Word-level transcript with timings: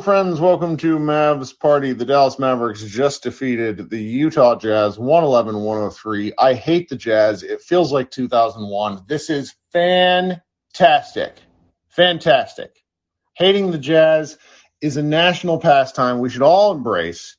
Friends. 0.00 0.40
Welcome 0.40 0.76
to 0.78 0.98
Mavs 0.98 1.58
Party. 1.58 1.92
The 1.92 2.04
Dallas 2.04 2.38
Mavericks 2.38 2.84
just 2.84 3.24
defeated 3.24 3.90
the 3.90 3.98
Utah 4.00 4.54
Jazz 4.54 4.98
111 4.98 5.60
103. 5.60 6.34
I 6.38 6.54
hate 6.54 6.88
the 6.88 6.96
Jazz. 6.96 7.42
It 7.42 7.62
feels 7.62 7.92
like 7.92 8.10
2001. 8.10 9.04
This 9.08 9.28
is 9.28 9.56
fantastic. 9.72 11.34
Fantastic. 11.88 12.84
Hating 13.34 13.72
the 13.72 13.78
Jazz 13.78 14.38
is 14.80 14.96
a 14.96 15.02
national 15.02 15.58
pastime 15.58 16.20
we 16.20 16.30
should 16.30 16.42
all 16.42 16.72
embrace. 16.72 17.36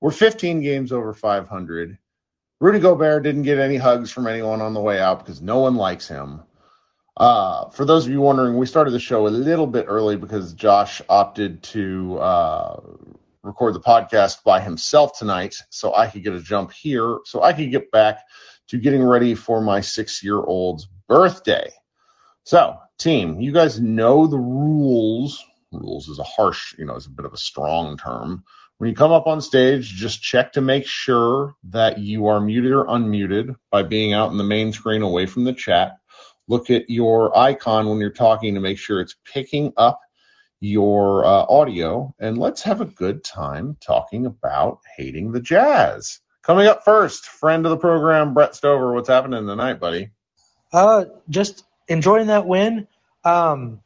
We're 0.00 0.10
15 0.10 0.62
games 0.62 0.92
over 0.92 1.12
500. 1.12 1.98
Rudy 2.60 2.78
Gobert 2.78 3.22
didn't 3.22 3.42
get 3.42 3.58
any 3.58 3.76
hugs 3.76 4.10
from 4.10 4.26
anyone 4.26 4.62
on 4.62 4.72
the 4.72 4.80
way 4.80 4.98
out 4.98 5.18
because 5.18 5.42
no 5.42 5.58
one 5.58 5.76
likes 5.76 6.08
him. 6.08 6.42
Uh, 7.18 7.68
for 7.70 7.84
those 7.84 8.06
of 8.06 8.12
you 8.12 8.20
wondering, 8.20 8.56
we 8.56 8.64
started 8.64 8.92
the 8.92 9.00
show 9.00 9.26
a 9.26 9.28
little 9.28 9.66
bit 9.66 9.86
early 9.88 10.16
because 10.16 10.52
Josh 10.54 11.02
opted 11.08 11.64
to 11.64 12.16
uh, 12.20 12.80
record 13.42 13.74
the 13.74 13.80
podcast 13.80 14.44
by 14.44 14.60
himself 14.60 15.18
tonight, 15.18 15.56
so 15.68 15.92
I 15.92 16.06
could 16.06 16.22
get 16.22 16.34
a 16.34 16.40
jump 16.40 16.70
here, 16.72 17.18
so 17.24 17.42
I 17.42 17.54
could 17.54 17.72
get 17.72 17.90
back 17.90 18.20
to 18.68 18.78
getting 18.78 19.02
ready 19.02 19.34
for 19.34 19.60
my 19.60 19.80
six 19.80 20.22
year 20.22 20.38
old's 20.38 20.86
birthday. 21.08 21.72
So, 22.44 22.78
team, 22.98 23.40
you 23.40 23.50
guys 23.50 23.80
know 23.80 24.28
the 24.28 24.38
rules. 24.38 25.44
Rules 25.72 26.08
is 26.08 26.20
a 26.20 26.24
harsh, 26.24 26.78
you 26.78 26.84
know, 26.84 26.94
it's 26.94 27.06
a 27.06 27.10
bit 27.10 27.26
of 27.26 27.32
a 27.32 27.38
strong 27.38 27.96
term. 27.96 28.44
When 28.78 28.90
you 28.90 28.94
come 28.94 29.10
up 29.10 29.26
on 29.26 29.40
stage, 29.40 29.88
just 29.88 30.22
check 30.22 30.52
to 30.52 30.60
make 30.60 30.86
sure 30.86 31.56
that 31.64 31.98
you 31.98 32.28
are 32.28 32.40
muted 32.40 32.70
or 32.70 32.84
unmuted 32.84 33.56
by 33.72 33.82
being 33.82 34.12
out 34.12 34.30
in 34.30 34.38
the 34.38 34.44
main 34.44 34.72
screen 34.72 35.02
away 35.02 35.26
from 35.26 35.42
the 35.42 35.52
chat 35.52 35.97
look 36.48 36.70
at 36.70 36.90
your 36.90 37.36
icon 37.36 37.88
when 37.88 37.98
you're 37.98 38.10
talking 38.10 38.54
to 38.54 38.60
make 38.60 38.78
sure 38.78 39.00
it's 39.00 39.14
picking 39.32 39.72
up 39.76 40.00
your 40.60 41.24
uh, 41.24 41.46
audio. 41.48 42.14
And 42.18 42.38
let's 42.38 42.62
have 42.62 42.80
a 42.80 42.86
good 42.86 43.22
time 43.22 43.76
talking 43.80 44.26
about 44.26 44.80
hating 44.96 45.30
the 45.30 45.40
Jazz. 45.40 46.20
Coming 46.42 46.66
up 46.66 46.84
first, 46.84 47.26
friend 47.26 47.66
of 47.66 47.70
the 47.70 47.76
program, 47.76 48.34
Brett 48.34 48.54
Stover. 48.54 48.94
What's 48.94 49.08
happening 49.08 49.46
tonight, 49.46 49.74
buddy? 49.74 50.10
Uh, 50.72 51.04
just 51.28 51.64
enjoying 51.86 52.28
that 52.28 52.46
win. 52.46 52.88
Um, 53.24 53.80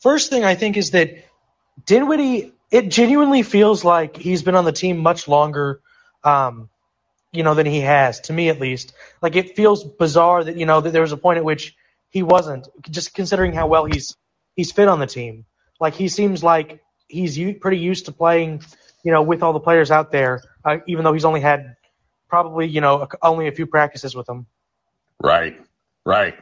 first 0.00 0.30
thing 0.30 0.44
I 0.44 0.56
think 0.56 0.76
is 0.76 0.90
that 0.90 1.24
Dinwiddie. 1.86 2.52
It 2.70 2.88
genuinely 2.88 3.44
feels 3.44 3.84
like 3.84 4.16
he's 4.16 4.42
been 4.42 4.56
on 4.56 4.64
the 4.64 4.72
team 4.72 4.98
much 4.98 5.28
longer 5.28 5.80
um, 6.24 6.68
you 7.34 7.42
know, 7.42 7.54
than 7.54 7.66
he 7.66 7.80
has, 7.80 8.20
to 8.20 8.32
me 8.32 8.48
at 8.48 8.60
least. 8.60 8.92
Like 9.20 9.36
it 9.36 9.56
feels 9.56 9.84
bizarre 9.84 10.44
that, 10.44 10.56
you 10.56 10.66
know, 10.66 10.80
that 10.80 10.92
there 10.92 11.02
was 11.02 11.12
a 11.12 11.16
point 11.16 11.38
at 11.38 11.44
which 11.44 11.74
he 12.10 12.22
wasn't, 12.22 12.68
just 12.90 13.14
considering 13.14 13.52
how 13.52 13.66
well 13.66 13.84
he's 13.84 14.16
he's 14.56 14.72
fit 14.72 14.88
on 14.88 15.00
the 15.00 15.06
team. 15.06 15.44
Like 15.80 15.94
he 15.94 16.08
seems 16.08 16.42
like 16.42 16.82
he's 17.08 17.36
u- 17.36 17.54
pretty 17.54 17.78
used 17.78 18.06
to 18.06 18.12
playing, 18.12 18.62
you 19.02 19.12
know, 19.12 19.22
with 19.22 19.42
all 19.42 19.52
the 19.52 19.60
players 19.60 19.90
out 19.90 20.12
there, 20.12 20.42
uh, 20.64 20.78
even 20.86 21.04
though 21.04 21.12
he's 21.12 21.24
only 21.24 21.40
had 21.40 21.76
probably, 22.28 22.68
you 22.68 22.80
know, 22.80 23.08
only 23.22 23.48
a 23.48 23.52
few 23.52 23.66
practices 23.66 24.14
with 24.14 24.26
them. 24.26 24.46
Right, 25.22 25.60
right. 26.06 26.36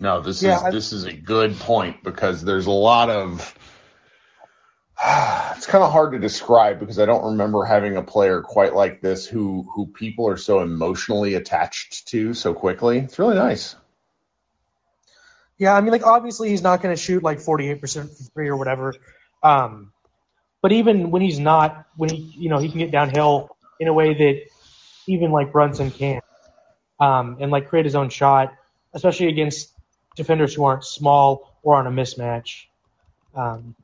No, 0.00 0.20
this 0.20 0.42
yeah, 0.42 0.56
is 0.56 0.62
I, 0.62 0.70
this 0.70 0.92
is 0.92 1.04
a 1.04 1.12
good 1.12 1.58
point 1.58 2.02
because 2.02 2.42
there's 2.42 2.66
a 2.66 2.70
lot 2.70 3.10
of 3.10 3.54
it's 5.56 5.66
kind 5.66 5.82
of 5.82 5.92
hard 5.92 6.12
to 6.12 6.18
describe 6.18 6.78
because 6.78 6.98
I 6.98 7.06
don't 7.06 7.32
remember 7.32 7.64
having 7.64 7.96
a 7.96 8.02
player 8.02 8.42
quite 8.42 8.74
like 8.74 9.00
this 9.00 9.26
who 9.26 9.66
who 9.74 9.86
people 9.86 10.28
are 10.28 10.36
so 10.36 10.60
emotionally 10.60 11.34
attached 11.34 12.08
to 12.08 12.34
so 12.34 12.52
quickly. 12.52 12.98
It's 12.98 13.18
really 13.18 13.36
nice. 13.36 13.76
Yeah, 15.56 15.74
I 15.74 15.80
mean, 15.80 15.92
like 15.92 16.06
obviously 16.06 16.50
he's 16.50 16.62
not 16.62 16.82
going 16.82 16.94
to 16.94 17.00
shoot 17.00 17.22
like 17.22 17.38
48% 17.38 17.80
from 17.92 18.08
three 18.32 18.48
or 18.48 18.56
whatever. 18.56 18.94
Um, 19.42 19.92
but 20.62 20.72
even 20.72 21.10
when 21.10 21.22
he's 21.22 21.38
not, 21.38 21.86
when 21.96 22.10
he, 22.10 22.34
you 22.38 22.48
know, 22.48 22.58
he 22.58 22.70
can 22.70 22.78
get 22.78 22.90
downhill 22.90 23.56
in 23.78 23.88
a 23.88 23.92
way 23.92 24.14
that 24.14 24.42
even 25.06 25.32
like 25.32 25.52
Brunson 25.52 25.90
can, 25.90 26.20
um, 26.98 27.38
and 27.40 27.50
like 27.50 27.68
create 27.68 27.84
his 27.84 27.94
own 27.94 28.08
shot, 28.08 28.54
especially 28.94 29.28
against 29.28 29.70
defenders 30.16 30.54
who 30.54 30.64
aren't 30.64 30.84
small 30.84 31.58
or 31.62 31.76
on 31.76 31.86
a 31.86 31.90
mismatch. 31.90 32.64
Um, 33.34 33.74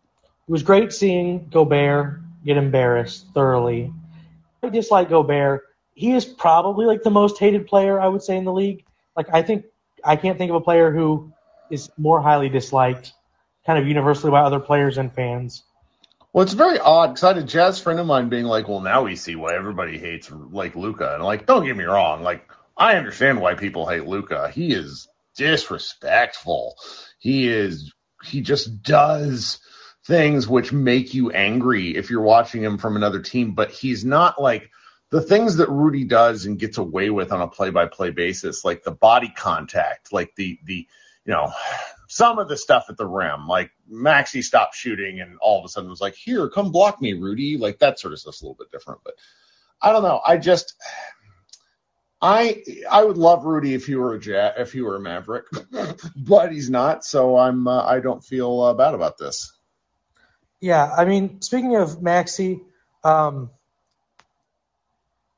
it 0.47 0.53
was 0.53 0.62
great 0.62 0.93
seeing 0.93 1.49
Gobert 1.49 2.21
get 2.45 2.57
embarrassed 2.57 3.27
thoroughly. 3.34 3.93
I 4.62 4.69
dislike 4.69 5.09
Gobert. 5.09 5.65
He 5.95 6.12
is 6.12 6.25
probably 6.25 6.87
like 6.87 7.03
the 7.03 7.11
most 7.11 7.39
hated 7.39 7.67
player 7.67 8.01
I 8.01 8.09
would 8.09 8.23
say 8.23 8.37
in 8.37 8.45
the 8.45 8.53
league. 8.53 8.84
Like 9.17 9.29
I 9.33 9.43
think 9.43 9.65
I 10.05 10.17
can't 10.17 10.39
think 10.39 10.51
of 10.51 10.57
a 10.57 10.61
player 10.61 10.93
who 10.93 11.33
is 11.71 11.91
more 11.97 12.21
highly 12.21 12.49
disliked, 12.49 13.12
kind 13.65 13.79
of 13.79 13.89
universally 13.89 14.31
by 14.31 14.41
other 14.43 14.61
players 14.61 14.99
and 14.99 15.12
fans. 15.12 15.65
Well, 16.33 16.45
it's 16.45 16.53
very 16.53 16.78
odd 16.78 17.09
because 17.09 17.25
I 17.25 17.28
had 17.28 17.39
a 17.39 17.43
jazz 17.43 17.81
friend 17.81 17.99
of 17.99 18.07
mine 18.07 18.28
being 18.28 18.45
like, 18.45 18.69
"Well, 18.69 18.81
now 18.81 19.05
we 19.05 19.17
see 19.17 19.37
why 19.37 19.55
everybody 19.57 19.99
hates 19.99 20.31
like 20.31 20.77
Luka," 20.77 21.15
and 21.15 21.25
like, 21.25 21.47
don't 21.47 21.65
get 21.65 21.77
me 21.77 21.84
wrong, 21.84 22.23
like 22.23 22.49
I 22.77 22.97
understand 22.97 23.41
why 23.41 23.55
people 23.55 23.89
hate 23.89 24.07
Luka. 24.07 24.51
He 24.51 24.73
is 24.73 25.09
disrespectful. 25.37 26.77
He 27.19 27.49
is. 27.49 27.93
He 28.23 28.43
just 28.43 28.83
does 28.83 29.59
things 30.06 30.47
which 30.47 30.72
make 30.72 31.15
you 31.15 31.31
angry 31.31 31.97
if 31.97 32.11
you're 32.11 32.22
watching 32.22 32.62
him 32.62 32.78
from 32.78 32.97
another 32.97 33.21
team, 33.21 33.53
but 33.53 33.71
he's 33.71 34.05
not 34.05 34.41
like 34.41 34.71
the 35.11 35.21
things 35.21 35.56
that 35.56 35.69
Rudy 35.69 36.05
does 36.05 36.47
and 36.47 36.59
gets 36.59 36.78
away 36.78 37.11
with 37.11 37.33
on 37.33 37.41
a 37.41 37.49
play 37.49 37.71
by 37.71 37.87
play 37.87 38.11
basis, 38.11 38.65
like 38.65 38.83
the 38.83 38.93
body 38.93 39.33
contact, 39.37 40.12
like 40.12 40.34
the, 40.37 40.59
the, 40.65 40.87
you 41.25 41.33
know, 41.33 41.53
some 42.09 42.39
of 42.39 42.49
the 42.49 42.56
stuff 42.56 42.87
at 42.89 42.97
the 42.97 43.06
rim, 43.06 43.49
like 43.49 43.71
Maxi 43.93 44.43
stopped 44.43 44.77
shooting 44.77 45.21
and 45.21 45.39
all 45.41 45.59
of 45.59 45.65
a 45.65 45.69
sudden 45.69 45.91
was 45.91 46.00
like, 46.00 46.15
here, 46.15 46.49
come 46.49 46.71
block 46.71 47.00
me, 47.00 47.15
Rudy. 47.15 47.56
Like 47.56 47.81
that 47.81 47.99
sort 47.99 48.12
of 48.12 48.21
stuff's 48.21 48.43
a 48.43 48.45
little 48.45 48.56
bit 48.56 48.71
different, 48.71 49.00
but 49.05 49.15
I 49.83 49.93
don't 49.93 50.03
know. 50.03 50.21
I 50.25 50.37
just, 50.37 50.75
I 52.22 52.62
I 52.91 53.05
would 53.05 53.19
love 53.19 53.45
Rudy 53.45 53.75
if 53.75 53.87
he 53.87 53.95
were 53.95 54.15
a 54.15 54.19
Jet, 54.19 54.55
if 54.59 54.72
he 54.72 54.81
were 54.81 54.97
a 54.97 55.00
Maverick, 55.00 55.45
but 56.16 56.50
he's 56.50 56.71
not. 56.71 57.05
So 57.05 57.37
I'm 57.37 57.69
uh, 57.69 57.83
I 57.83 58.00
don't 58.00 58.25
feel 58.25 58.61
uh, 58.62 58.75
bad 58.75 58.95
about 58.95 59.19
this. 59.19 59.56
Yeah, 60.61 60.91
I 60.91 61.05
mean, 61.05 61.43
speaking 61.43 61.77
of 61.77 61.99
Maxi, 62.00 62.61
um, 63.05 63.50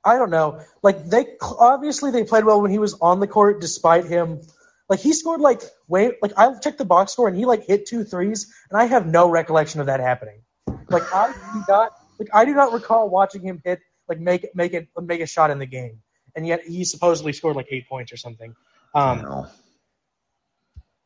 I 0.04 0.16
don't 0.16 0.30
know. 0.30 0.60
Like 0.82 1.08
they 1.08 1.26
obviously 1.40 2.10
they 2.10 2.24
played 2.24 2.44
well 2.44 2.62
when 2.62 2.70
he 2.70 2.78
was 2.78 2.94
on 2.94 3.20
the 3.20 3.26
court, 3.26 3.60
despite 3.60 4.06
him. 4.06 4.40
Like 4.88 5.00
he 5.00 5.12
scored 5.12 5.40
like 5.40 5.60
wait, 5.86 6.14
like 6.22 6.32
I 6.36 6.58
checked 6.58 6.78
the 6.78 6.84
box 6.84 7.12
score 7.12 7.28
and 7.28 7.36
he 7.36 7.44
like 7.44 7.66
hit 7.66 7.86
two 7.86 8.04
threes, 8.04 8.52
and 8.70 8.80
I 8.80 8.86
have 8.86 9.06
no 9.06 9.28
recollection 9.28 9.80
of 9.80 9.86
that 9.86 10.00
happening. 10.00 10.40
Like 10.88 11.12
I 11.12 11.32
do 11.32 11.64
not 11.68 11.92
like 12.18 12.28
I 12.32 12.44
do 12.44 12.54
not 12.54 12.72
recall 12.72 13.10
watching 13.10 13.42
him 13.42 13.60
hit 13.64 13.80
like 14.08 14.18
make 14.20 14.46
make 14.54 14.72
it 14.72 14.88
make 15.00 15.20
a 15.20 15.26
shot 15.26 15.50
in 15.50 15.58
the 15.58 15.66
game, 15.66 16.00
and 16.34 16.46
yet 16.46 16.62
he 16.66 16.84
supposedly 16.84 17.32
scored 17.32 17.56
like 17.56 17.66
eight 17.70 17.88
points 17.88 18.12
or 18.12 18.16
something. 18.16 18.54
Um, 18.94 19.46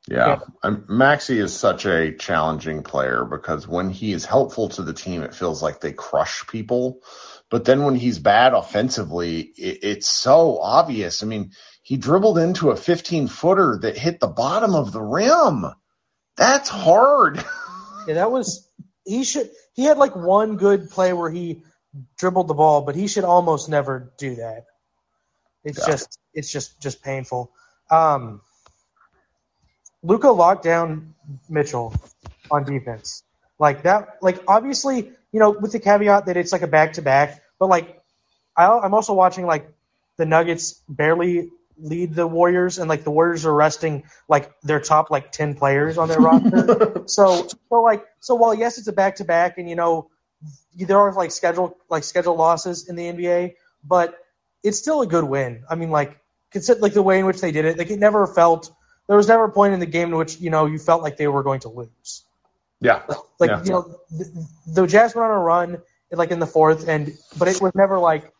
yeah, 0.08 0.40
yeah. 0.64 0.70
Maxi 0.70 1.36
is 1.36 1.54
such 1.54 1.86
a 1.86 2.12
challenging 2.12 2.82
player 2.82 3.24
because 3.24 3.68
when 3.68 3.90
he 3.90 4.12
is 4.12 4.24
helpful 4.24 4.68
to 4.70 4.82
the 4.82 4.92
team, 4.92 5.22
it 5.22 5.34
feels 5.34 5.62
like 5.62 5.80
they 5.80 5.92
crush 5.92 6.46
people. 6.48 7.00
But 7.50 7.64
then 7.64 7.84
when 7.84 7.94
he's 7.94 8.18
bad 8.18 8.54
offensively, 8.54 9.40
it, 9.40 9.78
it's 9.82 10.10
so 10.10 10.58
obvious. 10.58 11.22
I 11.22 11.26
mean, 11.26 11.52
he 11.82 11.96
dribbled 11.96 12.38
into 12.38 12.70
a 12.70 12.76
15 12.76 13.28
footer 13.28 13.78
that 13.82 13.96
hit 13.96 14.18
the 14.18 14.26
bottom 14.26 14.74
of 14.74 14.92
the 14.92 15.02
rim. 15.02 15.66
That's 16.36 16.68
hard. 16.68 17.36
yeah, 18.08 18.14
that 18.14 18.32
was 18.32 18.68
he 19.04 19.22
should 19.24 19.50
he 19.74 19.84
had 19.84 19.98
like 19.98 20.16
one 20.16 20.56
good 20.56 20.90
play 20.90 21.12
where 21.12 21.30
he 21.30 21.62
dribbled 22.18 22.48
the 22.48 22.54
ball, 22.54 22.82
but 22.82 22.96
he 22.96 23.06
should 23.06 23.24
almost 23.24 23.68
never 23.68 24.12
do 24.18 24.36
that. 24.36 24.64
It's 25.62 25.78
yeah. 25.78 25.86
just 25.92 26.18
it's 26.34 26.50
just 26.50 26.80
just 26.80 27.02
painful. 27.02 27.52
Um, 27.90 28.40
Luka 30.02 30.30
locked 30.30 30.64
down 30.64 31.14
Mitchell 31.48 31.94
on 32.50 32.64
defense. 32.64 33.22
Like 33.58 33.82
that, 33.84 34.18
like 34.20 34.42
obviously, 34.48 35.12
you 35.30 35.40
know, 35.40 35.50
with 35.50 35.72
the 35.72 35.78
caveat 35.80 36.26
that 36.26 36.36
it's 36.36 36.52
like 36.52 36.62
a 36.62 36.66
back 36.66 36.94
to 36.94 37.02
back, 37.02 37.42
but 37.58 37.68
like 37.68 38.02
I, 38.56 38.66
I'm 38.66 38.94
also 38.94 39.14
watching 39.14 39.46
like 39.46 39.68
the 40.16 40.26
Nuggets 40.26 40.82
barely 40.88 41.50
lead 41.78 42.14
the 42.14 42.26
Warriors, 42.26 42.78
and 42.78 42.88
like 42.88 43.04
the 43.04 43.10
Warriors 43.10 43.46
are 43.46 43.54
resting 43.54 44.04
like 44.28 44.52
their 44.62 44.80
top 44.80 45.10
like 45.10 45.32
ten 45.32 45.54
players 45.54 45.98
on 45.98 46.08
their 46.08 46.18
roster. 46.20 47.04
so, 47.06 47.46
so 47.68 47.82
like, 47.82 48.04
so 48.20 48.34
while 48.34 48.54
yes, 48.54 48.78
it's 48.78 48.88
a 48.88 48.92
back 48.92 49.16
to 49.16 49.24
back, 49.24 49.58
and 49.58 49.68
you 49.68 49.76
know 49.76 50.10
there 50.74 50.98
are 50.98 51.12
like 51.12 51.30
schedule 51.30 51.76
like 51.88 52.04
schedule 52.04 52.36
losses 52.36 52.88
in 52.88 52.96
the 52.96 53.04
NBA, 53.04 53.54
but 53.84 54.18
it's 54.62 54.78
still 54.78 55.02
a 55.02 55.06
good 55.06 55.24
win. 55.24 55.64
I 55.68 55.76
mean, 55.76 55.90
like 55.90 56.18
consider 56.50 56.80
like 56.80 56.94
the 56.94 57.02
way 57.02 57.18
in 57.18 57.26
which 57.26 57.40
they 57.40 57.52
did 57.52 57.64
it, 57.64 57.78
like 57.78 57.90
it 57.90 57.98
never 57.98 58.26
felt 58.26 58.70
there 59.08 59.16
was 59.16 59.28
never 59.28 59.44
a 59.44 59.52
point 59.52 59.74
in 59.74 59.80
the 59.80 59.86
game 59.86 60.08
in 60.08 60.16
which 60.16 60.40
you 60.40 60.50
know 60.50 60.66
you 60.66 60.78
felt 60.78 61.02
like 61.02 61.16
they 61.16 61.28
were 61.28 61.42
going 61.42 61.60
to 61.60 61.68
lose. 61.68 62.24
Yeah. 62.80 63.02
Like 63.38 63.50
yeah. 63.50 63.64
you 63.64 63.70
know, 63.70 63.96
the, 64.10 64.46
the 64.66 64.86
Jazz 64.86 65.14
went 65.14 65.30
on 65.30 65.38
a 65.38 65.40
run 65.40 65.82
like 66.10 66.30
in 66.30 66.40
the 66.40 66.46
fourth, 66.46 66.88
and 66.88 67.12
but 67.38 67.48
it 67.48 67.60
was 67.60 67.72
never 67.74 67.98
like 67.98 68.32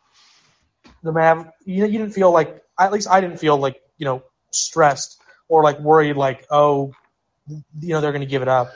the 1.01 1.11
Mav. 1.11 1.49
You 1.65 1.85
you 1.85 1.99
didn't 1.99 2.11
feel 2.11 2.31
like 2.31 2.63
at 2.79 2.91
least 2.91 3.09
I 3.09 3.21
didn't 3.21 3.37
feel 3.37 3.57
like 3.57 3.81
you 3.97 4.05
know 4.05 4.23
stressed 4.51 5.19
or 5.47 5.63
like 5.63 5.79
worried 5.79 6.15
like 6.15 6.45
oh 6.51 6.93
you 7.47 7.89
know 7.89 8.01
they're 8.01 8.11
going 8.11 8.21
to 8.21 8.27
give 8.27 8.41
it 8.41 8.47
up. 8.47 8.71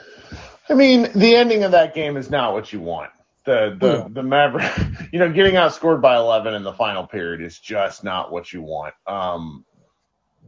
I 0.68 0.74
mean, 0.74 1.10
the 1.14 1.36
ending 1.36 1.64
of 1.64 1.72
that 1.72 1.94
game 1.94 2.16
is 2.16 2.30
not 2.30 2.52
what 2.52 2.72
you 2.72 2.80
want. 2.80 3.10
The 3.44 3.76
the 3.78 3.92
Yeah. 3.92 4.08
the 4.10 4.22
Maverick, 4.22 4.72
you 5.12 5.18
know, 5.18 5.32
getting 5.32 5.54
outscored 5.54 6.00
by 6.00 6.16
11 6.16 6.54
in 6.54 6.62
the 6.62 6.74
final 6.74 7.06
period 7.06 7.40
is 7.40 7.58
just 7.58 8.04
not 8.04 8.30
what 8.30 8.52
you 8.52 8.62
want. 8.62 8.94
Um, 9.06 9.64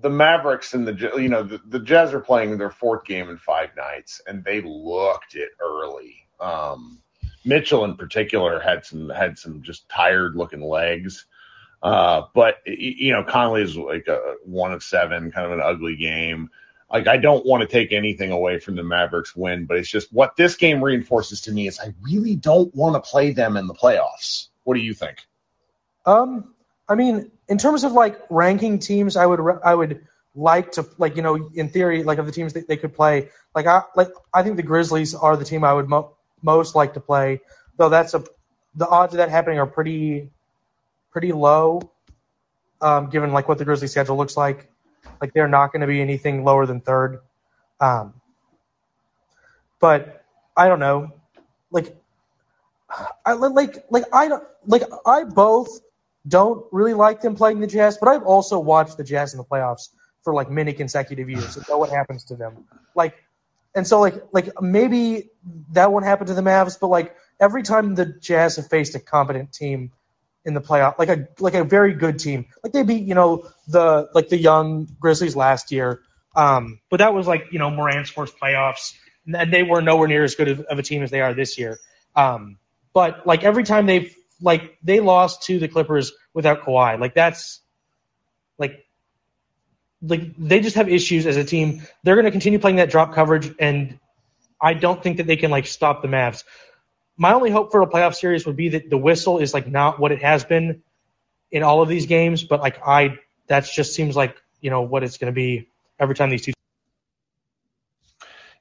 the 0.01 0.11
Mavericks 0.11 0.75
and 0.75 0.87
the 0.87 1.13
you 1.17 1.29
know 1.29 1.43
the, 1.43 1.61
the 1.67 1.81
Jazz 1.81 2.13
are 2.13 2.21
playing 2.21 2.57
their 2.59 2.71
fourth 2.71 3.05
game 3.05 3.29
in 3.29 3.37
five 3.39 3.71
nights, 3.77 4.21
and 4.27 4.45
they 4.45 4.61
looked 4.63 5.35
it 5.35 5.51
early. 5.61 6.27
Um, 6.41 7.01
Mitchell 7.45 7.85
in 7.85 7.97
particular 7.97 8.61
had 8.61 8.85
some 8.85 9.09
had 9.09 9.39
some 9.39 9.63
just 9.63 9.89
tired 9.89 10.37
looking 10.37 10.63
legs. 10.63 11.27
Uh, 11.83 12.23
but 12.35 12.57
you 12.67 13.13
know, 13.13 13.25
Conley 13.25 13.63
is 13.63 13.77
like 13.77 14.07
a 14.07 14.35
one 14.45 14.73
of 14.73 14.83
seven, 14.83 15.31
kind 15.31 15.47
of 15.47 15.53
an 15.53 15.65
ugly 15.65 15.97
game. 15.97 16.51
Like 16.93 17.07
I 17.07 17.17
don't 17.17 17.47
want 17.47 17.63
to 17.63 17.69
take 17.69 17.93
anything 17.93 18.33
away 18.33 18.59
from 18.59 18.77
the 18.77 18.83
Mavericks 18.83 19.35
win, 19.35 19.65
but 19.65 19.79
it's 19.79 19.89
just 19.89 20.13
what 20.13 20.37
this 20.37 20.57
game 20.57 20.83
reinforces 20.83 21.43
to 21.43 21.53
me 21.53 21.69
is 21.69 21.81
I 21.81 21.95
really 22.03 22.37
don't 22.37 22.75
want 22.75 23.03
to 23.03 23.11
play 23.11 23.33
them 23.33 23.57
in 23.57 23.67
the 23.67 23.75
playoffs. 23.75 24.49
What 24.65 24.75
do 24.75 24.81
you 24.81 24.93
think? 24.93 25.25
Um, 26.05 26.55
I 26.89 26.97
mean, 26.97 27.31
in 27.51 27.59
terms 27.59 27.85
of 27.85 27.93
like 27.93 28.19
ranking 28.31 28.79
teams, 28.79 29.17
I 29.17 29.27
would 29.27 29.41
I 29.65 29.75
would 29.75 30.07
like 30.35 30.73
to 30.73 30.87
like 30.99 31.17
you 31.17 31.23
know 31.23 31.51
in 31.55 31.69
theory 31.69 32.05
like 32.05 32.19
of 32.19 32.27
the 32.27 32.33
teams 32.33 32.55
that 32.55 32.69
they 32.69 32.77
could 32.79 32.95
play 32.95 33.31
like 33.55 33.67
I 33.67 33.83
like 33.97 34.11
I 34.33 34.45
think 34.45 34.57
the 34.57 34.63
Grizzlies 34.63 35.15
are 35.15 35.37
the 35.37 35.45
team 35.45 35.65
I 35.65 35.75
would 35.75 35.89
mo- 35.89 36.15
most 36.43 36.77
like 36.77 36.95
to 36.95 37.01
play 37.01 37.41
though 37.77 37.89
that's 37.89 38.15
a 38.15 38.25
the 38.77 38.89
odds 38.89 39.15
of 39.15 39.19
that 39.19 39.31
happening 39.31 39.59
are 39.59 39.67
pretty 39.67 40.31
pretty 41.11 41.33
low 41.33 41.91
um, 42.81 43.11
given 43.11 43.33
like 43.33 43.49
what 43.49 43.59
the 43.59 43.65
Grizzlies 43.65 43.91
schedule 43.91 44.17
looks 44.17 44.37
like. 44.37 44.71
Like 45.21 45.35
they're 45.35 45.49
not 45.49 45.73
going 45.73 45.81
to 45.83 45.89
be 45.89 46.01
anything 46.01 46.45
lower 46.45 46.67
than 46.67 46.81
third 46.81 47.21
um, 47.81 48.15
but 49.81 50.25
I 50.57 50.69
don't 50.69 50.81
know. 50.81 51.13
Like 51.71 51.97
I 53.25 53.33
like 53.33 53.85
like 53.91 54.05
I 54.13 54.29
don't 54.29 54.45
like 54.67 54.83
I 55.07 55.25
both 55.25 55.81
don't 56.27 56.65
really 56.73 56.95
like 56.95 57.21
them 57.21 57.35
playing 57.35 57.61
the 57.61 57.67
Jazz, 57.67 57.97
but 57.99 58.09
I've 58.09 58.25
also 58.25 58.59
watched 58.59 58.97
the 58.97 59.05
Jazz 59.05 59.33
in 59.33 59.39
the 59.39 59.45
playoffs 59.45 59.89
for 60.23 60.35
like 60.35 60.51
many 60.51 60.73
consecutive 60.73 61.31
years 61.31 61.57
and 61.57 61.67
know 61.69 61.79
what 61.79 61.91
happens 61.91 62.25
to 62.25 62.37
them. 62.37 62.67
Like, 62.95 63.15
and 63.75 63.87
so 63.87 64.01
like 64.01 64.15
like 64.33 64.61
maybe 64.61 65.31
that 65.73 65.93
won't 65.93 66.05
happen 66.05 66.27
to 66.27 66.35
the 66.35 66.43
Mavs, 66.43 66.79
but 66.79 66.89
like 66.89 67.17
every 67.41 67.63
time 67.63 67.95
the 67.95 68.07
Jazz 68.07 68.57
have 68.57 68.69
faced 68.69 68.95
a 68.95 69.01
competent 69.01 69.53
team 69.53 69.93
in 70.45 70.55
the 70.55 70.61
playoff, 70.61 70.99
like 70.99 71.09
a 71.09 71.29
like 71.39 71.55
a 71.55 71.65
very 71.65 71.95
good 71.95 72.19
team, 72.19 72.47
like 72.63 72.73
they 72.73 72.83
beat 72.83 73.07
you 73.07 73.15
know 73.15 73.49
the 73.69 74.11
like 74.15 74.29
the 74.29 74.37
young 74.37 74.89
Grizzlies 74.99 75.37
last 75.37 75.73
year, 75.73 76.01
um, 76.35 76.81
but 76.91 76.99
that 76.99 77.15
was 77.15 77.27
like 77.27 77.47
you 77.53 77.59
know 77.59 77.71
Morant's 77.71 78.11
first 78.11 78.35
playoffs, 78.39 78.95
and 79.27 79.53
they 79.53 79.63
were 79.63 79.81
nowhere 79.81 80.09
near 80.09 80.25
as 80.25 80.35
good 80.35 80.49
of, 80.49 80.61
of 80.61 80.79
a 80.79 80.83
team 80.83 81.03
as 81.03 81.11
they 81.11 81.21
are 81.21 81.33
this 81.33 81.57
year. 81.57 81.79
Um, 82.17 82.59
but 82.93 83.27
like 83.27 83.45
every 83.45 83.63
time 83.63 83.87
they've 83.87 84.15
like 84.41 84.79
they 84.83 85.01
lost 85.01 85.45
to 85.45 85.59
the 85.59 85.69
Clippers 85.69 86.13
without 86.35 86.63
Kawhi. 86.63 86.99
Like 86.99 87.15
that's 87.15 87.61
like 88.59 88.87
like 90.03 90.37
they 90.39 90.61
just 90.61 90.77
have 90.77 90.89
issues 90.89 91.27
as 91.27 91.37
a 91.37 91.45
team. 91.45 91.83
They're 92.03 92.15
going 92.15 92.25
to 92.25 92.31
continue 92.31 92.59
playing 92.59 92.77
that 92.77 92.91
drop 92.91 93.15
coverage, 93.15 93.53
and 93.59 93.99
I 94.61 94.75
don't 94.75 95.03
think 95.03 95.19
that 95.19 95.27
they 95.27 95.37
can 95.37 95.51
like 95.51 95.67
stop 95.67 96.03
the 96.03 96.09
Mavs. 96.09 96.45
My 97.17 97.35
only 97.35 97.51
hope 97.51 97.71
for 97.71 97.83
a 97.83 97.87
playoff 97.87 98.15
series 98.15 98.47
would 98.47 98.57
be 98.57 98.71
that 98.71 98.89
the 98.89 98.97
whistle 98.97 99.39
is 99.39 99.53
like 99.53 99.67
not 99.67 99.99
what 99.99 100.13
it 100.13 100.23
has 100.23 100.45
been 100.45 100.83
in 101.51 101.63
all 101.63 101.83
of 101.83 101.89
these 101.89 102.07
games, 102.07 102.43
but 102.45 102.61
like 102.61 102.81
I 102.87 103.19
that 103.49 103.65
just 103.65 103.95
seems 103.95 104.17
like 104.17 104.37
you 104.61 104.71
know 104.71 104.83
what 104.83 105.03
it's 105.03 105.19
going 105.19 105.33
to 105.33 105.35
be 105.35 105.69
every 105.99 106.15
time 106.15 106.31
these 106.31 106.43
two. 106.43 106.53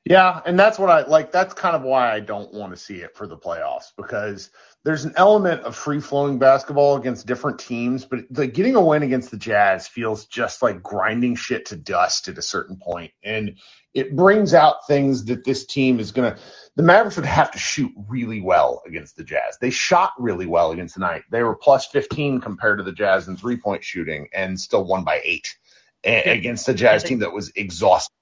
Yeah, 0.05 0.41
and 0.45 0.57
that's 0.57 0.79
what 0.79 0.89
I 0.89 1.05
like. 1.05 1.31
That's 1.31 1.53
kind 1.53 1.75
of 1.75 1.83
why 1.83 2.11
I 2.11 2.19
don't 2.19 2.53
want 2.53 2.71
to 2.71 2.77
see 2.77 2.95
it 2.95 3.15
for 3.15 3.27
the 3.27 3.37
playoffs 3.37 3.91
because 3.95 4.49
there's 4.85 5.03
an 5.05 5.13
element 5.17 5.61
of 5.63 5.75
free 5.75 5.99
flowing 5.99 6.39
basketball 6.39 6.95
against 6.95 7.27
different 7.27 7.59
teams, 7.59 8.05
but 8.05 8.21
like 8.31 8.53
getting 8.53 8.75
a 8.75 8.81
win 8.83 9.03
against 9.03 9.29
the 9.29 9.37
Jazz 9.37 9.87
feels 9.87 10.25
just 10.27 10.61
like 10.61 10.81
grinding 10.81 11.35
shit 11.35 11.65
to 11.67 11.75
dust 11.75 12.27
at 12.29 12.37
a 12.37 12.41
certain 12.41 12.77
point. 12.77 13.11
and 13.23 13.57
it 13.95 14.15
brings 14.15 14.53
out 14.53 14.85
things 14.85 15.25
that 15.25 15.43
this 15.43 15.65
team 15.65 15.99
is 15.99 16.11
gonna. 16.11 16.37
The 16.75 16.83
Mavericks 16.83 17.15
would 17.17 17.25
have 17.25 17.49
to 17.51 17.57
shoot 17.57 17.91
really 18.07 18.39
well 18.39 18.83
against 18.85 19.17
the 19.17 19.23
Jazz. 19.23 19.57
They 19.59 19.71
shot 19.71 20.13
really 20.19 20.45
well 20.45 20.71
against 20.71 20.93
the 20.93 20.99
night. 21.01 21.23
They 21.31 21.41
were 21.41 21.55
plus 21.55 21.87
15 21.87 22.39
compared 22.39 22.77
to 22.77 22.83
the 22.83 22.91
Jazz 22.91 23.27
in 23.27 23.35
three 23.35 23.57
point 23.57 23.83
shooting, 23.83 24.27
and 24.31 24.59
still 24.59 24.85
won 24.85 25.03
by 25.03 25.21
eight 25.23 25.57
Yeah. 26.05 26.11
against 26.29 26.67
the 26.67 26.75
Jazz 26.75 27.03
team 27.03 27.19
that 27.19 27.33
was 27.33 27.51
exhausted. 27.55 28.13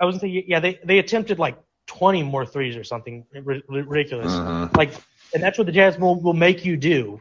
I 0.00 0.04
was 0.04 0.18
gonna 0.18 0.32
say 0.32 0.44
yeah 0.46 0.60
they 0.60 0.78
they 0.84 1.00
attempted 1.00 1.40
like 1.40 1.58
20 1.88 2.22
more 2.22 2.46
threes 2.46 2.76
or 2.76 2.84
something 2.84 3.26
ri- 3.32 3.64
ridiculous. 3.68 4.32
Mhm. 4.32 4.76
like 4.76 4.92
and 5.34 5.42
that's 5.42 5.58
what 5.58 5.66
the 5.66 5.72
jazz 5.72 5.98
will, 5.98 6.20
will 6.20 6.34
make 6.34 6.64
you 6.64 6.76
do 6.76 7.20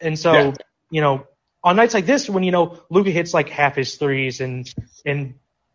and 0.00 0.18
so 0.18 0.32
Yeah. 0.32 0.52
you 0.90 1.00
know 1.00 1.26
on 1.64 1.76
nights 1.76 1.94
like 1.94 2.06
this 2.06 2.28
when 2.28 2.42
you 2.42 2.50
know 2.52 2.80
Luka 2.90 3.10
hits 3.10 3.32
like 3.32 3.48
half 3.48 3.76
his 3.76 3.94
threes 3.96 4.40
and 4.40 4.72
and 5.06 5.34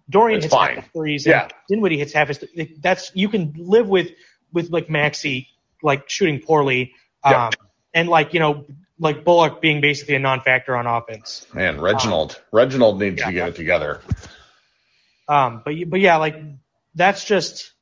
Dorian 0.10 0.38
It's 0.38 0.46
hits 0.46 0.54
fine. 0.54 0.76
half 0.76 0.84
his 0.86 0.92
threes 0.94 1.26
Yeah. 1.26 1.44
and 1.44 1.52
Dinwiddie 1.70 1.98
hits 1.98 2.14
half 2.14 2.28
his 2.30 2.38
th- 2.40 2.72
that's 2.80 3.12
you 3.16 3.30
can 3.30 3.54
live 3.58 3.88
with 3.88 4.12
with 4.54 4.70
like 4.70 4.88
Maxi 4.88 5.48
like 5.84 6.10
shooting 6.10 6.40
poorly 6.40 6.94
um 7.24 7.32
Yeah. 7.34 7.50
and 7.94 8.10
like 8.10 8.34
you 8.34 8.40
know 8.40 8.66
like 9.00 9.24
Bullock 9.24 9.62
being 9.62 9.80
basically 9.80 10.16
a 10.16 10.20
non-factor 10.20 10.76
on 10.76 10.88
offense 10.88 11.46
Man, 11.54 11.80
Reginald, 11.80 12.42
Reginald 12.52 13.00
needs 13.00 13.20
yeah. 13.20 13.28
to 13.28 13.32
get 13.32 13.48
it 13.50 13.56
together. 13.56 14.02
Um, 15.28 15.62
but 15.64 15.74
but 15.88 16.00
yeah, 16.00 16.18
like 16.18 16.36
that's 16.96 17.24
just 17.24 17.74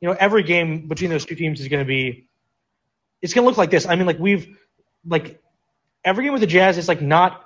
you 0.00 0.08
know 0.08 0.16
every 0.18 0.42
game 0.42 0.86
between 0.86 1.10
those 1.10 1.24
two 1.24 1.34
teams 1.34 1.60
is 1.60 1.68
going 1.68 1.82
to 1.82 1.88
be 1.88 2.28
it's 3.24 3.32
going 3.32 3.42
to 3.42 3.48
look 3.48 3.56
like 3.56 3.70
this. 3.70 3.86
I 3.86 3.96
mean, 3.96 4.06
like 4.06 4.18
we've 4.18 4.54
like 5.06 5.40
every 6.04 6.24
game 6.24 6.34
with 6.34 6.42
the 6.42 6.46
Jazz 6.46 6.76
is 6.76 6.88
like 6.88 7.00
not 7.00 7.42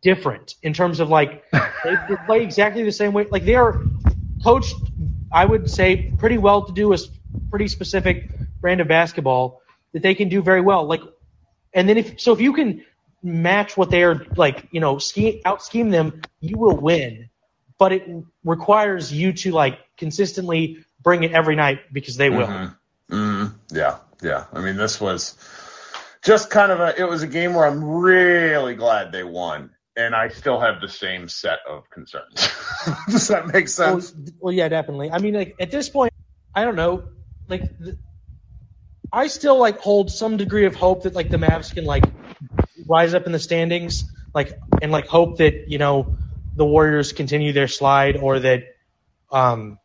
different 0.00 0.54
in 0.62 0.72
terms 0.72 1.00
of 1.00 1.10
like 1.10 1.44
they, 1.52 1.96
play 2.24 2.42
exactly 2.42 2.82
the 2.82 2.90
same 2.90 3.12
way. 3.12 3.26
Like 3.30 3.44
they 3.44 3.56
are 3.56 3.78
coached, 4.42 4.74
I 5.30 5.44
would 5.44 5.68
say, 5.68 6.14
pretty 6.16 6.38
well 6.38 6.62
to 6.62 6.72
do 6.72 6.94
a 6.94 6.98
pretty 7.50 7.68
specific 7.68 8.30
brand 8.62 8.80
of 8.80 8.88
basketball 8.88 9.60
that 9.92 10.02
they 10.02 10.14
can 10.14 10.30
do 10.30 10.40
very 10.40 10.62
well. 10.62 10.86
Like, 10.86 11.02
and 11.74 11.86
then 11.86 11.98
if 11.98 12.18
so, 12.18 12.32
if 12.32 12.40
you 12.40 12.54
can 12.54 12.86
match 13.22 13.76
what 13.76 13.90
they 13.90 14.02
are 14.02 14.24
like, 14.36 14.66
you 14.70 14.80
know, 14.80 14.96
scheme 14.96 15.42
out 15.44 15.62
scheme 15.62 15.90
them, 15.90 16.22
you 16.40 16.56
will 16.56 16.76
win. 16.76 17.28
But 17.76 17.92
it 17.92 18.08
requires 18.44 19.12
you 19.12 19.34
to 19.34 19.52
like 19.52 19.78
consistently 19.98 20.86
bring 21.02 21.22
it 21.22 21.32
every 21.32 21.54
night 21.54 21.80
because 21.92 22.16
they 22.16 22.30
will. 22.30 22.46
Mm-hmm. 22.46 23.14
Mhm. 23.14 23.54
Yeah, 23.70 23.98
yeah. 24.22 24.46
I 24.52 24.60
mean, 24.60 24.76
this 24.76 25.00
was 25.00 25.36
just 26.22 26.50
kind 26.50 26.72
of 26.72 26.80
a. 26.80 26.98
It 27.00 27.08
was 27.08 27.22
a 27.22 27.26
game 27.28 27.54
where 27.54 27.66
I'm 27.66 27.82
really 27.84 28.74
glad 28.74 29.12
they 29.12 29.24
won, 29.24 29.70
and 29.96 30.14
I 30.14 30.28
still 30.28 30.60
have 30.60 30.80
the 30.80 30.88
same 30.88 31.28
set 31.28 31.60
of 31.68 31.90
concerns. 31.90 32.48
Does 33.08 33.28
that 33.28 33.46
make 33.48 33.68
Well, 33.84 34.00
sense? 34.00 34.14
well, 34.40 34.52
yeah, 34.54 34.68
definitely. 34.68 35.10
I 35.10 35.18
mean, 35.18 35.34
like 35.34 35.56
at 35.60 35.70
this 35.70 35.88
point, 35.88 36.12
I 36.54 36.64
don't 36.64 36.76
know. 36.76 37.04
Like, 37.48 37.78
the, 37.78 37.98
I 39.12 39.28
still 39.28 39.58
like 39.58 39.78
hold 39.80 40.10
some 40.10 40.36
degree 40.36 40.66
of 40.66 40.74
hope 40.74 41.04
that 41.04 41.14
like 41.14 41.30
the 41.30 41.38
Mavs 41.38 41.72
can 41.74 41.84
like 41.84 42.04
rise 42.86 43.14
up 43.14 43.26
in 43.26 43.32
the 43.32 43.38
standings, 43.38 44.04
like 44.34 44.58
and 44.82 44.92
like 44.92 45.06
hope 45.06 45.38
that 45.38 45.68
you 45.68 45.78
know 45.78 46.16
the 46.56 46.64
Warriors 46.66 47.12
continue 47.12 47.52
their 47.52 47.68
slide, 47.68 48.16
or 48.16 48.40
that 48.40 48.64
um, 49.32 49.78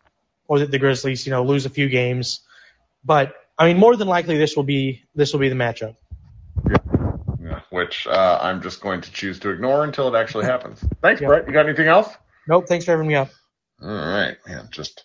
or 0.48 0.60
that 0.60 0.72
the 0.72 0.80
Grizzlies 0.80 1.26
you 1.26 1.32
know 1.32 1.44
lose 1.44 1.66
a 1.66 1.70
few 1.70 1.90
games. 1.90 2.42
But 3.04 3.34
I 3.58 3.68
mean, 3.68 3.78
more 3.78 3.96
than 3.96 4.08
likely, 4.08 4.38
this 4.38 4.56
will 4.56 4.64
be 4.64 5.04
this 5.16 5.32
will 5.34 5.40
be 5.40 5.50
the 5.50 5.56
matchup. 5.56 5.96
Yeah, 7.42 7.60
which 7.70 8.08
uh, 8.08 8.40
I'm 8.42 8.62
just 8.62 8.82
going 8.82 9.02
to 9.02 9.12
choose 9.12 9.40
to 9.40 9.50
ignore 9.50 9.84
until 9.84 10.14
it 10.14 10.18
actually 10.18 10.46
happens. 10.54 10.84
Thanks, 11.02 11.22
Yeah. 11.22 11.28
Brett. 11.28 11.48
You 11.48 11.54
got 11.54 11.66
anything 11.68 11.88
else? 11.88 12.10
Nope. 12.48 12.68
Thanks 12.68 12.86
for 12.86 12.92
having 12.92 13.08
me 13.08 13.16
up. 13.16 13.30
All 13.82 13.90
right, 13.90 14.38
man. 14.48 14.68
Just 14.72 15.04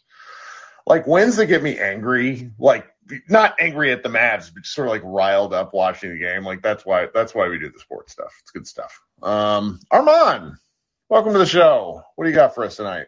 like 0.86 1.06
wins 1.06 1.36
that 1.36 1.46
get 1.46 1.62
me 1.62 1.78
angry, 1.78 2.50
like 2.58 2.86
not 3.28 3.56
angry 3.60 3.90
at 3.92 4.02
the 4.02 4.08
Mavs, 4.08 4.52
but 4.52 4.62
just 4.62 4.74
sort 4.74 4.88
of 4.88 4.92
like 4.92 5.02
riled 5.04 5.52
up 5.52 5.74
watching 5.74 6.10
the 6.12 6.18
game. 6.18 6.44
Like 6.44 6.62
that's 6.62 6.86
why 6.86 7.08
that's 7.12 7.34
why 7.34 7.48
we 7.48 7.58
do 7.58 7.70
the 7.70 7.78
sports 7.78 8.12
stuff. 8.12 8.32
It's 8.40 8.50
good 8.50 8.66
stuff. 8.66 8.98
Um, 9.22 9.80
Armand, 9.90 10.54
welcome 11.08 11.32
to 11.32 11.38
the 11.38 11.46
show. 11.46 12.02
What 12.16 12.24
do 12.24 12.30
you 12.30 12.36
got 12.36 12.54
for 12.54 12.64
us 12.64 12.76
tonight? 12.76 13.06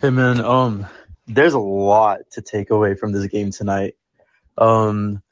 Hey 0.00 0.10
man, 0.10 0.40
um, 0.40 0.86
there's 1.28 1.54
a 1.54 1.58
lot 1.58 2.20
to 2.32 2.42
take 2.42 2.70
away 2.70 2.94
from 2.94 3.12
this 3.12 3.26
game 3.28 3.50
tonight. 3.52 3.94
Um, 4.56 5.22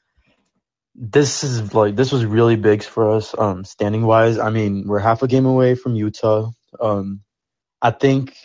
this 0.95 1.43
is 1.43 1.73
like 1.73 1.95
this 1.95 2.11
was 2.11 2.25
really 2.25 2.55
big 2.55 2.83
for 2.83 3.11
us, 3.11 3.35
um, 3.37 3.65
standing 3.65 4.03
wise. 4.05 4.39
I 4.39 4.49
mean, 4.49 4.85
we're 4.87 4.99
half 4.99 5.23
a 5.23 5.27
game 5.27 5.45
away 5.45 5.75
from 5.75 5.95
Utah. 5.95 6.51
Um, 6.79 7.21
I 7.81 7.91
think 7.91 8.35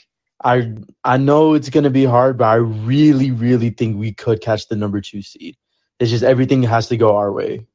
I 0.43 0.75
I 1.05 1.17
know 1.19 1.55
it's 1.55 1.71
gonna 1.71 1.91
be 1.91 2.05
hard, 2.05 2.39
but 2.39 2.47
I 2.47 2.57
really, 2.57 3.31
really 3.31 3.71
think 3.71 3.97
we 3.99 4.13
could 4.13 4.41
catch 4.41 4.69
the 4.69 4.77
number 4.77 5.01
two 5.01 5.23
seed. 5.23 5.57
It's 6.01 6.11
just 6.11 6.25
everything 6.25 6.65
has 6.65 6.89
to 6.89 6.97
go 6.97 7.17
our 7.17 7.33
way. 7.33 7.67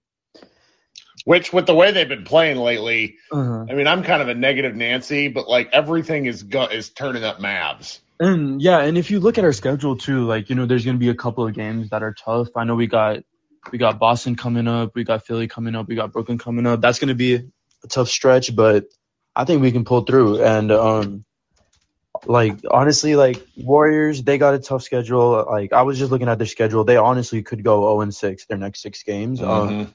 Which, 1.25 1.51
with 1.51 1.65
the 1.65 1.75
way 1.75 1.91
they've 1.91 2.07
been 2.07 2.23
playing 2.23 2.57
lately, 2.57 3.17
Uh-huh. 3.31 3.65
I 3.69 3.73
mean, 3.73 3.87
I'm 3.87 4.03
kind 4.03 4.21
of 4.21 4.29
a 4.29 4.35
negative 4.35 4.75
Nancy, 4.75 5.27
but 5.27 5.49
like 5.49 5.69
everything 5.73 6.25
is 6.25 6.43
go- 6.43 6.67
is 6.67 6.89
turning 6.89 7.23
up 7.23 7.39
Mavs. 7.39 7.99
And 8.19 8.61
yeah, 8.61 8.79
and 8.79 8.97
if 8.97 9.11
you 9.11 9.19
look 9.19 9.37
at 9.37 9.43
our 9.43 9.53
schedule 9.53 9.97
too, 9.97 10.25
like 10.25 10.49
you 10.49 10.55
know, 10.55 10.65
there's 10.65 10.85
gonna 10.85 10.97
be 10.97 11.09
a 11.09 11.15
couple 11.15 11.47
of 11.47 11.53
games 11.53 11.89
that 11.91 12.03
are 12.03 12.13
tough. 12.13 12.49
I 12.55 12.63
know 12.63 12.75
we 12.75 12.87
got 12.87 13.23
we 13.71 13.77
got 13.77 13.99
Boston 13.99 14.35
coming 14.35 14.67
up, 14.67 14.95
we 14.95 15.03
got 15.03 15.25
Philly 15.25 15.47
coming 15.47 15.75
up, 15.75 15.87
we 15.87 15.95
got 15.95 16.13
Brooklyn 16.13 16.37
coming 16.37 16.65
up. 16.65 16.81
That's 16.81 16.99
gonna 16.99 17.15
be 17.15 17.35
a 17.35 17.87
tough 17.87 18.09
stretch, 18.09 18.55
but 18.55 18.85
I 19.35 19.45
think 19.45 19.61
we 19.61 19.71
can 19.71 19.85
pull 19.85 20.01
through. 20.01 20.43
And 20.43 20.71
um, 20.71 21.25
like 22.25 22.59
honestly, 22.69 23.15
like 23.15 23.45
Warriors, 23.55 24.23
they 24.23 24.39
got 24.39 24.55
a 24.55 24.59
tough 24.59 24.81
schedule. 24.81 25.45
Like 25.47 25.71
I 25.71 25.83
was 25.83 25.99
just 25.99 26.11
looking 26.11 26.27
at 26.27 26.39
their 26.39 26.47
schedule, 26.47 26.83
they 26.85 26.97
honestly 26.97 27.43
could 27.43 27.63
go 27.63 27.81
0 27.81 28.01
and 28.01 28.15
6 28.15 28.45
their 28.47 28.57
next 28.57 28.81
six 28.81 29.03
games. 29.03 29.43
Um, 29.43 29.93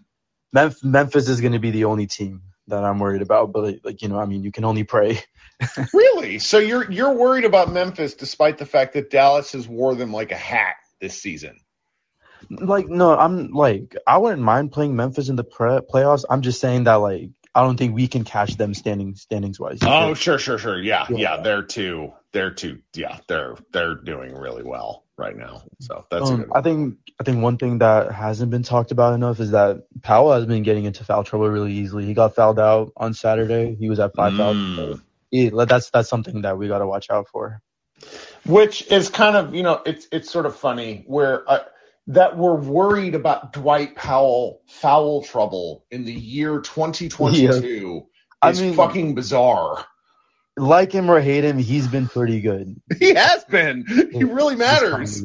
Memphis, 0.52 0.84
Memphis 0.84 1.28
is 1.28 1.40
gonna 1.40 1.58
be 1.58 1.72
the 1.72 1.86
only 1.86 2.06
team 2.06 2.42
that 2.68 2.84
I'm 2.84 3.00
worried 3.00 3.22
about, 3.22 3.52
but 3.52 3.84
like 3.84 4.02
you 4.02 4.08
know, 4.08 4.18
I 4.18 4.26
mean, 4.26 4.44
you 4.44 4.52
can 4.52 4.64
only 4.64 4.84
pray. 4.84 5.20
Really? 5.94 6.38
So 6.38 6.58
you're 6.58 6.90
you're 6.90 7.12
worried 7.14 7.44
about 7.44 7.70
Memphis 7.72 8.14
despite 8.14 8.58
the 8.58 8.66
fact 8.66 8.94
that 8.94 9.10
Dallas 9.10 9.52
has 9.52 9.66
wore 9.68 9.94
them 9.94 10.12
like 10.12 10.32
a 10.32 10.36
hat 10.36 10.76
this 11.00 11.20
season? 11.20 11.58
Like 12.50 12.88
no, 12.88 13.16
I'm 13.16 13.50
like 13.52 13.96
I 14.06 14.18
wouldn't 14.18 14.42
mind 14.42 14.72
playing 14.72 14.96
Memphis 14.96 15.28
in 15.28 15.36
the 15.36 15.44
pre- 15.44 15.80
playoffs. 15.80 16.24
I'm 16.28 16.42
just 16.42 16.60
saying 16.60 16.84
that 16.84 16.96
like 16.96 17.30
I 17.54 17.62
don't 17.62 17.76
think 17.76 17.94
we 17.94 18.08
can 18.08 18.24
catch 18.24 18.56
them 18.56 18.72
standing 18.74 19.14
standings 19.14 19.60
wise. 19.60 19.78
Oh, 19.82 20.14
sure, 20.14 20.38
sure, 20.38 20.58
sure. 20.58 20.80
Yeah, 20.80 21.06
Yeah. 21.10 21.16
yeah. 21.36 21.42
They're 21.42 21.62
too. 21.62 22.12
They're 22.32 22.50
too. 22.50 22.80
Yeah, 22.94 23.18
they're 23.28 23.56
they're 23.72 23.94
doing 23.94 24.34
really 24.34 24.62
well 24.62 25.04
right 25.18 25.36
now. 25.36 25.62
So 25.80 26.06
that's 26.10 26.30
Um, 26.30 26.36
good. 26.42 26.50
I 26.54 26.62
think 26.62 26.96
I 27.20 27.24
think 27.24 27.42
one 27.42 27.58
thing 27.58 27.78
that 27.78 28.10
hasn't 28.10 28.50
been 28.50 28.62
talked 28.64 28.90
about 28.90 29.14
enough 29.14 29.38
is 29.38 29.50
that 29.52 29.84
Powell 30.02 30.32
has 30.32 30.46
been 30.46 30.62
getting 30.62 30.84
into 30.84 31.04
foul 31.04 31.24
trouble 31.24 31.48
really 31.48 31.72
easily. 31.74 32.06
He 32.06 32.14
got 32.14 32.34
fouled 32.34 32.58
out 32.58 32.92
on 32.96 33.12
Saturday. 33.14 33.76
He 33.78 33.88
was 33.88 34.00
at 34.00 34.14
five 34.16 34.34
fouls. 34.34 34.56
Mm. 34.56 34.94
He- 34.94 35.00
that's 35.32 35.90
that's 35.90 36.08
something 36.08 36.42
that 36.42 36.58
we 36.58 36.68
got 36.68 36.78
to 36.78 36.86
watch 36.86 37.10
out 37.10 37.28
for. 37.28 37.60
Which 38.44 38.90
is 38.90 39.08
kind 39.08 39.36
of 39.36 39.54
you 39.54 39.62
know 39.62 39.80
it's 39.86 40.06
it's 40.12 40.30
sort 40.30 40.46
of 40.46 40.56
funny 40.56 41.04
where 41.06 41.48
uh, 41.50 41.64
that 42.08 42.36
we're 42.36 42.56
worried 42.56 43.14
about 43.14 43.52
Dwight 43.52 43.94
Powell 43.94 44.60
foul 44.66 45.22
trouble 45.22 45.84
in 45.90 46.04
the 46.04 46.12
year 46.12 46.60
2022 46.60 48.06
I 48.40 48.50
is 48.50 48.60
mean- 48.60 48.74
fucking 48.74 49.14
bizarre. 49.14 49.84
Like 50.54 50.92
him 50.92 51.10
or 51.10 51.18
hate 51.18 51.44
him, 51.44 51.56
he's 51.56 51.88
been 51.88 52.08
pretty 52.08 52.42
good. 52.42 52.78
He 52.98 53.14
has 53.14 53.42
been. 53.44 53.86
He 54.12 54.24
really 54.24 54.54
matters. 54.54 55.24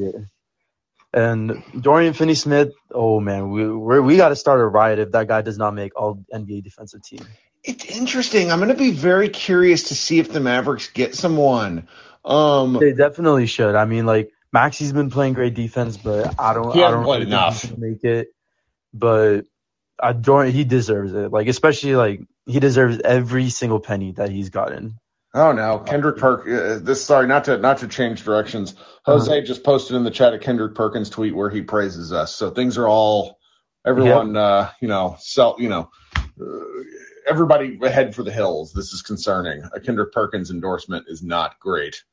And 1.14 1.64
Dorian 1.78 2.14
Finney-Smith, 2.14 2.72
oh 2.94 3.20
man, 3.20 3.50
we 3.50 4.00
we 4.00 4.16
got 4.16 4.30
to 4.30 4.38
start 4.38 4.62
a 4.62 4.66
riot 4.66 5.00
if 5.00 5.12
that 5.12 5.28
guy 5.28 5.42
does 5.42 5.58
not 5.58 5.74
make 5.74 6.00
all 6.00 6.24
NBA 6.34 6.64
defensive 6.64 7.04
team. 7.04 7.26
It's 7.64 7.86
interesting. 7.86 8.52
I'm 8.52 8.60
going 8.60 8.70
to 8.70 8.76
be 8.76 8.92
very 8.92 9.30
curious 9.30 9.90
to 9.90 9.96
see 9.96 10.20
if 10.20 10.32
the 10.32 10.40
Mavericks 10.40 10.90
get 10.90 11.16
someone. 11.16 11.88
Um, 12.24 12.74
They 12.74 12.94
definitely 12.94 13.46
should. 13.46 13.76
I 13.76 13.86
mean, 13.86 14.06
like 14.06 14.32
Maxi's 14.54 14.94
been 14.94 15.10
playing 15.10 15.34
great 15.34 15.54
defense, 15.54 15.98
but 15.98 16.40
I 16.40 16.54
don't. 16.54 16.74
He 16.74 16.82
I 16.82 16.86
hasn't 16.86 17.00
don't 17.00 17.04
played 17.06 17.20
really 17.20 17.32
enough. 17.32 17.62
he 17.62 17.76
make 17.78 18.04
it. 18.04 18.30
But 18.94 19.42
I 20.02 20.14
Dorian, 20.14 20.54
he 20.54 20.64
deserves 20.64 21.14
it. 21.14 21.32
Like 21.32 21.48
especially 21.48 21.96
like 21.96 22.22
he 22.46 22.60
deserves 22.60 23.00
every 23.04 23.50
single 23.50 23.80
penny 23.80 24.14
that 24.14 24.30
he's 24.30 24.50
gotten. 24.50 25.00
Oh 25.34 25.52
no, 25.52 25.80
Kendrick 25.80 26.18
Perk. 26.18 26.48
Uh, 26.48 26.80
this 26.84 27.04
sorry, 27.04 27.28
not 27.28 27.46
to 27.46 27.58
not 27.58 27.80
to 27.80 27.88
change 27.88 28.24
directions. 28.24 28.76
Jose 29.06 29.42
just 29.44 29.64
posted 29.64 29.96
in 29.96 30.04
the 30.04 30.12
chat 30.12 30.34
a 30.34 30.40
Kendrick 30.40 30.74
Perkins 30.74 31.10
tweet 31.10 31.36
where 31.36 31.50
he 31.50 31.62
praises 31.62 32.12
us. 32.12 32.34
So 32.34 32.50
things 32.50 32.78
are 32.78 32.88
all 32.88 33.38
everyone. 33.86 34.36
Uh, 34.36 34.72
you 34.82 34.88
know, 34.88 35.18
sell. 35.20 35.58
You 35.60 35.70
know, 35.70 35.90
uh, 36.16 36.44
everybody 37.28 37.78
head 37.90 38.16
for 38.16 38.24
the 38.24 38.32
hills. 38.32 38.74
This 38.74 38.94
is 38.94 39.02
concerning. 39.02 39.64
A 39.74 39.80
Kendrick 39.80 40.14
Perkins 40.14 40.52
endorsement 40.52 41.06
is 41.10 41.24
not 41.24 41.60
great. 41.60 42.04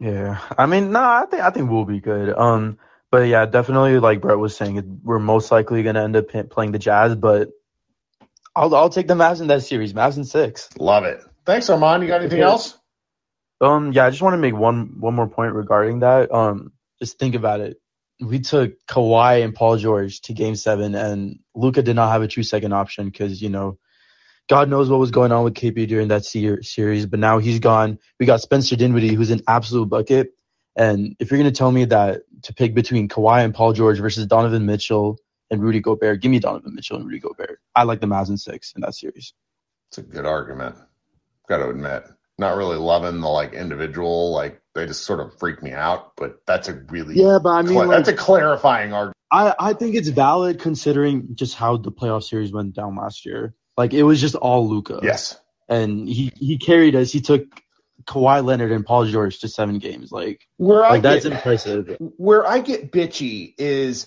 Yeah, 0.00 0.40
I 0.58 0.66
mean, 0.66 0.92
no, 0.92 1.00
I 1.00 1.26
think 1.30 1.42
I 1.42 1.50
think 1.50 1.70
we'll 1.70 1.84
be 1.84 2.00
good. 2.00 2.36
Um, 2.36 2.78
but 3.10 3.28
yeah, 3.28 3.46
definitely 3.46 3.98
like 4.00 4.20
Brett 4.20 4.38
was 4.38 4.56
saying, 4.56 5.00
we're 5.04 5.18
most 5.20 5.50
likely 5.52 5.82
gonna 5.82 6.02
end 6.04 6.16
up 6.16 6.28
playing 6.50 6.72
the 6.72 6.78
Jazz, 6.78 7.14
but 7.14 7.50
I'll 8.54 8.74
I'll 8.74 8.90
take 8.90 9.08
the 9.08 9.14
Mavs 9.14 9.40
in 9.40 9.48
that 9.48 9.62
series. 9.62 9.92
Mavs 9.92 10.16
in 10.16 10.24
six. 10.24 10.68
Love 10.78 11.04
it. 11.04 11.20
Thanks, 11.46 11.70
Armand. 11.70 12.02
You 12.02 12.08
got 12.08 12.20
anything 12.20 12.40
Yeah. 12.40 12.46
else? 12.46 12.78
Um, 13.60 13.92
yeah, 13.92 14.06
I 14.06 14.10
just 14.10 14.22
want 14.22 14.34
to 14.34 14.38
make 14.38 14.54
one 14.54 14.96
one 15.00 15.14
more 15.14 15.28
point 15.28 15.54
regarding 15.54 16.00
that. 16.00 16.32
Um, 16.32 16.72
just 17.00 17.18
think 17.18 17.34
about 17.34 17.60
it. 17.60 17.80
We 18.20 18.40
took 18.40 18.74
Kawhi 18.86 19.44
and 19.44 19.54
Paul 19.54 19.76
George 19.76 20.20
to 20.22 20.32
Game 20.32 20.56
Seven, 20.56 20.94
and 20.94 21.40
Luka 21.54 21.82
did 21.82 21.96
not 21.96 22.12
have 22.12 22.22
a 22.22 22.28
true 22.28 22.42
second 22.42 22.72
option 22.72 23.06
because 23.06 23.42
you 23.42 23.48
know, 23.48 23.78
God 24.48 24.68
knows 24.68 24.88
what 24.88 25.00
was 25.00 25.10
going 25.10 25.32
on 25.32 25.44
with 25.44 25.54
KP 25.54 25.88
during 25.88 26.08
that 26.08 26.24
se- 26.24 26.62
series. 26.62 27.06
But 27.06 27.20
now 27.20 27.38
he's 27.38 27.58
gone. 27.58 27.98
We 28.20 28.26
got 28.26 28.40
Spencer 28.40 28.76
Dinwiddie, 28.76 29.14
who's 29.14 29.30
an 29.30 29.42
absolute 29.48 29.88
bucket. 29.88 30.30
And 30.76 31.16
if 31.18 31.30
you're 31.30 31.38
gonna 31.38 31.52
tell 31.52 31.70
me 31.70 31.84
that 31.86 32.22
to 32.42 32.54
pick 32.54 32.74
between 32.74 33.08
Kawhi 33.08 33.44
and 33.44 33.54
Paul 33.54 33.72
George 33.72 33.98
versus 33.98 34.26
Donovan 34.26 34.66
Mitchell 34.66 35.18
and 35.50 35.62
Rudy 35.62 35.80
Gobert, 35.80 36.20
give 36.20 36.30
me 36.30 36.38
Donovan 36.38 36.74
Mitchell 36.74 36.96
and 36.96 37.06
Rudy 37.06 37.20
Gobert. 37.20 37.60
I 37.74 37.84
like 37.84 38.00
the 38.00 38.06
Mavs 38.06 38.28
in 38.28 38.36
six 38.36 38.72
in 38.74 38.82
that 38.82 38.94
series. 38.94 39.34
It's 39.88 39.98
a 39.98 40.02
good 40.02 40.26
argument. 40.26 40.76
Got 41.48 41.58
to 41.58 41.68
admit, 41.68 42.04
not 42.38 42.56
really 42.56 42.76
loving 42.76 43.20
the 43.20 43.28
like 43.28 43.52
individual. 43.52 44.32
Like 44.32 44.60
they 44.74 44.86
just 44.86 45.04
sort 45.04 45.20
of 45.20 45.38
freak 45.38 45.62
me 45.62 45.72
out. 45.72 46.12
But 46.16 46.40
that's 46.46 46.68
a 46.68 46.74
really 46.74 47.14
Yeah, 47.16 47.38
but 47.42 47.50
I 47.50 47.62
mean, 47.62 47.74
cla- 47.74 47.84
like, 47.84 47.96
that's 47.98 48.08
a 48.08 48.14
clarifying 48.14 48.92
argument. 48.92 49.16
I, 49.30 49.54
I 49.58 49.72
think 49.72 49.96
it's 49.96 50.08
valid 50.08 50.60
considering 50.60 51.34
just 51.34 51.54
how 51.54 51.76
the 51.76 51.90
playoff 51.90 52.22
series 52.24 52.52
went 52.52 52.74
down 52.74 52.96
last 52.96 53.26
year. 53.26 53.54
Like 53.76 53.92
it 53.92 54.04
was 54.04 54.20
just 54.20 54.34
all 54.34 54.68
Luka. 54.68 55.00
Yes. 55.02 55.38
And 55.68 56.08
he, 56.08 56.32
he 56.36 56.58
carried 56.58 56.94
us. 56.94 57.10
He 57.10 57.20
took 57.20 57.44
Kawhi 58.04 58.44
Leonard 58.44 58.70
and 58.70 58.84
Paul 58.84 59.06
George 59.06 59.40
to 59.40 59.48
seven 59.48 59.78
games. 59.78 60.12
Like 60.12 60.46
Where 60.56 60.84
I 60.84 60.90
like 60.90 61.02
that's 61.02 61.24
get, 61.24 61.32
impressive. 61.32 61.96
where 62.16 62.46
I 62.46 62.60
get 62.60 62.92
bitchy 62.92 63.54
is 63.58 64.06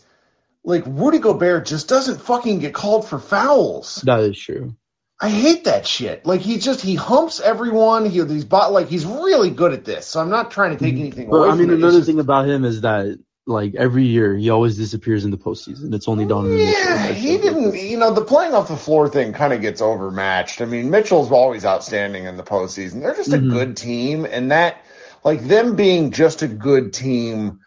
like 0.64 0.84
Rudy 0.86 1.20
Gobert 1.20 1.66
just 1.66 1.88
doesn't 1.88 2.22
fucking 2.22 2.60
get 2.60 2.74
called 2.74 3.08
for 3.08 3.20
fouls. 3.20 4.02
That 4.06 4.20
is 4.22 4.40
true. 4.40 4.76
I 5.20 5.30
hate 5.30 5.64
that 5.64 5.88
shit. 5.88 6.26
Like 6.26 6.42
he 6.42 6.60
just 6.60 6.82
he 6.82 6.96
humps 6.96 7.40
everyone. 7.40 8.06
He 8.06 8.24
he's 8.24 8.46
bought 8.46 8.72
like 8.72 8.88
he's 8.88 9.06
really 9.06 9.50
good 9.50 9.74
at 9.74 9.84
this. 9.84 10.06
So 10.06 10.20
I'm 10.20 10.30
not 10.30 10.52
trying 10.52 10.78
to 10.78 10.84
take 10.84 10.96
anything 10.96 11.30
But 11.30 11.38
away 11.38 11.50
I 11.50 11.56
mean 11.56 11.72
another 11.72 12.02
thing 12.02 12.20
about 12.20 12.48
him 12.48 12.66
is 12.66 12.82
that 12.82 13.18
like 13.48 13.74
every 13.76 14.04
year 14.04 14.36
he 14.36 14.50
always 14.50 14.78
disappears 14.78 15.26
in 15.26 15.32
the 15.32 15.38
postseason. 15.38 15.94
It's 15.94 16.08
only 16.08 16.26
Mitchell. 16.26 16.46
Yeah, 16.46 17.08
he 17.14 17.38
didn't. 17.38 17.76
You 17.76 17.98
know, 17.98 18.14
the 18.14 18.22
playing 18.26 18.54
off 18.54 18.68
the 18.68 18.78
floor 18.78 19.10
thing 19.10 19.34
kind 19.34 19.54
of 19.54 19.62
gets 19.62 19.82
overmatched. 19.82 20.62
I 20.62 20.66
mean, 20.66 20.92
Mitchell's 20.92 21.32
always 21.32 21.66
outstanding 21.66 22.26
in 22.26 22.38
the 22.38 22.44
postseason. 22.44 23.02
They're 23.02 23.16
just 23.16 23.34
a 23.34 23.38
Mhm. 23.38 23.50
good 23.50 23.78
team, 23.78 24.26
and 24.26 24.52
that, 24.52 24.78
like 25.24 25.42
them 25.48 25.76
being 25.76 26.12
just 26.12 26.42
a 26.44 26.48
good 26.48 26.94
team. 26.94 27.60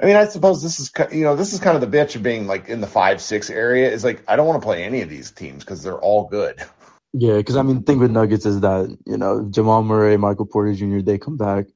I 0.00 0.06
mean, 0.06 0.16
I 0.16 0.26
suppose 0.26 0.62
this 0.62 0.80
is 0.80 0.90
you 1.12 1.24
know 1.24 1.36
this 1.36 1.52
is 1.52 1.60
kind 1.60 1.82
of 1.82 1.88
the 1.88 1.96
bitch 1.98 2.16
of 2.16 2.22
being 2.22 2.46
like 2.46 2.68
in 2.68 2.80
the 2.80 2.86
five 2.86 3.20
six 3.20 3.50
area 3.50 3.90
is 3.90 4.04
like 4.04 4.22
I 4.26 4.36
don't 4.36 4.46
want 4.46 4.60
to 4.60 4.66
play 4.66 4.84
any 4.84 5.02
of 5.02 5.08
these 5.08 5.30
teams 5.30 5.64
because 5.64 5.82
they're 5.82 5.98
all 5.98 6.28
good. 6.28 6.62
Yeah, 7.12 7.36
because 7.36 7.56
I 7.56 7.62
mean, 7.62 7.76
the 7.76 7.82
thing 7.82 7.98
with 7.98 8.10
Nuggets 8.10 8.46
is 8.46 8.60
that 8.60 8.96
you 9.06 9.16
know 9.16 9.48
Jamal 9.50 9.82
Murray, 9.82 10.16
Michael 10.16 10.46
Porter 10.46 10.74
Jr. 10.74 11.00
They 11.00 11.18
come 11.18 11.36
back, 11.36 11.66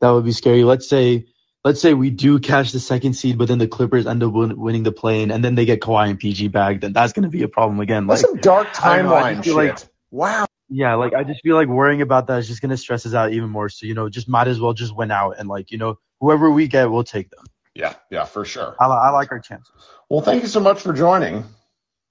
that 0.00 0.10
would 0.10 0.24
be 0.24 0.32
scary. 0.32 0.64
Let's 0.64 0.88
say, 0.88 1.26
let's 1.64 1.80
say 1.80 1.94
we 1.94 2.10
do 2.10 2.38
catch 2.38 2.72
the 2.72 2.80
second 2.80 3.14
seed, 3.14 3.38
but 3.38 3.48
then 3.48 3.58
the 3.58 3.68
Clippers 3.68 4.06
end 4.06 4.22
up 4.22 4.32
win- 4.32 4.58
winning 4.58 4.82
the 4.82 4.92
play-in, 4.92 5.30
and 5.30 5.44
then 5.44 5.54
they 5.54 5.64
get 5.64 5.80
Kawhi 5.80 6.10
and 6.10 6.18
PG 6.18 6.48
back. 6.48 6.80
Then 6.80 6.92
that's 6.92 7.12
going 7.12 7.22
to 7.22 7.28
be 7.30 7.42
a 7.42 7.48
problem 7.48 7.80
again. 7.80 8.06
That's 8.06 8.22
Like, 8.22 8.30
some 8.30 8.40
dark 8.40 8.68
I 8.82 8.96
don't 8.96 9.06
know, 9.06 9.14
I 9.14 9.34
timeline 9.34 9.44
shit. 9.44 9.54
like- 9.54 9.78
wow. 10.10 10.46
yeah, 10.68 10.94
like 10.96 11.14
I 11.14 11.24
just 11.24 11.40
feel 11.42 11.56
like 11.56 11.68
worrying 11.68 12.02
about 12.02 12.26
that 12.26 12.38
is 12.38 12.48
just 12.48 12.60
going 12.60 12.70
to 12.70 12.76
stress 12.76 13.06
us 13.06 13.14
out 13.14 13.32
even 13.32 13.48
more. 13.48 13.68
So 13.68 13.86
you 13.86 13.94
know, 13.94 14.08
just 14.08 14.28
might 14.28 14.48
as 14.48 14.60
well 14.60 14.72
just 14.74 14.94
win 14.94 15.10
out, 15.10 15.36
and 15.38 15.48
like 15.48 15.70
you 15.70 15.78
know, 15.78 15.98
whoever 16.20 16.50
we 16.50 16.68
get, 16.68 16.90
we'll 16.90 17.04
take 17.04 17.30
them. 17.30 17.44
Yeah, 17.74 17.94
yeah, 18.10 18.24
for 18.24 18.44
sure. 18.44 18.76
I, 18.80 18.86
I 18.86 19.10
like 19.10 19.30
our 19.32 19.40
chances. 19.40 19.72
Well, 20.10 20.20
thank 20.20 20.42
you 20.42 20.48
so 20.48 20.60
much 20.60 20.80
for 20.82 20.92
joining. 20.92 21.44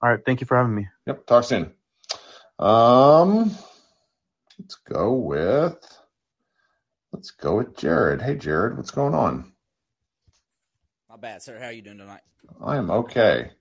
All 0.02 0.08
right, 0.10 0.20
thank 0.24 0.40
you 0.40 0.46
for 0.46 0.56
having 0.56 0.74
me. 0.74 0.88
Yep, 1.06 1.26
talk 1.26 1.44
soon. 1.44 1.72
Um, 2.60 3.56
let's 4.58 4.74
go 4.86 5.14
with 5.14 5.78
let's 7.10 7.30
go 7.30 7.56
with 7.56 7.74
Jared. 7.74 8.20
Hey, 8.20 8.34
Jared, 8.34 8.76
what's 8.76 8.90
going 8.90 9.14
on? 9.14 9.54
Not 11.08 11.22
bad, 11.22 11.42
sir. 11.42 11.58
How 11.58 11.66
are 11.66 11.72
you 11.72 11.80
doing 11.80 11.96
tonight? 11.96 12.20
I 12.62 12.76
am 12.76 12.90
okay. 12.90 13.52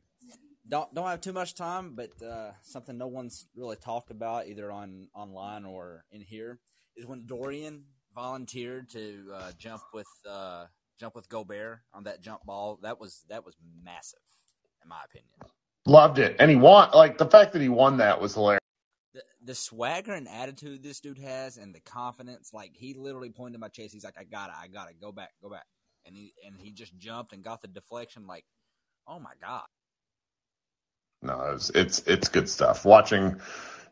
Don't 0.67 0.93
don't 0.93 1.07
have 1.07 1.21
too 1.21 1.31
much 1.31 1.55
time, 1.55 1.95
but 1.95 2.09
uh, 2.21 2.51
something 2.61 2.97
no 2.97 3.07
one's 3.07 3.47
really 3.55 3.77
talked 3.77 4.11
about 4.11 4.47
either 4.47 4.69
on 4.69 5.07
online 5.15 5.63
or 5.63 6.03
in 6.11 6.19
here 6.19 6.59
is 6.97 7.05
when 7.05 7.25
Dorian 7.25 7.85
volunteered 8.13 8.89
to 8.89 9.31
uh, 9.33 9.51
jump 9.57 9.81
with 9.93 10.07
uh, 10.29 10.65
jump 10.99 11.15
with 11.15 11.29
Gobert 11.29 11.79
on 11.93 12.03
that 12.03 12.21
jump 12.21 12.43
ball. 12.43 12.77
That 12.83 12.99
was 12.99 13.23
that 13.29 13.45
was 13.45 13.55
massive, 13.81 14.19
in 14.83 14.89
my 14.89 14.99
opinion. 15.05 15.31
Loved 15.85 16.19
it, 16.19 16.35
and 16.37 16.51
he 16.51 16.57
won. 16.57 16.89
Like 16.93 17.17
the 17.17 17.27
fact 17.27 17.53
that 17.53 17.61
he 17.61 17.69
won 17.69 17.95
that 17.99 18.19
was 18.19 18.33
hilarious. 18.33 18.58
The, 19.13 19.23
the 19.43 19.55
swagger 19.55 20.13
and 20.13 20.27
attitude 20.27 20.83
this 20.83 20.99
dude 20.99 21.17
has, 21.17 21.57
and 21.57 21.73
the 21.73 21.79
confidence, 21.79 22.51
like 22.53 22.71
he 22.75 22.93
literally 22.93 23.31
pointed 23.31 23.53
to 23.53 23.59
my 23.59 23.69
chest. 23.69 23.93
He's 23.93 24.03
like, 24.03 24.19
"I 24.19 24.23
got 24.23 24.49
it, 24.49 24.55
I 24.61 24.67
got 24.67 24.89
it. 24.89 25.01
Go 25.01 25.11
back, 25.11 25.31
go 25.41 25.49
back," 25.49 25.65
and 26.05 26.15
he 26.15 26.33
and 26.45 26.59
he 26.59 26.71
just 26.71 26.95
jumped 26.97 27.33
and 27.33 27.43
got 27.43 27.61
the 27.61 27.67
deflection. 27.67 28.27
Like, 28.27 28.45
oh 29.07 29.19
my 29.19 29.33
god. 29.41 29.65
No, 31.21 31.53
it's 31.55 31.69
it's 31.71 31.99
it's 32.07 32.29
good 32.29 32.47
stuff. 32.47 32.85
Watching 32.85 33.41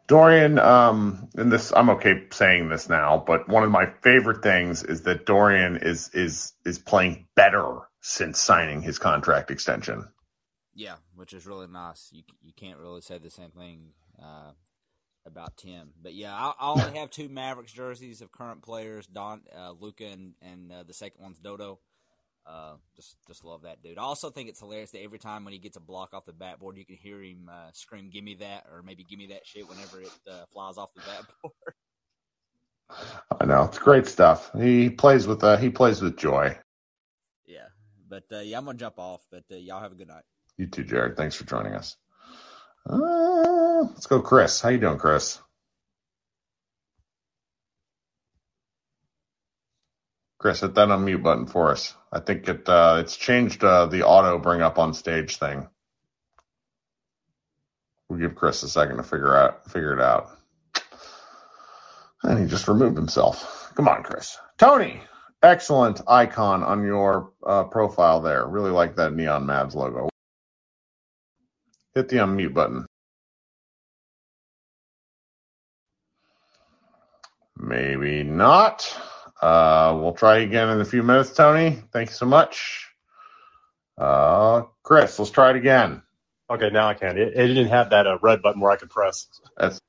Dorian, 0.07 0.57
um, 0.57 1.27
and 1.35 1.51
this 1.51 1.73
I'm 1.75 1.89
okay 1.91 2.23
saying 2.31 2.69
this 2.69 2.87
now, 2.87 3.23
but 3.25 3.49
one 3.49 3.63
of 3.63 3.71
my 3.71 3.87
favorite 4.01 4.41
things 4.41 4.83
is 4.83 5.01
that 5.03 5.25
Dorian 5.25 5.77
is 5.77 6.09
is 6.13 6.53
is 6.65 6.79
playing 6.79 7.27
better 7.35 7.79
since 8.01 8.39
signing 8.39 8.81
his 8.81 8.99
contract 8.99 9.51
extension. 9.51 10.07
Yeah, 10.73 10.95
which 11.15 11.33
is 11.33 11.45
really 11.45 11.67
nice. 11.67 12.09
You 12.11 12.23
you 12.41 12.53
can't 12.55 12.79
really 12.79 13.01
say 13.01 13.17
the 13.17 13.29
same 13.29 13.51
thing 13.51 13.89
uh, 14.21 14.51
about 15.27 15.57
Tim, 15.57 15.91
but 16.01 16.13
yeah, 16.13 16.33
I, 16.33 16.53
I 16.59 16.71
only 16.71 16.97
have 16.97 17.09
two 17.11 17.29
Mavericks 17.29 17.71
jerseys 17.71 18.21
of 18.21 18.31
current 18.31 18.61
players, 18.63 19.05
Don 19.07 19.41
uh, 19.55 19.73
Luka, 19.79 20.05
and 20.05 20.33
and 20.41 20.71
uh, 20.71 20.83
the 20.83 20.93
second 20.93 21.21
one's 21.21 21.39
Dodo. 21.39 21.79
Uh, 22.45 22.75
just 22.95 23.17
just 23.27 23.43
love 23.43 23.63
that 23.63 23.83
dude. 23.83 23.97
I 23.97 24.03
also 24.03 24.29
think 24.29 24.47
it's 24.47 24.59
hilarious 24.59 24.91
that 24.91 25.03
every 25.03 25.19
time 25.19 25.43
when 25.43 25.51
he 25.51 25.59
gets 25.59 25.75
a 25.75 25.81
block 25.81 26.13
off 26.13 26.25
the 26.25 26.31
backboard, 26.31 26.77
you 26.77 26.85
can 26.85 26.95
hear 26.95 27.21
him 27.21 27.49
uh, 27.51 27.71
scream, 27.73 28.09
"Give 28.09 28.23
me 28.23 28.35
that!" 28.35 28.65
or 28.71 28.81
maybe 28.81 29.03
"Give 29.03 29.19
me 29.19 29.27
that 29.27 29.45
shit" 29.45 29.67
whenever 29.67 30.01
it 30.01 30.11
uh, 30.31 30.45
flies 30.53 30.77
off 30.77 30.93
the 30.93 31.01
backboard. 31.01 31.53
I 33.41 33.45
know 33.45 33.63
it's 33.63 33.79
great 33.79 34.07
stuff. 34.07 34.49
He 34.57 34.89
plays 34.89 35.27
with 35.27 35.43
uh, 35.43 35.57
he 35.57 35.69
plays 35.69 36.01
with 36.01 36.17
joy. 36.17 36.57
Yeah, 37.45 37.67
but 38.07 38.23
uh, 38.31 38.39
yeah, 38.39 38.57
I'm 38.57 38.65
gonna 38.65 38.77
jump 38.77 38.97
off. 38.97 39.25
But 39.29 39.43
uh, 39.51 39.55
y'all 39.55 39.81
have 39.81 39.91
a 39.91 39.95
good 39.95 40.07
night. 40.07 40.23
You 40.57 40.67
too, 40.67 40.85
Jared. 40.85 41.17
Thanks 41.17 41.35
for 41.35 41.45
joining 41.45 41.73
us. 41.73 41.97
Uh, 42.89 43.83
let's 43.83 44.05
go, 44.07 44.21
Chris. 44.21 44.61
How 44.61 44.69
you 44.69 44.77
doing, 44.77 44.97
Chris? 44.97 45.39
Chris, 50.39 50.61
hit 50.61 50.75
that 50.75 50.87
unmute 50.89 51.23
button 51.23 51.47
for 51.47 51.71
us. 51.71 51.95
I 52.11 52.19
think 52.19 52.47
it 52.47 52.69
uh, 52.69 52.97
it's 52.99 53.17
changed 53.17 53.63
uh, 53.63 53.87
the 53.87 54.03
auto 54.03 54.37
bring 54.37 54.61
up 54.61 54.77
on 54.79 54.93
stage 54.93 55.37
thing. 55.37 55.67
We'll 58.07 58.19
give 58.19 58.35
Chris 58.35 58.63
a 58.63 58.69
second 58.69 58.97
to 58.97 59.03
figure 59.03 59.35
out 59.35 59.69
figure 59.69 59.93
it 59.93 60.01
out. 60.01 60.29
And 62.23 62.39
he 62.39 62.45
just 62.45 62.67
removed 62.67 62.95
himself. 62.95 63.71
Come 63.75 63.87
on, 63.87 64.03
Chris. 64.03 64.37
Tony, 64.57 65.01
excellent 65.43 66.01
icon 66.07 66.63
on 66.63 66.83
your 66.85 67.31
uh, 67.45 67.65
profile 67.65 68.21
there. 68.21 68.45
Really 68.45 68.71
like 68.71 68.95
that 68.95 69.13
neon 69.13 69.45
Mavs 69.45 69.75
logo. 69.75 70.09
Hit 71.97 72.09
the 72.09 72.17
unmute 72.17 72.53
button. 72.53 72.85
Maybe 77.57 78.21
not. 78.21 78.95
Uh, 79.41 79.97
we'll 79.99 80.13
try 80.13 80.37
again 80.37 80.69
in 80.69 80.79
a 80.79 80.85
few 80.85 81.01
minutes, 81.01 81.33
Tony. 81.33 81.81
Thank 81.91 82.09
you 82.09 82.13
so 82.15 82.27
much. 82.27 82.87
Uh, 83.97 84.65
Chris, 84.83 85.17
let's 85.17 85.31
try 85.31 85.49
it 85.49 85.55
again. 85.55 86.03
Okay, 86.51 86.69
now 86.69 86.87
I 86.87 86.93
can. 86.93 87.17
It, 87.17 87.29
it 87.29 87.47
didn't 87.47 87.69
have 87.69 87.89
that 87.89 88.05
uh, 88.05 88.19
red 88.21 88.43
button 88.43 88.61
where 88.61 88.71
I 88.71 88.75
could 88.75 88.91
press. 88.91 89.25
That's 89.57 89.79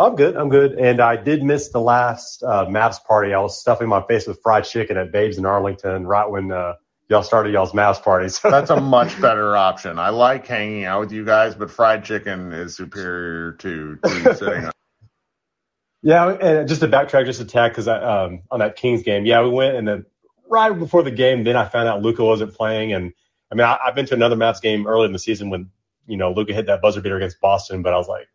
I'm 0.00 0.16
good. 0.16 0.36
I'm 0.36 0.48
good. 0.48 0.72
And 0.72 1.00
I 1.00 1.14
did 1.14 1.44
miss 1.44 1.68
the 1.68 1.80
last 1.80 2.42
uh, 2.42 2.66
Mavs 2.66 3.04
party. 3.04 3.34
I 3.34 3.38
was 3.38 3.60
stuffing 3.60 3.88
my 3.88 4.02
face 4.02 4.26
with 4.26 4.42
fried 4.42 4.64
chicken 4.64 4.96
at 4.96 5.12
Babes 5.12 5.38
in 5.38 5.46
Arlington 5.46 6.08
right 6.08 6.28
when 6.28 6.50
uh, 6.50 6.74
y'all 7.08 7.22
started 7.22 7.52
y'all's 7.52 7.74
mass 7.74 8.00
parties. 8.00 8.40
that's 8.44 8.70
a 8.70 8.80
much 8.80 9.20
better 9.20 9.56
option. 9.56 9.98
I 9.98 10.10
like 10.10 10.46
hanging 10.46 10.84
out 10.84 11.00
with 11.00 11.12
you 11.12 11.24
guys, 11.24 11.54
but 11.54 11.70
fried 11.70 12.04
chicken 12.04 12.52
is 12.52 12.76
superior 12.76 13.52
to, 13.52 13.96
to 13.96 14.34
sitting. 14.34 14.70
Yeah, 16.02 16.30
and 16.30 16.68
just 16.68 16.80
to 16.80 16.88
backtrack 16.88 17.26
just 17.26 17.40
a 17.40 17.44
tad, 17.44 17.70
because 17.70 17.86
um, 17.86 18.42
on 18.50 18.58
that 18.58 18.76
Kings 18.76 19.04
game, 19.04 19.24
yeah, 19.24 19.42
we 19.42 19.50
went 19.50 19.76
and 19.76 19.86
then 19.86 20.06
right 20.50 20.76
before 20.76 21.02
the 21.02 21.12
game, 21.12 21.44
then 21.44 21.56
I 21.56 21.64
found 21.66 21.88
out 21.88 22.02
Luka 22.02 22.24
wasn't 22.24 22.54
playing, 22.54 22.92
and 22.92 23.12
I 23.50 23.54
mean, 23.54 23.64
I, 23.64 23.78
I've 23.84 23.94
been 23.94 24.06
to 24.06 24.14
another 24.14 24.34
Mavs 24.34 24.60
game 24.60 24.86
early 24.86 25.06
in 25.06 25.12
the 25.12 25.18
season 25.18 25.48
when 25.48 25.70
you 26.06 26.16
know 26.16 26.32
Luka 26.32 26.54
hit 26.54 26.66
that 26.66 26.82
buzzer 26.82 27.00
beater 27.00 27.16
against 27.16 27.40
Boston, 27.40 27.82
but 27.82 27.94
I 27.94 27.98
was 27.98 28.08
like, 28.08 28.26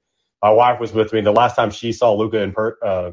my 0.41 0.49
wife 0.49 0.79
was 0.79 0.93
with 0.93 1.11
me. 1.11 1.21
The 1.21 1.31
last 1.31 1.55
time 1.55 1.71
she 1.71 1.91
saw 1.91 2.13
Luka 2.13 2.41
in 2.41 2.53
per, 2.53 2.77
uh, 2.81 3.11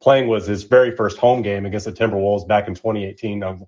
playing 0.00 0.28
was 0.28 0.46
his 0.46 0.64
very 0.64 0.96
first 0.96 1.18
home 1.18 1.42
game 1.42 1.66
against 1.66 1.86
the 1.86 1.92
Timberwolves 1.92 2.48
back 2.48 2.68
in 2.68 2.74
2018. 2.74 3.40
Was, 3.40 3.60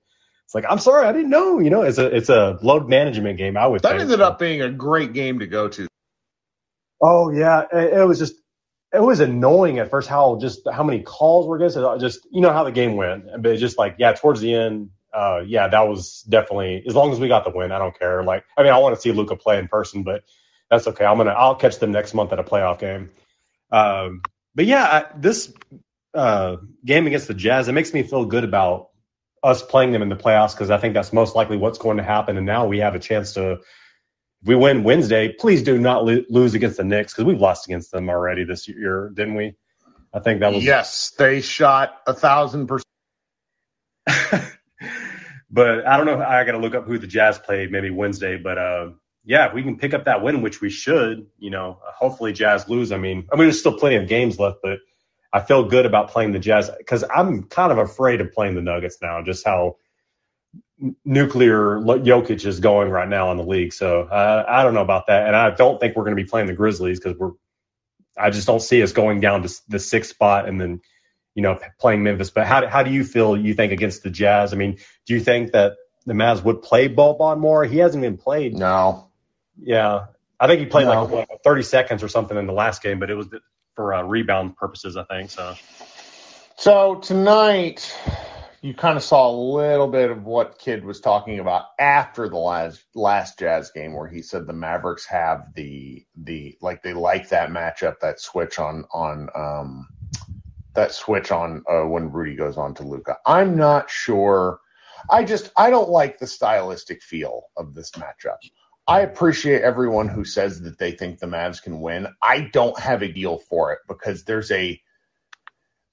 it's 0.45 0.55
like 0.55 0.65
I'm 0.69 0.79
sorry, 0.79 1.07
I 1.07 1.13
didn't 1.13 1.31
know. 1.31 1.59
You 1.59 1.71
know, 1.71 1.83
it's 1.83 1.99
a 1.99 2.15
it's 2.15 2.29
a 2.29 2.59
load 2.63 2.89
management 2.89 3.39
game. 3.39 3.57
I 3.57 3.67
would. 3.67 3.83
That 3.83 3.91
think. 3.91 4.03
ended 4.03 4.21
up 4.21 4.39
being 4.39 4.63
a 4.63 4.71
great 4.71 5.13
game 5.13 5.39
to 5.41 5.47
go 5.47 5.69
to. 5.69 5.89
Oh 7.01 7.31
yeah, 7.31 7.65
it, 7.73 7.95
it 7.95 8.07
was 8.07 8.19
just 8.19 8.35
it 8.93 9.03
was 9.03 9.21
annoying 9.21 9.79
at 9.79 9.91
first 9.91 10.09
how 10.09 10.39
just 10.41 10.61
how 10.71 10.85
many 10.85 11.03
calls 11.03 11.47
were 11.47 11.57
against 11.57 11.77
it. 11.77 12.01
Just 12.01 12.27
you 12.31 12.41
know 12.41 12.53
how 12.53 12.65
the 12.65 12.73
game 12.73 12.97
went, 12.97 13.27
but 13.41 13.53
it's 13.53 13.61
just 13.61 13.79
like 13.79 13.97
yeah, 13.99 14.13
towards 14.13 14.41
the 14.41 14.55
end, 14.55 14.91
uh, 15.13 15.41
yeah, 15.47 15.69
that 15.69 15.89
was 15.89 16.23
definitely 16.29 16.85
as 16.87 16.95
long 16.95 17.13
as 17.13 17.19
we 17.19 17.29
got 17.29 17.45
the 17.45 17.51
win, 17.51 17.73
I 17.73 17.79
don't 17.79 17.99
care. 17.99 18.23
Like 18.23 18.45
I 18.57 18.63
mean, 18.63 18.73
I 18.73 18.79
want 18.79 18.95
to 18.95 19.01
see 19.01 19.13
Luka 19.13 19.37
play 19.37 19.59
in 19.59 19.69
person, 19.69 20.03
but 20.03 20.25
that's 20.71 20.87
okay. 20.89 21.05
I'm 21.05 21.17
gonna 21.17 21.33
I'll 21.33 21.57
catch 21.57 21.79
them 21.79 21.93
next 21.93 22.15
month 22.15 22.33
at 22.33 22.39
a 22.39 22.45
playoff 22.45 22.79
game. 22.79 23.11
Um, 23.71 24.23
but 24.55 24.67
yeah, 24.67 24.85
I, 24.85 25.19
this 25.19 25.53
uh, 26.15 26.57
game 26.85 27.07
against 27.07 27.29
the 27.29 27.35
Jazz, 27.35 27.69
it 27.69 27.73
makes 27.73 27.93
me 27.93 28.03
feel 28.03 28.25
good 28.25 28.45
about 28.45 28.91
us 29.45 29.63
playing 29.63 29.93
them 29.93 30.03
in 30.03 30.09
the 30.09 30.17
playoffs 30.17 30.53
because 30.53 30.71
I 30.71 30.79
think 30.79 30.95
that's 30.95 31.13
most 31.13 31.37
likely 31.37 31.59
what's 31.59 31.79
going 31.79 31.99
to 31.99 32.03
happen. 32.03 32.37
And 32.39 32.47
now 32.47 32.67
we 32.67 32.79
have 32.79 32.95
a 32.95 32.99
chance 32.99 33.35
to 33.35 33.61
if 34.45 34.49
we 34.49 34.57
win 34.57 34.85
Wednesday, 34.85 35.33
please 35.33 35.63
do 35.63 35.79
not 35.79 36.05
lo- 36.05 36.25
lose 36.29 36.55
against 36.55 36.79
the 36.79 36.85
Knicks 36.85 37.13
because 37.13 37.25
we've 37.25 37.41
lost 37.41 37.67
against 37.67 37.93
them 37.93 38.09
already 38.09 38.45
this 38.45 38.67
year, 38.69 39.11
didn't 39.15 39.35
we? 39.35 39.55
I 40.13 40.21
think 40.21 40.41
that 40.41 40.53
was. 40.53 40.65
Yes, 40.65 41.13
they 41.19 41.41
shot 41.41 41.95
a 42.07 42.15
thousand 42.15 42.67
percent. 42.67 42.85
but 45.51 45.87
I 45.87 45.97
don't 45.97 46.07
know. 46.07 46.21
I 46.21 46.45
got 46.45 46.53
to 46.53 46.59
look 46.59 46.75
up 46.75 46.87
who 46.87 46.99
the 46.99 47.07
Jazz 47.07 47.39
played 47.39 47.71
maybe 47.71 47.91
Wednesday. 47.91 48.37
But 48.37 48.59
uh, 48.59 48.91
yeah, 49.25 49.49
if 49.49 49.55
we 49.55 49.63
can 49.63 49.79
pick 49.79 49.95
up 49.95 50.05
that 50.05 50.23
win, 50.23 50.43
which 50.43 50.61
we 50.61 50.71
should, 50.71 51.27
you 51.39 51.51
know, 51.51 51.79
hopefully 51.83 52.33
Jazz 52.33 52.69
lose. 52.69 52.93
I 52.93 52.99
mean, 52.99 53.27
I 53.33 53.37
mean, 53.37 53.47
there's 53.47 53.61
still 53.61 53.79
plenty 53.79 53.97
of 53.97 54.09
games 54.09 54.39
left, 54.39 54.59
but 54.63 54.79
I 55.35 55.41
feel 55.41 55.65
good 55.65 55.85
about 55.85 56.11
playing 56.11 56.31
the 56.31 56.39
Jazz 56.39 56.71
because 56.71 57.03
I'm 57.03 57.43
kind 57.43 57.73
of 57.73 57.79
afraid 57.79 58.21
of 58.21 58.33
playing 58.33 58.55
the 58.55 58.63
Nuggets 58.63 58.99
now, 59.03 59.21
just 59.21 59.45
how 59.45 59.79
nuclear 61.05 61.81
Jokic 61.81 62.47
is 62.47 62.61
going 62.61 62.89
right 62.89 63.09
now 63.09 63.33
in 63.33 63.37
the 63.37 63.43
league. 63.43 63.73
So 63.73 64.03
uh, 64.03 64.45
I 64.47 64.63
don't 64.63 64.75
know 64.75 64.83
about 64.83 65.09
that, 65.09 65.27
and 65.27 65.35
I 65.35 65.51
don't 65.51 65.81
think 65.81 65.97
we're 65.97 66.05
going 66.05 66.17
to 66.17 66.23
be 66.23 66.29
playing 66.29 66.47
the 66.47 66.55
Grizzlies 66.55 67.01
because 67.01 67.19
we're. 67.19 67.33
I 68.17 68.31
just 68.31 68.47
don't 68.47 68.63
see 68.63 68.81
us 68.81 68.93
going 68.93 69.19
down 69.19 69.43
to 69.43 69.53
the 69.67 69.81
sixth 69.81 70.11
spot 70.11 70.49
and 70.49 70.61
then, 70.61 70.83
you 71.35 71.43
know, 71.43 71.59
playing 71.81 72.05
Memphis. 72.05 72.31
But 72.31 72.47
how 72.47 72.69
how 72.69 72.85
do 72.85 72.93
you 72.93 73.03
feel? 73.03 73.37
You 73.37 73.55
think 73.55 73.73
against 73.73 74.05
the 74.05 74.11
Jazz? 74.11 74.53
I 74.53 74.57
mean, 74.57 74.79
do 75.05 75.15
you 75.15 75.21
think 75.21 75.51
that 75.51 75.73
the 76.07 76.13
Mavs 76.13 76.45
would 76.45 76.63
play 76.63 76.89
Boban 76.89 77.41
more? 77.41 77.65
He 77.65 77.79
hasn't 77.79 78.03
been 78.03 78.19
played. 78.19 78.55
No. 78.55 79.09
Yeah, 79.61 80.07
I 80.39 80.47
think 80.47 80.61
he 80.61 80.67
played 80.67 80.87
no. 80.87 81.03
like 81.03 81.29
what, 81.29 81.43
30 81.43 81.63
seconds 81.63 82.03
or 82.05 82.09
something 82.09 82.37
in 82.37 82.47
the 82.47 82.53
last 82.53 82.83
game, 82.85 83.01
but 83.01 83.11
it 83.11 83.15
was 83.15 83.27
for 83.75 83.95
uh, 83.95 84.03
rebound 84.03 84.57
purposes, 84.57 84.97
I 84.97 85.05
think. 85.05 85.31
So. 85.31 85.55
So 86.57 86.97
tonight, 86.97 87.93
you 88.63 88.75
kind 88.75 88.97
of 88.97 89.03
saw 89.03 89.29
a 89.29 89.37
little 89.37 89.89
bit 89.89 90.11
of 90.11 90.25
what 90.25 90.59
Kidd 90.59 90.85
was 90.85 91.01
talking 91.01 91.41
about 91.41 91.65
after 91.79 92.29
the 92.29 92.39
last 92.39 92.85
last 92.95 93.39
Jazz 93.39 93.71
game, 93.73 93.93
where 93.93 94.09
he 94.09 94.23
said 94.23 94.47
the 94.47 94.53
Mavericks 94.53 95.05
have 95.07 95.53
the 95.55 96.07
the 96.17 96.57
like 96.63 96.83
they 96.83 96.95
like 96.95 97.29
that 97.31 97.51
matchup, 97.51 98.01
that 98.01 98.21
switch 98.21 98.59
on 98.59 98.85
on 98.93 99.29
um 99.35 99.89
that 100.75 100.93
switch 100.93 101.31
on 101.33 101.63
uh, 101.71 101.83
when 101.83 102.11
Rudy 102.11 102.37
goes 102.37 102.57
on 102.57 102.75
to 102.75 102.85
Luka. 102.85 103.19
I'm 103.27 103.57
not 103.57 103.91
sure. 103.91 104.61
I 105.11 105.25
just 105.25 105.51
I 105.57 105.71
don't 105.71 105.91
like 105.91 106.19
the 106.19 106.27
stylistic 106.27 107.03
feel 107.03 107.47
of 107.57 107.75
this 107.75 107.91
matchup. 107.93 108.39
I 108.87 109.01
appreciate 109.01 109.63
everyone 109.63 110.09
who 110.09 110.25
says 110.25 110.61
that 110.63 110.79
they 110.79 110.93
think 110.93 111.19
the 111.19 111.27
Mavs 111.27 111.63
can 111.63 111.81
win. 111.81 112.09
I 112.23 112.51
don't 112.53 112.79
have 112.79 113.03
a 113.03 113.11
deal 113.11 113.39
for 113.39 113.73
it 113.73 113.79
because 113.89 114.25
there's 114.25 114.51
a 114.51 114.81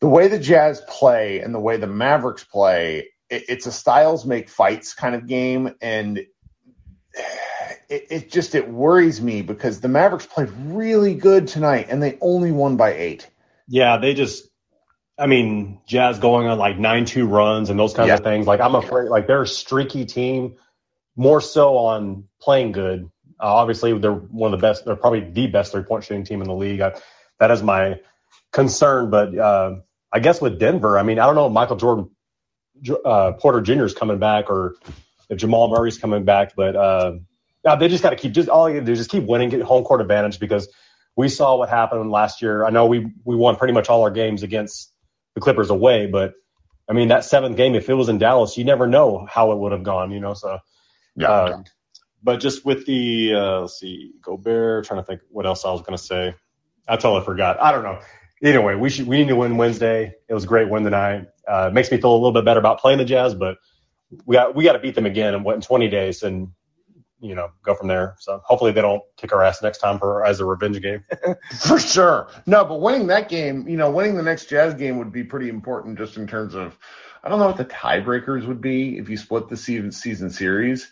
the 0.01 0.10
way 0.10 0.27
the 0.27 0.39
Jazz 0.39 0.82
play 0.89 1.39
and 1.39 1.54
the 1.54 1.60
way 1.60 1.77
the 1.77 1.88
Mavericks 1.88 2.43
play, 2.43 3.10
it, 3.30 3.43
it's 3.47 3.65
a 3.65 3.71
styles 3.71 4.25
make 4.25 4.49
fights 4.49 4.93
kind 4.93 5.15
of 5.15 5.27
game, 5.27 5.75
and 5.80 6.17
it, 7.89 8.08
it 8.10 8.32
just 8.32 8.56
it 8.56 8.69
worries 8.69 9.21
me 9.21 9.41
because 9.41 9.80
the 9.80 9.88
Mavericks 9.88 10.25
played 10.25 10.49
really 10.49 11.13
good 11.13 11.47
tonight 11.47 11.88
and 11.89 12.01
they 12.01 12.17
only 12.19 12.51
won 12.51 12.77
by 12.77 12.93
eight. 12.93 13.30
Yeah, 13.67 13.97
they 13.97 14.13
just 14.13 14.49
I 15.17 15.27
mean, 15.27 15.80
Jazz 15.86 16.19
going 16.19 16.47
on 16.47 16.58
like 16.58 16.80
nine 16.80 17.06
two 17.06 17.27
runs 17.27 17.69
and 17.69 17.80
those 17.80 17.93
kinds 17.93 18.08
yeah. 18.08 18.15
of 18.15 18.23
things. 18.23 18.47
Like 18.47 18.60
I'm 18.60 18.75
afraid 18.75 19.10
like 19.10 19.27
they're 19.27 19.43
a 19.43 19.47
streaky 19.47 20.06
team, 20.06 20.56
more 21.15 21.41
so 21.41 21.78
on 21.78 22.26
playing 22.41 22.71
good. 22.71 23.10
Uh, 23.39 23.56
obviously, 23.56 23.97
they're 23.97 24.13
one 24.13 24.54
of 24.54 24.60
the 24.60 24.65
best. 24.65 24.86
They're 24.86 24.95
probably 24.95 25.21
the 25.21 25.47
best 25.47 25.71
three 25.71 25.84
point 25.84 26.04
shooting 26.04 26.24
team 26.24 26.41
in 26.41 26.47
the 26.47 26.56
league. 26.56 26.82
I, 26.82 27.00
that 27.39 27.52
is 27.52 27.63
my 27.63 28.00
concern. 28.52 29.10
But 29.10 29.38
uh, 29.38 29.76
I 30.12 30.19
guess 30.19 30.41
with 30.41 30.60
Denver, 30.60 30.97
I 30.97 31.04
mean, 31.04 31.19
I 31.19 31.26
don't 31.26 31.36
know 31.36 31.47
if 31.47 31.54
Michael 31.54 31.78
Jordan 31.78 32.10
uh, 33.06 33.34
Porter 33.34 33.62
Jr. 33.62 33.86
is 33.86 33.93
coming 33.93 34.19
back 34.19 34.50
or 34.50 34.76
if 35.30 35.38
Jamal 35.38 35.69
Murray's 35.69 35.97
coming 35.97 36.26
back, 36.26 36.54
but 36.56 36.76
uh, 36.76 37.13
they 37.80 37.88
just 37.88 38.04
got 38.04 38.12
to 38.12 38.15
keep 38.15 38.34
just 38.34 38.50
all 38.50 38.69
you 38.69 38.82
do 38.82 38.91
is 38.91 39.00
just 39.00 39.10
keep 39.10 39.24
winning, 39.24 39.50
get 39.50 39.62
home 39.62 39.84
court 39.84 40.02
advantage 40.02 40.39
because 40.39 40.67
we 41.15 41.30
saw 41.30 41.58
what 41.58 41.69
happened 41.69 42.12
last 42.12 42.41
year. 42.41 42.65
I 42.65 42.69
know 42.69 42.86
we 42.86 43.12
we 43.24 43.36
won 43.36 43.56
pretty 43.56 43.74
much 43.74 43.89
all 43.89 44.04
our 44.04 44.12
games 44.12 44.43
against 44.43 44.91
the 45.36 45.41
Clippers 45.41 45.69
away, 45.69 46.08
but 46.08 46.34
I 46.89 46.93
mean 46.93 47.10
that 47.10 47.26
seventh 47.26 47.58
game, 47.58 47.76
if 47.76 47.89
it 47.89 47.93
was 47.93 48.10
in 48.10 48.17
Dallas, 48.17 48.58
you 48.58 48.63
never 48.63 48.88
know 48.88 49.28
how 49.30 49.52
it 49.52 49.58
would 49.58 49.71
have 49.71 49.84
gone, 49.84 50.12
you 50.12 50.19
know. 50.19 50.34
So 50.34 50.60
yeah. 51.15 51.32
Uh, 51.32 51.63
but 52.24 52.38
just 52.38 52.65
with 52.65 52.86
the 52.86 53.34
uh, 53.34 53.62
let's 53.62 53.80
see, 53.80 54.12
Gobert, 54.21 54.86
trying 54.86 55.00
to 55.00 55.06
think 55.06 55.21
what 55.30 55.45
else 55.45 55.65
I 55.65 55.71
was 55.71 55.82
going 55.82 55.97
to 55.97 56.04
say. 56.04 56.36
I 56.88 56.97
totally 56.97 57.26
forgot. 57.26 57.62
I 57.62 57.71
don't 57.71 57.84
know. 57.84 58.00
Anyway, 58.43 58.76
we 58.76 58.89
should 58.89 59.08
we 59.08 59.17
need 59.17 59.30
to 59.30 59.36
win 59.36 59.58
Wednesday. 59.58 60.13
It 60.28 60.34
was 60.34 60.43
a 60.43 60.47
great 60.47 60.69
win 60.69 60.84
tonight. 60.84 61.28
Uh, 61.47 61.67
it 61.69 61.74
makes 61.74 61.91
me 61.91 62.00
feel 62.00 62.13
a 62.13 62.15
little 62.15 62.32
bit 62.32 62.45
better 62.45 62.60
about 62.60 62.80
playing 62.80 62.97
the 62.97 63.06
Jazz, 63.06 63.36
but 63.36 63.58
we 64.26 64.36
got 64.36 64.56
we 64.56 64.63
got 64.63 64.74
to 64.74 64.80
beat 64.80 64.95
them 64.95 65.06
again 65.06 65.34
in 65.34 65.43
what 65.43 65.56
in 65.56 65.62
20 65.62 65.89
days 65.89 66.24
and 66.24 66.50
you 67.19 67.36
know 67.36 67.50
go 67.63 67.76
from 67.76 67.88
there. 67.88 68.15
So 68.19 68.41
hopefully 68.43 68.71
they 68.71 68.82
don't 68.82 69.04
kick 69.17 69.34
our 69.34 69.43
ass 69.43 69.62
next 69.62 69.78
time 69.78 70.00
for 70.00 70.26
as 70.26 70.39
a 70.39 70.45
revenge 70.45 70.82
game. 70.82 71.04
For 71.60 71.80
sure. 71.80 72.30
No, 72.45 72.65
but 72.65 72.82
winning 72.82 73.08
that 73.08 73.30
game, 73.30 73.67
you 73.67 73.78
know, 73.78 73.91
winning 73.91 74.15
the 74.15 74.24
next 74.24 74.50
Jazz 74.50 74.74
game 74.74 74.97
would 74.97 75.12
be 75.12 75.24
pretty 75.24 75.50
important 75.50 75.97
just 75.97 76.17
in 76.17 76.28
terms 76.28 76.56
of, 76.56 76.78
I 77.23 77.29
don't 77.29 77.39
know 77.39 77.47
what 77.47 77.57
the 77.57 77.65
tiebreakers 77.65 78.47
would 78.47 78.62
be 78.62 78.97
if 78.97 79.10
you 79.10 79.17
split 79.17 79.47
the 79.47 79.57
season, 79.57 79.91
season 79.91 80.31
series, 80.31 80.89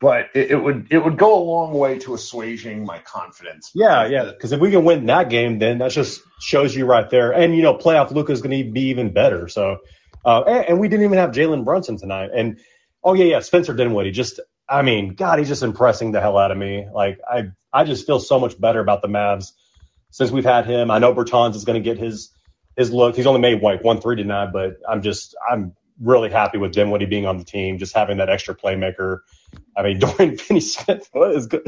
but 0.00 0.30
it, 0.34 0.52
it 0.52 0.56
would 0.56 0.88
it 0.90 0.98
would 0.98 1.18
go 1.18 1.38
a 1.38 1.44
long 1.44 1.74
way 1.74 1.98
to 2.00 2.14
assuaging 2.14 2.84
my 2.84 2.98
confidence. 3.00 3.70
yeah, 3.74 4.06
yeah. 4.06 4.24
Because 4.24 4.52
if 4.52 4.60
we 4.60 4.70
can 4.70 4.84
win 4.84 5.06
that 5.06 5.30
game, 5.30 5.58
then 5.58 5.78
that 5.78 5.90
just 5.90 6.20
shows 6.40 6.74
you 6.74 6.86
right 6.86 7.08
there. 7.10 7.32
And 7.32 7.54
you 7.54 7.62
know, 7.62 7.74
playoff 7.74 8.10
Luka 8.10 8.32
is 8.32 8.42
going 8.42 8.64
to 8.64 8.70
be 8.70 8.88
even 8.88 9.12
better. 9.12 9.48
So, 9.48 9.78
uh, 10.24 10.42
and, 10.42 10.64
and 10.68 10.80
we 10.80 10.88
didn't 10.88 11.04
even 11.04 11.18
have 11.18 11.30
Jalen 11.30 11.64
Brunson 11.64 11.98
tonight. 11.98 12.30
And 12.34 12.58
oh 13.02 13.14
yeah, 13.14 13.24
yeah, 13.24 13.40
Spencer 13.40 13.74
Dinwiddie. 13.74 14.12
Just, 14.12 14.40
I 14.68 14.82
mean, 14.82 15.14
God, 15.14 15.38
he's 15.38 15.48
just 15.48 15.62
impressing 15.62 16.12
the 16.12 16.20
hell 16.20 16.38
out 16.38 16.50
of 16.50 16.58
me. 16.58 16.86
Like 16.92 17.20
I, 17.30 17.50
I 17.72 17.84
just 17.84 18.06
feel 18.06 18.18
so 18.18 18.40
much 18.40 18.58
better 18.60 18.80
about 18.80 19.02
the 19.02 19.08
Mavs 19.08 19.52
since 20.10 20.30
we've 20.30 20.44
had 20.44 20.66
him. 20.66 20.90
I 20.90 20.98
know 20.98 21.14
Bertans 21.14 21.54
is 21.54 21.64
going 21.64 21.82
to 21.82 21.84
get 21.84 21.98
his 21.98 22.32
his 22.76 22.92
look. 22.92 23.16
He's 23.16 23.26
only 23.26 23.40
made 23.40 23.62
like 23.62 23.82
one 23.82 24.00
three 24.00 24.16
tonight, 24.16 24.50
but 24.52 24.78
I'm 24.88 25.02
just 25.02 25.34
I'm 25.50 25.74
really 26.00 26.30
happy 26.30 26.58
with 26.58 26.72
Dinwiddie 26.72 27.06
being 27.06 27.26
on 27.26 27.38
the 27.38 27.44
team, 27.44 27.78
just 27.78 27.94
having 27.94 28.18
that 28.18 28.28
extra 28.28 28.54
playmaker. 28.54 29.20
I 29.76 29.82
mean, 29.82 29.98
Dorian 30.00 30.36
Finney-Smith 30.36 31.08
is 31.14 31.46
good. 31.46 31.66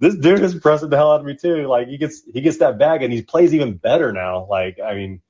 This 0.00 0.16
dude 0.16 0.40
is 0.40 0.54
impressing 0.54 0.90
the 0.90 0.96
hell 0.96 1.12
out 1.12 1.20
of 1.20 1.26
me 1.26 1.36
too. 1.36 1.66
Like 1.66 1.88
he 1.88 1.98
gets 1.98 2.22
he 2.32 2.40
gets 2.40 2.58
that 2.58 2.78
bag 2.78 3.02
and 3.02 3.12
he 3.12 3.22
plays 3.22 3.54
even 3.54 3.74
better 3.76 4.12
now. 4.12 4.46
Like 4.48 4.78
I 4.84 4.94
mean, 4.94 5.20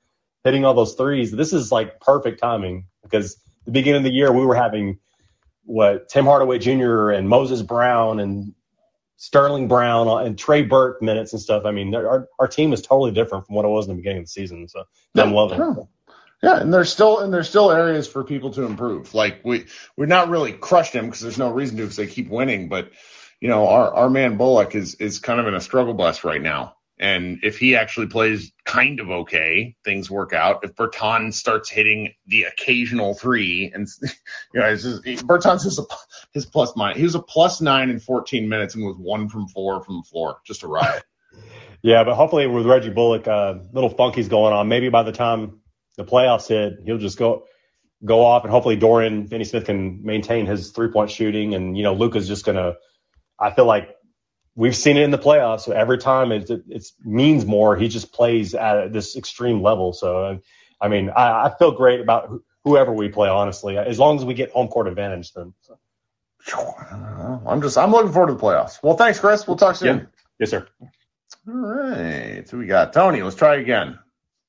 hitting 0.45 0.65
all 0.65 0.75
those 0.75 0.95
threes. 0.95 1.31
This 1.31 1.53
is 1.53 1.71
like 1.71 2.01
perfect 2.01 2.41
timing 2.41 2.87
because 3.03 3.37
the 3.67 3.73
beginning 3.73 3.99
of 3.99 4.05
the 4.05 4.13
year 4.13 4.33
we 4.33 4.45
were 4.45 4.55
having 4.55 4.99
what 5.65 6.09
Tim 6.09 6.25
Hardaway 6.25 6.59
Jr. 6.59 7.11
and 7.11 7.29
Moses 7.29 7.63
Brown 7.63 8.21
and 8.21 8.55
Sterling 9.21 9.69
Brown 9.69 10.09
and 10.27 10.39
Trey 10.39 10.63
Burke 10.63 11.03
minutes 11.03 11.35
and 11.35 11.43
stuff. 11.43 11.67
I 11.67 11.73
mean, 11.73 11.95
our 11.95 12.27
our 12.39 12.49
team 12.49 12.73
is 12.73 12.81
totally 12.81 13.13
different 13.13 13.47
from 13.47 13.55
what 13.55 13.67
it 13.67 13.69
was 13.69 13.87
in 13.87 13.91
the 13.93 13.97
beginning 13.97 14.21
of 14.21 14.25
the 14.25 14.31
season. 14.31 14.67
So 14.67 14.85
I'm 15.15 15.35
loving 15.35 15.61
it. 15.61 15.87
Yeah, 16.43 16.59
and 16.59 16.73
there's 16.73 16.91
still 16.91 17.19
and 17.19 17.31
there's 17.31 17.47
still 17.47 17.71
areas 17.71 18.09
for 18.09 18.25
people 18.25 18.51
to 18.53 18.63
improve. 18.63 19.13
Like 19.13 19.43
we 19.45 19.67
we're 19.95 20.07
not 20.07 20.31
really 20.31 20.55
crushed 20.55 20.95
him 20.95 21.05
because 21.05 21.21
there's 21.21 21.37
no 21.37 21.51
reason 21.51 21.77
to 21.77 21.83
because 21.83 21.97
they 21.97 22.07
keep 22.07 22.31
winning. 22.31 22.71
But 22.71 22.93
you 23.41 23.49
know, 23.49 23.69
our 23.69 23.93
our 23.93 24.09
man 24.09 24.39
Bullock 24.39 24.75
is 24.75 24.95
is 24.95 25.19
kind 25.19 25.39
of 25.39 25.47
in 25.47 25.55
a 25.55 25.61
struggle 25.61 25.93
bus 25.93 26.25
right 26.25 26.41
now. 26.41 26.77
And 27.01 27.39
if 27.43 27.57
he 27.57 27.77
actually 27.77 28.09
plays 28.09 28.53
kind 28.67 29.01
of 29.01 29.11
okay, 29.11 29.75
things 29.87 30.11
work 30.11 30.35
out. 30.35 30.65
If 30.65 30.75
Bertans 30.75 31.33
starts 31.33 31.71
hitting 31.71 32.13
the 32.27 32.43
occasional 32.43 33.15
three, 33.15 33.73
and 33.75 33.89
you 34.53 34.61
know, 34.61 34.67
it's 34.67 34.83
just, 34.83 35.03
Bertans 35.27 35.65
is 35.65 35.79
a 35.79 35.85
his 36.35 36.45
plus 36.45 36.77
nine. 36.77 36.97
He 36.97 37.03
was 37.03 37.15
a 37.15 37.23
plus 37.23 37.63
nine 37.63 37.89
in 37.89 38.01
14 38.01 38.47
minutes 38.47 38.75
and 38.75 38.85
was 38.85 38.99
one 38.99 39.31
from 39.31 39.49
four 39.49 39.83
from 39.83 39.97
the 39.97 40.03
floor, 40.03 40.37
just 40.47 40.63
a 40.63 40.69
riot. 40.69 41.03
Yeah, 41.83 42.05
but 42.05 42.15
hopefully 42.15 42.47
with 42.47 42.67
Reggie 42.67 42.91
Bullock, 42.91 43.27
uh, 43.27 43.55
little 43.73 43.89
funky's 43.89 44.29
going 44.29 44.53
on. 44.53 44.69
Maybe 44.69 44.91
by 44.91 45.03
the 45.03 45.13
time 45.13 45.61
the 45.97 46.05
playoffs 46.05 46.47
hit, 46.47 46.75
he'll 46.85 46.99
just 46.99 47.17
go 47.17 47.47
go 48.05 48.23
off, 48.23 48.45
and 48.45 48.51
hopefully 48.51 48.77
Dorian 48.77 49.29
Finney-Smith 49.29 49.65
can 49.65 50.03
maintain 50.05 50.45
his 50.45 50.73
three 50.73 50.89
point 50.89 51.11
shooting, 51.11 51.55
and 51.55 51.79
you 51.79 51.83
know 51.83 51.95
Luka's 51.95 52.29
just 52.29 52.45
gonna. 52.45 52.75
I 53.39 53.53
feel 53.53 53.65
like 53.65 53.97
we've 54.61 54.77
seen 54.77 54.97
it 54.99 55.03
in 55.03 55.11
the 55.11 55.19
playoffs. 55.19 55.63
So 55.63 55.73
every 55.73 55.99
time 55.99 56.33
it, 56.33 56.51
it, 56.51 56.63
it 56.69 56.85
means 57.03 57.47
more. 57.47 57.77
He 57.77 57.89
just 57.89 58.13
plays 58.13 58.55
at 58.55 58.93
this 58.93 59.17
extreme 59.17 59.63
level. 59.63 59.93
So 59.93 60.41
I 60.81 60.89
mean, 60.89 61.11
I, 61.11 61.47
I 61.47 61.55
feel 61.59 61.73
great 61.73 62.01
about 62.01 62.29
wh- 62.29 62.45
whoever 62.65 62.93
we 62.93 63.09
play. 63.09 63.29
Honestly, 63.29 63.79
as 63.79 63.99
long 63.99 64.19
as 64.19 64.25
we 64.25 64.35
get 64.35 64.51
home 64.53 64.69
court 64.69 64.87
advantage, 64.87 65.33
then. 65.33 65.55
So. 65.63 65.79
I'm 67.47 67.63
just 67.63 67.77
I'm 67.77 67.91
looking 67.91 68.13
forward 68.13 68.29
to 68.29 68.35
the 68.35 68.41
playoffs. 68.41 68.83
Well, 68.83 68.97
thanks, 68.97 69.19
Chris. 69.19 69.47
We'll 69.47 69.57
talk 69.57 69.77
soon. 69.77 69.99
Yeah. 69.99 70.05
Yes, 70.39 70.51
sir. 70.51 70.67
All 71.49 71.55
right. 71.55 72.49
So 72.49 72.59
we 72.59 72.67
got 72.67 72.93
Tony. 72.93 73.23
Let's 73.23 73.37
try 73.37 73.57
again. 73.57 73.99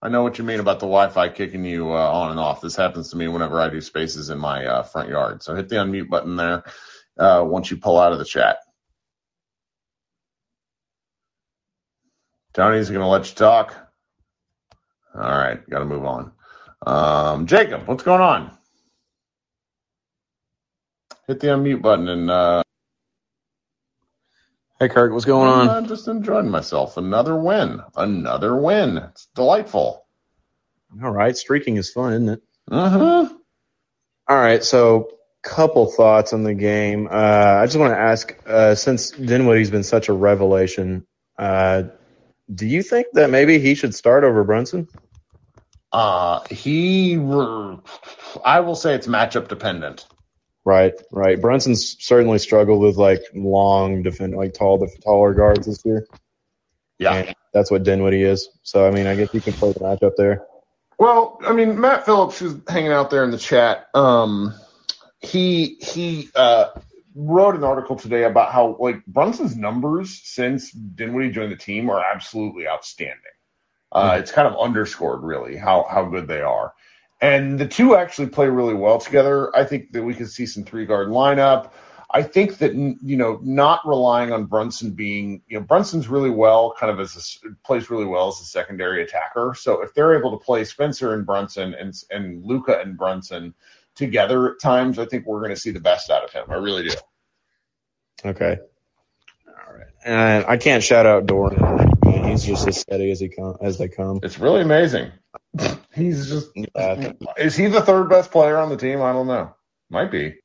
I 0.02 0.10
know 0.10 0.24
what 0.24 0.38
you 0.38 0.43
mean 0.43 0.60
about 0.60 0.80
the 0.80 0.88
Wi-Fi 0.88 1.30
kicking 1.30 1.63
you 1.63 1.91
uh, 1.91 2.12
on 2.12 2.32
and 2.32 2.39
off. 2.39 2.62
This 2.62 2.76
happens 2.76 3.12
to 3.12 3.17
me 3.17 3.28
whenever 3.28 3.62
I 3.62 3.69
do 3.69 3.82
spaces 3.82 4.30
in 4.30 4.39
my 4.39 4.65
uh, 4.65 4.84
front 4.84 5.10
yard. 5.10 5.43
So 5.43 5.54
hit 5.54 5.69
the 5.69 5.76
unmute 5.76 6.10
button 6.10 6.38
there 6.38 6.63
uh, 7.19 7.43
once 7.45 7.69
you 7.69 7.78
pull 7.78 8.00
out 8.00 8.12
of 8.12 8.17
the 8.19 8.26
chat. 8.26 8.58
Tony's 12.54 12.90
going 12.90 13.02
to 13.02 13.08
let 13.08 13.30
you 13.30 13.36
talk. 13.36 13.76
All 15.16 15.22
right. 15.22 15.68
Got 15.70 15.80
to 15.80 15.86
move 15.86 16.06
on. 16.06 16.32
Um, 16.86 17.46
Jacob, 17.48 17.88
what's 17.88 18.04
going 18.04 18.22
on? 18.22 18.58
Hit 21.28 21.40
the 21.40 21.48
unmute 21.48 21.82
button 21.82 22.08
and 22.08 22.30
uh, 22.30 22.64
Hey, 24.82 24.90
Kirk, 24.90 25.14
what's 25.14 25.26
going 25.26 25.48
on? 25.48 25.70
I'm 25.70 25.88
just 25.88 26.08
enjoying 26.08 26.50
myself. 26.50 26.98
Another 26.98 27.36
win. 27.38 27.84
Another 27.96 28.56
win. 28.56 28.98
It's 28.98 29.28
delightful. 29.36 30.08
All 31.04 31.12
right, 31.12 31.38
streaking 31.38 31.78
is 31.78 31.92
fun, 31.92 32.14
isn't 32.14 32.30
it? 32.30 32.42
Mm-hmm. 32.72 33.36
All 34.28 34.36
right, 34.36 34.64
so 34.64 35.12
couple 35.44 35.86
thoughts 35.86 36.34
on 36.34 36.42
the 36.42 36.56
game. 36.56 37.08
Uh, 37.12 37.60
I 37.62 37.66
just 37.68 37.78
want 37.78 37.94
to 37.94 38.00
ask, 38.00 38.36
uh, 38.48 38.74
since 38.74 39.12
Dinwiddie's 39.12 39.70
been 39.70 39.84
such 39.84 40.10
a 40.10 40.14
revelation, 40.14 41.06
uh, 41.38 41.84
do 42.54 42.65
you 42.65 42.84
think 42.84 43.08
that 43.13 43.30
maybe 43.30 43.60
he 43.60 43.75
should 43.75 43.95
start 43.95 44.23
over 44.23 44.43
Brunson? 44.43 44.88
Uh, 45.91 46.41
he, 46.49 47.15
I 47.15 48.60
will 48.62 48.75
say 48.75 48.95
it's 48.95 49.08
matchup 49.08 49.47
dependent. 49.47 50.06
Right, 50.63 50.93
right. 51.12 51.41
Brunson's 51.41 51.97
certainly 51.99 52.38
struggled 52.38 52.82
with 52.82 52.95
like 52.95 53.21
long 53.34 54.04
defend, 54.04 54.36
like 54.36 54.54
tall, 54.54 54.88
taller 55.04 55.34
guards 55.34 55.65
this 55.65 55.84
year. 55.84 56.06
Yeah. 56.99 57.13
And 57.15 57.36
that's 57.51 57.71
what 57.71 57.84
Dinwiddie 57.84 58.23
is. 58.23 58.49
So 58.62 58.88
I 58.88 58.91
mean, 58.91 59.08
I 59.08 59.15
guess 59.15 59.34
you 59.34 59.41
can 59.41 59.54
play 59.54 59.73
the 59.73 59.80
matchup 59.80 60.15
there. 60.17 60.45
Well, 60.99 61.39
I 61.43 61.54
mean, 61.54 61.82
Matt 61.82 62.06
Phillips, 62.06 62.38
who's 62.38 62.58
hanging 62.67 62.91
out 62.91 63.10
there 63.10 63.23
in 63.23 63.32
the 63.32 63.39
chat, 63.39 63.88
um, 63.95 64.54
he 65.19 65.77
he 65.82 66.30
uh, 66.36 66.69
wrote 67.15 67.56
an 67.56 67.63
article 67.63 67.95
today 67.95 68.24
about 68.24 68.52
how 68.52 68.78
like 68.80 69.06
Brunson's 69.06 69.56
numbers 69.56 70.21
since 70.24 70.71
Dinwiddie 70.71 71.32
joined 71.32 71.52
the 71.52 71.58
team 71.58 71.89
are 71.89 72.04
absolutely 72.04 72.67
outstanding. 72.67 73.17
Uh, 73.91 74.17
It's 74.19 74.32
kind 74.32 74.47
of 74.47 74.60
underscored 74.60 75.21
really 75.24 75.58
how 75.58 75.86
how 75.89 76.06
good 76.06 76.28
they 76.28 76.41
are, 76.41 76.74
and 77.21 77.60
the 77.60 77.67
two 77.67 77.95
actually 77.95 78.30
play 78.30 78.47
really 78.47 78.74
well 78.74 79.00
together. 79.00 79.56
I 79.56 79.65
think 79.65 79.91
that 79.91 80.04
we 80.04 80.13
could 80.13 80.30
see 80.30 80.45
some 80.45 80.63
three 80.63 80.86
guard 80.86 81.10
lineup. 81.10 81.71
I 82.13 82.24
think 82.24 82.58
that 82.58 82.74
you 82.74 83.17
know 83.17 83.39
not 83.41 83.88
relying 83.88 84.32
on 84.32 84.45
Brunson 84.45 84.91
being 84.91 85.41
you 85.47 85.60
know 85.60 85.65
Brunson's 85.65 86.08
really 86.08 86.30
well 86.30 86.74
kind 86.80 86.91
of 86.91 87.00
as 87.00 87.39
a, 87.45 87.50
plays 87.65 87.89
really 87.89 88.06
well 88.06 88.30
as 88.30 88.39
a 88.41 88.45
secondary 88.45 89.04
attacker. 89.04 89.54
So 89.58 89.82
if 89.82 89.93
they're 89.93 90.17
able 90.17 90.38
to 90.38 90.43
play 90.43 90.63
Spencer 90.63 91.13
and 91.13 91.26
Brunson 91.26 91.74
and 91.74 91.93
and 92.10 92.45
Luka 92.45 92.80
and 92.80 92.97
Brunson 92.97 93.54
together 93.95 94.51
at 94.51 94.60
times, 94.62 94.99
I 94.99 95.06
think 95.06 95.25
we're 95.25 95.39
going 95.39 95.51
to 95.51 95.60
see 95.60 95.71
the 95.71 95.80
best 95.80 96.10
out 96.10 96.23
of 96.23 96.32
him. 96.32 96.45
I 96.49 96.56
really 96.56 96.88
do. 96.89 96.95
Okay. 98.25 98.58
All 99.47 99.73
right. 99.73 99.88
And 100.04 100.45
I 100.45 100.58
can't 100.58 100.84
shout 100.84 101.06
out 101.06 101.25
Dorian. 101.25 101.89
He's 102.32 102.43
just 102.43 102.67
as 102.67 102.77
steady 102.77 103.12
as 103.12 103.19
he 103.19 103.30
come 103.30 103.58
as 103.62 103.77
they 103.77 103.88
come. 103.88 104.19
It's 104.23 104.39
really 104.39 104.62
amazing. 104.62 105.12
He's 105.93 106.30
just 106.30 106.49
Yeah, 106.56 107.13
is 107.38 107.56
he 107.56 107.67
the 107.67 107.82
third 107.82 108.10
best 108.10 108.32
player 108.32 108.58
on 108.58 108.69
the 108.69 108.77
team? 108.77 109.01
I 109.01 109.12
don't 109.12 109.27
know. 109.27 109.54
Might 109.89 110.12
be. 110.12 110.36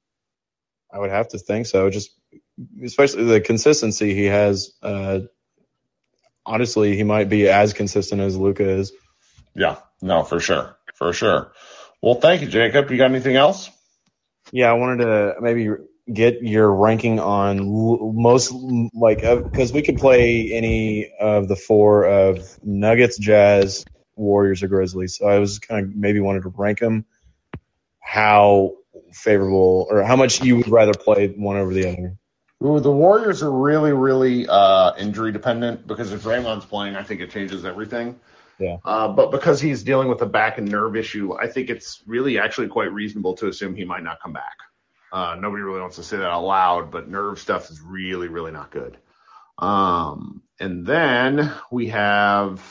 I 0.92 0.98
would 0.98 1.11
have 1.11 1.28
to 1.28 1.38
think 1.38 1.66
so. 1.66 1.90
Just 1.90 2.11
especially 2.82 3.24
the 3.24 3.40
consistency 3.40 4.14
he 4.14 4.24
has. 4.24 4.72
Uh, 4.82 5.20
honestly, 6.44 6.96
he 6.96 7.04
might 7.04 7.28
be 7.28 7.48
as 7.48 7.72
consistent 7.72 8.20
as 8.20 8.37
Luka 8.37 8.68
is. 8.68 8.92
Yeah. 9.54 9.76
No, 10.02 10.22
for 10.22 10.40
sure. 10.40 10.76
For 10.94 11.12
sure. 11.12 11.52
Well, 12.02 12.16
thank 12.16 12.42
you, 12.42 12.48
Jacob. 12.48 12.90
You 12.90 12.98
got 12.98 13.11
anything 13.11 13.37
else? 13.37 13.70
Yeah, 14.52 14.70
I 14.70 14.74
wanted 14.74 15.04
to 15.04 15.35
maybe 15.40 15.68
get 16.12 16.42
your 16.42 16.72
ranking 16.72 17.18
on 17.18 18.14
most 18.14 18.52
like 18.94 19.22
because 19.22 19.72
we 19.72 19.82
could 19.82 19.98
play 19.98 20.52
any 20.52 21.11
of 21.18 21.48
the 21.48 21.56
four 21.56 22.04
of 22.04 22.59
Nuggets, 22.62 23.18
Jazz, 23.18 23.85
Warriors, 24.14 24.62
or 24.62 24.68
Grizzlies. 24.68 25.18
So 25.18 25.26
I 25.26 25.38
was 25.38 25.59
kind 25.59 25.85
of 25.85 25.96
maybe 25.96 26.20
wanted 26.20 26.42
to 26.42 26.50
rank 26.50 26.78
them. 26.78 27.06
How 28.00 28.76
favorable 29.12 29.88
or 29.90 30.02
how 30.04 30.16
much 30.16 30.42
you 30.42 30.56
would 30.56 30.68
rather 30.68 30.92
play 30.92 31.28
one 31.28 31.56
over 31.56 31.74
the 31.74 31.88
other? 31.88 32.16
Ooh, 32.64 32.80
the 32.80 32.90
Warriors 32.90 33.42
are 33.42 33.50
really, 33.50 33.92
really 33.92 34.46
uh, 34.48 34.94
injury 34.96 35.32
dependent 35.32 35.87
because 35.87 36.12
if 36.12 36.22
Draymond's 36.22 36.64
playing, 36.64 36.96
I 36.96 37.02
think 37.02 37.20
it 37.20 37.30
changes 37.30 37.64
everything. 37.64 38.18
Yeah. 38.59 38.77
Uh, 38.85 39.09
but 39.09 39.31
because 39.31 39.61
he's 39.61 39.83
dealing 39.83 40.09
with 40.09 40.23
a 40.23 40.27
back 40.27 40.59
and 40.59 40.71
nerve 40.71 40.97
issue, 40.97 41.35
I 41.35 41.47
think 41.49 41.71
it's 41.71 42.03
really 42.07 42.38
actually 42.38 42.69
quite 42.69 42.92
reasonable 42.92 43.35
to 43.35 43.49
assume 43.49 43.75
he 43.75 43.85
might 43.85 44.03
not 44.03 44.21
come 44.21 44.33
back. 44.33 44.57
Uh, 45.12 45.37
nobody 45.38 45.62
really 45.62 45.81
wants 45.81 45.97
to 45.97 46.03
say 46.03 46.16
that 46.16 46.31
out 46.31 46.45
loud, 46.45 46.90
but 46.90 47.09
nerve 47.09 47.38
stuff 47.38 47.71
is 47.71 47.81
really, 47.81 48.29
really 48.29 48.53
not 48.53 48.71
good. 48.71 48.97
Um, 49.59 50.42
and 50.61 50.87
then 50.87 51.53
we 51.71 51.88
have 51.88 52.62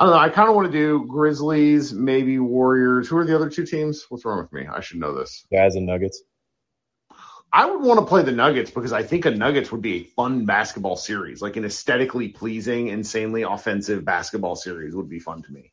I 0.00 0.04
don't 0.04 0.12
know. 0.12 0.18
I 0.18 0.30
kind 0.30 0.48
of 0.48 0.54
want 0.54 0.66
to 0.66 0.72
do 0.72 1.04
Grizzlies, 1.06 1.92
maybe 1.92 2.38
Warriors. 2.38 3.06
Who 3.06 3.18
are 3.18 3.24
the 3.26 3.36
other 3.36 3.50
two 3.50 3.66
teams? 3.66 4.06
What's 4.08 4.24
wrong 4.24 4.38
with 4.38 4.50
me? 4.50 4.66
I 4.66 4.80
should 4.80 4.98
know 4.98 5.14
this. 5.14 5.44
Jazz 5.52 5.76
and 5.76 5.84
Nuggets. 5.84 6.22
I 7.52 7.66
would 7.66 7.82
want 7.82 7.98
to 7.98 8.06
play 8.06 8.22
the 8.22 8.32
Nuggets 8.32 8.70
because 8.70 8.92
I 8.92 9.02
think 9.02 9.24
a 9.24 9.30
Nuggets 9.30 9.72
would 9.72 9.82
be 9.82 9.96
a 9.96 10.04
fun 10.04 10.44
basketball 10.44 10.96
series, 10.96 11.42
like 11.42 11.56
an 11.56 11.64
aesthetically 11.64 12.28
pleasing, 12.28 12.88
insanely 12.88 13.42
offensive 13.42 14.04
basketball 14.04 14.54
series 14.54 14.94
would 14.94 15.08
be 15.08 15.18
fun 15.18 15.42
to 15.42 15.52
me. 15.52 15.72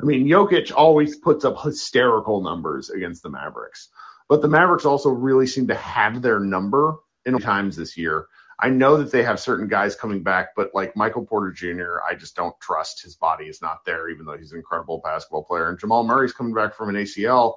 I 0.00 0.04
mean, 0.04 0.26
Jokic 0.26 0.72
always 0.74 1.16
puts 1.16 1.44
up 1.44 1.60
hysterical 1.60 2.42
numbers 2.42 2.88
against 2.88 3.22
the 3.22 3.30
Mavericks, 3.30 3.90
but 4.28 4.40
the 4.40 4.48
Mavericks 4.48 4.86
also 4.86 5.10
really 5.10 5.46
seem 5.46 5.66
to 5.68 5.74
have 5.74 6.22
their 6.22 6.40
number 6.40 6.96
in 7.26 7.38
times 7.38 7.76
this 7.76 7.96
year. 7.98 8.26
I 8.58 8.70
know 8.70 8.96
that 8.96 9.12
they 9.12 9.22
have 9.22 9.38
certain 9.38 9.68
guys 9.68 9.94
coming 9.94 10.22
back, 10.22 10.54
but 10.56 10.70
like 10.74 10.96
Michael 10.96 11.26
Porter 11.26 11.52
Jr., 11.52 11.98
I 12.08 12.14
just 12.14 12.36
don't 12.36 12.58
trust 12.58 13.02
his 13.02 13.16
body 13.16 13.44
is 13.44 13.60
not 13.60 13.84
there, 13.84 14.08
even 14.08 14.24
though 14.24 14.36
he's 14.36 14.52
an 14.52 14.58
incredible 14.58 15.00
basketball 15.04 15.44
player. 15.44 15.68
And 15.68 15.78
Jamal 15.78 16.04
Murray's 16.04 16.32
coming 16.32 16.54
back 16.54 16.74
from 16.74 16.88
an 16.88 16.96
ACL, 16.96 17.56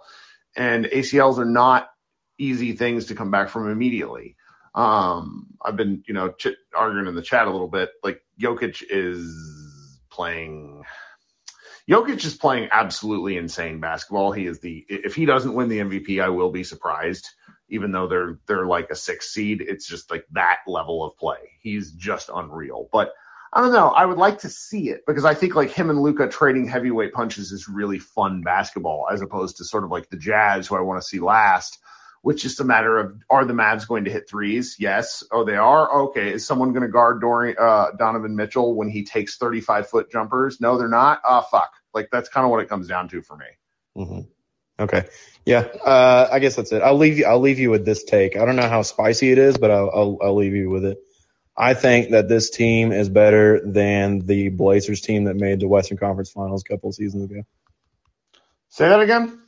and 0.55 0.85
ACLs 0.85 1.37
are 1.37 1.45
not 1.45 1.89
easy 2.41 2.73
things 2.73 3.05
to 3.05 3.15
come 3.15 3.31
back 3.31 3.49
from 3.49 3.69
immediately. 3.69 4.35
Um, 4.73 5.47
I've 5.61 5.75
been, 5.75 6.03
you 6.07 6.13
know, 6.13 6.29
ch- 6.29 6.57
arguing 6.75 7.07
in 7.07 7.15
the 7.15 7.21
chat 7.21 7.47
a 7.47 7.51
little 7.51 7.67
bit. 7.67 7.89
Like 8.03 8.21
Jokic 8.39 8.83
is 8.89 9.99
playing. 10.09 10.83
Jokic 11.89 12.23
is 12.23 12.35
playing 12.35 12.69
absolutely 12.71 13.37
insane 13.37 13.79
basketball. 13.79 14.31
He 14.31 14.45
is 14.45 14.59
the 14.59 14.85
if 14.87 15.15
he 15.15 15.25
doesn't 15.25 15.53
win 15.53 15.69
the 15.69 15.79
MVP, 15.79 16.23
I 16.23 16.29
will 16.29 16.51
be 16.51 16.63
surprised 16.63 17.29
even 17.71 17.91
though 17.91 18.07
they're 18.07 18.37
they're 18.47 18.67
like 18.67 18.91
a 18.91 18.95
six 18.95 19.31
seed. 19.33 19.61
It's 19.61 19.87
just 19.87 20.11
like 20.11 20.25
that 20.31 20.59
level 20.67 21.03
of 21.03 21.17
play. 21.17 21.37
He's 21.61 21.91
just 21.91 22.29
unreal. 22.33 22.87
But 22.91 23.13
I 23.53 23.61
don't 23.61 23.73
know. 23.73 23.89
I 23.89 24.05
would 24.05 24.17
like 24.17 24.39
to 24.39 24.49
see 24.49 24.89
it 24.89 25.03
because 25.07 25.25
I 25.25 25.33
think 25.33 25.55
like 25.55 25.71
him 25.71 25.89
and 25.89 26.01
Luka 26.01 26.27
trading 26.27 26.67
heavyweight 26.67 27.13
punches 27.13 27.51
is 27.51 27.67
really 27.67 27.99
fun 27.99 28.41
basketball 28.41 29.07
as 29.11 29.21
opposed 29.21 29.57
to 29.57 29.65
sort 29.65 29.83
of 29.83 29.91
like 29.91 30.09
the 30.09 30.17
Jazz 30.17 30.67
who 30.67 30.75
I 30.75 30.81
want 30.81 31.01
to 31.01 31.07
see 31.07 31.19
last, 31.19 31.79
which 32.21 32.45
is 32.45 32.59
a 32.59 32.63
matter 32.63 32.97
of 32.97 33.21
are 33.29 33.45
the 33.45 33.53
Mavs 33.53 33.87
going 33.87 34.05
to 34.05 34.11
hit 34.11 34.29
threes? 34.29 34.75
Yes. 34.79 35.23
Oh, 35.31 35.43
they 35.43 35.55
are. 35.55 36.03
Okay. 36.03 36.33
Is 36.33 36.45
someone 36.45 36.71
going 36.71 36.83
to 36.83 36.89
guard 36.89 37.21
Dorian, 37.21 37.55
uh, 37.59 37.87
Donovan 37.97 38.35
Mitchell 38.35 38.75
when 38.75 38.89
he 38.89 39.03
takes 39.03 39.37
35 39.37 39.89
foot 39.89 40.11
jumpers? 40.11 40.61
No, 40.61 40.77
they're 40.77 40.87
not. 40.87 41.21
Ah, 41.23 41.43
oh, 41.43 41.47
fuck. 41.49 41.71
Like 41.93 42.09
that's 42.11 42.29
kind 42.29 42.45
of 42.45 42.51
what 42.51 42.61
it 42.61 42.69
comes 42.69 42.87
down 42.87 43.09
to 43.09 43.21
for 43.21 43.37
me. 43.37 43.45
Mm-hmm. 43.97 44.83
Okay. 44.83 45.05
Yeah. 45.45 45.59
Uh, 45.59 46.29
I 46.31 46.39
guess 46.39 46.55
that's 46.55 46.71
it. 46.71 46.81
I'll 46.81 46.97
leave 46.97 47.17
you. 47.17 47.25
I'll 47.25 47.39
leave 47.39 47.59
you 47.59 47.71
with 47.71 47.85
this 47.85 48.03
take. 48.03 48.37
I 48.37 48.45
don't 48.45 48.55
know 48.55 48.69
how 48.69 48.83
spicy 48.83 49.31
it 49.31 49.37
is, 49.37 49.57
but 49.57 49.71
I'll, 49.71 49.89
I'll, 49.93 50.17
I'll 50.21 50.35
leave 50.35 50.53
you 50.53 50.69
with 50.69 50.85
it. 50.85 50.97
I 51.57 51.73
think 51.73 52.11
that 52.11 52.29
this 52.29 52.49
team 52.49 52.91
is 52.91 53.09
better 53.09 53.61
than 53.63 54.19
the 54.25 54.49
Blazers 54.49 55.01
team 55.01 55.25
that 55.25 55.35
made 55.35 55.59
the 55.59 55.67
Western 55.67 55.97
Conference 55.97 56.31
Finals 56.31 56.63
a 56.65 56.71
couple 56.71 56.91
seasons 56.91 57.29
ago. 57.29 57.43
Say 58.69 58.87
that 58.87 59.01
again. 59.01 59.40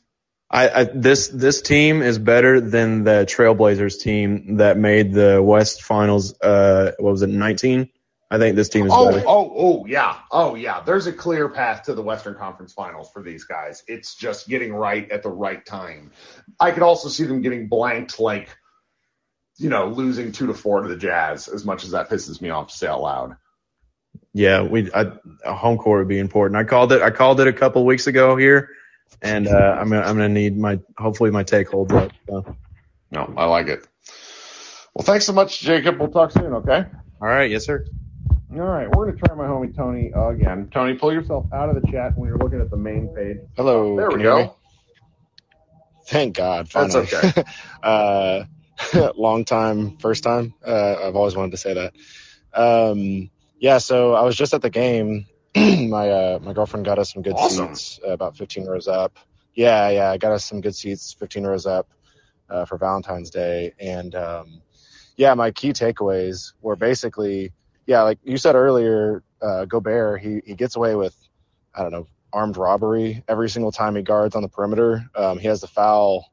I, 0.53 0.81
I 0.81 0.83
this 0.83 1.29
this 1.29 1.63
team 1.63 2.03
is 2.03 2.19
better 2.19 2.61
than 2.61 3.03
the 3.03 3.25
Trailblazers 3.27 3.99
team 3.99 4.57
that 4.57 4.77
made 4.77 5.11
the 5.11 5.41
West 5.41 5.81
Finals. 5.81 6.39
Uh, 6.39 6.91
what 6.99 7.11
was 7.11 7.23
it, 7.23 7.29
19? 7.29 7.89
I 8.29 8.37
think 8.37 8.55
this 8.55 8.69
team 8.69 8.85
is 8.85 8.91
oh, 8.93 9.11
better. 9.11 9.23
Oh, 9.27 9.53
oh, 9.55 9.85
yeah. 9.85 10.17
Oh, 10.31 10.55
yeah. 10.55 10.81
There's 10.81 11.05
a 11.05 11.13
clear 11.13 11.49
path 11.49 11.83
to 11.83 11.93
the 11.93 12.01
Western 12.01 12.33
Conference 12.35 12.73
Finals 12.73 13.11
for 13.11 13.21
these 13.21 13.43
guys. 13.43 13.83
It's 13.87 14.15
just 14.15 14.47
getting 14.47 14.73
right 14.73 15.09
at 15.11 15.21
the 15.21 15.29
right 15.29 15.63
time. 15.63 16.11
I 16.59 16.71
could 16.71 16.81
also 16.81 17.09
see 17.09 17.25
them 17.25 17.41
getting 17.41 17.67
blanked, 17.67 18.19
like, 18.19 18.49
you 19.57 19.69
know, 19.69 19.87
losing 19.87 20.31
two 20.31 20.47
to 20.47 20.55
four 20.55 20.81
to 20.81 20.87
the 20.87 20.95
Jazz. 20.95 21.47
As 21.47 21.63
much 21.63 21.83
as 21.83 21.91
that 21.91 22.09
pisses 22.09 22.41
me 22.41 22.49
off 22.49 22.69
to 22.69 22.75
say 22.75 22.87
out 22.87 23.01
loud. 23.01 23.37
Yeah, 24.33 24.63
we 24.63 24.91
I, 24.91 25.11
a 25.45 25.53
home 25.53 25.77
court 25.77 26.01
would 26.01 26.07
be 26.07 26.19
important. 26.19 26.57
I 26.57 26.63
called 26.63 26.91
it. 26.91 27.03
I 27.03 27.11
called 27.11 27.39
it 27.39 27.47
a 27.47 27.53
couple 27.53 27.85
weeks 27.85 28.07
ago 28.07 28.35
here, 28.35 28.69
and 29.21 29.47
uh, 29.47 29.77
I'm 29.79 29.89
gonna, 29.89 30.01
I'm 30.01 30.15
gonna 30.15 30.29
need 30.29 30.57
my 30.57 30.79
hopefully 30.97 31.31
my 31.31 31.43
take 31.43 31.69
holds 31.69 31.93
up. 31.93 32.11
So. 32.29 32.55
No, 33.11 33.31
I 33.37 33.45
like 33.45 33.67
it. 33.67 33.87
Well, 34.95 35.05
thanks 35.05 35.25
so 35.25 35.33
much, 35.33 35.59
Jacob. 35.59 35.99
We'll 35.99 36.09
talk 36.09 36.31
soon. 36.31 36.53
Okay. 36.53 36.85
All 37.21 37.27
right. 37.27 37.49
Yes, 37.49 37.65
sir. 37.65 37.85
All 38.53 38.59
right, 38.59 38.87
we're 38.87 39.05
going 39.05 39.17
to 39.17 39.25
try 39.25 39.35
my 39.35 39.45
homie 39.45 39.75
Tony 39.75 40.13
uh, 40.13 40.27
again. 40.27 40.69
Tony, 40.71 40.93
pull 40.93 41.11
yourself 41.11 41.45
out 41.51 41.69
of 41.69 41.81
the 41.81 41.91
chat 41.91 42.15
when 42.15 42.29
you're 42.29 42.37
looking 42.37 42.61
at 42.61 42.69
the 42.69 42.77
main 42.77 43.07
page. 43.15 43.37
Hello. 43.55 43.95
There 43.95 44.11
we 44.11 44.21
go. 44.21 44.57
Thank 46.07 46.35
God. 46.35 46.69
Finally. 46.69 47.05
That's 47.05 47.37
okay. 47.37 47.43
uh, 47.83 48.43
long 49.15 49.45
time, 49.45 49.97
first 49.97 50.23
time. 50.23 50.53
Uh, 50.63 51.07
I've 51.07 51.15
always 51.15 51.35
wanted 51.35 51.51
to 51.51 51.57
say 51.57 51.73
that. 51.73 51.93
Um, 52.53 53.31
yeah, 53.57 53.79
so 53.79 54.13
I 54.13 54.21
was 54.21 54.35
just 54.35 54.53
at 54.53 54.61
the 54.61 54.69
game. 54.69 55.25
my 55.89 56.09
uh, 56.09 56.39
my 56.41 56.53
girlfriend 56.53 56.85
got 56.85 56.99
us 56.99 57.13
some 57.13 57.21
good 57.21 57.33
awesome. 57.33 57.75
seats, 57.75 57.99
uh, 58.05 58.11
about 58.11 58.37
15 58.37 58.65
rows 58.65 58.87
up. 58.87 59.17
Yeah, 59.55 59.89
yeah, 59.89 60.09
I 60.09 60.17
got 60.17 60.31
us 60.31 60.45
some 60.45 60.61
good 60.61 60.75
seats, 60.75 61.13
15 61.13 61.45
rows 61.45 61.65
up 61.65 61.87
uh, 62.49 62.65
for 62.65 62.77
Valentine's 62.77 63.29
Day, 63.29 63.73
and 63.79 64.15
um, 64.15 64.61
yeah, 65.15 65.33
my 65.35 65.51
key 65.51 65.73
takeaways 65.73 66.53
were 66.61 66.75
basically 66.75 67.53
yeah, 67.85 68.03
like 68.03 68.19
you 68.23 68.37
said 68.37 68.55
earlier, 68.55 69.23
uh, 69.41 69.65
Gobert, 69.65 70.21
he, 70.21 70.41
he 70.45 70.55
gets 70.55 70.75
away 70.75 70.95
with, 70.95 71.15
I 71.75 71.81
don't 71.81 71.91
know, 71.91 72.07
armed 72.31 72.57
robbery 72.57 73.23
every 73.27 73.49
single 73.49 73.71
time 73.71 73.95
he 73.95 74.01
guards 74.01 74.35
on 74.35 74.41
the 74.41 74.47
perimeter. 74.47 75.09
Um, 75.15 75.37
he 75.37 75.47
has 75.47 75.61
the 75.61 75.67
foul 75.67 76.31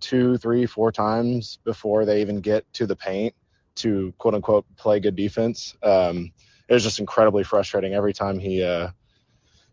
two, 0.00 0.36
three, 0.36 0.66
four 0.66 0.92
times 0.92 1.58
before 1.64 2.04
they 2.04 2.20
even 2.20 2.40
get 2.40 2.70
to 2.74 2.86
the 2.86 2.96
paint 2.96 3.34
to 3.76 4.12
quote 4.18 4.34
unquote 4.34 4.66
play 4.76 5.00
good 5.00 5.16
defense. 5.16 5.74
Um, 5.82 6.32
it 6.68 6.74
was 6.74 6.82
just 6.82 6.98
incredibly 6.98 7.44
frustrating 7.44 7.94
every 7.94 8.12
time 8.12 8.38
he 8.38 8.62
uh, 8.62 8.90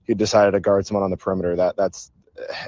he 0.05 0.13
decided 0.13 0.51
to 0.51 0.59
guard 0.59 0.85
someone 0.85 1.03
on 1.03 1.11
the 1.11 1.17
perimeter. 1.17 1.55
That 1.55 1.75
that's 1.75 2.11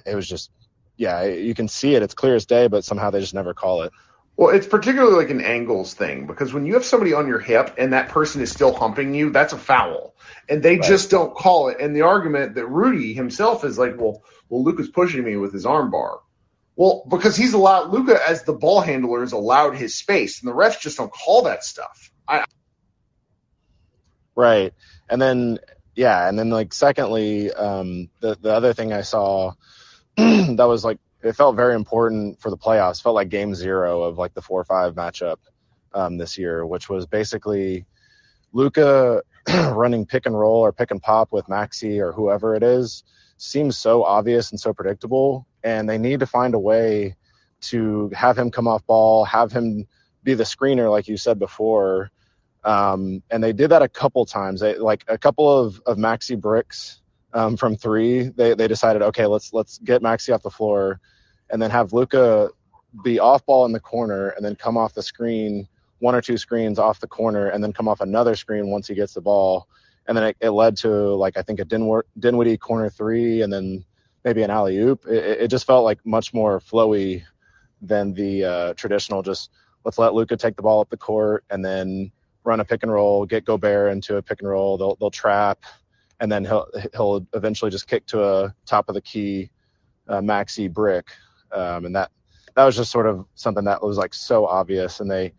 it 0.06 0.16
was 0.16 0.28
just 0.28 0.52
yeah, 0.98 1.24
you 1.24 1.54
can 1.54 1.68
see 1.68 1.96
it. 1.96 2.04
It's 2.04 2.14
clear 2.14 2.36
as 2.36 2.46
day, 2.46 2.68
but 2.68 2.84
somehow 2.84 3.10
they 3.10 3.20
just 3.20 3.34
never 3.34 3.54
call 3.54 3.84
it. 3.84 3.92
Well, 4.38 4.54
it's 4.54 4.68
particularly 4.68 5.16
like 5.16 5.30
an 5.30 5.42
angles 5.42 5.94
thing 5.94 6.28
because 6.28 6.54
when 6.54 6.66
you 6.66 6.74
have 6.74 6.84
somebody 6.84 7.14
on 7.14 7.28
your 7.28 7.40
hip 7.40 7.76
and 7.78 7.94
that 7.94 8.10
person 8.10 8.42
is 8.42 8.52
still 8.52 8.74
humping 8.74 9.14
you, 9.14 9.30
that's 9.30 9.54
a 9.54 9.58
foul. 9.58 10.14
And 10.50 10.62
they 10.62 10.78
right. 10.78 10.84
just 10.84 11.10
don't 11.10 11.34
call 11.34 11.70
it. 11.70 11.78
And 11.80 11.96
the 11.96 12.02
argument 12.02 12.56
that 12.56 12.68
Rudy 12.68 13.14
himself 13.14 13.64
is 13.64 13.78
like, 13.78 13.98
well, 13.98 14.24
well, 14.50 14.64
Luka's 14.64 14.90
pushing 14.90 15.24
me 15.24 15.38
with 15.38 15.54
his 15.54 15.66
armbar. 15.66 16.20
Well, 16.76 17.06
because 17.10 17.38
he's 17.38 17.54
allowed 17.54 17.92
Luca 17.92 18.20
as 18.28 18.44
the 18.44 18.54
ball 18.54 18.82
handler 18.82 19.24
is 19.24 19.32
allowed 19.32 19.78
his 19.78 19.96
space, 19.96 20.42
and 20.42 20.52
the 20.52 20.56
refs 20.56 20.82
just 20.82 20.98
don't 20.98 21.12
call 21.12 21.44
that 21.44 21.64
stuff. 21.64 22.12
I, 22.28 22.44
right. 24.36 24.74
And 25.10 25.21
then 25.21 25.60
yeah, 25.95 26.28
and 26.28 26.38
then 26.38 26.50
like 26.50 26.74
secondly, 26.74 27.52
um, 27.52 28.10
the 28.19 28.38
the 28.39 28.54
other 28.54 28.74
thing 28.74 28.93
I 28.93 29.02
saw 29.02 29.54
that 30.17 30.65
was 30.67 30.84
like 30.84 31.00
it 31.24 31.34
felt 31.34 31.56
very 31.56 31.76
important 31.76 32.39
for 32.41 32.50
the 32.50 32.58
playoffs. 32.58 33.02
Felt 33.02 33.15
like 33.15 33.30
game 33.30 33.56
zero 33.56 34.04
of 34.04 34.17
like 34.17 34.34
the 34.34 34.41
four 34.41 34.62
or 34.62 34.65
five 34.65 34.93
matchup 34.93 35.38
um, 35.93 36.17
this 36.17 36.38
year, 36.38 36.65
which 36.65 36.89
was 36.89 37.06
basically 37.06 37.86
Luka 38.54 39.24
running 39.50 40.06
pick 40.06 40.26
and 40.26 40.38
roll 40.38 40.60
or 40.60 40.71
pick 40.71 40.91
and 40.91 41.02
pop 41.02 41.32
with 41.32 41.48
Maxi 41.48 42.00
or 42.00 42.12
whoever 42.12 42.56
it 42.56 42.63
is 42.63 43.04
seems 43.38 43.78
so 43.78 44.04
obvious 44.04 44.52
and 44.52 44.60
so 44.60 44.74
predictable. 44.74 45.48
And 45.63 45.89
they 45.89 45.98
need 45.98 46.19
to 46.19 46.28
find 46.28 46.54
a 46.54 46.60
way 46.60 47.15
to 47.62 48.12
have 48.13 48.38
him 48.38 48.52
come 48.52 48.67
off 48.67 48.86
ball, 48.86 49.26
have 49.26 49.52
him 49.52 49.88
be 50.24 50.34
the 50.34 50.43
screener, 50.43 50.89
like 50.89 51.08
you 51.08 51.17
said 51.17 51.39
before. 51.39 52.12
Um, 52.65 53.21
and 53.30 53.43
they 53.43 53.54
did 53.54 53.69
that 53.69 53.84
a 53.84 53.88
couple 53.88 54.25
times. 54.25 54.60
They, 54.60 54.75
like 54.78 55.06
a 55.08 55.17
couple 55.17 55.49
of, 55.49 55.82
of 55.86 55.97
Maxi 55.97 56.39
bricks 56.39 57.01
um, 57.34 57.56
from 57.56 57.75
three. 57.78 58.23
They, 58.30 58.56
they 58.56 58.67
decided, 58.67 59.04
okay, 59.04 59.28
let's 59.28 59.54
let's 59.54 59.78
get 59.78 60.01
Maxi 60.01 60.34
off 60.34 60.41
the 60.41 60.49
floor 60.49 60.99
and 61.51 61.62
then 61.62 61.69
have 61.69 61.93
Luka 61.93 62.49
be 63.04 63.19
off 63.19 63.45
ball 63.45 63.65
in 63.65 63.71
the 63.71 63.80
corner 63.80 64.30
and 64.30 64.43
then 64.43 64.56
come 64.56 64.78
off 64.78 64.93
the 64.93 65.04
screen, 65.04 65.67
one 65.99 66.15
or 66.15 66.21
two 66.21 66.38
screens 66.38 66.80
off 66.80 66.99
the 66.99 67.08
corner, 67.08 67.47
and 67.47 67.63
then 67.63 67.71
come 67.71 67.88
off 67.88 68.01
another 68.01 68.36
screen 68.36 68.69
once 68.69 68.88
he 68.88 68.95
gets 68.95 69.13
the 69.13 69.21
ball. 69.21 69.67
And 70.08 70.17
then 70.17 70.23
it, 70.25 70.38
it 70.39 70.49
led 70.49 70.78
to 70.78 70.89
like 71.15 71.38
I 71.38 71.43
think 71.43 71.60
a 71.60 71.65
Dinw- 71.65 72.04
Dinwiddie 72.17 72.58
corner 72.58 72.89
three, 72.89 73.41
and 73.43 73.54
then 73.54 73.86
maybe 74.23 74.41
an 74.41 74.49
alley 74.49 74.78
oop. 74.78 75.06
It, 75.08 75.41
it, 75.41 75.47
just 75.49 75.67
felt 75.67 75.84
like 75.84 76.04
much 76.06 76.34
more 76.34 76.60
flowy 76.60 77.23
than 77.82 78.13
the 78.13 78.43
uh, 78.43 78.73
traditional. 78.73 79.21
Just 79.21 79.51
let's 79.84 79.97
let 79.97 80.13
Luka 80.13 80.36
take 80.36 80.56
the 80.56 80.62
ball 80.63 80.82
up 80.82 80.89
the 80.89 80.97
court 80.97 81.43
and 81.49 81.63
then 81.63 82.12
run 82.46 82.60
a 82.60 82.66
pick 82.66 82.84
and 82.84 82.92
roll, 82.92 83.26
get 83.26 83.46
Gobert 83.46 83.92
into 83.92 84.18
a 84.18 84.22
pick 84.22 84.40
and 84.40 84.50
roll. 84.50 84.78
They'll 84.78 84.96
they'll 84.96 85.12
trap, 85.12 85.64
and 86.20 86.32
then 86.32 86.46
he'll 86.46 86.68
he'll 86.94 87.28
eventually 87.34 87.72
just 87.72 87.88
kick 87.88 88.06
to 88.08 88.24
a 88.24 88.56
top 88.66 88.88
of 88.90 88.96
the 88.96 89.02
key 89.02 89.50
uh, 90.08 90.22
maxi 90.22 90.72
brick 90.72 91.08
um, 91.56 91.86
and 91.86 91.96
that 91.96 92.12
that 92.56 92.66
was 92.66 92.76
just 92.76 92.92
sort 92.92 93.08
of 93.08 93.26
something 93.36 93.66
that 93.66 93.82
was 93.82 93.98
like 93.98 94.14
so 94.14 94.46
obvious, 94.46 95.00
and 95.00 95.10
they 95.10 95.34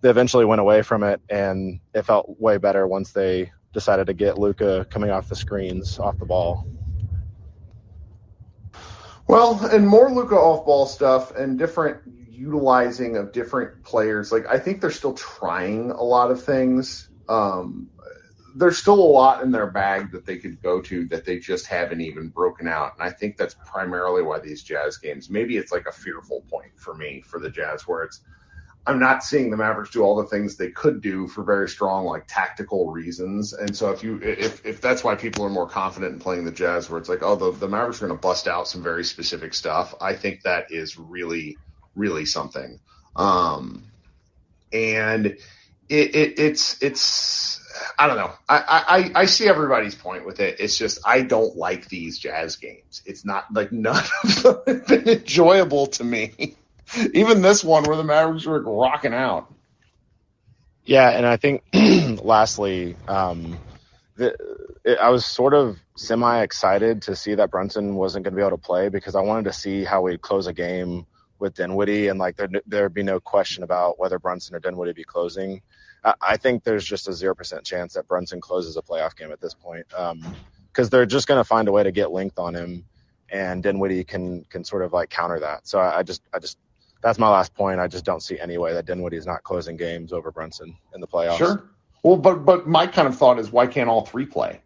they 0.00 0.10
eventually 0.10 0.44
went 0.44 0.60
away 0.60 0.82
from 0.82 1.02
it, 1.02 1.20
and 1.28 1.80
it 1.94 2.02
felt 2.02 2.40
way 2.40 2.56
better 2.56 2.86
once 2.86 3.12
they 3.12 3.52
decided 3.72 4.06
to 4.06 4.14
get 4.14 4.38
Luka 4.38 4.86
coming 4.90 5.10
off 5.10 5.28
the 5.28 5.36
screens, 5.36 5.98
off 5.98 6.18
the 6.18 6.24
ball. 6.24 6.66
Well, 9.26 9.62
and 9.66 9.86
more 9.86 10.10
Luka 10.10 10.36
off 10.36 10.64
ball 10.64 10.86
stuff 10.86 11.34
and 11.36 11.58
different 11.58 12.00
utilizing 12.38 13.16
of 13.16 13.32
different 13.32 13.82
players. 13.82 14.30
Like 14.30 14.46
I 14.46 14.58
think 14.58 14.80
they're 14.80 14.90
still 14.90 15.14
trying 15.14 15.90
a 15.90 16.02
lot 16.02 16.30
of 16.30 16.42
things. 16.44 17.08
Um, 17.28 17.90
there's 18.54 18.78
still 18.78 18.98
a 18.98 19.12
lot 19.12 19.42
in 19.42 19.52
their 19.52 19.70
bag 19.70 20.12
that 20.12 20.24
they 20.24 20.38
could 20.38 20.60
go 20.62 20.80
to 20.82 21.06
that 21.06 21.24
they 21.24 21.38
just 21.38 21.66
haven't 21.66 22.00
even 22.00 22.28
broken 22.28 22.66
out. 22.66 22.94
And 22.98 23.02
I 23.06 23.12
think 23.12 23.36
that's 23.36 23.54
primarily 23.66 24.22
why 24.22 24.40
these 24.40 24.62
Jazz 24.62 24.98
games, 24.98 25.30
maybe 25.30 25.56
it's 25.56 25.70
like 25.70 25.86
a 25.86 25.92
fearful 25.92 26.44
point 26.50 26.72
for 26.76 26.94
me 26.94 27.20
for 27.20 27.38
the 27.38 27.50
Jazz, 27.50 27.86
where 27.86 28.04
it's, 28.04 28.20
I'm 28.86 28.98
not 28.98 29.22
seeing 29.22 29.50
the 29.50 29.56
Mavericks 29.56 29.90
do 29.90 30.02
all 30.02 30.16
the 30.16 30.28
things 30.28 30.56
they 30.56 30.70
could 30.70 31.02
do 31.02 31.28
for 31.28 31.44
very 31.44 31.68
strong 31.68 32.06
like 32.06 32.24
tactical 32.26 32.90
reasons. 32.90 33.52
And 33.52 33.76
so 33.76 33.90
if 33.90 34.02
you 34.02 34.18
if 34.22 34.64
if 34.64 34.80
that's 34.80 35.04
why 35.04 35.14
people 35.14 35.44
are 35.44 35.50
more 35.50 35.68
confident 35.68 36.14
in 36.14 36.18
playing 36.18 36.44
the 36.44 36.50
Jazz, 36.50 36.88
where 36.88 36.98
it's 36.98 37.08
like, 37.08 37.22
oh, 37.22 37.36
the, 37.36 37.52
the 37.52 37.68
Mavericks 37.68 38.02
are 38.02 38.06
going 38.06 38.18
to 38.18 38.22
bust 38.22 38.48
out 38.48 38.66
some 38.66 38.82
very 38.82 39.04
specific 39.04 39.52
stuff. 39.52 39.94
I 40.00 40.14
think 40.14 40.42
that 40.42 40.72
is 40.72 40.98
really 40.98 41.58
really 41.98 42.24
something. 42.24 42.80
Um, 43.16 43.84
and 44.72 45.26
it, 45.26 46.14
it 46.14 46.38
it's 46.38 46.82
it's 46.82 47.60
I 47.98 48.06
don't 48.06 48.16
know. 48.16 48.32
I, 48.48 49.10
I 49.14 49.20
I 49.22 49.24
see 49.26 49.48
everybody's 49.48 49.94
point 49.94 50.26
with 50.26 50.40
it. 50.40 50.60
It's 50.60 50.76
just 50.76 51.00
I 51.04 51.22
don't 51.22 51.56
like 51.56 51.88
these 51.88 52.18
Jazz 52.18 52.56
games. 52.56 53.02
It's 53.06 53.24
not 53.24 53.52
like 53.52 53.72
none 53.72 54.04
of 54.22 54.42
them 54.42 54.62
have 54.66 54.86
been 54.86 55.08
enjoyable 55.08 55.86
to 55.88 56.04
me. 56.04 56.56
Even 57.14 57.42
this 57.42 57.62
one 57.62 57.84
where 57.84 57.96
the 57.96 58.04
Mavericks 58.04 58.46
were 58.46 58.62
rocking 58.62 59.12
out. 59.12 59.52
Yeah, 60.84 61.10
and 61.10 61.26
I 61.26 61.36
think 61.36 61.62
lastly, 62.24 62.96
um, 63.06 63.58
the, 64.16 64.34
it, 64.84 64.98
I 64.98 65.10
was 65.10 65.26
sort 65.26 65.52
of 65.52 65.78
semi 65.96 66.42
excited 66.42 67.02
to 67.02 67.16
see 67.16 67.34
that 67.34 67.50
Brunson 67.50 67.94
wasn't 67.94 68.24
going 68.24 68.32
to 68.32 68.36
be 68.36 68.42
able 68.42 68.56
to 68.56 68.62
play 68.62 68.88
because 68.88 69.14
I 69.14 69.20
wanted 69.20 69.44
to 69.44 69.52
see 69.52 69.84
how 69.84 70.02
we'd 70.02 70.22
close 70.22 70.46
a 70.46 70.52
game 70.54 71.06
with 71.38 71.54
Dinwiddie, 71.54 72.08
and 72.08 72.18
like 72.18 72.36
there 72.36 72.48
there'd 72.66 72.94
be 72.94 73.02
no 73.02 73.20
question 73.20 73.62
about 73.62 73.98
whether 73.98 74.18
Brunson 74.18 74.54
or 74.54 74.60
Dinwiddie 74.60 74.92
be 74.92 75.04
closing. 75.04 75.62
I, 76.04 76.14
I 76.20 76.36
think 76.36 76.64
there's 76.64 76.84
just 76.84 77.08
a 77.08 77.12
zero 77.12 77.34
percent 77.34 77.64
chance 77.64 77.94
that 77.94 78.06
Brunson 78.08 78.40
closes 78.40 78.76
a 78.76 78.82
playoff 78.82 79.16
game 79.16 79.32
at 79.32 79.40
this 79.40 79.54
point, 79.54 79.86
because 79.88 80.86
um, 80.86 80.88
they're 80.90 81.06
just 81.06 81.26
going 81.26 81.40
to 81.40 81.44
find 81.44 81.68
a 81.68 81.72
way 81.72 81.82
to 81.82 81.92
get 81.92 82.10
length 82.10 82.38
on 82.38 82.54
him, 82.54 82.84
and 83.28 83.62
Dinwiddie 83.62 84.04
can 84.04 84.44
can 84.44 84.64
sort 84.64 84.82
of 84.82 84.92
like 84.92 85.10
counter 85.10 85.40
that. 85.40 85.66
So 85.66 85.78
I, 85.78 85.98
I 85.98 86.02
just 86.02 86.22
I 86.32 86.38
just 86.38 86.58
that's 87.00 87.18
my 87.18 87.28
last 87.28 87.54
point. 87.54 87.80
I 87.80 87.88
just 87.88 88.04
don't 88.04 88.22
see 88.22 88.38
any 88.38 88.58
way 88.58 88.72
that 88.74 88.86
Dinwiddie 88.86 89.16
is 89.16 89.26
not 89.26 89.42
closing 89.42 89.76
games 89.76 90.12
over 90.12 90.30
Brunson 90.30 90.76
in 90.94 91.00
the 91.00 91.06
playoffs. 91.06 91.38
Sure. 91.38 91.64
Well, 92.02 92.16
but 92.16 92.44
but 92.44 92.66
my 92.66 92.86
kind 92.86 93.08
of 93.08 93.16
thought 93.16 93.38
is 93.38 93.50
why 93.50 93.66
can't 93.66 93.88
all 93.88 94.04
three 94.04 94.26
play? 94.26 94.60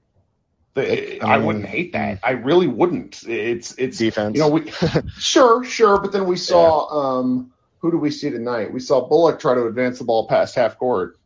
The, 0.74 1.22
I, 1.22 1.24
mean, 1.24 1.32
I 1.32 1.38
wouldn't 1.38 1.66
hate 1.66 1.92
that. 1.92 2.20
I 2.22 2.30
really 2.30 2.66
wouldn't. 2.66 3.22
It's 3.28 3.74
it's 3.76 3.98
defense. 3.98 4.36
You 4.36 4.42
know, 4.42 4.48
we 4.48 4.70
sure, 5.18 5.64
sure, 5.64 6.00
but 6.00 6.12
then 6.12 6.24
we 6.26 6.36
saw 6.36 6.88
yeah. 6.90 7.18
um 7.18 7.52
who 7.78 7.90
do 7.90 7.98
we 7.98 8.10
see 8.10 8.30
tonight? 8.30 8.72
We 8.72 8.80
saw 8.80 9.06
Bullock 9.06 9.40
try 9.40 9.54
to 9.54 9.66
advance 9.66 9.98
the 9.98 10.04
ball 10.04 10.28
past 10.28 10.54
half 10.54 10.78
court. 10.78 11.18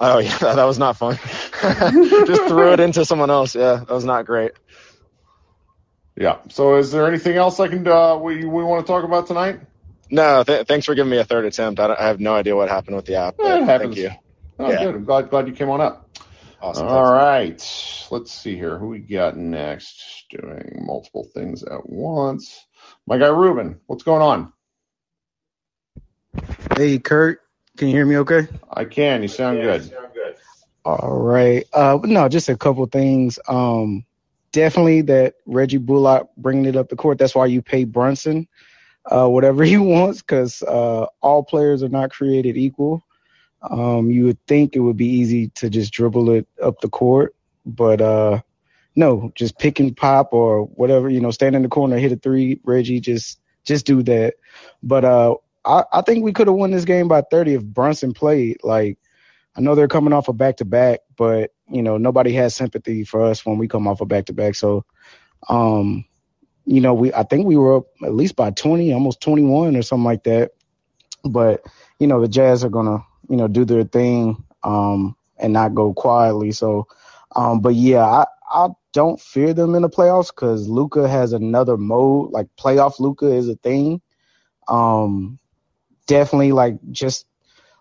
Oh 0.00 0.18
yeah, 0.18 0.36
that 0.40 0.64
was 0.64 0.78
not 0.78 0.96
fun. 0.96 1.18
Just 1.62 2.48
threw 2.48 2.72
it 2.72 2.80
into 2.80 3.04
someone 3.04 3.30
else. 3.30 3.54
Yeah, 3.54 3.76
that 3.76 3.90
was 3.90 4.04
not 4.04 4.26
great. 4.26 4.52
Yeah. 6.16 6.38
So 6.50 6.76
is 6.76 6.92
there 6.92 7.06
anything 7.06 7.36
else 7.36 7.60
I 7.60 7.68
can 7.68 7.86
uh, 7.86 8.16
we 8.16 8.44
we 8.44 8.62
want 8.62 8.84
to 8.86 8.92
talk 8.92 9.04
about 9.04 9.26
tonight? 9.26 9.60
No. 10.10 10.44
Th- 10.44 10.66
thanks 10.66 10.84
for 10.84 10.94
giving 10.94 11.10
me 11.10 11.18
a 11.18 11.24
third 11.24 11.46
attempt. 11.46 11.80
I, 11.80 11.94
I, 11.94 12.06
have 12.08 12.20
no 12.20 12.34
idea 12.34 12.54
what 12.54 12.68
happened 12.68 12.96
with 12.96 13.06
the 13.06 13.14
app. 13.14 13.36
Yeah, 13.38 13.64
thank 13.64 13.96
you. 13.96 14.10
Oh, 14.58 14.70
yeah. 14.70 14.84
good. 14.84 14.94
I'm 14.96 15.04
glad 15.04 15.30
glad 15.30 15.48
you 15.48 15.54
came 15.54 15.70
on 15.70 15.80
up. 15.80 16.08
Awesome. 16.62 16.86
All 16.86 17.12
right. 17.12 18.06
Let's 18.10 18.32
see 18.32 18.56
here. 18.56 18.78
Who 18.78 18.88
we 18.88 19.00
got 19.00 19.36
next? 19.36 20.26
Doing 20.30 20.84
multiple 20.86 21.26
things 21.34 21.64
at 21.64 21.88
once. 21.88 22.64
My 23.06 23.18
guy 23.18 23.28
Ruben. 23.28 23.80
What's 23.86 24.04
going 24.04 24.22
on? 24.22 24.52
Hey, 26.76 26.98
Kirk. 26.98 27.40
Can 27.76 27.88
you 27.88 27.94
hear 27.94 28.06
me 28.06 28.18
okay? 28.18 28.46
I 28.70 28.84
can. 28.84 29.22
You 29.22 29.28
sound 29.28 29.58
yeah, 29.58 29.64
good. 29.64 29.82
You 29.82 29.90
sound 29.90 30.14
good. 30.14 30.36
All 30.84 31.18
right. 31.18 31.66
Uh, 31.72 31.98
no, 32.04 32.28
just 32.28 32.48
a 32.48 32.56
couple 32.56 32.86
things. 32.86 33.40
Um, 33.48 34.04
definitely 34.52 35.02
that 35.02 35.34
Reggie 35.46 35.78
Bullock 35.78 36.28
bringing 36.36 36.66
it 36.66 36.76
up 36.76 36.88
the 36.88 36.96
court. 36.96 37.18
That's 37.18 37.34
why 37.34 37.46
you 37.46 37.60
pay 37.60 37.84
Brunson 37.84 38.46
uh, 39.06 39.28
whatever 39.28 39.64
he 39.64 39.78
wants 39.78 40.20
because 40.20 40.62
uh, 40.62 41.06
all 41.20 41.42
players 41.42 41.82
are 41.82 41.88
not 41.88 42.10
created 42.10 42.56
equal. 42.56 43.04
Um, 43.68 44.10
you 44.10 44.24
would 44.24 44.44
think 44.46 44.74
it 44.74 44.80
would 44.80 44.96
be 44.96 45.06
easy 45.06 45.48
to 45.56 45.70
just 45.70 45.92
dribble 45.92 46.30
it 46.30 46.48
up 46.62 46.80
the 46.80 46.88
court, 46.88 47.34
but 47.64 48.00
uh, 48.00 48.40
no, 48.96 49.32
just 49.34 49.58
pick 49.58 49.78
and 49.80 49.96
pop 49.96 50.32
or 50.32 50.64
whatever. 50.64 51.08
You 51.08 51.20
know, 51.20 51.30
stand 51.30 51.54
in 51.54 51.62
the 51.62 51.68
corner, 51.68 51.96
hit 51.98 52.12
a 52.12 52.16
three. 52.16 52.60
Reggie, 52.64 53.00
just 53.00 53.40
just 53.64 53.86
do 53.86 54.02
that. 54.02 54.34
But 54.82 55.04
uh, 55.04 55.36
I, 55.64 55.84
I 55.92 56.02
think 56.02 56.24
we 56.24 56.32
could 56.32 56.48
have 56.48 56.56
won 56.56 56.72
this 56.72 56.84
game 56.84 57.08
by 57.08 57.22
30 57.22 57.54
if 57.54 57.64
Brunson 57.64 58.12
played. 58.12 58.58
Like, 58.62 58.98
I 59.56 59.60
know 59.60 59.74
they're 59.74 59.88
coming 59.88 60.12
off 60.12 60.28
a 60.28 60.32
back 60.32 60.56
to 60.56 60.64
back, 60.64 61.00
but 61.16 61.52
you 61.68 61.82
know 61.82 61.98
nobody 61.98 62.32
has 62.34 62.54
sympathy 62.54 63.04
for 63.04 63.22
us 63.22 63.46
when 63.46 63.58
we 63.58 63.68
come 63.68 63.86
off 63.86 64.00
a 64.00 64.06
back 64.06 64.26
to 64.26 64.32
back. 64.32 64.54
So, 64.54 64.84
um, 65.48 66.04
you 66.64 66.80
know, 66.80 66.94
we 66.94 67.12
I 67.12 67.22
think 67.22 67.46
we 67.46 67.56
were 67.56 67.76
up 67.76 67.86
at 68.02 68.14
least 68.14 68.34
by 68.36 68.50
20, 68.50 68.92
almost 68.92 69.20
21 69.20 69.76
or 69.76 69.82
something 69.82 70.04
like 70.04 70.24
that. 70.24 70.52
But 71.24 71.62
you 71.98 72.06
know, 72.06 72.20
the 72.20 72.28
Jazz 72.28 72.64
are 72.64 72.70
gonna 72.70 73.04
you 73.32 73.38
know, 73.38 73.48
do 73.48 73.64
their 73.64 73.84
thing 73.84 74.44
um, 74.62 75.16
and 75.38 75.54
not 75.54 75.74
go 75.74 75.94
quietly. 75.94 76.52
So, 76.52 76.86
um, 77.34 77.62
but 77.62 77.74
yeah, 77.74 78.04
I, 78.04 78.26
I 78.52 78.68
don't 78.92 79.18
fear 79.18 79.54
them 79.54 79.74
in 79.74 79.80
the 79.82 79.88
playoffs 79.88 80.28
because 80.28 80.68
Luka 80.68 81.08
has 81.08 81.32
another 81.32 81.78
mode. 81.78 82.30
Like 82.32 82.48
playoff 82.60 83.00
Luka 83.00 83.32
is 83.32 83.48
a 83.48 83.56
thing. 83.56 84.02
Um, 84.68 85.38
definitely, 86.06 86.52
like 86.52 86.76
just 86.90 87.26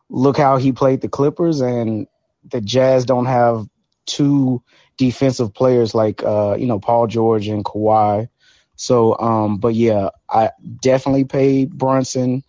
look 0.10 0.38
how 0.38 0.56
he 0.56 0.72
played 0.72 1.02
the 1.02 1.10
Clippers, 1.10 1.60
and 1.60 2.08
the 2.50 2.62
Jazz 2.62 3.06
don't 3.06 3.26
have 3.26 3.68
two 4.06 4.64
defensive 4.98 5.54
players 5.54 5.94
like 5.94 6.24
uh, 6.24 6.56
you 6.58 6.66
know 6.66 6.80
Paul 6.80 7.08
George 7.08 7.50
and 7.50 7.66
Kawhi. 7.66 8.30
So, 8.78 9.20
um, 9.20 9.58
but 9.58 9.76
yeah, 9.76 10.12
I 10.30 10.52
definitely 10.82 11.26
paid 11.26 11.78
Brunson. 11.78 12.44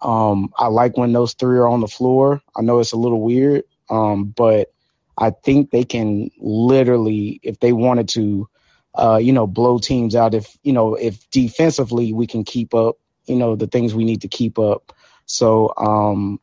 Um, 0.00 0.52
I 0.56 0.68
like 0.68 0.96
when 0.96 1.12
those 1.12 1.34
three 1.34 1.58
are 1.58 1.68
on 1.68 1.80
the 1.80 1.88
floor. 1.88 2.42
I 2.56 2.62
know 2.62 2.80
it's 2.80 2.92
a 2.92 2.96
little 2.98 3.20
weird, 3.20 3.64
um, 3.90 4.26
but 4.26 4.72
I 5.16 5.30
think 5.30 5.70
they 5.70 5.84
can 5.84 6.30
literally, 6.38 7.40
if 7.42 7.60
they 7.60 7.72
wanted 7.72 8.08
to, 8.10 8.48
uh, 8.94 9.16
you 9.16 9.32
know, 9.32 9.46
blow 9.46 9.78
teams 9.78 10.14
out. 10.14 10.34
If 10.34 10.56
you 10.62 10.72
know, 10.72 10.94
if 10.94 11.28
defensively 11.30 12.12
we 12.12 12.26
can 12.26 12.44
keep 12.44 12.74
up, 12.74 12.96
you 13.26 13.36
know, 13.36 13.56
the 13.56 13.66
things 13.66 13.94
we 13.94 14.04
need 14.04 14.22
to 14.22 14.28
keep 14.28 14.58
up. 14.58 14.92
So, 15.26 15.72
um, 15.76 16.40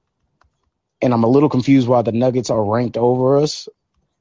and 1.01 1.13
I'm 1.13 1.23
a 1.23 1.29
little 1.29 1.49
confused 1.49 1.87
why 1.87 2.01
the 2.01 2.11
Nuggets 2.11 2.49
are 2.49 2.63
ranked 2.63 2.97
over 2.97 3.37
us, 3.37 3.67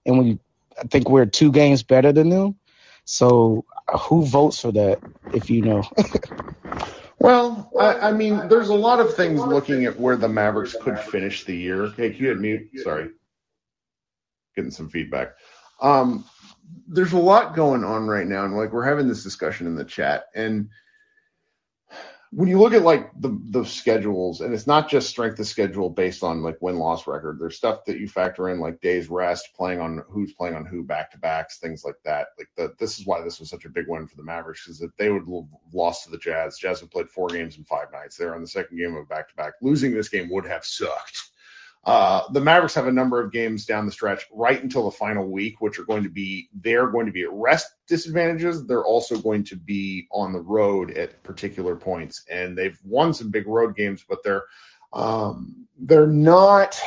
and 0.06 0.18
we, 0.18 0.38
I 0.78 0.84
think 0.84 1.08
we're 1.08 1.26
two 1.26 1.52
games 1.52 1.82
better 1.82 2.12
than 2.12 2.28
them. 2.28 2.56
So, 3.04 3.64
who 4.08 4.24
votes 4.26 4.60
for 4.60 4.72
that? 4.72 5.00
If 5.32 5.50
you 5.50 5.62
know. 5.62 5.82
Well, 7.20 7.70
I, 7.78 8.08
I, 8.08 8.12
mean, 8.12 8.48
there's 8.48 8.70
a 8.70 8.74
lot 8.74 8.98
of 8.98 9.14
things 9.14 9.40
looking 9.40 9.84
at 9.84 10.00
where 10.00 10.16
the 10.16 10.28
Mavericks 10.28 10.74
could 10.80 10.98
finish 10.98 11.44
the 11.44 11.54
year. 11.54 11.88
Hey, 11.88 12.10
can 12.10 12.22
you 12.22 12.28
hit 12.28 12.38
mute? 12.40 12.70
Sorry. 12.82 13.10
Getting 14.56 14.70
some 14.70 14.88
feedback. 14.88 15.34
Um, 15.82 16.24
there's 16.88 17.12
a 17.12 17.18
lot 17.18 17.54
going 17.54 17.84
on 17.84 18.06
right 18.06 18.26
now, 18.26 18.46
and 18.46 18.56
like 18.56 18.72
we're 18.72 18.88
having 18.88 19.06
this 19.06 19.22
discussion 19.22 19.66
in 19.66 19.74
the 19.74 19.84
chat, 19.84 20.24
and 20.34 20.70
when 22.32 22.48
you 22.48 22.60
look 22.60 22.72
at 22.72 22.82
like 22.82 23.10
the 23.20 23.36
the 23.50 23.64
schedules, 23.64 24.40
and 24.40 24.54
it's 24.54 24.66
not 24.66 24.88
just 24.88 25.08
strength 25.08 25.38
of 25.40 25.46
schedule 25.46 25.90
based 25.90 26.22
on 26.22 26.42
like 26.42 26.58
win 26.60 26.76
loss 26.76 27.06
record. 27.06 27.38
There's 27.40 27.56
stuff 27.56 27.84
that 27.86 27.98
you 27.98 28.08
factor 28.08 28.48
in 28.48 28.60
like 28.60 28.80
days 28.80 29.08
rest, 29.08 29.48
playing 29.56 29.80
on 29.80 30.04
who's 30.08 30.32
playing 30.32 30.54
on 30.54 30.64
who 30.64 30.84
back 30.84 31.10
to 31.10 31.18
backs, 31.18 31.58
things 31.58 31.84
like 31.84 31.96
that. 32.04 32.28
Like 32.38 32.48
the, 32.56 32.72
this 32.78 33.00
is 33.00 33.06
why 33.06 33.20
this 33.20 33.40
was 33.40 33.50
such 33.50 33.64
a 33.64 33.70
big 33.70 33.86
win 33.88 34.06
for 34.06 34.16
the 34.16 34.22
Mavericks 34.22 34.68
is 34.68 34.78
that 34.78 34.96
they 34.96 35.10
would 35.10 35.22
have 35.22 35.44
lost 35.72 36.04
to 36.04 36.10
the 36.10 36.18
Jazz. 36.18 36.56
Jazz 36.56 36.80
have 36.80 36.90
played 36.90 37.10
four 37.10 37.26
games 37.28 37.58
in 37.58 37.64
five 37.64 37.90
nights. 37.92 38.16
They're 38.16 38.34
on 38.34 38.42
the 38.42 38.48
second 38.48 38.78
game 38.78 38.94
of 38.94 39.08
back 39.08 39.28
to 39.28 39.34
back. 39.34 39.54
Losing 39.60 39.92
this 39.92 40.08
game 40.08 40.30
would 40.30 40.46
have 40.46 40.64
sucked. 40.64 41.30
Uh, 41.82 42.30
the 42.32 42.40
Mavericks 42.40 42.74
have 42.74 42.86
a 42.86 42.92
number 42.92 43.22
of 43.22 43.32
games 43.32 43.64
down 43.64 43.86
the 43.86 43.92
stretch 43.92 44.26
right 44.32 44.62
until 44.62 44.84
the 44.84 44.96
final 44.96 45.26
week, 45.26 45.60
which 45.60 45.78
are 45.78 45.84
going 45.84 46.02
to 46.02 46.10
be 46.10 46.48
they're 46.60 46.88
going 46.88 47.06
to 47.06 47.12
be 47.12 47.22
at 47.22 47.32
rest 47.32 47.68
disadvantages. 47.88 48.66
They're 48.66 48.84
also 48.84 49.18
going 49.18 49.44
to 49.44 49.56
be 49.56 50.06
on 50.12 50.32
the 50.32 50.40
road 50.40 50.90
at 50.90 51.22
particular 51.22 51.76
points, 51.76 52.24
and 52.30 52.56
they've 52.56 52.78
won 52.84 53.14
some 53.14 53.30
big 53.30 53.46
road 53.46 53.76
games, 53.76 54.04
but 54.06 54.22
they're 54.22 54.44
um, 54.92 55.66
they're 55.78 56.06
not. 56.06 56.78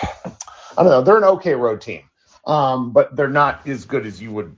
I 0.78 0.84
don't 0.84 0.92
know. 0.92 1.02
They're 1.02 1.18
an 1.18 1.24
okay 1.24 1.56
road 1.56 1.82
team, 1.82 2.04
um, 2.46 2.94
but 2.94 3.16
they're 3.16 3.28
not 3.28 3.68
as 3.68 3.86
good 3.86 4.06
as 4.06 4.22
you 4.22 4.32
would 4.32 4.56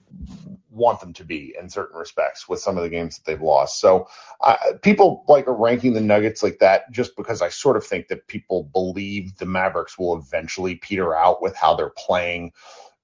want 0.75 0.99
them 0.99 1.13
to 1.13 1.23
be 1.23 1.55
in 1.59 1.69
certain 1.69 1.97
respects 1.97 2.47
with 2.47 2.59
some 2.59 2.77
of 2.77 2.83
the 2.83 2.89
games 2.89 3.15
that 3.15 3.25
they've 3.25 3.41
lost. 3.41 3.79
So 3.79 4.07
uh, 4.41 4.57
people 4.81 5.23
like 5.27 5.47
are 5.47 5.55
ranking 5.55 5.93
the 5.93 6.01
Nuggets 6.01 6.43
like 6.43 6.59
that 6.59 6.91
just 6.91 7.15
because 7.15 7.41
I 7.41 7.49
sort 7.49 7.77
of 7.77 7.85
think 7.85 8.09
that 8.09 8.27
people 8.27 8.69
believe 8.73 9.37
the 9.37 9.45
Mavericks 9.45 9.97
will 9.97 10.17
eventually 10.17 10.75
peter 10.75 11.15
out 11.15 11.41
with 11.41 11.55
how 11.55 11.75
they're 11.75 11.93
playing 11.97 12.51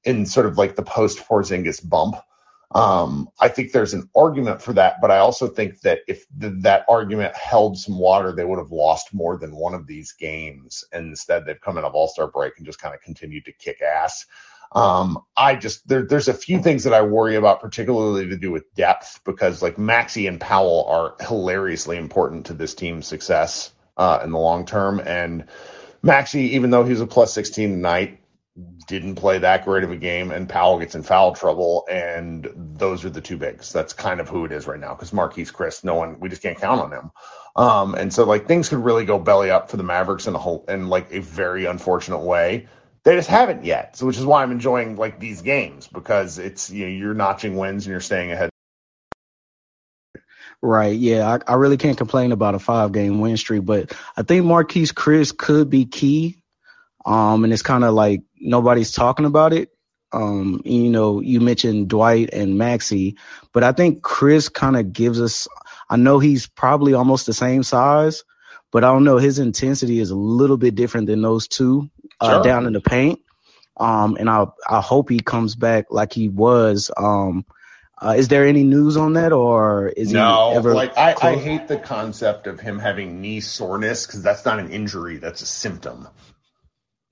in 0.03 0.25
sort 0.25 0.45
of 0.45 0.57
like 0.57 0.75
the 0.75 0.83
post 0.83 1.19
Porzingis 1.19 1.87
bump. 1.87 2.15
Um, 2.73 3.29
I 3.39 3.49
think 3.49 3.71
there's 3.71 3.93
an 3.93 4.09
argument 4.15 4.61
for 4.61 4.71
that, 4.73 5.01
but 5.01 5.11
I 5.11 5.17
also 5.17 5.47
think 5.47 5.81
that 5.81 5.99
if 6.07 6.25
the, 6.37 6.51
that 6.61 6.85
argument 6.87 7.35
held 7.35 7.77
some 7.77 7.99
water, 7.99 8.31
they 8.31 8.45
would 8.45 8.59
have 8.59 8.71
lost 8.71 9.13
more 9.13 9.37
than 9.37 9.55
one 9.55 9.73
of 9.73 9.87
these 9.87 10.13
games. 10.13 10.85
And 10.93 11.07
instead, 11.07 11.45
they've 11.45 11.59
come 11.59 11.77
in 11.77 11.83
of 11.83 11.95
All 11.95 12.07
Star 12.07 12.27
break 12.27 12.53
and 12.57 12.65
just 12.65 12.79
kind 12.79 12.95
of 12.95 13.01
continued 13.01 13.43
to 13.45 13.51
kick 13.51 13.81
ass. 13.81 14.25
Um, 14.73 15.19
I 15.35 15.55
just 15.55 15.87
there, 15.87 16.03
there's 16.03 16.29
a 16.29 16.33
few 16.33 16.61
things 16.61 16.85
that 16.85 16.93
I 16.93 17.01
worry 17.01 17.35
about, 17.35 17.61
particularly 17.61 18.29
to 18.29 18.37
do 18.37 18.51
with 18.51 18.73
depth, 18.73 19.19
because 19.25 19.61
like 19.61 19.75
Maxi 19.75 20.27
and 20.27 20.39
Powell 20.39 20.85
are 20.87 21.15
hilariously 21.25 21.97
important 21.97 22.45
to 22.47 22.53
this 22.53 22.73
team's 22.73 23.07
success 23.07 23.73
uh, 23.97 24.21
in 24.23 24.31
the 24.31 24.39
long 24.39 24.65
term. 24.65 24.99
And 24.99 25.45
Maxi, 26.03 26.51
even 26.51 26.69
though 26.69 26.85
he's 26.85 27.01
a 27.01 27.07
plus 27.07 27.33
16 27.33 27.69
tonight, 27.71 28.19
didn't 28.87 29.15
play 29.15 29.39
that 29.39 29.65
great 29.65 29.83
of 29.83 29.91
a 29.91 29.97
game, 29.97 30.31
and 30.31 30.47
Powell 30.47 30.79
gets 30.79 30.95
in 30.95 31.03
foul 31.03 31.33
trouble, 31.33 31.85
and 31.89 32.49
those 32.55 33.05
are 33.05 33.09
the 33.09 33.21
two 33.21 33.37
bigs. 33.37 33.71
That's 33.71 33.93
kind 33.93 34.19
of 34.19 34.27
who 34.27 34.45
it 34.45 34.51
is 34.51 34.67
right 34.67 34.79
now 34.79 34.93
because 34.93 35.11
Marquese 35.11 35.53
Chriss, 35.53 35.83
no 35.83 35.95
one, 35.95 36.19
we 36.19 36.29
just 36.29 36.41
can't 36.41 36.57
count 36.57 36.81
on 36.81 36.91
him. 36.91 37.11
Um, 37.55 37.95
and 37.95 38.13
so 38.13 38.25
like 38.25 38.47
things 38.47 38.69
could 38.69 38.83
really 38.83 39.05
go 39.05 39.19
belly 39.19 39.51
up 39.51 39.69
for 39.69 39.77
the 39.77 39.83
Mavericks 39.83 40.27
in 40.27 40.35
a 40.35 40.37
whole 40.37 40.65
in 40.67 40.87
like 40.87 41.11
a 41.11 41.19
very 41.19 41.65
unfortunate 41.65 42.19
way. 42.19 42.67
They 43.03 43.15
just 43.15 43.29
haven't 43.29 43.65
yet, 43.65 43.97
so 43.97 44.05
which 44.05 44.17
is 44.17 44.25
why 44.25 44.43
I'm 44.43 44.51
enjoying 44.51 44.95
like 44.95 45.19
these 45.19 45.41
games 45.41 45.87
because 45.87 46.37
it's 46.37 46.69
you 46.69 46.85
know 46.85 46.91
you're 46.91 47.13
notching 47.15 47.57
wins 47.57 47.85
and 47.85 47.91
you're 47.91 47.99
staying 47.99 48.31
ahead. 48.31 48.51
Right. 50.61 50.95
Yeah. 50.97 51.27
I, 51.47 51.53
I 51.53 51.55
really 51.55 51.77
can't 51.77 51.97
complain 51.97 52.31
about 52.31 52.53
a 52.55 52.59
five 52.59 52.91
game 52.91 53.19
win 53.19 53.37
streak, 53.37 53.65
but 53.65 53.93
I 54.15 54.21
think 54.21 54.45
Marquese 54.45 54.93
Chriss 54.93 55.35
could 55.35 55.69
be 55.69 55.85
key. 55.85 56.43
Um, 57.03 57.43
and 57.43 57.51
it's 57.51 57.63
kind 57.63 57.83
of 57.83 57.95
like 57.95 58.21
nobody's 58.39 58.91
talking 58.91 59.25
about 59.25 59.53
it. 59.53 59.71
Um, 60.13 60.61
you 60.65 60.89
know, 60.89 61.19
you 61.21 61.39
mentioned 61.39 61.87
Dwight 61.87 62.29
and 62.33 62.59
Maxi, 62.59 63.15
but 63.53 63.63
I 63.63 63.71
think 63.71 64.01
Chriss 64.01 64.53
kind 64.53 64.75
of 64.77 64.93
gives 64.93 65.19
us, 65.21 65.47
I 65.89 65.95
know 65.95 66.19
he's 66.19 66.47
probably 66.47 66.93
almost 66.93 67.25
the 67.25 67.33
same 67.33 67.63
size, 67.63 68.23
but 68.71 68.83
I 68.83 68.87
don't 68.87 69.03
know. 69.03 69.17
His 69.17 69.39
intensity 69.39 69.99
is 69.99 70.11
a 70.11 70.15
little 70.15 70.57
bit 70.57 70.75
different 70.75 71.07
than 71.07 71.21
those 71.21 71.47
two 71.47 71.89
uh, 72.19 72.29
Sure. 72.35 72.43
down 72.43 72.65
in 72.67 72.73
the 72.73 72.81
paint. 72.81 73.19
Um, 73.77 74.17
and 74.19 74.29
I, 74.29 74.45
I 74.69 74.81
hope 74.81 75.09
he 75.09 75.19
comes 75.19 75.55
back 75.55 75.85
like 75.89 76.13
he 76.13 76.29
was. 76.29 76.91
Um, 76.95 77.45
uh, 78.03 78.15
is 78.17 78.27
there 78.27 78.45
any 78.47 78.63
news 78.63 78.97
on 78.97 79.13
that 79.13 79.31
or 79.31 79.87
is 79.87 80.11
no, 80.11 80.51
he 80.51 80.57
ever 80.57 80.73
like 80.73 80.97
I, 80.97 81.15
I 81.21 81.35
hate 81.35 81.67
the 81.67 81.77
concept 81.77 82.47
of 82.47 82.59
him 82.59 82.79
having 82.79 83.21
knee 83.21 83.41
soreness 83.41 84.05
because 84.07 84.23
that's 84.23 84.43
not 84.43 84.59
an 84.59 84.71
injury, 84.71 85.17
that's 85.17 85.41
a 85.41 85.45
symptom. 85.45 86.07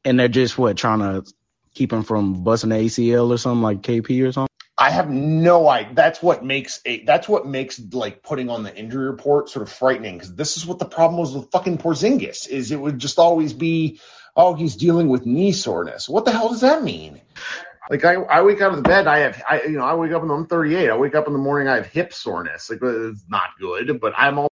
and 0.04 0.20
they're 0.20 0.28
just 0.28 0.58
what 0.58 0.78
trying 0.78 1.00
to 1.00 1.32
keep 1.76 1.94
him 1.94 2.04
from 2.04 2.44
busting 2.44 2.72
the 2.72 2.76
ACL 2.78 3.30
or 3.30 3.38
something 3.38 3.62
like 3.62 3.82
KP 3.82 4.28
or 4.28 4.32
something. 4.32 4.49
I 4.80 4.92
have 4.92 5.10
no 5.10 5.68
idea. 5.70 5.94
That's 5.96 6.24
what 6.24 6.46
makes 6.46 6.82
a 6.86 7.04
that's 7.04 7.30
what 7.30 7.46
makes 7.46 7.82
like 7.92 8.24
putting 8.24 8.50
on 8.50 8.64
the 8.64 8.76
injury 8.76 9.08
report 9.08 9.50
sort 9.50 9.68
of 9.68 9.74
frightening 9.74 10.16
because 10.16 10.36
this 10.36 10.58
is 10.58 10.66
what 10.66 10.80
the 10.80 10.86
problem 10.86 11.20
was 11.20 11.36
with 11.36 11.52
fucking 11.52 11.80
Porzingis 11.80 12.48
is 12.48 12.72
it 12.72 12.80
would 12.80 13.00
just 13.00 13.20
always 13.20 13.54
be 13.54 14.00
oh 14.38 14.56
he's 14.56 14.78
dealing 14.78 15.10
with 15.10 15.26
knee 15.26 15.52
soreness. 15.52 16.10
What 16.10 16.26
the 16.26 16.32
hell 16.32 16.50
does 16.50 16.62
that 16.62 16.84
mean? 16.84 17.22
Like 17.90 18.06
I, 18.06 18.16
I 18.16 18.42
wake 18.44 18.62
out 18.62 18.72
of 18.72 18.78
the 18.78 18.84
bed, 18.84 19.08
I 19.08 19.20
have 19.20 19.44
I 19.50 19.64
you 19.64 19.78
know 19.78 19.86
I 19.86 19.96
wake 19.96 20.14
up 20.14 20.24
and 20.24 20.32
I'm 20.32 20.48
38. 20.48 20.90
I 20.90 20.98
wake 20.98 21.16
up 21.16 21.28
in 21.28 21.34
the 21.34 21.40
morning, 21.40 21.68
I 21.68 21.76
have 21.76 21.88
hip 21.88 22.14
soreness. 22.14 22.70
Like 22.70 22.80
it's 22.82 23.26
not 23.30 23.50
good, 23.60 24.00
but 24.00 24.14
I'm 24.18 24.40
all 24.40 24.48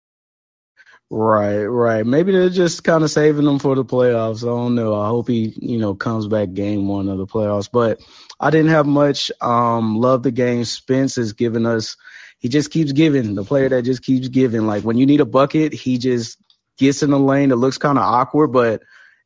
Right, 1.09 1.63
right. 1.65 2.05
Maybe 2.05 2.33
they're 2.33 2.49
just 2.49 2.83
kind 2.83 3.01
of 3.03 3.09
saving 3.09 3.47
him 3.47 3.59
for 3.59 3.75
the 3.75 3.85
playoffs. 3.85 4.43
I 4.43 4.47
don't 4.47 4.75
know. 4.75 4.93
I 4.99 5.07
hope 5.07 5.29
he, 5.29 5.53
you 5.61 5.77
know, 5.77 5.95
comes 5.95 6.27
back 6.27 6.53
game 6.53 6.89
one 6.89 7.07
of 7.07 7.17
the 7.17 7.27
playoffs. 7.27 7.69
But 7.71 8.01
I 8.39 8.49
didn't 8.49 8.69
have 8.69 8.85
much. 8.85 9.31
Um, 9.41 9.97
love 9.97 10.23
the 10.23 10.31
game. 10.31 10.63
Spence 10.65 11.17
is 11.17 11.33
giving 11.33 11.65
us. 11.65 11.97
He 12.39 12.49
just 12.49 12.71
keeps 12.71 12.91
giving. 12.91 13.35
The 13.35 13.43
player 13.43 13.69
that 13.69 13.83
just 13.83 14.03
keeps 14.03 14.27
giving. 14.27 14.67
Like 14.67 14.83
when 14.83 14.97
you 14.97 15.05
need 15.05 15.21
a 15.21 15.25
bucket, 15.25 15.73
he 15.73 15.97
just 15.97 16.37
gets 16.77 17.03
in 17.03 17.09
the 17.09 17.19
lane. 17.19 17.51
It 17.51 17.55
looks 17.55 17.77
kind 17.77 17.97
of 17.97 18.03
awkward, 18.03 18.49
but 18.49 18.83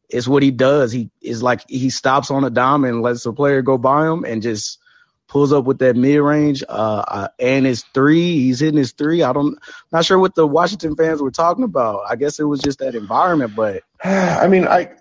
it's 0.10 0.28
what 0.28 0.44
he 0.44 0.52
does. 0.52 0.92
He 0.92 1.10
is 1.22 1.44
like 1.44 1.70
he 1.70 1.90
stops 1.90 2.32
on 2.32 2.44
a 2.44 2.50
dime 2.50 2.86
and 2.86 3.02
lets 3.02 3.24
the 3.24 3.34
player 3.34 3.62
go 3.62 3.78
by 3.78 4.08
him 4.08 4.24
and 4.24 4.42
just 4.42 4.80
pulls 5.28 5.54
up 5.54 5.64
with 5.64 5.80
that 5.80 5.96
mid 5.96 6.20
range. 6.20 6.64
Uh, 6.68 7.04
uh, 7.08 7.28
and 7.40 7.66
his 7.66 7.84
three, 7.94 8.40
he's 8.40 8.60
hitting 8.60 8.78
his 8.78 8.92
three. 8.92 9.24
I 9.24 9.32
don't, 9.34 9.58
not 9.92 10.06
sure 10.06 10.20
what 10.20 10.36
the 10.36 10.46
Washington 10.46 10.96
fans 10.96 11.22
were 11.22 11.32
talking 11.32 11.64
about. 11.64 12.02
I 12.08 12.18
guess 12.18 12.40
it 12.40 12.44
was 12.44 12.60
just 12.60 12.80
that 12.80 12.96
environment, 12.96 13.56
but 13.56 13.84
I 14.04 14.48
mean, 14.48 14.68
I 14.68 14.92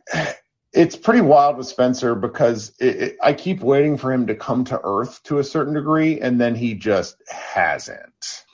it's 0.72 0.96
pretty 0.96 1.22
wild 1.22 1.58
with 1.58 1.68
Spencer 1.68 2.14
because 2.16 2.72
it, 2.80 2.96
it, 3.02 3.18
I 3.22 3.34
keep 3.34 3.62
waiting 3.62 3.98
for 3.98 4.12
him 4.12 4.28
to 4.28 4.36
come 4.36 4.64
to 4.66 4.80
earth 4.84 5.22
to 5.24 5.40
a 5.40 5.44
certain 5.44 5.74
degree, 5.74 6.20
and 6.20 6.40
then 6.40 6.54
he 6.56 6.76
just 6.76 7.16
hasn't. 7.28 8.44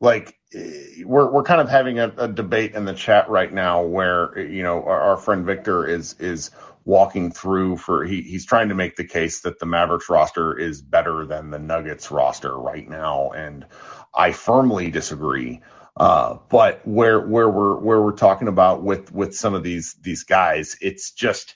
Like 0.00 0.38
eh, 0.54 1.04
we're 1.06 1.30
we're 1.32 1.44
kind 1.44 1.62
of 1.62 1.70
having 1.70 1.98
a, 2.00 2.12
a 2.18 2.28
debate 2.28 2.74
in 2.74 2.84
the 2.86 2.94
chat 2.94 3.30
right 3.30 3.52
now 3.52 3.84
where 3.84 4.38
you 4.38 4.62
know 4.64 4.84
our, 4.84 5.00
our 5.00 5.18
friend 5.18 5.46
Victor 5.46 5.86
is 5.88 6.14
is 6.20 6.52
walking 6.84 7.32
through 7.32 7.78
for 7.78 8.04
he 8.04 8.22
he's 8.22 8.46
trying 8.46 8.70
to 8.70 8.76
make 8.76 8.96
the 8.96 9.04
case 9.06 9.42
that 9.42 9.58
the 9.60 9.66
Mavericks 9.66 10.10
roster 10.10 10.58
is 10.58 10.82
better 10.82 11.26
than 11.26 11.50
the 11.50 11.60
Nuggets 11.60 12.10
roster 12.12 12.58
right 12.58 12.88
now, 12.88 13.30
and 13.30 13.66
I 14.14 14.32
firmly 14.32 14.90
disagree. 14.92 15.62
Uh, 15.96 16.38
but 16.50 16.86
where 16.86 17.20
where 17.20 17.50
we're 17.50 17.76
where 17.78 18.02
we're 18.02 18.12
talking 18.16 18.48
about 18.48 18.82
with 18.82 19.12
with 19.12 19.34
some 19.36 19.54
of 19.54 19.62
these 19.62 19.94
these 20.02 20.24
guys, 20.24 20.76
it's 20.82 21.12
just 21.12 21.50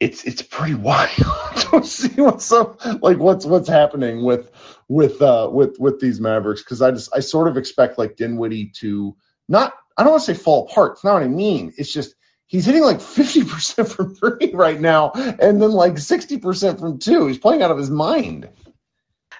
it's 0.00 0.24
it's 0.24 0.42
pretty 0.42 0.74
wild 0.74 1.08
to 1.56 1.82
see 1.84 2.20
what's 2.20 2.52
up 2.52 2.84
like 3.02 3.18
what's 3.18 3.44
what's 3.44 3.68
happening 3.68 4.22
with 4.22 4.50
with 4.88 5.20
uh 5.20 5.48
with 5.52 5.76
with 5.78 6.00
these 6.00 6.20
Mavericks 6.20 6.62
because 6.62 6.82
I 6.82 6.90
just 6.90 7.10
I 7.14 7.20
sort 7.20 7.48
of 7.48 7.56
expect 7.56 7.98
like 7.98 8.16
Dinwiddie 8.16 8.72
to 8.80 9.16
not 9.48 9.74
I 9.96 10.04
don't 10.04 10.12
want 10.12 10.24
to 10.24 10.34
say 10.34 10.40
fall 10.40 10.68
apart. 10.68 10.92
It's 10.92 11.04
not 11.04 11.14
what 11.14 11.24
I 11.24 11.28
mean. 11.28 11.72
It's 11.76 11.92
just 11.92 12.14
he's 12.46 12.64
hitting 12.64 12.82
like 12.82 12.98
50% 12.98 13.88
from 13.88 14.14
three 14.14 14.50
right 14.54 14.80
now 14.80 15.10
and 15.12 15.60
then 15.60 15.72
like 15.72 15.94
60% 15.94 16.78
from 16.78 16.98
two. 16.98 17.26
He's 17.26 17.38
playing 17.38 17.62
out 17.62 17.72
of 17.72 17.78
his 17.78 17.90
mind. 17.90 18.48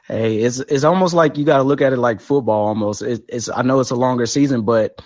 hey, 0.08 0.38
it's 0.38 0.58
it's 0.58 0.84
almost 0.84 1.14
like 1.14 1.38
you 1.38 1.44
got 1.44 1.58
to 1.58 1.62
look 1.62 1.80
at 1.80 1.92
it 1.92 1.98
like 1.98 2.20
football. 2.20 2.66
Almost, 2.66 3.02
it, 3.02 3.24
it's 3.28 3.48
I 3.48 3.62
know 3.62 3.78
it's 3.78 3.90
a 3.90 3.96
longer 3.96 4.26
season, 4.26 4.62
but 4.62 5.00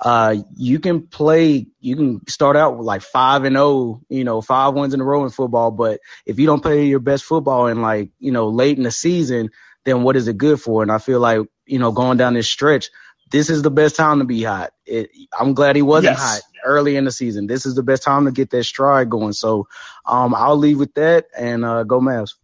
uh, 0.00 0.36
you 0.56 0.80
can 0.80 1.06
play, 1.08 1.66
you 1.80 1.96
can 1.96 2.28
start 2.28 2.56
out 2.56 2.76
with 2.78 2.86
like 2.86 3.02
five 3.02 3.44
and 3.44 3.56
zero, 3.56 4.02
you 4.08 4.24
know, 4.24 4.40
five 4.42 4.74
wins 4.74 4.94
in 4.94 5.00
a 5.00 5.04
row 5.04 5.24
in 5.24 5.30
football. 5.30 5.70
But 5.72 6.00
if 6.26 6.38
you 6.38 6.46
don't 6.46 6.62
play 6.62 6.86
your 6.86 7.00
best 7.00 7.24
football 7.24 7.68
in 7.68 7.82
like 7.82 8.10
you 8.18 8.32
know 8.32 8.48
late 8.48 8.76
in 8.78 8.84
the 8.84 8.90
season, 8.92 9.50
then 9.84 10.02
what 10.04 10.16
is 10.16 10.28
it 10.28 10.38
good 10.38 10.60
for? 10.60 10.82
And 10.82 10.92
I 10.92 10.98
feel 10.98 11.20
like 11.20 11.40
you 11.66 11.78
know 11.78 11.92
going 11.92 12.18
down 12.18 12.34
this 12.34 12.48
stretch, 12.48 12.90
this 13.30 13.50
is 13.50 13.62
the 13.62 13.70
best 13.70 13.96
time 13.96 14.20
to 14.20 14.24
be 14.24 14.42
hot. 14.44 14.72
It, 14.86 15.10
I'm 15.38 15.54
glad 15.54 15.76
he 15.76 15.82
wasn't 15.82 16.16
Yes. 16.16 16.18
hot 16.18 16.42
early 16.64 16.96
in 16.96 17.04
the 17.04 17.12
season. 17.12 17.46
This 17.46 17.66
is 17.66 17.74
the 17.74 17.82
best 17.84 18.02
time 18.04 18.26
to 18.26 18.32
get 18.32 18.50
that 18.50 18.64
stride 18.64 19.10
going. 19.10 19.32
So 19.32 19.68
um, 20.06 20.34
I'll 20.34 20.56
leave 20.58 20.78
with 20.78 20.94
that 20.94 21.26
and 21.36 21.64
uh, 21.64 21.84
go 21.84 22.00
Mavs. 22.00 22.34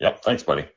Yep. 0.00 0.22
Thanks, 0.24 0.42
buddy. 0.44 0.68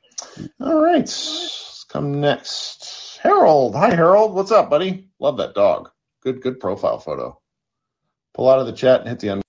All 0.60 0.82
right. 0.82 1.00
Let's 1.00 1.84
come 1.88 2.20
next. 2.20 3.03
Harold. 3.24 3.74
Hi, 3.74 3.94
Harold. 3.94 4.34
What's 4.34 4.52
up, 4.52 4.68
buddy? 4.68 5.08
Love 5.18 5.38
that 5.38 5.54
dog. 5.54 5.90
Good, 6.22 6.42
good 6.42 6.60
profile 6.60 6.98
photo. 6.98 7.40
Pull 8.34 8.50
out 8.50 8.58
of 8.58 8.66
the 8.66 8.72
chat 8.72 9.00
and 9.00 9.08
hit 9.08 9.18
the 9.18 9.30
un. 9.30 9.42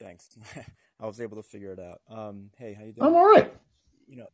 Thanks. 0.00 0.28
I 1.00 1.06
was 1.06 1.20
able 1.20 1.36
to 1.36 1.42
figure 1.42 1.72
it 1.72 1.78
out. 1.78 2.00
Um, 2.10 2.50
hey, 2.58 2.74
how 2.74 2.84
you 2.84 2.92
doing? 2.92 3.06
I'm 3.06 3.14
all 3.14 3.26
right. 3.26 3.52
You 4.08 4.16
know, 4.16 4.28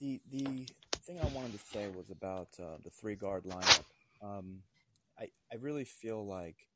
the 0.00 0.20
the 0.30 0.66
thing 1.02 1.20
I 1.22 1.26
wanted 1.28 1.52
to 1.52 1.58
say 1.72 1.88
was 1.88 2.10
about 2.10 2.48
uh, 2.58 2.78
the 2.82 2.90
three 2.90 3.14
guard 3.14 3.44
lineup. 3.44 3.84
Um, 4.20 4.62
I 5.18 5.28
I 5.52 5.56
really 5.60 5.84
feel 5.84 6.26
like 6.26 6.66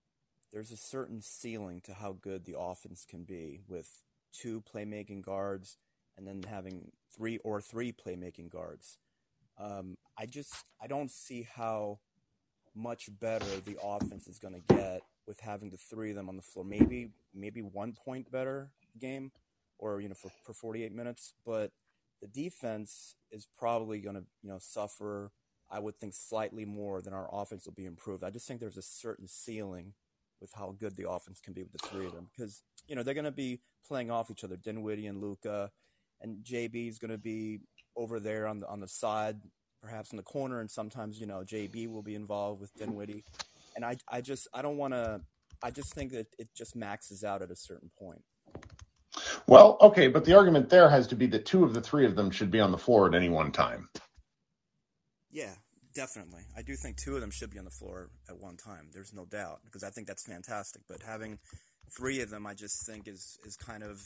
there's 0.53 0.71
a 0.71 0.77
certain 0.77 1.21
ceiling 1.21 1.81
to 1.83 1.95
how 1.95 2.13
good 2.13 2.45
the 2.45 2.57
offense 2.59 3.05
can 3.09 3.25
be 3.25 3.61
with 3.67 4.03
two 4.33 4.63
playmaking 4.63 5.23
guards 5.23 5.79
and 6.17 6.27
then 6.27 6.45
having 6.49 6.93
three 7.17 7.39
or 7.39 7.61
three 7.61 7.93
playmaking 7.93 8.51
guards. 8.51 8.99
Um, 9.59 9.97
I 10.19 10.27
just 10.27 10.55
I 10.83 10.87
don't 10.87 11.11
see 11.11 11.47
how 11.55 11.99
much 12.75 13.09
better 13.21 13.61
the 13.65 13.79
offense 13.83 14.27
is 14.27 14.39
going 14.39 14.55
to 14.55 14.75
get 14.75 15.03
with 15.27 15.41
having 15.41 15.71
the 15.71 15.77
three 15.77 16.11
of 16.11 16.17
them 16.17 16.29
on 16.29 16.37
the 16.37 16.43
floor. 16.43 16.65
Maybe 16.65 17.11
maybe 17.35 17.63
one 17.63 17.93
point 17.93 18.31
better 18.31 18.71
game, 18.99 19.33
or 19.79 20.01
you 20.01 20.09
know 20.09 20.15
for 20.15 20.31
for 20.45 20.53
48 20.53 20.93
minutes. 20.93 21.35
But 21.45 21.71
the 22.21 22.29
defense 22.29 23.17
is 23.31 23.47
probably 23.59 24.01
going 24.01 24.17
to 24.17 24.25
you 24.43 24.51
know 24.51 24.59
suffer. 24.61 25.31
I 25.71 25.79
would 25.79 25.97
think 25.97 26.15
slightly 26.15 26.65
more 26.65 27.01
than 27.01 27.15
our 27.15 27.29
offense 27.33 27.67
will 27.67 27.73
be 27.73 27.87
improved. 27.87 28.23
I 28.23 28.31
just 28.31 28.47
think 28.47 28.61
there's 28.61 28.77
a 28.77 28.83
certain 28.83 29.27
ceiling 29.27 29.95
with 30.41 30.53
how 30.53 30.77
good 30.79 30.97
the 30.97 31.09
offense 31.09 31.41
can 31.41 31.55
be 31.55 31.63
with 31.63 31.73
the 31.73 31.89
three 31.89 32.07
of 32.07 32.13
them 32.13 32.29
because 32.37 32.63
you 32.87 32.95
know 32.95 33.03
they're 33.03 33.15
going 33.15 33.25
to 33.25 33.31
be 33.31 33.61
playing 33.87 34.11
off 34.11 34.31
each 34.31 34.45
other. 34.45 34.57
Dinwiddie 34.57 35.07
and 35.07 35.21
Luka, 35.21 35.71
and 36.21 36.45
JB 36.45 36.89
is 36.89 36.99
going 36.99 37.11
to 37.11 37.19
be 37.19 37.61
over 37.97 38.21
there 38.21 38.47
on 38.47 38.59
the 38.59 38.69
on 38.69 38.81
the 38.81 38.89
side, 38.89 39.37
perhaps 39.83 40.11
in 40.13 40.17
the 40.17 40.23
corner, 40.23 40.61
and 40.61 40.71
sometimes 40.71 41.21
you 41.21 41.27
know 41.27 41.43
JB 41.45 41.89
will 41.89 42.03
be 42.03 42.15
involved 42.15 42.61
with 42.61 42.73
Dinwiddie. 42.75 43.25
And 43.77 43.85
I 43.85 43.97
I 44.11 44.21
just 44.21 44.49
I 44.53 44.63
don't 44.63 44.77
want 44.77 44.95
to. 44.95 45.21
I 45.63 45.71
just 45.71 45.95
think 45.95 46.13
that 46.13 46.27
it 46.39 46.49
just 46.57 46.77
maxes 46.77 47.25
out 47.25 47.41
at 47.41 47.51
a 47.51 47.57
certain 47.57 47.91
point. 47.99 48.23
Well, 49.47 49.77
okay, 49.81 50.09
but 50.09 50.25
the 50.25 50.37
argument 50.37 50.69
there 50.69 50.89
has 50.89 51.07
to 51.09 51.17
be 51.17 51.27
that 51.29 51.47
two 51.47 51.65
of 51.65 51.75
the 51.75 51.81
three 51.81 52.07
of 52.07 52.17
them 52.17 52.31
should 52.31 52.51
be 52.51 52.61
on 52.61 52.73
the 52.73 52.79
floor 52.79 53.07
at 53.07 53.15
any 53.15 53.29
one 53.29 53.53
time. 53.53 53.89
Yeah, 55.31 55.55
definitely. 55.95 56.43
I 56.57 56.63
do 56.63 56.75
think 56.83 56.97
two 56.97 57.15
of 57.15 57.21
them 57.21 57.31
should 57.31 57.51
be 57.51 57.59
on 57.59 57.65
the 57.65 57.71
floor 57.71 58.11
at 58.29 58.39
one 58.39 58.57
time. 58.57 58.91
There's 58.93 59.13
no 59.13 59.25
doubt 59.27 59.61
because 59.65 59.85
I 59.85 59.91
think 59.91 60.07
that's 60.07 60.27
fantastic. 60.27 60.83
But 60.89 61.03
having 61.03 61.39
three 61.97 62.21
of 62.21 62.31
them, 62.31 62.47
I 62.47 62.55
just 62.55 62.87
think 62.87 63.09
is 63.09 63.37
is 63.45 63.57
kind 63.57 63.83
of 63.83 64.01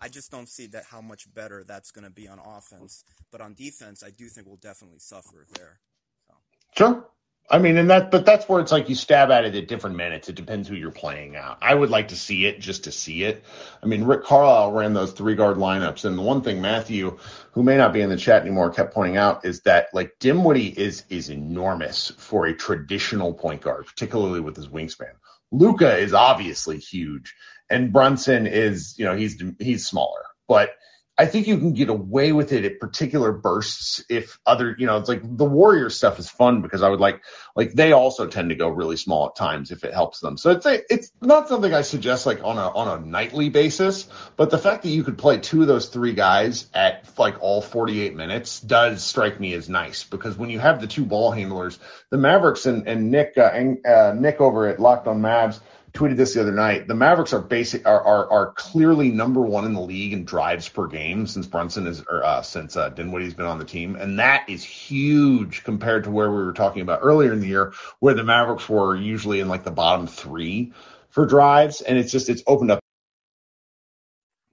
I 0.00 0.08
just 0.08 0.30
don't 0.30 0.48
see 0.48 0.66
that 0.68 0.84
how 0.84 1.00
much 1.00 1.32
better 1.32 1.64
that's 1.64 1.90
going 1.90 2.04
to 2.04 2.10
be 2.10 2.28
on 2.28 2.38
offense. 2.38 3.04
But 3.30 3.40
on 3.40 3.54
defense, 3.54 4.02
I 4.02 4.10
do 4.10 4.26
think 4.26 4.46
we'll 4.46 4.56
definitely 4.56 4.98
suffer 4.98 5.46
there. 5.56 5.80
So. 6.26 6.34
Sure. 6.76 7.06
I 7.50 7.58
mean, 7.58 7.76
and 7.76 7.90
that, 7.90 8.10
but 8.10 8.24
that's 8.24 8.48
where 8.48 8.60
it's 8.60 8.72
like 8.72 8.88
you 8.88 8.94
stab 8.94 9.30
at 9.30 9.44
it 9.44 9.54
at 9.54 9.68
different 9.68 9.96
minutes. 9.96 10.28
It 10.28 10.36
depends 10.36 10.68
who 10.68 10.74
you're 10.74 10.90
playing 10.90 11.36
out. 11.36 11.58
I 11.60 11.74
would 11.74 11.90
like 11.90 12.08
to 12.08 12.16
see 12.16 12.46
it 12.46 12.60
just 12.60 12.84
to 12.84 12.92
see 12.92 13.24
it. 13.24 13.44
I 13.82 13.86
mean, 13.86 14.04
Rick 14.04 14.24
Carlisle 14.24 14.72
ran 14.72 14.94
those 14.94 15.12
three 15.12 15.34
guard 15.34 15.58
lineups, 15.58 16.04
and 16.04 16.16
the 16.16 16.22
one 16.22 16.42
thing 16.42 16.62
Matthew, 16.62 17.18
who 17.50 17.62
may 17.62 17.76
not 17.76 17.92
be 17.92 18.00
in 18.00 18.08
the 18.08 18.16
chat 18.16 18.42
anymore, 18.42 18.70
kept 18.70 18.94
pointing 18.94 19.18
out 19.18 19.44
is 19.44 19.60
that 19.62 19.88
like 19.92 20.14
Dinwiddie 20.18 20.68
is 20.68 21.04
is 21.10 21.28
enormous 21.28 22.12
for 22.16 22.46
a 22.46 22.54
traditional 22.54 23.34
point 23.34 23.60
guard, 23.60 23.86
particularly 23.86 24.40
with 24.40 24.56
his 24.56 24.68
wingspan. 24.68 25.12
Luka 25.50 25.98
is 25.98 26.14
obviously 26.14 26.78
huge, 26.78 27.34
and 27.72 27.92
Brunson 27.92 28.46
is, 28.46 28.98
you 28.98 29.04
know, 29.04 29.16
he's 29.16 29.42
he's 29.58 29.86
smaller, 29.86 30.24
but 30.48 30.70
I 31.18 31.26
think 31.26 31.46
you 31.46 31.58
can 31.58 31.74
get 31.74 31.90
away 31.90 32.32
with 32.32 32.52
it 32.52 32.64
at 32.64 32.80
particular 32.80 33.32
bursts 33.32 34.02
if 34.08 34.38
other, 34.46 34.74
you 34.78 34.86
know, 34.86 34.96
it's 34.96 35.10
like 35.10 35.20
the 35.22 35.44
Warrior 35.44 35.90
stuff 35.90 36.18
is 36.18 36.30
fun 36.30 36.62
because 36.62 36.82
I 36.82 36.88
would 36.88 37.00
like, 37.00 37.22
like 37.54 37.74
they 37.74 37.92
also 37.92 38.26
tend 38.26 38.48
to 38.48 38.54
go 38.54 38.68
really 38.68 38.96
small 38.96 39.26
at 39.26 39.36
times 39.36 39.70
if 39.72 39.84
it 39.84 39.92
helps 39.92 40.20
them. 40.20 40.38
So 40.38 40.52
it's 40.52 40.64
a, 40.64 40.80
it's 40.90 41.12
not 41.20 41.48
something 41.48 41.72
I 41.72 41.82
suggest 41.82 42.24
like 42.24 42.42
on 42.42 42.56
a 42.56 42.66
on 42.66 42.88
a 42.88 43.06
nightly 43.06 43.50
basis, 43.50 44.08
but 44.36 44.48
the 44.48 44.56
fact 44.56 44.84
that 44.84 44.88
you 44.88 45.04
could 45.04 45.18
play 45.18 45.36
two 45.36 45.60
of 45.60 45.68
those 45.68 45.88
three 45.88 46.14
guys 46.14 46.66
at 46.72 47.06
like 47.18 47.42
all 47.42 47.60
48 47.60 48.16
minutes 48.16 48.58
does 48.60 49.04
strike 49.04 49.38
me 49.38 49.52
as 49.52 49.68
nice 49.68 50.04
because 50.04 50.38
when 50.38 50.48
you 50.48 50.60
have 50.60 50.80
the 50.80 50.86
two 50.86 51.04
ball 51.04 51.30
handlers, 51.30 51.78
the 52.10 52.16
Mavericks 52.16 52.64
and 52.64 52.88
and 52.88 53.10
Nick 53.10 53.34
uh, 53.36 53.50
and, 53.52 53.86
uh, 53.86 54.14
Nick 54.14 54.40
over 54.40 54.66
at 54.66 54.80
Locked 54.80 55.06
On 55.06 55.20
Mavs 55.20 55.60
tweeted 55.92 56.16
this 56.16 56.34
the 56.34 56.40
other 56.40 56.52
night. 56.52 56.88
The 56.88 56.94
Mavericks 56.94 57.32
are 57.32 57.40
basic 57.40 57.86
are 57.86 58.00
are, 58.00 58.30
are 58.30 58.52
clearly 58.52 59.10
number 59.10 59.40
one 59.40 59.64
in 59.64 59.74
the 59.74 59.80
league 59.80 60.12
in 60.12 60.24
drives 60.24 60.68
per 60.68 60.86
game 60.86 61.26
since 61.26 61.46
Brunson 61.46 61.86
is 61.86 62.02
or 62.08 62.24
uh, 62.24 62.42
since 62.42 62.76
uh, 62.76 62.88
Dinwiddie's 62.88 63.34
been 63.34 63.46
on 63.46 63.58
the 63.58 63.64
team, 63.64 63.96
and 63.96 64.18
that 64.18 64.48
is 64.48 64.64
huge 64.64 65.64
compared 65.64 66.04
to 66.04 66.10
where 66.10 66.30
we 66.30 66.42
were 66.42 66.52
talking 66.52 66.82
about 66.82 67.00
earlier 67.02 67.32
in 67.32 67.40
the 67.40 67.48
year, 67.48 67.72
where 68.00 68.14
the 68.14 68.24
Mavericks 68.24 68.68
were 68.68 68.96
usually 68.96 69.40
in 69.40 69.48
like 69.48 69.64
the 69.64 69.70
bottom 69.70 70.06
three 70.06 70.72
for 71.10 71.26
drives, 71.26 71.82
and 71.82 71.98
it's 71.98 72.10
just 72.10 72.28
it's 72.30 72.42
opened 72.46 72.70
up. 72.70 72.80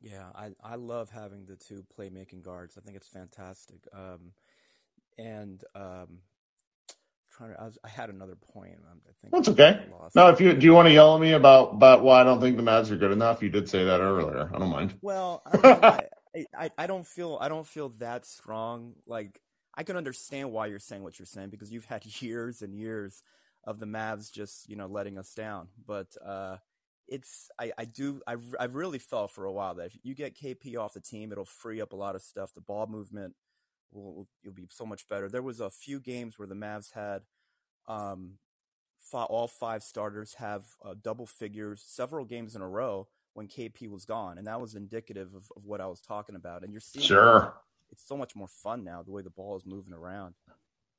Yeah, 0.01 0.29
I 0.35 0.51
I 0.63 0.75
love 0.75 1.09
having 1.09 1.45
the 1.45 1.55
two 1.55 1.85
playmaking 1.97 2.43
guards. 2.43 2.77
I 2.77 2.81
think 2.81 2.97
it's 2.97 3.07
fantastic. 3.07 3.87
Um, 3.93 4.33
and 5.17 5.63
um, 5.75 6.19
trying 7.39 7.53
to. 7.53 7.61
I, 7.61 7.65
was, 7.65 7.77
I 7.83 7.89
had 7.89 8.09
another 8.09 8.35
point. 8.35 8.75
um, 8.91 8.99
I 9.07 9.11
think 9.21 9.33
That's 9.33 9.49
okay. 9.49 9.85
No, 10.15 10.27
if 10.27 10.41
you 10.41 10.53
do 10.53 10.65
you 10.65 10.73
want 10.73 10.87
to 10.87 10.93
yell 10.93 11.15
at 11.15 11.21
me 11.21 11.33
about 11.33 11.73
about 11.73 12.03
why 12.03 12.21
I 12.21 12.23
don't 12.23 12.41
think 12.41 12.57
the 12.57 12.63
Mavs 12.63 12.91
are 12.91 12.97
good 12.97 13.11
enough, 13.11 13.41
you 13.41 13.49
did 13.49 13.69
say 13.69 13.83
that 13.85 14.01
earlier. 14.01 14.49
I 14.53 14.59
don't 14.59 14.69
mind. 14.69 14.95
Well, 15.01 15.41
I, 15.45 15.57
mean, 15.57 16.45
I, 16.55 16.65
I 16.65 16.71
I 16.77 16.87
don't 16.87 17.07
feel 17.07 17.37
I 17.39 17.49
don't 17.49 17.65
feel 17.67 17.89
that 17.99 18.25
strong. 18.25 18.93
Like 19.07 19.39
I 19.75 19.83
can 19.83 19.95
understand 19.95 20.51
why 20.51 20.67
you're 20.67 20.79
saying 20.79 21.03
what 21.03 21.17
you're 21.17 21.25
saying 21.25 21.49
because 21.49 21.71
you've 21.71 21.85
had 21.85 22.05
years 22.21 22.61
and 22.61 22.75
years 22.75 23.23
of 23.63 23.79
the 23.79 23.85
Mavs 23.85 24.31
just 24.31 24.69
you 24.69 24.75
know 24.75 24.87
letting 24.87 25.17
us 25.17 25.33
down. 25.33 25.69
But 25.85 26.15
uh, 26.23 26.57
it's 27.07 27.49
I 27.59 27.71
I 27.77 27.85
do 27.85 28.21
I 28.27 28.35
I 28.59 28.65
really 28.65 28.99
felt 28.99 29.31
for 29.31 29.45
a 29.45 29.51
while 29.51 29.75
that 29.75 29.87
if 29.87 29.97
you 30.03 30.13
get 30.13 30.37
KP 30.37 30.77
off 30.77 30.93
the 30.93 31.01
team, 31.01 31.31
it'll 31.31 31.45
free 31.45 31.81
up 31.81 31.93
a 31.93 31.97
lot 31.97 32.15
of 32.15 32.21
stuff. 32.21 32.53
The 32.53 32.61
ball 32.61 32.87
movement 32.87 33.35
will, 33.91 34.27
you'll 34.43 34.53
be 34.53 34.67
so 34.69 34.85
much 34.85 35.07
better. 35.07 35.29
There 35.29 35.41
was 35.41 35.59
a 35.59 35.69
few 35.69 35.99
games 35.99 36.37
where 36.37 36.47
the 36.47 36.55
Mavs 36.55 36.93
had 36.93 37.23
um 37.87 38.37
fi- 38.99 39.23
all 39.23 39.47
five 39.47 39.83
starters 39.83 40.35
have 40.35 40.63
uh, 40.83 40.93
double 41.01 41.25
figures 41.25 41.81
several 41.85 42.25
games 42.25 42.55
in 42.55 42.61
a 42.61 42.67
row 42.67 43.07
when 43.33 43.47
KP 43.47 43.89
was 43.89 44.05
gone, 44.05 44.37
and 44.37 44.47
that 44.47 44.59
was 44.59 44.75
indicative 44.75 45.33
of, 45.33 45.51
of 45.55 45.65
what 45.65 45.81
I 45.81 45.87
was 45.87 46.01
talking 46.01 46.35
about. 46.35 46.63
And 46.63 46.71
you're 46.71 46.81
seeing 46.81 47.05
Sure. 47.05 47.53
It's 47.91 48.07
so 48.07 48.15
much 48.15 48.35
more 48.35 48.47
fun 48.47 48.83
now 48.83 49.01
the 49.01 49.11
way 49.11 49.21
the 49.21 49.31
ball 49.31 49.55
is 49.57 49.65
moving 49.65 49.93
around. 49.93 50.35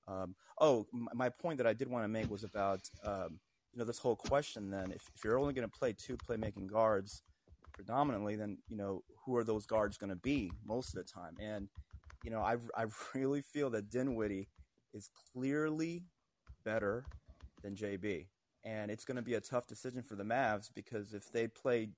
Um, 0.09 0.35
oh, 0.61 0.87
my 0.93 1.29
point 1.29 1.59
that 1.59 1.67
I 1.67 1.73
did 1.73 1.89
want 1.89 2.05
to 2.05 2.09
make 2.09 2.29
was 2.31 2.43
about 2.43 2.81
um, 3.05 3.39
you 3.73 3.79
know 3.79 3.85
this 3.85 3.99
whole 3.99 4.17
question. 4.17 4.71
Then, 4.71 4.91
if, 4.91 5.09
if 5.15 5.23
you're 5.23 5.39
only 5.39 5.55
going 5.55 5.69
to 5.69 5.79
play 5.79 5.93
two 5.93 6.17
playmaking 6.17 6.67
guards 6.67 7.23
predominantly, 7.73 8.37
then 8.37 8.59
you 8.69 8.77
know 8.77 9.05
who 9.25 9.37
are 9.37 9.45
those 9.45 9.67
guards 9.67 9.97
going 9.97 10.11
to 10.11 10.17
be 10.17 10.51
most 10.65 10.89
of 10.89 10.95
the 10.95 11.05
time? 11.05 11.37
And 11.41 11.69
you 12.25 12.31
know, 12.31 12.41
I 12.41 12.57
I 12.77 12.87
really 13.15 13.43
feel 13.43 13.71
that 13.71 13.91
Dinwiddie 13.91 14.49
is 14.93 15.11
clearly 15.33 16.05
better 16.65 17.05
than 17.63 17.75
JB. 17.75 18.27
And 18.65 18.91
it's 18.91 19.05
going 19.05 19.17
to 19.17 19.23
be 19.23 19.35
a 19.35 19.41
tough 19.41 19.67
decision 19.67 20.03
for 20.03 20.17
the 20.17 20.25
Mavs 20.25 20.71
because 20.75 21.15
if 21.15 21.31
they 21.33 21.49
play 21.49 21.89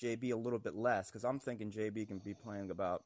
JB 0.00 0.32
a 0.32 0.36
little 0.36 0.58
bit 0.58 0.76
less, 0.76 1.10
because 1.10 1.24
I'm 1.24 1.40
thinking 1.40 1.70
JB 1.70 2.06
can 2.06 2.18
be 2.18 2.34
playing 2.34 2.70
about 2.70 3.02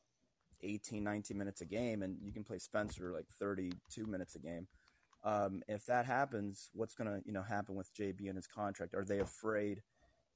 18, 0.62 1.02
19 1.02 1.36
minutes 1.36 1.60
a 1.60 1.64
game, 1.64 2.02
and 2.02 2.16
you 2.22 2.32
can 2.32 2.44
play 2.44 2.58
Spencer 2.58 3.12
like 3.12 3.26
32 3.38 4.06
minutes 4.06 4.34
a 4.34 4.38
game. 4.38 4.66
Um, 5.24 5.62
if 5.66 5.86
that 5.86 6.06
happens, 6.06 6.70
what's 6.72 6.94
going 6.94 7.08
to 7.10 7.20
you 7.26 7.32
know 7.32 7.42
happen 7.42 7.74
with 7.74 7.92
JB 7.94 8.28
and 8.28 8.36
his 8.36 8.46
contract? 8.46 8.94
Are 8.94 9.04
they 9.04 9.18
afraid 9.18 9.82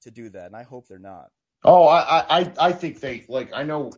to 0.02 0.10
do 0.10 0.28
that? 0.30 0.46
And 0.46 0.56
I 0.56 0.62
hope 0.62 0.88
they're 0.88 0.98
not. 0.98 1.28
Oh, 1.62 1.86
I, 1.86 2.40
I, 2.40 2.52
I 2.58 2.72
think 2.72 3.00
they 3.00 3.24
like. 3.28 3.50
I 3.54 3.62
know, 3.62 3.92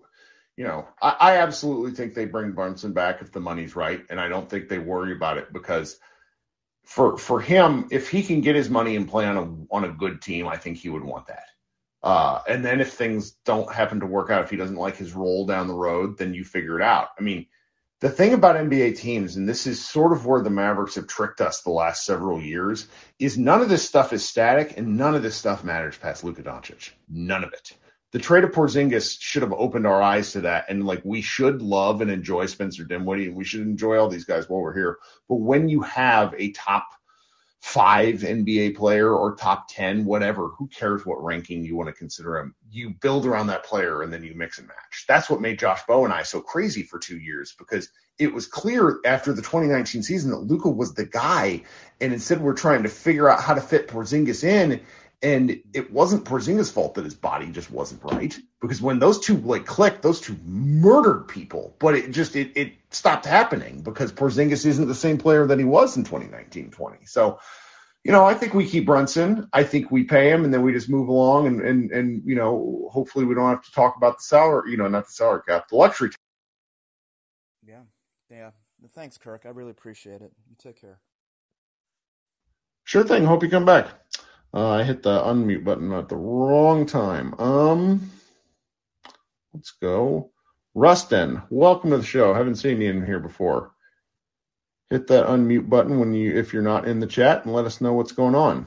you 0.57 0.65
know, 0.65 0.87
I, 1.01 1.17
I 1.19 1.37
absolutely 1.39 1.93
think 1.93 2.15
they 2.15 2.25
bring 2.25 2.53
Brunson 2.53 2.93
back 2.93 3.23
if 3.23 3.33
the 3.33 3.41
money's 3.41 3.77
right, 3.77 4.05
and 4.11 4.21
I 4.21 4.29
don't 4.29 4.49
think 4.49 4.69
they 4.69 4.79
worry 4.79 5.13
about 5.13 5.39
it 5.39 5.53
because 5.53 5.99
for 6.85 7.17
for 7.17 7.41
him, 7.41 7.89
if 7.91 8.11
he 8.11 8.23
can 8.23 8.41
get 8.41 8.57
his 8.57 8.71
money 8.71 8.97
and 8.97 9.09
play 9.09 9.27
on 9.27 9.37
a 9.37 9.75
on 9.75 9.85
a 9.85 9.93
good 9.93 10.21
team, 10.21 10.49
I 10.49 10.57
think 10.57 10.79
he 10.79 10.89
would 10.89 11.05
want 11.05 11.29
that. 11.29 11.47
Uh, 12.03 12.41
and 12.49 12.65
then 12.65 12.81
if 12.81 12.93
things 12.93 13.33
don't 13.45 13.73
happen 13.73 14.01
to 14.01 14.07
work 14.07 14.29
out, 14.31 14.43
if 14.43 14.51
he 14.51 14.57
doesn't 14.57 14.77
like 14.77 14.97
his 14.97 15.13
role 15.13 15.47
down 15.47 15.69
the 15.69 15.75
road, 15.75 16.19
then 16.19 16.35
you 16.35 16.45
figure 16.45 16.81
it 16.81 16.85
out. 16.85 17.11
I 17.17 17.23
mean, 17.23 17.47
the 18.01 18.11
thing 18.11 18.35
about 18.35 18.57
NBA 18.57 18.99
teams, 18.99 19.37
and 19.37 19.49
this 19.49 19.69
is 19.69 19.89
sort 19.89 20.13
of 20.13 20.27
where 20.27 20.43
the 20.43 20.51
Mavericks 20.51 20.97
have 20.97 21.07
tricked 21.07 21.41
us 21.41 21.63
the 21.63 21.71
last 21.71 22.05
several 22.05 22.43
years, 22.43 22.89
is 23.21 23.39
none 23.39 23.63
of 23.63 23.69
this 23.69 23.87
stuff 23.87 24.13
is 24.13 24.29
static 24.29 24.77
and 24.77 24.97
none 24.99 25.15
of 25.15 25.23
this 25.23 25.37
stuff 25.37 25.63
matters 25.63 25.97
past 25.97 26.25
Luka 26.25 26.43
Doncic. 26.43 26.91
None 27.09 27.45
of 27.45 27.53
it. 27.53 27.73
The 28.13 28.19
trade 28.19 28.45
of 28.45 28.53
Porzingis 28.53 29.19
should 29.21 29.43
have 29.43 29.55
opened 29.55 29.87
our 29.87 30.03
eyes 30.03 30.33
to 30.33 30.43
that, 30.43 30.67
and 30.69 30.85
like 30.85 31.01
we 31.03 31.23
should 31.23 31.63
love 31.63 32.03
and 32.03 32.11
enjoy 32.11 32.47
Spencer 32.47 32.85
Dinwiddie, 32.85 33.27
and 33.27 33.37
we 33.37 33.45
should 33.45 33.63
enjoy 33.63 33.99
all 33.99 34.09
these 34.09 34.27
guys 34.27 34.49
while 34.49 34.61
we're 34.61 34.75
here. 34.75 34.99
But 35.29 35.37
when 35.37 35.69
you 35.69 35.81
have 35.81 36.35
a 36.37 36.53
top 36.53 36.89
five 37.63 38.17
NBA 38.17 38.77
player 38.77 39.15
or 39.15 39.37
top 39.37 39.69
10, 39.69 40.05
whatever, 40.05 40.49
who 40.49 40.67
cares 40.67 41.07
what 41.07 41.23
ranking 41.23 41.65
you 41.65 41.77
want 41.77 41.87
to 41.89 41.95
consider 41.95 42.37
him? 42.37 42.55
You 42.71 42.91
build 42.91 43.25
around 43.25 43.47
that 43.47 43.65
player 43.65 44.03
and 44.03 44.13
then 44.13 44.25
you 44.25 44.35
mix 44.35 44.59
and 44.59 44.67
match. 44.67 45.05
That's 45.07 45.31
what 45.31 45.41
made 45.41 45.61
Josh 45.61 45.81
Bowe 45.87 46.05
and 46.05 46.13
I 46.13 46.25
so 46.25 46.41
crazy 46.41 46.83
for 46.83 46.99
two 46.99 47.19
years 47.19 47.55
because 47.57 47.89
it 48.19 48.35
was 48.35 48.49
clear 48.49 48.99
after 49.05 49.33
the 49.33 49.43
2019 49.43 50.03
season 50.03 50.33
that 50.33 50.39
Luka 50.39 50.69
was 50.69 50.95
the 50.95 51.07
guy. 51.07 51.63
And 52.01 52.13
instead 52.13 52.41
we're 52.41 52.55
trying 52.55 52.83
to 52.83 52.89
figure 52.89 53.29
out 53.29 53.41
how 53.41 53.55
to 53.55 53.61
fit 53.61 53.87
Porzingis 53.87 54.43
in. 54.43 54.81
And 55.23 55.63
it 55.73 55.93
wasn't 55.93 56.25
Porzingis' 56.25 56.73
fault 56.73 56.95
that 56.95 57.05
his 57.05 57.15
body 57.15 57.47
just 57.53 57.71
wasn't 57.71 58.03
right 58.03 58.37
because 58.61 58.83
when 58.83 58.99
those 58.99 59.21
two 59.21 59.37
like 59.37 59.67
clicked, 59.67 60.03
those 60.03 60.21
two 60.21 60.37
murdered 60.45 61.29
people. 61.29 61.77
But 61.79 61.95
it 61.95 62.11
just 62.11 62.35
it 62.35 62.53
it 62.57 62.73
stopped 62.91 63.25
happening 63.25 63.83
because 63.83 64.13
Porzingis 64.13 64.67
isn't 64.67 64.89
the 64.89 64.95
same 64.97 65.19
player 65.19 65.47
that 65.47 65.61
he 65.61 65.65
was 65.65 65.97
in 65.97 66.03
2019-20. 66.05 67.09
So, 67.09 67.39
you 68.03 68.11
know, 68.11 68.25
I 68.25 68.35
think 68.35 68.53
we 68.53 68.69
keep 68.69 68.85
Brunson. 68.87 69.49
I 69.53 69.63
think 69.63 69.93
we 69.93 70.03
pay 70.05 70.29
him 70.29 70.45
and 70.45 70.53
then 70.53 70.63
we 70.63 70.73
just 70.73 70.89
move 70.89 71.07
along 71.09 71.47
and 71.47 71.61
and 71.61 71.93
and 71.93 72.23
you 72.25 72.35
know, 72.35 72.89
hopefully 72.91 73.25
we 73.25 73.37
don't 73.37 73.49
have 73.49 73.65
to 73.65 73.73
talk 73.73 73.97
about 73.97 74.19
the 74.19 74.25
salary, 74.25 74.73
you 74.73 74.77
know, 74.77 74.89
not 74.89 75.07
the 75.07 75.13
salary 75.13 75.43
cap, 75.47 75.69
the 75.69 75.77
luxury. 75.77 76.09
tax. 76.09 76.19
Yeah, 77.65 77.83
yeah. 78.29 78.51
Thanks, 78.91 79.19
Kirk. 79.19 79.43
I 79.47 79.51
really 79.51 79.71
appreciate 79.71 80.21
it. 80.21 80.33
You 80.51 80.57
take 80.59 80.81
care. 80.81 80.99
Sure 82.85 83.05
thing. 83.05 83.25
Hope 83.25 83.43
you 83.45 83.49
come 83.49 83.65
back. 83.65 83.87
Uh, 84.55 84.69
I 84.69 84.83
hit 84.83 85.03
the 85.03 85.19
unmute 85.19 85.65
button 85.65 85.93
at 85.93 86.09
the 86.09 86.17
wrong 86.17 86.85
time. 86.85 87.35
Um, 87.39 88.11
let's 89.55 89.71
go. 89.81 90.31
Rustin, 90.75 91.43
welcome 91.49 91.91
to 91.91 91.99
the 91.99 92.05
show. 92.05 92.35
Haven't 92.35 92.57
seen 92.57 92.81
you 92.81 92.91
in 92.91 93.05
here 93.05 93.21
before. 93.21 93.73
Hit 94.91 95.07
that 95.07 95.27
unmute 95.27 95.71
button 95.71 95.99
when 95.99 96.13
you 96.13 96.37
if 96.37 96.53
you're 96.53 96.63
not 96.63 96.87
in 96.87 97.01
the 97.01 97.07
chat 97.07 97.45
and 97.45 97.55
let 97.55 97.65
us 97.65 97.81
know 97.81 97.95
what's 97.95 98.13
going 98.13 98.35
on. 98.35 98.67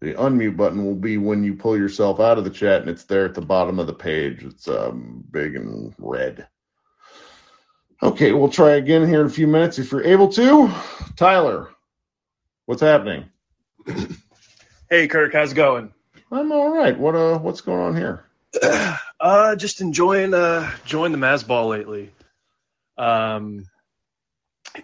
The 0.00 0.14
unmute 0.14 0.56
button 0.56 0.84
will 0.84 0.94
be 0.94 1.18
when 1.18 1.42
you 1.42 1.54
pull 1.54 1.76
yourself 1.76 2.20
out 2.20 2.38
of 2.38 2.44
the 2.44 2.50
chat 2.50 2.82
and 2.82 2.90
it's 2.90 3.04
there 3.04 3.24
at 3.24 3.34
the 3.34 3.42
bottom 3.42 3.80
of 3.80 3.88
the 3.88 3.92
page. 3.92 4.44
It's 4.44 4.68
um, 4.68 5.24
big 5.30 5.56
and 5.56 5.92
red. 5.98 6.46
Okay, 8.02 8.32
we'll 8.32 8.48
try 8.48 8.72
again 8.72 9.06
here 9.06 9.20
in 9.20 9.26
a 9.26 9.30
few 9.30 9.46
minutes 9.46 9.78
if 9.78 9.92
you're 9.92 10.04
able 10.04 10.28
to. 10.28 10.72
Tyler, 11.16 11.68
what's 12.70 12.82
happening? 12.82 13.26
Hey 14.90 15.08
Kirk, 15.08 15.32
how's 15.32 15.52
it 15.52 15.56
going? 15.56 15.92
I'm 16.32 16.52
all 16.52 16.70
right. 16.70 16.98
What 16.98 17.16
uh, 17.16 17.38
what's 17.38 17.62
going 17.62 17.80
on 17.80 17.96
here? 17.96 18.24
Uh, 19.20 19.56
just 19.56 19.82
enjoying 19.82 20.34
uh 20.34 20.70
enjoying 20.82 21.12
the 21.12 21.18
Mavs 21.18 21.46
ball 21.46 21.68
lately. 21.68 22.10
Um, 22.98 23.66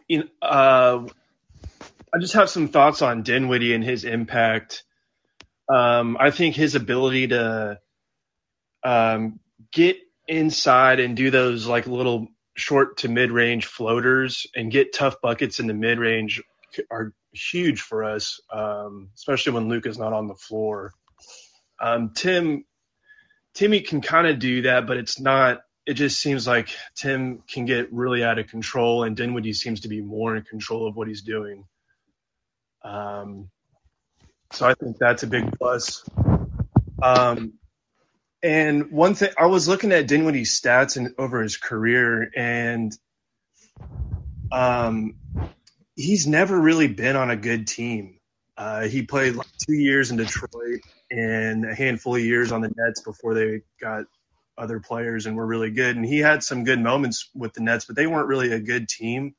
in, 0.08 0.30
uh, 0.42 1.06
I 2.14 2.18
just 2.20 2.34
have 2.34 2.50
some 2.50 2.68
thoughts 2.68 3.02
on 3.02 3.22
Dinwiddie 3.22 3.74
and 3.74 3.84
his 3.84 4.04
impact 4.04 4.82
Um, 5.74 6.16
I 6.20 6.32
think 6.32 6.56
his 6.56 6.76
ability 6.76 7.28
to 7.28 7.80
um, 8.84 9.40
get 9.72 9.98
inside 10.28 11.00
and 11.00 11.16
do 11.16 11.30
those 11.30 11.66
like 11.66 11.88
little 11.88 12.28
short 12.56 12.98
to 12.98 13.08
mid 13.10 13.32
range 13.32 13.66
floaters 13.66 14.46
and 14.56 14.72
get 14.72 14.94
tough 14.94 15.16
buckets 15.22 15.60
in 15.60 15.68
the 15.68 15.74
mid 15.74 15.98
range 15.98 16.42
are 16.90 17.14
huge 17.36 17.80
for 17.80 18.04
us, 18.04 18.40
um, 18.52 19.10
especially 19.14 19.52
when 19.52 19.68
Luke 19.68 19.86
is 19.86 19.98
not 19.98 20.12
on 20.12 20.26
the 20.26 20.34
floor. 20.34 20.92
Um, 21.80 22.12
Tim, 22.14 22.64
Timmy 23.54 23.80
can 23.80 24.00
kind 24.00 24.26
of 24.26 24.38
do 24.38 24.62
that, 24.62 24.86
but 24.86 24.96
it's 24.96 25.20
not. 25.20 25.60
It 25.86 25.94
just 25.94 26.20
seems 26.20 26.46
like 26.46 26.68
Tim 26.96 27.42
can 27.48 27.64
get 27.64 27.92
really 27.92 28.24
out 28.24 28.38
of 28.38 28.48
control, 28.48 29.04
and 29.04 29.16
Dinwiddie 29.16 29.52
seems 29.52 29.80
to 29.80 29.88
be 29.88 30.00
more 30.00 30.36
in 30.36 30.42
control 30.42 30.88
of 30.88 30.96
what 30.96 31.06
he's 31.08 31.22
doing. 31.22 31.64
Um, 32.82 33.50
so 34.52 34.66
I 34.66 34.74
think 34.74 34.98
that's 34.98 35.22
a 35.22 35.26
big 35.26 35.56
plus. 35.58 36.04
Um, 37.02 37.54
and 38.42 38.90
one 38.90 39.14
thing 39.14 39.30
I 39.38 39.46
was 39.46 39.68
looking 39.68 39.92
at 39.92 40.06
Dinwiddie's 40.06 40.60
stats 40.60 40.96
and 40.96 41.14
over 41.18 41.42
his 41.42 41.56
career, 41.56 42.30
and 42.34 42.96
um, 44.52 45.16
he's 45.96 46.26
never 46.26 46.58
really 46.58 46.88
been 46.88 47.16
on 47.16 47.30
a 47.30 47.36
good 47.36 47.66
team. 47.66 48.20
Uh, 48.56 48.82
he 48.82 49.02
played 49.02 49.34
like 49.34 49.48
two 49.66 49.74
years 49.74 50.10
in 50.10 50.16
Detroit 50.16 50.80
and 51.10 51.64
a 51.64 51.74
handful 51.74 52.14
of 52.14 52.22
years 52.22 52.52
on 52.52 52.60
the 52.60 52.72
Nets 52.76 53.00
before 53.00 53.34
they 53.34 53.62
got 53.80 54.04
other 54.56 54.80
players 54.80 55.26
and 55.26 55.36
were 55.36 55.46
really 55.46 55.70
good. 55.70 55.96
And 55.96 56.04
he 56.04 56.18
had 56.18 56.42
some 56.42 56.64
good 56.64 56.80
moments 56.80 57.28
with 57.34 57.52
the 57.52 57.60
Nets, 57.60 57.84
but 57.84 57.96
they 57.96 58.06
weren't 58.06 58.28
really 58.28 58.52
a 58.52 58.60
good 58.60 58.88
team. 58.88 59.34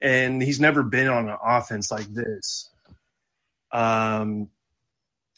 And 0.00 0.42
he's 0.42 0.60
never 0.60 0.82
been 0.82 1.08
on 1.08 1.28
an 1.28 1.36
offense 1.42 1.90
like 1.90 2.06
this. 2.06 2.70
Um, 3.70 4.48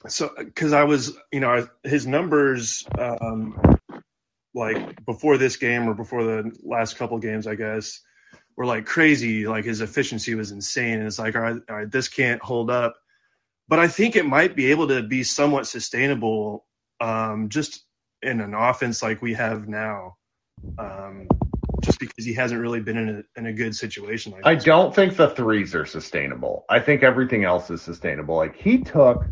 so 0.06 0.30
because 0.36 0.72
I 0.72 0.84
was, 0.84 1.16
you 1.32 1.40
know, 1.40 1.68
his 1.82 2.06
numbers, 2.06 2.86
um, 2.98 3.60
like 4.54 5.04
before 5.04 5.36
this 5.36 5.56
game 5.56 5.88
or 5.88 5.94
before 5.94 6.22
the 6.22 6.56
last 6.62 6.96
couple 6.96 7.18
games, 7.18 7.46
I 7.46 7.56
guess, 7.56 8.00
were 8.56 8.66
like 8.66 8.86
crazy. 8.86 9.46
Like 9.46 9.64
his 9.64 9.80
efficiency 9.80 10.34
was 10.34 10.50
insane, 10.50 10.98
and 10.98 11.06
it's 11.06 11.18
like, 11.18 11.34
all 11.34 11.42
right, 11.42 11.56
all 11.68 11.76
right, 11.76 11.90
this 11.90 12.08
can't 12.08 12.42
hold 12.42 12.70
up. 12.70 12.96
But 13.68 13.78
I 13.78 13.88
think 13.88 14.16
it 14.16 14.26
might 14.26 14.54
be 14.54 14.70
able 14.70 14.88
to 14.88 15.02
be 15.02 15.22
somewhat 15.22 15.66
sustainable, 15.66 16.64
um, 17.00 17.48
just 17.48 17.84
in 18.22 18.40
an 18.40 18.54
offense 18.54 19.02
like 19.02 19.22
we 19.22 19.34
have 19.34 19.68
now. 19.68 20.16
Um, 20.78 21.28
just 21.82 21.98
because 21.98 22.24
he 22.24 22.32
hasn't 22.32 22.60
really 22.60 22.80
been 22.80 22.96
in 22.96 23.08
a 23.08 23.38
in 23.38 23.46
a 23.46 23.52
good 23.52 23.74
situation 23.76 24.32
like 24.32 24.46
I 24.46 24.54
don't 24.54 24.94
think 24.94 25.16
the 25.16 25.28
threes 25.28 25.74
are 25.74 25.84
sustainable. 25.84 26.64
I 26.68 26.80
think 26.80 27.02
everything 27.02 27.44
else 27.44 27.68
is 27.70 27.82
sustainable. 27.82 28.36
Like 28.36 28.56
he 28.56 28.78
took 28.78 29.26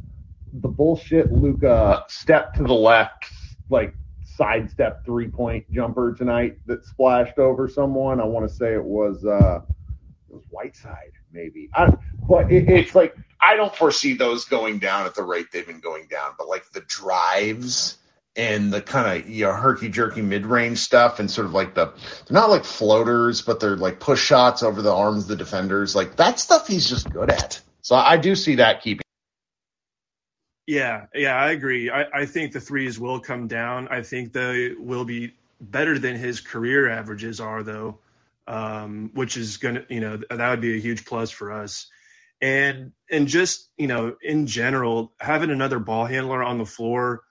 the 0.52 0.68
bullshit 0.68 1.32
Luka 1.32 2.04
step 2.08 2.54
to 2.54 2.62
the 2.62 2.74
left, 2.74 3.26
like 3.70 3.94
sidestep 4.36 5.04
three 5.04 5.28
point 5.28 5.70
jumper 5.70 6.14
tonight 6.14 6.58
that 6.66 6.84
splashed 6.84 7.38
over 7.38 7.68
someone. 7.68 8.20
I 8.20 8.24
want 8.24 8.48
to 8.48 8.54
say 8.54 8.74
it 8.74 8.84
was 8.84 9.24
uh 9.24 9.60
it 10.28 10.34
was 10.34 10.44
Whiteside 10.50 11.12
maybe. 11.32 11.70
I, 11.74 11.92
but 12.28 12.50
it, 12.52 12.68
it's 12.68 12.94
like 12.94 13.16
I 13.40 13.56
don't 13.56 13.74
foresee 13.74 14.14
those 14.14 14.44
going 14.44 14.78
down 14.78 15.06
at 15.06 15.14
the 15.14 15.22
rate 15.22 15.46
they've 15.52 15.66
been 15.66 15.80
going 15.80 16.06
down. 16.06 16.32
But 16.38 16.48
like 16.48 16.70
the 16.72 16.80
drives 16.80 17.98
and 18.34 18.72
the 18.72 18.80
kind 18.80 19.20
of 19.22 19.28
you 19.28 19.44
know 19.44 19.52
herky 19.52 19.88
jerky 19.88 20.22
mid 20.22 20.46
range 20.46 20.78
stuff 20.78 21.20
and 21.20 21.30
sort 21.30 21.46
of 21.46 21.52
like 21.52 21.74
the 21.74 21.86
they're 21.86 22.34
not 22.34 22.50
like 22.50 22.64
floaters, 22.64 23.42
but 23.42 23.60
they're 23.60 23.76
like 23.76 24.00
push 24.00 24.22
shots 24.22 24.62
over 24.62 24.82
the 24.82 24.92
arms 24.92 25.24
of 25.24 25.28
the 25.28 25.36
defenders. 25.36 25.94
Like 25.94 26.16
that 26.16 26.38
stuff 26.38 26.66
he's 26.66 26.88
just 26.88 27.10
good 27.10 27.30
at. 27.30 27.60
So 27.82 27.96
I 27.96 28.16
do 28.16 28.36
see 28.36 28.56
that 28.56 28.82
keeping. 28.82 29.01
Yeah, 30.66 31.06
yeah, 31.14 31.34
I 31.34 31.50
agree. 31.50 31.90
I, 31.90 32.04
I 32.22 32.26
think 32.26 32.52
the 32.52 32.60
threes 32.60 32.98
will 32.98 33.20
come 33.20 33.48
down. 33.48 33.88
I 33.88 34.02
think 34.02 34.32
they 34.32 34.72
will 34.78 35.04
be 35.04 35.34
better 35.60 35.98
than 35.98 36.16
his 36.16 36.40
career 36.40 36.88
averages 36.88 37.40
are, 37.40 37.62
though, 37.62 37.98
um, 38.46 39.10
which 39.14 39.36
is 39.36 39.56
gonna, 39.56 39.84
you 39.88 40.00
know, 40.00 40.18
that 40.30 40.50
would 40.50 40.60
be 40.60 40.76
a 40.76 40.80
huge 40.80 41.04
plus 41.04 41.30
for 41.30 41.52
us. 41.52 41.88
And 42.40 42.92
and 43.10 43.26
just 43.28 43.68
you 43.76 43.88
know, 43.88 44.16
in 44.22 44.46
general, 44.46 45.12
having 45.20 45.50
another 45.50 45.78
ball 45.80 46.06
handler 46.06 46.42
on 46.42 46.58
the 46.58 46.66
floor 46.66 47.22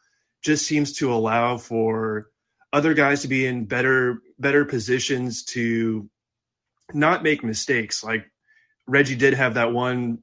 just 0.41 0.65
seems 0.65 0.93
to 0.97 1.13
allow 1.13 1.57
for 1.57 2.27
other 2.73 2.93
guys 2.93 3.21
to 3.21 3.27
be 3.27 3.45
in 3.45 3.65
better 3.65 4.21
better 4.39 4.65
positions 4.65 5.43
to 5.45 6.09
not 6.93 7.23
make 7.23 7.43
mistakes. 7.43 8.03
Like 8.03 8.29
Reggie 8.87 9.15
did 9.15 9.33
have 9.33 9.55
that 9.55 9.71
one 9.73 10.19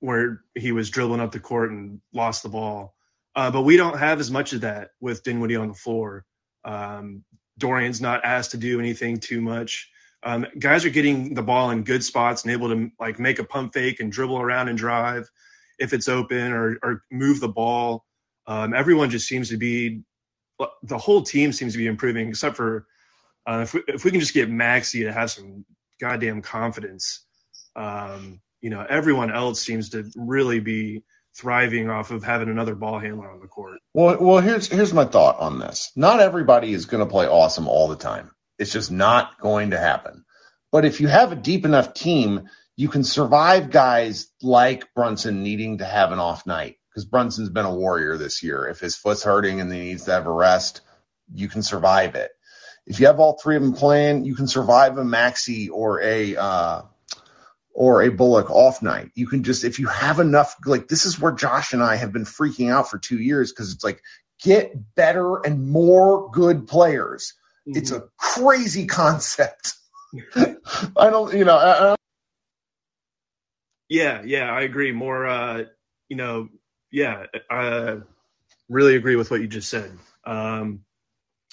where 0.00 0.42
he 0.54 0.72
was 0.72 0.90
dribbling 0.90 1.20
up 1.20 1.32
the 1.32 1.40
court 1.40 1.70
and 1.70 2.00
lost 2.12 2.42
the 2.42 2.48
ball. 2.48 2.94
Uh, 3.36 3.50
but 3.50 3.62
we 3.62 3.76
don't 3.76 3.98
have 3.98 4.18
as 4.18 4.30
much 4.30 4.52
of 4.52 4.62
that 4.62 4.90
with 5.00 5.22
Dinwiddie 5.22 5.56
on 5.56 5.68
the 5.68 5.74
floor. 5.74 6.24
Um, 6.64 7.24
Dorian's 7.58 8.00
not 8.00 8.24
asked 8.24 8.52
to 8.52 8.56
do 8.56 8.80
anything 8.80 9.20
too 9.20 9.40
much. 9.40 9.90
Um, 10.22 10.46
guys 10.58 10.84
are 10.84 10.90
getting 10.90 11.34
the 11.34 11.42
ball 11.42 11.70
in 11.70 11.84
good 11.84 12.04
spots 12.04 12.42
and 12.42 12.52
able 12.52 12.68
to 12.70 12.90
like 12.98 13.18
make 13.18 13.38
a 13.38 13.44
pump 13.44 13.72
fake 13.72 14.00
and 14.00 14.10
dribble 14.10 14.38
around 14.38 14.68
and 14.68 14.76
drive 14.76 15.30
if 15.78 15.92
it's 15.92 16.08
open 16.08 16.52
or, 16.52 16.78
or 16.82 17.02
move 17.10 17.40
the 17.40 17.48
ball. 17.48 18.04
Um, 18.46 18.74
everyone 18.74 19.10
just 19.10 19.28
seems 19.28 19.50
to 19.50 19.56
be 19.56 20.02
the 20.82 20.98
whole 20.98 21.22
team 21.22 21.52
seems 21.52 21.72
to 21.72 21.78
be 21.78 21.86
improving 21.86 22.28
except 22.28 22.56
for 22.56 22.86
uh, 23.46 23.60
if, 23.62 23.72
we, 23.72 23.82
if 23.88 24.04
we 24.04 24.10
can 24.10 24.20
just 24.20 24.34
get 24.34 24.50
Maxi 24.50 25.04
to 25.04 25.12
have 25.12 25.30
some 25.30 25.64
goddamn 26.00 26.42
confidence. 26.42 27.24
Um, 27.76 28.40
you 28.60 28.70
know, 28.70 28.84
everyone 28.88 29.32
else 29.32 29.60
seems 29.60 29.90
to 29.90 30.10
really 30.16 30.60
be 30.60 31.02
thriving 31.36 31.88
off 31.88 32.10
of 32.10 32.24
having 32.24 32.48
another 32.48 32.74
ball 32.74 32.98
handler 32.98 33.30
on 33.30 33.40
the 33.40 33.46
court. 33.46 33.78
Well, 33.94 34.18
well, 34.20 34.40
here's 34.40 34.68
here's 34.68 34.92
my 34.92 35.04
thought 35.04 35.38
on 35.38 35.58
this. 35.58 35.92
Not 35.96 36.20
everybody 36.20 36.72
is 36.72 36.86
going 36.86 37.04
to 37.04 37.10
play 37.10 37.26
awesome 37.26 37.68
all 37.68 37.88
the 37.88 37.96
time. 37.96 38.30
It's 38.58 38.72
just 38.72 38.90
not 38.90 39.40
going 39.40 39.70
to 39.70 39.78
happen. 39.78 40.24
But 40.72 40.84
if 40.84 41.00
you 41.00 41.08
have 41.08 41.32
a 41.32 41.36
deep 41.36 41.64
enough 41.64 41.94
team, 41.94 42.48
you 42.76 42.88
can 42.88 43.04
survive 43.04 43.70
guys 43.70 44.28
like 44.42 44.94
Brunson 44.94 45.42
needing 45.42 45.78
to 45.78 45.84
have 45.84 46.12
an 46.12 46.18
off 46.18 46.46
night 46.46 46.76
because 46.90 47.04
Brunson's 47.04 47.50
been 47.50 47.64
a 47.64 47.74
warrior 47.74 48.16
this 48.16 48.42
year. 48.42 48.66
If 48.66 48.80
his 48.80 48.96
foot's 48.96 49.22
hurting 49.22 49.60
and 49.60 49.72
he 49.72 49.80
needs 49.80 50.04
to 50.04 50.12
have 50.12 50.26
a 50.26 50.32
rest, 50.32 50.82
you 51.32 51.48
can 51.48 51.62
survive 51.62 52.14
it. 52.14 52.30
If 52.86 53.00
you 53.00 53.06
have 53.06 53.20
all 53.20 53.38
three 53.38 53.56
of 53.56 53.62
them 53.62 53.72
playing, 53.72 54.24
you 54.24 54.34
can 54.34 54.48
survive 54.48 54.98
a 54.98 55.02
Maxi 55.02 55.68
or 55.70 56.00
a 56.02 56.36
uh, 56.36 56.82
or 57.72 58.02
a 58.02 58.10
Bullock 58.10 58.50
off 58.50 58.82
night. 58.82 59.10
You 59.14 59.26
can 59.26 59.42
just, 59.42 59.64
if 59.64 59.78
you 59.78 59.86
have 59.86 60.20
enough, 60.20 60.56
like 60.66 60.88
this 60.88 61.06
is 61.06 61.18
where 61.18 61.32
Josh 61.32 61.72
and 61.72 61.82
I 61.82 61.96
have 61.96 62.12
been 62.12 62.24
freaking 62.24 62.70
out 62.70 62.90
for 62.90 62.98
two 62.98 63.18
years 63.18 63.52
because 63.52 63.72
it's 63.72 63.84
like 63.84 64.02
get 64.42 64.74
better 64.94 65.36
and 65.36 65.70
more 65.70 66.30
good 66.30 66.66
players. 66.66 67.34
Mm-hmm. 67.68 67.78
It's 67.78 67.92
a 67.92 68.04
crazy 68.16 68.86
concept. 68.86 69.74
I 70.36 71.10
don't, 71.10 71.34
you 71.34 71.44
know, 71.44 71.56
I, 71.56 71.92
I 71.92 71.96
yeah, 73.88 74.22
yeah, 74.24 74.50
I 74.50 74.62
agree. 74.62 74.92
More, 74.92 75.26
uh, 75.26 75.64
you 76.08 76.16
know, 76.16 76.48
yeah, 76.92 77.26
I 77.50 77.98
really 78.68 78.96
agree 78.96 79.16
with 79.16 79.30
what 79.30 79.40
you 79.40 79.48
just 79.48 79.68
said. 79.68 79.90
Um, 80.24 80.84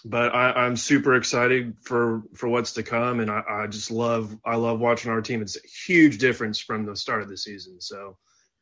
but 0.06 0.34
I, 0.34 0.66
am 0.66 0.76
super 0.76 1.16
excited 1.16 1.76
for 1.82 2.24
for 2.36 2.48
what's 2.48 2.74
to 2.74 2.84
come, 2.84 3.20
and 3.20 3.32
I, 3.32 3.44
I, 3.50 3.68
just 3.68 3.92
love 3.92 4.38
I 4.46 4.56
love 4.56 4.80
watching 4.80 5.12
our 5.12 5.22
team. 5.22 5.42
It's 5.42 5.58
a 5.58 5.68
huge 5.68 6.20
difference 6.20 6.60
from 6.60 6.86
the 6.86 6.96
start 6.96 7.22
of 7.22 7.30
the 7.30 7.38
season, 7.38 7.82
so 7.82 8.18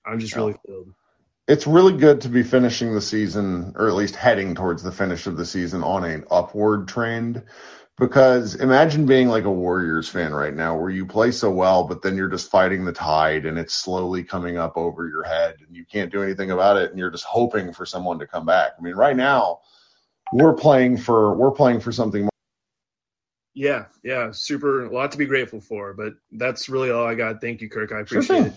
I'm 0.05 0.19
just 0.19 0.35
really 0.35 0.55
thrilled. 0.65 0.93
It's 1.47 1.67
really 1.67 1.97
good 1.97 2.21
to 2.21 2.29
be 2.29 2.41
finishing 2.41 2.93
the 2.93 3.01
season, 3.01 3.73
or 3.75 3.87
at 3.87 3.93
least 3.93 4.15
heading 4.15 4.55
towards 4.55 4.81
the 4.81 4.91
finish 4.91 5.27
of 5.27 5.37
the 5.37 5.45
season 5.45 5.83
on 5.83 6.03
an 6.03 6.25
upward 6.31 6.87
trend. 6.87 7.43
Because 7.97 8.55
imagine 8.55 9.05
being 9.05 9.29
like 9.29 9.45
a 9.45 9.51
Warriors 9.51 10.09
fan 10.09 10.33
right 10.33 10.53
now, 10.53 10.77
where 10.77 10.89
you 10.89 11.05
play 11.05 11.31
so 11.31 11.49
well, 11.49 11.85
but 11.85 12.01
then 12.01 12.17
you're 12.17 12.27
just 12.27 12.51
fighting 12.51 12.83
the 12.83 12.91
tide, 12.91 13.45
and 13.45 13.57
it's 13.57 13.73
slowly 13.73 14.23
coming 14.23 14.57
up 14.57 14.75
over 14.75 15.07
your 15.07 15.23
head, 15.23 15.55
and 15.65 15.75
you 15.75 15.85
can't 15.85 16.11
do 16.11 16.21
anything 16.23 16.51
about 16.51 16.75
it, 16.75 16.89
and 16.89 16.99
you're 16.99 17.11
just 17.11 17.23
hoping 17.23 17.71
for 17.71 17.85
someone 17.85 18.19
to 18.19 18.27
come 18.27 18.45
back. 18.45 18.71
I 18.77 18.81
mean, 18.81 18.95
right 18.95 19.15
now 19.15 19.59
we're 20.33 20.53
playing 20.53 20.97
for 20.97 21.33
we're 21.33 21.51
playing 21.51 21.79
for 21.79 21.91
something 21.91 22.23
more. 22.23 22.29
Yeah, 23.53 23.85
yeah, 24.03 24.31
super. 24.31 24.85
A 24.85 24.93
lot 24.93 25.13
to 25.13 25.17
be 25.17 25.25
grateful 25.25 25.61
for, 25.61 25.93
but 25.93 26.13
that's 26.31 26.67
really 26.67 26.91
all 26.91 27.05
I 27.05 27.15
got. 27.15 27.39
Thank 27.41 27.61
you, 27.61 27.69
Kirk. 27.69 27.91
I 27.91 28.01
appreciate 28.01 28.37
sure 28.37 28.45
it. 28.47 28.53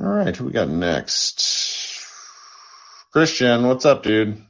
All 0.00 0.08
right, 0.08 0.34
who 0.34 0.46
we 0.46 0.52
got 0.52 0.68
next? 0.68 2.06
Christian, 3.12 3.66
what's 3.66 3.84
up, 3.84 4.02
dude? 4.02 4.42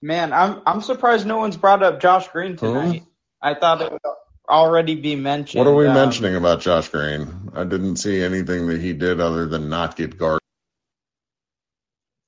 Man, 0.00 0.32
I'm 0.32 0.62
I'm 0.64 0.80
surprised 0.80 1.26
no 1.26 1.38
one's 1.38 1.56
brought 1.56 1.82
up 1.82 2.00
Josh 2.00 2.28
Green 2.28 2.56
tonight. 2.56 3.04
I 3.42 3.54
thought 3.54 3.82
it 3.82 3.92
would 3.92 4.00
already 4.48 4.94
be 4.94 5.14
mentioned. 5.14 5.58
What 5.58 5.70
are 5.70 5.74
we 5.74 5.86
um, 5.86 5.94
mentioning 5.94 6.36
about 6.36 6.60
Josh 6.60 6.88
Green? 6.88 7.50
I 7.54 7.64
didn't 7.64 7.96
see 7.96 8.22
anything 8.22 8.66
that 8.68 8.80
he 8.80 8.94
did 8.94 9.20
other 9.20 9.46
than 9.46 9.68
not 9.68 9.96
get 9.96 10.16
guarded. 10.16 10.39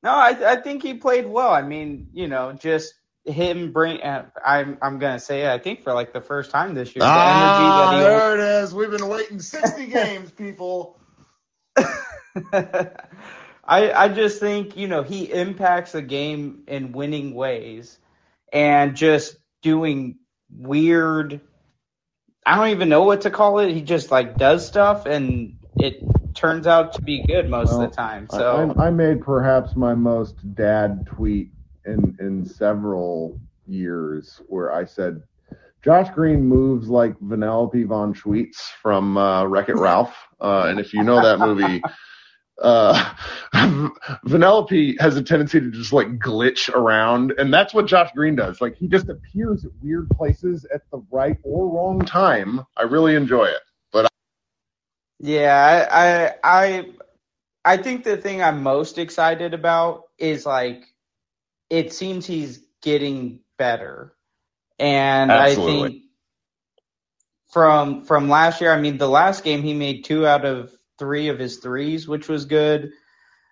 No, 0.03 0.11
I 0.11 0.53
I 0.53 0.57
think 0.57 0.83
he 0.83 0.95
played 0.95 1.27
well. 1.27 1.51
I 1.53 1.63
mean, 1.63 2.09
you 2.13 2.29
know, 2.29 2.53
just 2.53 2.95
him 3.25 3.73
bring. 3.73 4.03
Uh, 4.03 4.27
I'm 4.45 4.79
I'm 4.83 4.99
gonna 4.99 5.21
say 5.21 5.43
it, 5.43 5.49
I 5.49 5.59
think 5.59 5.83
for 5.83 5.93
like 5.93 6.13
the 6.13 6.21
first 6.21 6.51
time 6.51 6.75
this 6.75 6.95
year. 6.95 7.05
Ah, 7.05 7.93
the 7.93 7.99
there 7.99 8.35
it 8.35 8.63
is. 8.63 8.75
We've 8.75 8.91
been 8.91 9.09
waiting 9.09 9.41
60 9.41 9.87
games, 9.89 10.31
people. 10.33 10.99
I, 13.65 13.93
I 13.93 14.09
just 14.09 14.41
think, 14.41 14.77
you 14.77 14.89
know, 14.89 15.03
he 15.03 15.31
impacts 15.31 15.93
the 15.93 16.03
game 16.03 16.65
in 16.67 16.93
winning 16.93 17.35
ways 17.35 17.99
and 18.53 18.97
just 18.97 19.37
doing 19.63 20.19
weird 20.51 21.41
I 22.45 22.57
don't 22.57 22.71
even 22.71 22.89
know 22.89 23.05
what 23.05 23.23
to 23.23 23.31
call 23.31 23.61
it. 23.61 23.73
He 23.73 23.83
just 23.83 24.11
like 24.11 24.37
does 24.37 24.67
stuff 24.67 25.07
and 25.07 25.59
it 25.79 26.03
turns 26.35 26.67
out 26.67 26.93
to 26.95 27.03
be 27.03 27.23
good 27.23 27.49
most 27.49 27.71
Well, 27.71 27.83
of 27.83 27.91
the 27.91 27.97
time. 27.97 28.29
So 28.31 28.75
I, 28.77 28.87
I 28.87 28.91
made 28.91 29.21
perhaps 29.21 29.77
my 29.77 29.95
most 29.95 30.55
dad 30.55 31.07
tweet 31.07 31.51
in 31.85 32.17
in 32.21 32.45
several 32.45 33.41
years 33.67 34.41
where 34.49 34.73
I 34.73 34.85
said 34.85 35.23
Josh 35.83 36.11
Green 36.15 36.45
moves 36.45 36.89
like 36.89 37.19
Vanellope 37.21 37.87
von 37.87 38.15
Schweetz 38.15 38.71
from 38.81 39.17
uh, 39.17 39.45
Wreck 39.45 39.69
It 39.69 39.77
Ralph, 39.77 40.15
uh, 40.41 40.67
and 40.69 40.79
if 40.79 40.93
you 40.95 41.03
know 41.03 41.23
that 41.23 41.39
movie. 41.39 41.83
Uh, 42.61 43.15
Vanellope 44.27 45.01
has 45.01 45.17
a 45.17 45.23
tendency 45.23 45.59
to 45.59 45.71
just 45.71 45.93
like 45.93 46.07
glitch 46.19 46.73
around, 46.73 47.33
and 47.39 47.53
that's 47.53 47.75
what 47.75 47.87
Josh 47.87 48.11
Green 48.15 48.37
does. 48.37 48.61
Like 48.61 48.77
he 48.77 48.87
just 48.87 49.09
appears 49.09 49.65
at 49.65 49.73
weird 49.83 50.09
places 50.11 50.65
at 50.73 50.83
the 50.93 51.03
right 51.11 51.39
or 51.43 51.69
wrong 51.69 52.01
time. 52.01 52.65
I 52.77 52.83
really 52.83 53.17
enjoy 53.17 53.47
it, 53.47 53.63
but 53.91 54.07
Yeah, 55.23 55.89
I, 55.91 56.35
I 56.45 56.87
I 57.65 57.79
think 57.79 58.05
the 58.05 58.19
thing 58.19 58.43
I'm 58.43 58.63
most 58.63 58.99
excited 58.99 59.55
about 59.55 60.05
is 60.19 60.47
like 60.47 60.85
it 61.71 61.93
seems 61.93 62.27
he's 62.27 62.61
getting 62.83 63.41
better. 63.59 64.15
And 64.79 65.39
I 65.39 65.57
think 65.57 66.05
from 67.53 68.05
from 68.05 68.29
last 68.29 68.61
year, 68.61 68.73
I 68.73 68.81
mean 68.81 68.99
the 68.99 69.09
last 69.09 69.45
game 69.45 69.63
he 69.63 69.75
made 69.75 70.05
two 70.05 70.27
out 70.27 70.45
of 70.45 70.73
three 70.99 71.29
of 71.29 71.39
his 71.39 71.59
threes, 71.59 72.09
which 72.09 72.29
was 72.29 72.47
good. 72.47 72.93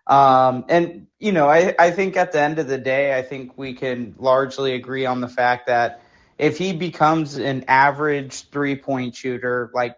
Um 0.06 0.66
and 0.68 1.08
you 1.20 1.32
know, 1.32 1.48
I, 1.48 1.74
I 1.78 1.92
think 1.92 2.16
at 2.16 2.32
the 2.32 2.40
end 2.40 2.58
of 2.58 2.68
the 2.68 2.78
day 2.78 3.16
I 3.16 3.22
think 3.22 3.58
we 3.58 3.74
can 3.74 4.16
largely 4.18 4.74
agree 4.74 5.06
on 5.06 5.20
the 5.20 5.28
fact 5.28 5.68
that 5.68 6.02
if 6.38 6.58
he 6.58 6.72
becomes 6.72 7.36
an 7.38 7.66
average 7.68 8.50
three 8.50 8.76
point 8.76 9.14
shooter, 9.14 9.70
like 9.74 9.96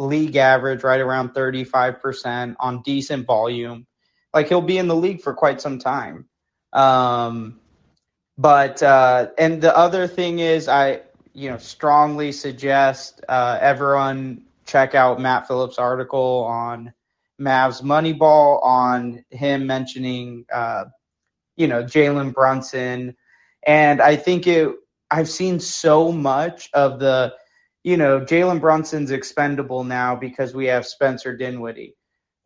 league 0.00 0.36
average, 0.36 0.82
right 0.82 1.00
around 1.00 1.34
35% 1.34 2.56
on 2.58 2.82
decent 2.82 3.26
volume. 3.26 3.86
Like 4.32 4.48
he'll 4.48 4.62
be 4.62 4.78
in 4.78 4.88
the 4.88 4.96
league 4.96 5.20
for 5.20 5.34
quite 5.34 5.60
some 5.60 5.78
time. 5.78 6.26
Um, 6.72 7.60
but 8.38 8.82
uh, 8.82 9.28
and 9.36 9.60
the 9.60 9.76
other 9.76 10.06
thing 10.06 10.38
is, 10.38 10.68
I 10.68 11.02
you 11.34 11.50
know 11.50 11.58
strongly 11.58 12.32
suggest 12.32 13.20
uh, 13.28 13.58
everyone 13.60 14.46
check 14.64 14.94
out 14.94 15.20
Matt 15.20 15.46
Phillips' 15.46 15.78
article 15.78 16.44
on 16.48 16.92
Mavs 17.40 17.82
Moneyball 17.82 18.64
on 18.64 19.24
him 19.30 19.66
mentioning 19.66 20.46
uh, 20.52 20.84
you 21.56 21.68
know 21.68 21.82
Jalen 21.82 22.32
Brunson, 22.32 23.16
and 23.66 24.00
I 24.00 24.16
think 24.16 24.46
it. 24.46 24.74
I've 25.10 25.28
seen 25.28 25.58
so 25.58 26.12
much 26.12 26.70
of 26.72 27.00
the 27.00 27.34
you 27.84 27.96
know, 27.96 28.20
Jalen 28.20 28.60
Brunson's 28.60 29.10
expendable 29.10 29.84
now 29.84 30.16
because 30.16 30.54
we 30.54 30.66
have 30.66 30.86
Spencer 30.86 31.36
Dinwiddie. 31.36 31.96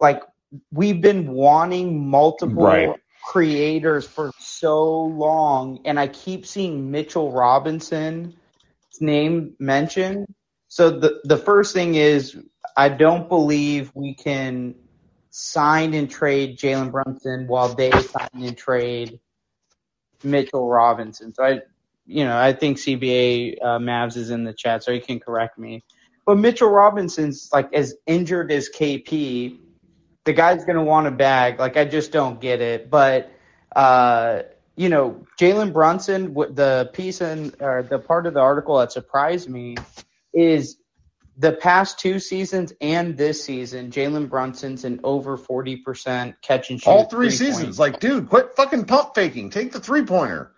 Like 0.01 0.23
we've 0.71 1.01
been 1.01 1.33
wanting 1.33 2.09
multiple 2.09 2.97
Right. 2.97 3.01
creators 3.23 4.07
for 4.07 4.31
so 4.39 5.03
long, 5.03 5.81
and 5.85 5.99
I 5.99 6.09
keep 6.09 6.47
seeing 6.47 6.91
Mitchell 6.91 7.33
Robinson's 7.33 8.35
name 9.01 9.55
mentioned. 9.59 10.27
So 10.69 10.91
the 10.91 11.21
the 11.25 11.37
first 11.39 11.75
thing 11.75 11.95
is 11.95 12.37
I 12.77 12.89
don't 12.89 13.29
believe 13.29 13.91
we 13.95 14.15
can 14.15 14.75
sign 15.31 15.95
and 15.95 16.11
trade 16.11 16.59
Jalen 16.59 16.91
Brunson 16.93 17.47
while 17.47 17.75
they 17.75 17.91
sign 18.01 18.29
and 18.35 18.57
trade 18.57 19.21
Mitchell 20.23 20.69
Robinson. 20.69 21.35
So 21.35 21.45
I 21.45 21.61
you 22.07 22.25
know, 22.25 22.37
I 22.37 22.53
think 22.53 22.79
CBA 22.79 23.63
uh, 23.63 23.79
Mavs 23.79 24.17
is 24.17 24.31
in 24.31 24.45
the 24.45 24.53
chat, 24.53 24.85
so 24.85 24.93
he 24.93 25.01
can 25.01 25.21
correct 25.21 25.59
me. 25.59 25.85
But 26.27 26.39
Mitchell 26.39 26.69
Robinson's 26.69 27.51
like 27.53 27.73
as 27.73 27.95
injured 28.07 28.51
as 28.51 28.69
KP. 28.71 29.59
The 30.25 30.33
guy's 30.33 30.65
gonna 30.65 30.85
want 30.85 31.07
a 31.07 31.11
bag. 31.11 31.59
Like 31.59 31.77
I 31.77 31.85
just 31.85 32.13
don't 32.13 32.41
get 32.41 32.61
it. 32.61 32.91
But 32.91 33.31
uh, 33.75 34.43
you 34.77 34.89
know, 34.89 35.27
Jalen 35.39 35.73
Brunson, 35.73 36.35
the 36.35 36.91
piece 36.93 37.21
and 37.21 37.55
or 37.61 37.83
the 37.83 37.99
part 37.99 38.27
of 38.27 38.35
the 38.35 38.41
article 38.41 38.79
that 38.79 38.93
surprised 38.93 39.49
me 39.49 39.77
is 40.33 40.77
the 41.37 41.53
past 41.53 41.99
two 41.99 42.19
seasons 42.21 42.73
and 42.81 43.17
this 43.17 43.45
season, 43.45 43.91
Jalen 43.91 44.29
Brunson's 44.29 44.85
an 44.85 45.01
over 45.05 45.37
forty 45.37 45.77
percent 45.77 46.41
catch 46.41 46.71
and 46.71 46.81
shoot. 46.81 46.91
all 46.91 47.05
three 47.05 47.31
three-point 47.31 47.57
seasons, 47.57 47.79
like, 47.79 48.01
dude, 48.01 48.29
quit 48.29 48.57
fucking 48.57 48.85
pump 48.87 49.15
faking. 49.15 49.51
Take 49.51 49.73
the 49.73 49.81
three 49.81 50.05
pointer. 50.05 50.53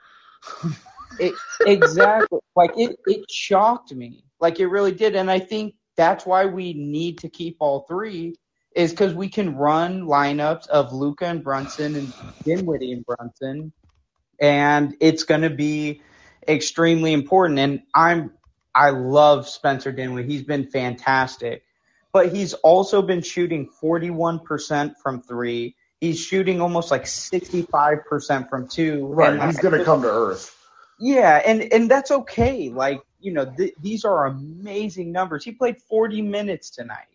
It, 1.18 1.34
exactly. 1.60 2.38
like 2.54 2.72
it, 2.76 2.96
it 3.06 3.30
shocked 3.30 3.94
me. 3.94 4.24
Like 4.40 4.60
it 4.60 4.66
really 4.66 4.92
did. 4.92 5.16
And 5.16 5.30
I 5.30 5.38
think 5.38 5.74
that's 5.96 6.26
why 6.26 6.46
we 6.46 6.74
need 6.74 7.18
to 7.18 7.28
keep 7.28 7.56
all 7.60 7.86
three 7.88 8.36
is 8.76 8.90
because 8.90 9.14
we 9.14 9.28
can 9.28 9.56
run 9.56 10.02
lineups 10.02 10.68
of 10.68 10.92
Luka 10.92 11.24
and 11.24 11.42
Brunson 11.42 11.96
and 11.96 12.12
Dinwiddie 12.44 12.92
and 12.92 13.04
Brunson, 13.06 13.72
and 14.38 14.94
it's 15.00 15.24
going 15.24 15.40
to 15.40 15.50
be 15.50 16.02
extremely 16.46 17.14
important. 17.14 17.58
And 17.58 17.82
I'm 17.94 18.32
I 18.74 18.90
love 18.90 19.48
Spencer 19.48 19.90
Dinwiddie. 19.90 20.28
He's 20.28 20.42
been 20.42 20.68
fantastic, 20.68 21.62
but 22.12 22.34
he's 22.34 22.52
also 22.52 23.00
been 23.00 23.22
shooting 23.22 23.70
41% 23.82 24.96
from 25.02 25.22
three. 25.22 25.74
He's 25.98 26.20
shooting 26.20 26.60
almost 26.60 26.90
like 26.90 27.04
65% 27.04 28.50
from 28.50 28.68
two. 28.68 29.06
Right. 29.06 29.32
And 29.32 29.42
He's 29.44 29.58
gonna 29.58 29.82
come 29.82 30.02
to 30.02 30.10
earth. 30.10 30.54
Yeah, 30.99 31.42
and 31.47 31.72
and 31.72 31.90
that's 31.90 32.11
okay. 32.11 32.68
Like 32.70 33.03
you 33.20 33.32
know, 33.32 33.51
th- 33.57 33.74
these 33.80 34.05
are 34.05 34.26
amazing 34.26 35.12
numbers. 35.12 35.44
He 35.44 35.53
played 35.53 35.80
40 35.82 36.22
minutes 36.22 36.70
tonight. 36.70 37.07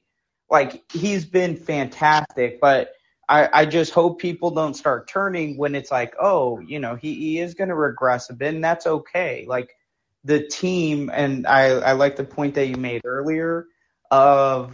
Like 0.50 0.84
he's 0.92 1.26
been 1.26 1.56
fantastic, 1.56 2.60
but 2.60 2.94
I 3.30 3.50
I 3.54 3.66
just 3.66 3.94
hope 3.94 4.20
people 4.20 4.52
don't 4.52 4.74
start 4.76 5.08
turning 5.08 5.58
when 5.58 5.76
it's 5.76 5.92
like, 5.92 6.14
oh, 6.22 6.60
you 6.60 6.80
know, 6.80 6.96
he 6.96 7.16
he 7.16 7.40
is 7.40 7.54
going 7.54 7.70
to 7.70 7.76
regress 7.76 8.30
a 8.30 8.34
bit, 8.34 8.54
and 8.54 8.64
that's 8.64 8.86
okay. 8.86 9.46
Like 9.48 9.76
the 10.24 10.46
team, 10.48 11.10
and 11.14 11.48
I 11.48 11.70
I 11.80 11.92
like 11.94 12.18
the 12.18 12.24
point 12.24 12.56
that 12.56 12.68
you 12.68 12.76
made 12.76 13.02
earlier 13.06 13.66
of 14.12 14.74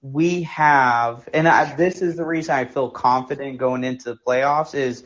we 0.00 0.42
have, 0.42 1.28
and 1.34 1.46
I, 1.48 1.74
this 1.76 2.02
is 2.02 2.16
the 2.16 2.24
reason 2.24 2.54
I 2.54 2.64
feel 2.64 2.90
confident 2.90 3.58
going 3.58 3.84
into 3.84 4.10
the 4.10 4.18
playoffs 4.26 4.74
is 4.74 5.04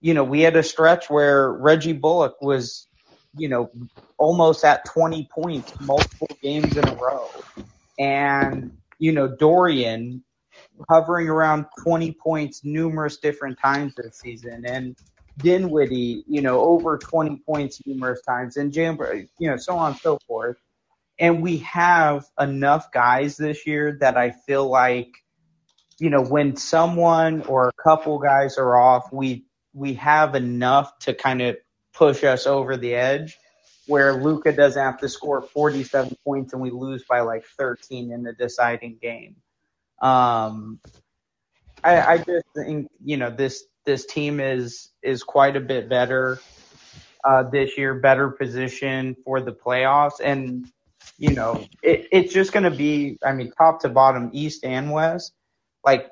you 0.00 0.14
know, 0.14 0.24
we 0.24 0.42
had 0.42 0.56
a 0.56 0.62
stretch 0.62 1.10
where 1.10 1.52
Reggie 1.52 1.92
Bullock 1.92 2.40
was, 2.42 2.88
you 3.36 3.48
know, 3.48 3.70
almost 4.18 4.64
at 4.64 4.84
20 4.86 5.28
points 5.34 5.74
multiple 5.80 6.28
games 6.42 6.76
in 6.76 6.86
a 6.88 6.94
row. 6.94 7.28
And, 7.98 8.78
you 8.98 9.12
know, 9.12 9.28
Dorian 9.28 10.24
hovering 10.88 11.28
around 11.28 11.66
20 11.82 12.12
points 12.22 12.62
numerous 12.64 13.18
different 13.18 13.58
times 13.60 13.94
this 13.96 14.18
season. 14.20 14.64
And 14.66 14.96
Dinwiddie, 15.40 16.24
you 16.28 16.42
know, 16.42 16.60
over 16.60 16.98
20 16.98 17.42
points 17.46 17.80
numerous 17.86 18.22
times. 18.22 18.56
And 18.56 18.72
Jam, 18.72 18.98
you 19.38 19.50
know, 19.50 19.56
so 19.56 19.76
on 19.76 19.92
and 19.92 20.00
so 20.00 20.18
forth. 20.26 20.56
And 21.18 21.42
we 21.42 21.58
have 21.58 22.26
enough 22.40 22.92
guys 22.92 23.36
this 23.36 23.66
year 23.66 23.98
that 24.00 24.16
I 24.16 24.32
feel 24.32 24.68
like, 24.68 25.08
you 25.98 26.10
know, 26.10 26.22
when 26.22 26.56
someone 26.56 27.42
or 27.44 27.68
a 27.68 27.82
couple 27.82 28.18
guys 28.18 28.58
are 28.58 28.76
off, 28.78 29.12
we 29.12 29.45
we 29.76 29.94
have 29.94 30.34
enough 30.34 30.98
to 31.00 31.12
kind 31.12 31.42
of 31.42 31.56
push 31.92 32.24
us 32.24 32.46
over 32.46 32.76
the 32.76 32.94
edge 32.94 33.36
where 33.86 34.14
Luka 34.14 34.52
doesn't 34.52 34.82
have 34.82 34.98
to 35.00 35.08
score 35.08 35.42
47 35.42 36.16
points 36.24 36.52
and 36.52 36.62
we 36.62 36.70
lose 36.70 37.04
by 37.04 37.20
like 37.20 37.44
13 37.58 38.10
in 38.10 38.22
the 38.22 38.32
deciding 38.32 38.98
game. 39.00 39.36
Um, 40.00 40.80
I, 41.84 42.00
I 42.00 42.16
just 42.18 42.46
think, 42.56 42.88
you 43.04 43.16
know, 43.16 43.30
this, 43.30 43.64
this 43.84 44.06
team 44.06 44.40
is, 44.40 44.90
is 45.02 45.22
quite 45.22 45.56
a 45.56 45.60
bit 45.60 45.88
better, 45.88 46.40
uh, 47.22 47.44
this 47.44 47.78
year, 47.78 47.94
better 47.94 48.30
position 48.30 49.14
for 49.24 49.40
the 49.40 49.52
playoffs. 49.52 50.20
And, 50.22 50.66
you 51.18 51.34
know, 51.34 51.64
it, 51.82 52.08
it's 52.10 52.32
just 52.32 52.52
going 52.52 52.64
to 52.64 52.76
be, 52.76 53.18
I 53.24 53.32
mean, 53.32 53.52
top 53.52 53.82
to 53.82 53.88
bottom, 53.88 54.30
East 54.32 54.64
and 54.64 54.90
West. 54.90 55.32
Like, 55.84 56.08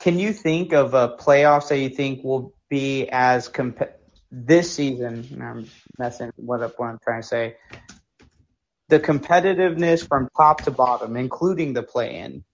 can 0.00 0.18
you 0.18 0.32
think 0.32 0.72
of 0.72 0.94
a 0.94 1.16
playoffs 1.18 1.68
that 1.68 1.78
you 1.78 1.90
think 1.90 2.24
will 2.24 2.54
be 2.68 3.08
as 3.10 3.48
comp- 3.48 3.90
this 4.30 4.74
season? 4.74 5.40
I'm 5.42 5.68
messing 5.98 6.30
what 6.36 6.62
up 6.62 6.78
what 6.78 6.88
I'm 6.88 6.98
trying 7.02 7.22
to 7.22 7.26
say. 7.26 7.56
The 8.88 9.00
competitiveness 9.00 10.06
from 10.06 10.28
top 10.36 10.62
to 10.64 10.70
bottom, 10.70 11.16
including 11.16 11.74
the 11.74 11.82
play-in. 11.82 12.44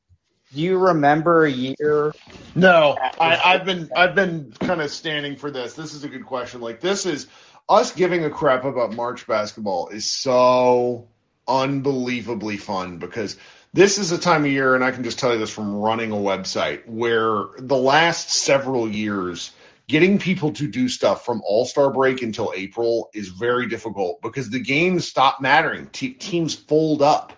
Do 0.53 0.61
you 0.61 0.79
remember 0.79 1.45
a 1.45 1.51
year? 1.51 2.13
No, 2.55 2.97
I, 3.01 3.41
I've 3.45 3.65
been 3.65 3.91
I've 3.97 4.15
been 4.15 4.53
kind 4.61 4.81
of 4.81 4.91
standing 4.91 5.37
for 5.37 5.51
this. 5.51 5.75
This 5.75 5.95
is 5.95 6.05
a 6.05 6.09
good 6.09 6.27
question. 6.27 6.61
Like 6.61 6.81
this 6.81 7.07
is 7.07 7.27
us 7.69 7.93
giving 7.93 8.25
a 8.25 8.31
crap 8.31 8.65
about 8.65 8.95
March 8.95 9.27
basketball 9.27 9.89
is 9.89 10.09
so 10.09 11.09
unbelievably 11.49 12.59
fun 12.59 12.99
because 12.99 13.37
this 13.73 13.99
is 13.99 14.13
a 14.13 14.19
time 14.19 14.45
of 14.45 14.51
year, 14.51 14.77
and 14.77 14.85
I 14.85 14.93
can 14.93 15.03
just 15.03 15.19
tell 15.19 15.33
you 15.33 15.39
this 15.41 15.51
from 15.51 15.75
running 15.75 16.13
a 16.13 16.17
website, 16.17 16.87
where 16.87 17.47
the 17.59 17.77
last 17.77 18.31
several 18.31 18.89
years, 18.89 19.51
getting 19.87 20.19
people 20.19 20.53
to 20.53 20.67
do 20.67 20.89
stuff 20.89 21.25
from 21.25 21.43
All 21.45 21.67
Star 21.67 21.93
break 21.93 22.23
until 22.23 22.53
April 22.55 23.11
is 23.15 23.29
very 23.29 23.69
difficult 23.69 24.23
because 24.23 24.51
the 24.51 24.61
games 24.61 25.07
stop 25.07 25.41
mattering. 25.41 25.89
Te- 25.89 26.15
teams 26.15 26.55
fold 26.55 27.03
up. 27.03 27.33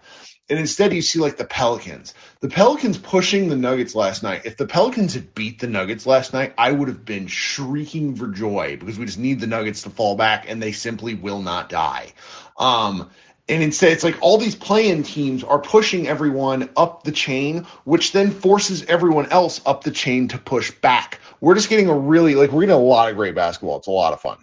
And 0.48 0.60
instead, 0.60 0.92
you 0.92 1.02
see 1.02 1.18
like 1.18 1.36
the 1.36 1.44
Pelicans. 1.44 2.14
The 2.38 2.48
Pelicans 2.48 2.98
pushing 2.98 3.48
the 3.48 3.56
Nuggets 3.56 3.96
last 3.96 4.22
night. 4.22 4.42
If 4.44 4.56
the 4.56 4.66
Pelicans 4.66 5.14
had 5.14 5.34
beat 5.34 5.58
the 5.58 5.66
Nuggets 5.66 6.06
last 6.06 6.32
night, 6.32 6.54
I 6.56 6.70
would 6.70 6.86
have 6.86 7.04
been 7.04 7.26
shrieking 7.26 8.14
for 8.14 8.28
joy 8.28 8.76
because 8.78 8.96
we 8.96 9.06
just 9.06 9.18
need 9.18 9.40
the 9.40 9.48
Nuggets 9.48 9.82
to 9.82 9.90
fall 9.90 10.14
back, 10.14 10.48
and 10.48 10.62
they 10.62 10.70
simply 10.70 11.14
will 11.14 11.42
not 11.42 11.68
die. 11.68 12.12
Um, 12.56 13.10
and 13.48 13.62
instead, 13.62 13.92
it's 13.92 14.04
like 14.04 14.18
all 14.22 14.38
these 14.38 14.56
play-in 14.56 15.04
teams 15.04 15.44
are 15.44 15.60
pushing 15.60 16.08
everyone 16.08 16.68
up 16.76 17.04
the 17.04 17.12
chain, 17.12 17.66
which 17.84 18.12
then 18.12 18.30
forces 18.30 18.84
everyone 18.84 19.26
else 19.26 19.60
up 19.64 19.84
the 19.84 19.92
chain 19.92 20.28
to 20.28 20.38
push 20.38 20.70
back. 20.70 21.20
We're 21.40 21.54
just 21.54 21.68
getting 21.68 21.88
a 21.88 21.96
really 21.96 22.34
like 22.34 22.50
we're 22.50 22.62
getting 22.62 22.74
a 22.74 22.78
lot 22.78 23.10
of 23.10 23.16
great 23.16 23.34
basketball. 23.34 23.78
It's 23.78 23.88
a 23.88 23.92
lot 23.92 24.12
of 24.12 24.20
fun. 24.20 24.38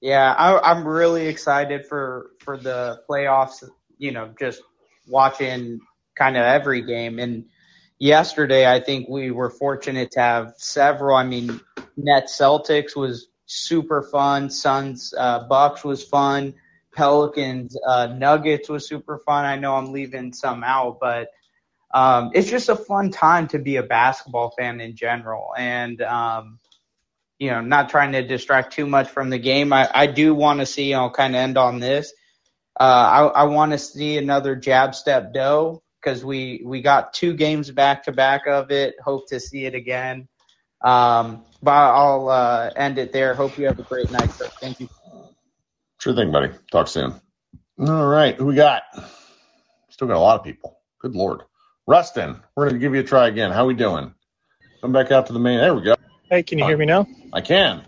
Yeah, 0.00 0.32
I, 0.32 0.72
I'm 0.72 0.86
really 0.86 1.28
excited 1.28 1.86
for 1.86 2.30
for 2.40 2.56
the 2.56 3.02
playoffs. 3.08 3.62
You 3.98 4.12
know, 4.12 4.34
just 4.38 4.60
watching 5.06 5.80
kind 6.16 6.36
of 6.36 6.42
every 6.42 6.82
game. 6.82 7.18
And 7.18 7.46
yesterday, 7.98 8.70
I 8.70 8.80
think 8.80 9.08
we 9.08 9.30
were 9.30 9.50
fortunate 9.50 10.12
to 10.12 10.20
have 10.20 10.54
several. 10.56 11.16
I 11.16 11.24
mean, 11.24 11.60
Nets 11.96 12.36
Celtics 12.36 12.96
was 12.96 13.28
super 13.46 14.02
fun. 14.02 14.50
Suns 14.50 15.14
uh, 15.16 15.46
Bucks 15.46 15.84
was 15.84 16.02
fun. 16.02 16.54
Pelicans 16.94 17.76
uh, 17.86 18.06
Nuggets 18.06 18.68
was 18.68 18.86
super 18.86 19.18
fun. 19.18 19.44
I 19.44 19.56
know 19.56 19.76
I'm 19.76 19.92
leaving 19.92 20.32
some 20.32 20.62
out, 20.62 20.98
but 21.00 21.28
um, 21.92 22.30
it's 22.34 22.50
just 22.50 22.68
a 22.68 22.76
fun 22.76 23.10
time 23.10 23.48
to 23.48 23.58
be 23.58 23.76
a 23.76 23.82
basketball 23.82 24.54
fan 24.56 24.80
in 24.80 24.96
general. 24.96 25.54
And 25.56 26.00
um, 26.02 26.58
you 27.38 27.50
know, 27.50 27.60
not 27.60 27.90
trying 27.90 28.12
to 28.12 28.22
distract 28.22 28.72
too 28.72 28.86
much 28.86 29.08
from 29.08 29.28
the 29.28 29.38
game. 29.38 29.72
I, 29.72 29.90
I 29.92 30.06
do 30.06 30.34
want 30.34 30.60
to 30.60 30.66
see. 30.66 30.94
I'll 30.94 31.10
kind 31.10 31.34
of 31.34 31.40
end 31.40 31.58
on 31.58 31.80
this. 31.80 32.12
Uh, 32.78 32.84
I, 33.34 33.42
I 33.42 33.44
want 33.44 33.72
to 33.72 33.78
see 33.78 34.16
another 34.16 34.54
jab 34.56 34.94
step 34.94 35.34
dough 35.34 35.82
because 36.00 36.24
we 36.24 36.62
we 36.64 36.82
got 36.82 37.12
two 37.12 37.34
games 37.34 37.70
back 37.70 38.04
to 38.04 38.12
back 38.12 38.46
of 38.46 38.70
it. 38.70 38.94
Hope 39.02 39.28
to 39.28 39.40
see 39.40 39.66
it 39.66 39.74
again. 39.74 40.28
Um, 40.82 41.44
but 41.62 41.72
I'll 41.72 42.28
uh, 42.28 42.70
end 42.74 42.98
it 42.98 43.12
there. 43.12 43.34
Hope 43.34 43.58
you 43.58 43.66
have 43.66 43.78
a 43.78 43.82
great 43.82 44.10
night. 44.10 44.30
Sir. 44.32 44.46
Thank 44.60 44.80
you. 44.80 44.88
Sure 45.98 46.14
thing, 46.14 46.32
buddy. 46.32 46.50
Talk 46.70 46.88
soon. 46.88 47.20
All 47.78 48.06
right, 48.06 48.36
who 48.36 48.46
we 48.46 48.54
got? 48.54 48.82
Still 49.90 50.08
got 50.08 50.16
a 50.16 50.20
lot 50.20 50.38
of 50.38 50.44
people. 50.44 50.78
Good 51.00 51.14
lord, 51.14 51.42
Rustin. 51.86 52.40
We're 52.56 52.68
gonna 52.68 52.78
give 52.78 52.94
you 52.94 53.00
a 53.00 53.04
try 53.04 53.28
again. 53.28 53.50
How 53.50 53.66
we 53.66 53.74
doing? 53.74 54.14
Come 54.80 54.92
back 54.92 55.10
out 55.10 55.26
to 55.26 55.32
the 55.32 55.38
main. 55.38 55.58
There 55.58 55.74
we 55.74 55.82
go. 55.82 55.94
Hey, 56.30 56.42
can 56.42 56.58
you 56.58 56.64
hear 56.64 56.76
me 56.76 56.86
now? 56.86 57.06
I 57.32 57.40
can. 57.40 57.84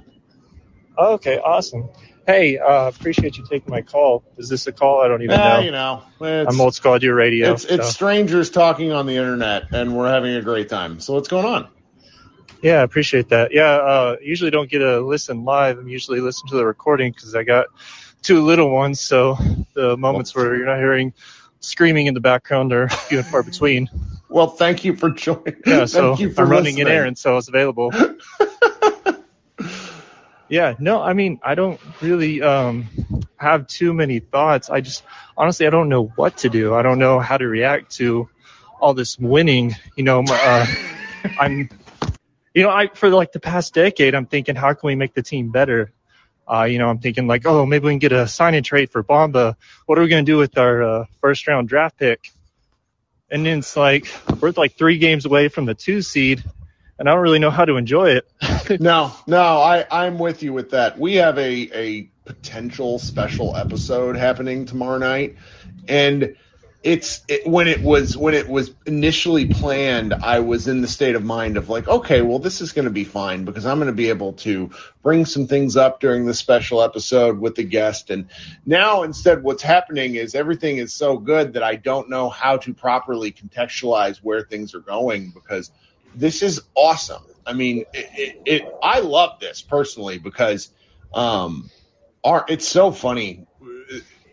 Okay, 0.97 1.39
awesome. 1.39 1.89
Hey, 2.27 2.59
uh, 2.59 2.89
appreciate 2.89 3.37
you 3.37 3.45
taking 3.49 3.71
my 3.71 3.83
call. 3.83 4.25
Is 4.39 4.49
this 4.49 4.67
a 4.67 4.73
call? 4.73 5.01
I 5.03 5.09
don't 5.09 5.23
even 5.23 5.41
Yeah, 5.41 5.59
know. 5.59 5.61
you 5.61 5.71
know, 5.73 6.03
it's, 6.21 6.55
I'm 6.55 6.61
old 6.61 6.75
school. 6.75 6.93
I 6.93 6.99
do 6.99 7.13
radio. 7.13 7.53
It's 7.53 7.65
it's 7.65 7.87
so. 7.89 7.93
strangers 7.93 8.51
talking 8.51 8.93
on 8.93 9.07
the 9.07 9.17
internet, 9.17 9.65
and 9.73 9.97
we're 9.97 10.09
having 10.11 10.35
a 10.35 10.43
great 10.43 10.69
time. 10.69 11.01
So 11.01 11.15
what's 11.15 11.29
going 11.29 11.45
on? 11.45 11.69
Yeah, 12.63 12.81
I 12.81 12.83
appreciate 12.83 13.29
that. 13.29 13.53
Yeah, 13.53 13.71
uh, 13.71 14.17
usually 14.23 14.51
don't 14.51 14.71
get 14.71 14.79
to 14.79 15.01
listen 15.01 15.45
live. 15.45 15.79
I'm 15.79 15.89
usually 15.89 16.21
listen 16.21 16.49
to 16.49 16.57
the 16.57 16.65
recording 16.65 17.13
because 17.13 17.35
I 17.35 17.43
got 17.43 17.67
two 18.23 18.43
little 18.43 18.71
ones. 18.71 19.01
So 19.01 19.37
the 19.75 19.97
moments 19.99 20.35
where 20.35 20.57
you're 20.57 20.65
not 20.67 20.79
hearing 20.79 21.13
screaming 21.65 22.07
in 22.07 22.15
the 22.15 22.21
background 22.21 22.73
are 22.73 22.89
few 23.09 23.19
and 23.19 23.27
far 23.27 23.43
between. 23.43 23.89
Well, 24.29 24.49
thank 24.49 24.85
you 24.85 24.97
for 24.97 25.11
joining. 25.11 25.57
Yeah, 25.67 25.87
so 25.87 26.17
you 26.17 26.31
for 26.31 26.43
I'm 26.43 26.51
running 26.51 26.77
listening. 26.77 26.87
an 26.87 26.93
errand, 26.93 27.19
so 27.19 27.33
I 27.33 27.35
was 27.35 27.49
available. 27.49 27.93
yeah, 30.49 30.75
no, 30.79 31.03
I 31.03 31.13
mean, 31.13 31.41
I 31.43 31.55
don't 31.55 31.81
really 32.01 32.43
um, 32.43 32.89
have 33.37 33.67
too 33.67 33.93
many 33.95 34.21
thoughts. 34.21 34.71
I 34.71 34.81
just, 34.81 35.03
honestly, 35.37 35.67
I 35.67 35.71
don't 35.71 35.89
know 35.89 36.07
what 36.17 36.39
to 36.39 36.49
do. 36.49 36.75
I 36.75 36.83
don't 36.83 36.99
know 36.99 37.21
how 37.21 37.37
to 37.37 37.47
react 37.47 37.97
to 37.97 38.29
all 38.81 38.95
this 38.95 39.19
winning. 39.19 39.75
You 39.97 40.05
know, 40.05 40.25
uh, 40.27 40.67
I'm, 41.39 41.69
you 42.55 42.63
know, 42.63 42.71
I 42.71 42.89
for 42.89 43.09
like 43.11 43.33
the 43.33 43.41
past 43.41 43.75
decade, 43.75 44.15
I'm 44.15 44.27
thinking, 44.27 44.57
how 44.57 44.73
can 44.75 44.87
we 44.87 44.95
make 44.95 45.15
the 45.15 45.23
team 45.23 45.51
better? 45.51 45.93
Uh, 46.47 46.65
you 46.65 46.79
know, 46.79 46.89
I'm 46.89 46.99
thinking 46.99 47.27
like, 47.27 47.47
oh, 47.47 47.65
maybe 47.67 47.87
we 47.87 47.93
can 47.93 47.99
get 47.99 48.13
a 48.13 48.29
sign 48.29 48.55
and 48.55 48.65
trade 48.65 48.91
for 48.91 49.03
Bamba. 49.03 49.57
What 49.87 49.99
are 49.99 50.03
we 50.03 50.09
going 50.09 50.25
to 50.25 50.31
do 50.31 50.37
with 50.37 50.59
our 50.59 50.83
uh, 50.83 51.05
first 51.21 51.47
round 51.47 51.69
draft 51.69 51.99
pick? 51.99 52.31
And 53.31 53.47
then 53.47 53.61
it's 53.61 53.77
like, 53.77 54.07
we're 54.41 54.53
like 54.57 54.75
three 54.77 54.99
games 54.99 55.25
away 55.25 55.49
from 55.49 55.65
the 55.65 55.75
two 55.75 56.03
seed, 56.03 56.45
and 56.99 57.09
I 57.09 57.13
don't 57.15 57.23
really 57.23 57.39
know 57.39 57.51
how 57.51 57.65
to 57.65 57.77
enjoy 57.77 58.11
it. 58.11 58.31
no, 58.81 59.13
no, 59.27 59.41
I, 59.41 59.87
I'm 59.91 60.19
with 60.19 60.43
you 60.43 60.53
with 60.53 60.71
that. 60.71 60.99
We 60.99 61.15
have 61.17 61.39
a, 61.39 61.71
a 61.75 62.11
potential 62.25 62.99
special 62.99 63.57
episode 63.57 64.17
happening 64.17 64.67
tomorrow 64.67 64.99
night, 64.99 65.37
and 65.89 66.37
it's 66.85 67.23
it, 67.29 67.47
when 67.47 67.67
it 67.67 67.83
was 67.83 68.15
when 68.15 68.35
it 68.35 68.47
was 68.47 68.75
initially 68.85 69.47
planned. 69.47 70.13
I 70.13 70.41
was 70.41 70.69
in 70.69 70.83
the 70.83 70.87
state 70.87 71.15
of 71.15 71.25
mind 71.25 71.57
of 71.57 71.71
like, 71.71 71.89
okay, 71.89 72.21
well, 72.21 72.39
this 72.39 72.61
is 72.61 72.73
going 72.73 72.85
to 72.85 72.91
be 72.91 73.05
fine 73.05 73.47
because 73.47 73.65
I'm 73.65 73.79
going 73.79 73.87
to 73.87 73.95
be 73.95 74.11
able 74.11 74.35
to 74.35 74.71
bring 75.03 75.25
some 75.25 75.47
things 75.47 75.79
up 75.79 75.99
during 75.99 76.27
the 76.27 76.35
special 76.35 76.83
episode 76.83 77.39
with 77.39 77.55
the 77.55 77.65
guest. 77.65 78.11
And 78.11 78.29
now 78.67 79.03
instead, 79.03 79.43
what's 79.43 79.63
happening 79.63 80.17
is 80.17 80.35
everything 80.35 80.77
is 80.77 80.93
so 80.93 81.17
good 81.17 81.55
that 81.55 81.63
I 81.63 81.77
don't 81.77 82.11
know 82.11 82.29
how 82.29 82.59
to 82.59 82.75
properly 82.75 83.33
contextualize 83.33 84.19
where 84.19 84.43
things 84.43 84.75
are 84.75 84.81
going 84.81 85.31
because 85.31 85.71
this 86.15 86.43
is 86.43 86.61
awesome. 86.75 87.25
I 87.47 87.55
mean, 87.55 87.87
it, 87.95 88.11
it, 88.15 88.43
it 88.45 88.75
I 88.83 89.01
love 89.01 89.41
this 89.41 89.63
personally 89.63 90.19
because 90.19 90.69
um, 91.15 91.71
our 92.23 92.45
it's 92.47 92.69
so 92.69 92.93
funny 92.93 93.47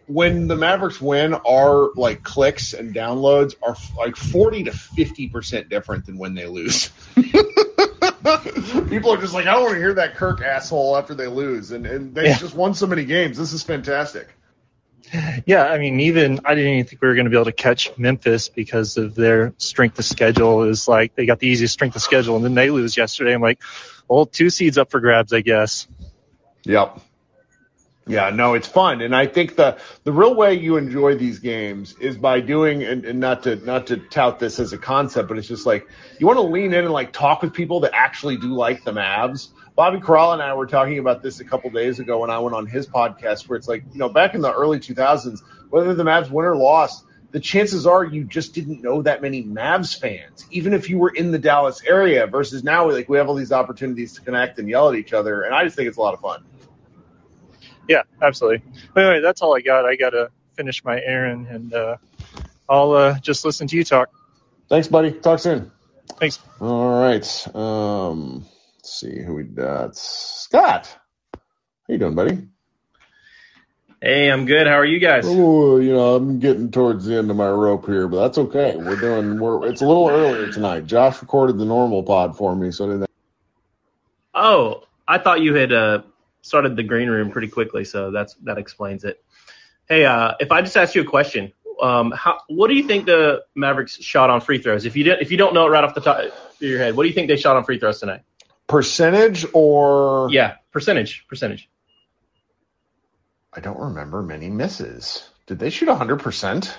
when 0.07 0.47
the 0.47 0.55
Mavericks 0.55 0.99
win. 1.01 1.33
Our 1.33 1.91
like 1.95 2.23
clicks 2.23 2.73
and 2.73 2.93
downloads 2.93 3.55
are 3.61 3.75
like 3.97 4.15
forty 4.15 4.63
to 4.65 4.71
fifty 4.71 5.27
percent 5.29 5.69
different 5.69 6.05
than 6.05 6.17
when 6.17 6.33
they 6.35 6.45
lose. 6.47 6.89
People 8.89 9.13
are 9.13 9.17
just 9.17 9.33
like, 9.33 9.47
I 9.47 9.53
don't 9.53 9.63
want 9.63 9.73
to 9.75 9.79
hear 9.79 9.93
that 9.95 10.15
Kirk 10.15 10.41
asshole 10.41 10.97
after 10.97 11.13
they 11.13 11.27
lose, 11.27 11.71
and 11.71 11.85
and 11.85 12.13
they 12.13 12.25
Yeah. 12.27 12.37
just 12.37 12.55
won 12.55 12.73
so 12.73 12.87
many 12.87 13.05
games. 13.05 13.37
This 13.37 13.53
is 13.53 13.63
fantastic. 13.63 14.27
Yeah, 15.45 15.65
I 15.65 15.77
mean, 15.77 15.99
even 16.01 16.39
I 16.45 16.55
didn't 16.55 16.73
even 16.73 16.85
think 16.85 17.01
we 17.01 17.07
were 17.07 17.15
going 17.15 17.25
to 17.25 17.29
be 17.31 17.35
able 17.35 17.45
to 17.45 17.51
catch 17.51 17.97
Memphis 17.97 18.47
because 18.49 18.97
of 18.97 19.13
their 19.15 19.53
strength 19.57 19.99
of 19.99 20.05
schedule. 20.05 20.63
Is 20.63 20.87
like 20.87 21.15
they 21.15 21.25
got 21.25 21.39
the 21.39 21.47
easiest 21.47 21.73
strength 21.73 21.95
of 21.95 22.01
schedule, 22.01 22.35
and 22.35 22.45
then 22.45 22.53
they 22.53 22.69
lose 22.69 22.95
yesterday. 22.95 23.33
I'm 23.33 23.41
like, 23.41 23.59
well, 24.07 24.25
two 24.25 24.49
seeds 24.49 24.77
up 24.77 24.91
for 24.91 24.99
grabs, 24.99 25.33
I 25.33 25.41
guess. 25.41 25.87
Yep. 26.63 26.99
Yeah, 28.07 28.31
no, 28.31 28.55
it's 28.55 28.67
fun, 28.67 29.01
and 29.01 29.15
I 29.15 29.27
think 29.27 29.55
the 29.55 29.77
the 30.03 30.11
real 30.11 30.33
way 30.33 30.55
you 30.55 30.77
enjoy 30.77 31.15
these 31.15 31.37
games 31.37 31.95
is 31.99 32.17
by 32.17 32.39
doing, 32.39 32.83
and, 32.83 33.05
and 33.05 33.19
not 33.19 33.43
to 33.43 33.57
not 33.57 33.87
to 33.87 33.97
tout 33.97 34.39
this 34.39 34.59
as 34.59 34.73
a 34.73 34.77
concept, 34.79 35.29
but 35.29 35.37
it's 35.37 35.47
just 35.47 35.67
like 35.67 35.87
you 36.19 36.25
want 36.25 36.37
to 36.37 36.43
lean 36.43 36.73
in 36.73 36.85
and 36.85 36.91
like 36.91 37.13
talk 37.13 37.43
with 37.43 37.53
people 37.53 37.81
that 37.81 37.91
actually 37.93 38.37
do 38.37 38.53
like 38.55 38.83
the 38.83 38.91
Mavs. 38.91 39.49
Bobby 39.75 39.99
Karalla 39.99 40.33
and 40.33 40.41
I 40.41 40.55
were 40.55 40.65
talking 40.65 40.97
about 40.97 41.21
this 41.21 41.39
a 41.41 41.45
couple 41.45 41.69
days 41.69 41.99
ago 41.99 42.19
when 42.19 42.31
I 42.31 42.39
went 42.39 42.55
on 42.55 42.65
his 42.65 42.87
podcast, 42.87 43.47
where 43.47 43.57
it's 43.57 43.67
like, 43.67 43.83
you 43.93 43.99
know, 43.99 44.09
back 44.09 44.33
in 44.33 44.41
the 44.41 44.51
early 44.51 44.79
2000s, 44.79 45.41
whether 45.69 45.93
the 45.93 46.03
Mavs 46.03 46.29
win 46.29 46.45
or 46.45 46.55
lost, 46.55 47.05
the 47.31 47.39
chances 47.39 47.87
are 47.87 48.03
you 48.03 48.23
just 48.23 48.53
didn't 48.53 48.81
know 48.81 49.03
that 49.03 49.21
many 49.21 49.43
Mavs 49.43 49.97
fans, 49.97 50.45
even 50.51 50.73
if 50.73 50.89
you 50.89 50.97
were 50.97 51.09
in 51.09 51.31
the 51.31 51.39
Dallas 51.39 51.81
area. 51.85 52.27
Versus 52.27 52.63
now, 52.63 52.87
we 52.87 52.93
like 52.93 53.09
we 53.09 53.17
have 53.19 53.29
all 53.29 53.35
these 53.35 53.51
opportunities 53.51 54.13
to 54.13 54.21
connect 54.21 54.59
and 54.59 54.67
yell 54.67 54.89
at 54.89 54.95
each 54.95 55.13
other, 55.13 55.43
and 55.43 55.53
I 55.53 55.63
just 55.63 55.75
think 55.75 55.87
it's 55.87 55.97
a 55.97 56.01
lot 56.01 56.15
of 56.15 56.19
fun. 56.19 56.43
Yeah, 57.87 58.03
absolutely. 58.21 58.63
But 58.93 59.03
anyway, 59.03 59.21
that's 59.21 59.41
all 59.41 59.55
I 59.55 59.61
got. 59.61 59.85
I 59.85 59.95
got 59.95 60.11
to 60.11 60.29
finish 60.55 60.83
my 60.83 60.99
errand, 61.01 61.47
and 61.47 61.73
uh, 61.73 61.97
I'll 62.69 62.91
uh, 62.91 63.19
just 63.19 63.45
listen 63.45 63.67
to 63.67 63.75
you 63.75 63.83
talk. 63.83 64.09
Thanks, 64.69 64.87
buddy. 64.87 65.11
Talk 65.11 65.39
soon. 65.39 65.71
Thanks. 66.19 66.39
All 66.59 67.01
right. 67.01 67.55
Um, 67.55 68.45
let's 68.77 68.93
see 68.99 69.21
who 69.21 69.35
we 69.35 69.43
got. 69.43 69.95
Scott. 69.95 70.87
How 71.33 71.39
you 71.89 71.97
doing, 71.97 72.15
buddy? 72.15 72.47
Hey, 74.01 74.31
I'm 74.31 74.45
good. 74.45 74.65
How 74.65 74.79
are 74.79 74.85
you 74.85 74.99
guys? 74.99 75.25
Oh, 75.27 75.77
you 75.77 75.93
know, 75.93 76.15
I'm 76.15 76.39
getting 76.39 76.71
towards 76.71 77.05
the 77.05 77.17
end 77.17 77.29
of 77.29 77.37
my 77.37 77.49
rope 77.49 77.85
here, 77.85 78.07
but 78.07 78.21
that's 78.21 78.37
okay. 78.39 78.75
We're 78.75 78.95
doing. 78.95 79.39
We're. 79.39 79.67
It's 79.67 79.81
a 79.81 79.85
little 79.85 80.09
earlier 80.09 80.51
tonight. 80.51 80.87
Josh 80.87 81.21
recorded 81.21 81.59
the 81.59 81.65
normal 81.65 82.01
pod 82.01 82.35
for 82.35 82.55
me, 82.55 82.71
so 82.71 82.87
didn't. 82.87 83.09
Oh, 84.33 84.85
I 85.07 85.19
thought 85.19 85.41
you 85.41 85.53
had 85.53 85.71
uh, 85.71 86.01
started 86.41 86.75
the 86.75 86.83
green 86.83 87.09
room 87.09 87.31
pretty 87.31 87.47
quickly, 87.47 87.85
so 87.85 88.11
that's 88.11 88.35
that 88.43 88.57
explains 88.57 89.03
it. 89.03 89.23
Hey, 89.87 90.05
uh, 90.05 90.33
if 90.39 90.51
I 90.51 90.61
just 90.61 90.77
ask 90.77 90.95
you 90.95 91.01
a 91.01 91.05
question, 91.05 91.53
um, 91.81 92.11
how 92.11 92.39
what 92.47 92.67
do 92.67 92.75
you 92.75 92.83
think 92.83 93.05
the 93.05 93.43
Mavericks 93.55 94.01
shot 94.01 94.29
on 94.29 94.41
free 94.41 94.59
throws? 94.59 94.85
If 94.85 94.95
you 94.95 95.03
didn't, 95.03 95.21
if 95.21 95.31
you 95.31 95.37
don't 95.37 95.53
know 95.53 95.65
it 95.67 95.69
right 95.69 95.83
off 95.83 95.95
the 95.95 96.01
top 96.01 96.19
of 96.19 96.31
your 96.59 96.79
head, 96.79 96.95
what 96.95 97.03
do 97.03 97.09
you 97.09 97.15
think 97.15 97.27
they 97.27 97.37
shot 97.37 97.55
on 97.55 97.63
free 97.63 97.79
throws 97.79 97.99
tonight? 97.99 98.21
Percentage 98.67 99.45
or 99.53 100.29
Yeah, 100.31 100.55
percentage, 100.71 101.25
percentage. 101.27 101.69
I 103.53 103.59
don't 103.59 103.79
remember 103.79 104.21
many 104.21 104.49
misses. 104.49 105.29
Did 105.45 105.59
they 105.59 105.69
shoot 105.69 105.89
100%? 105.89 106.73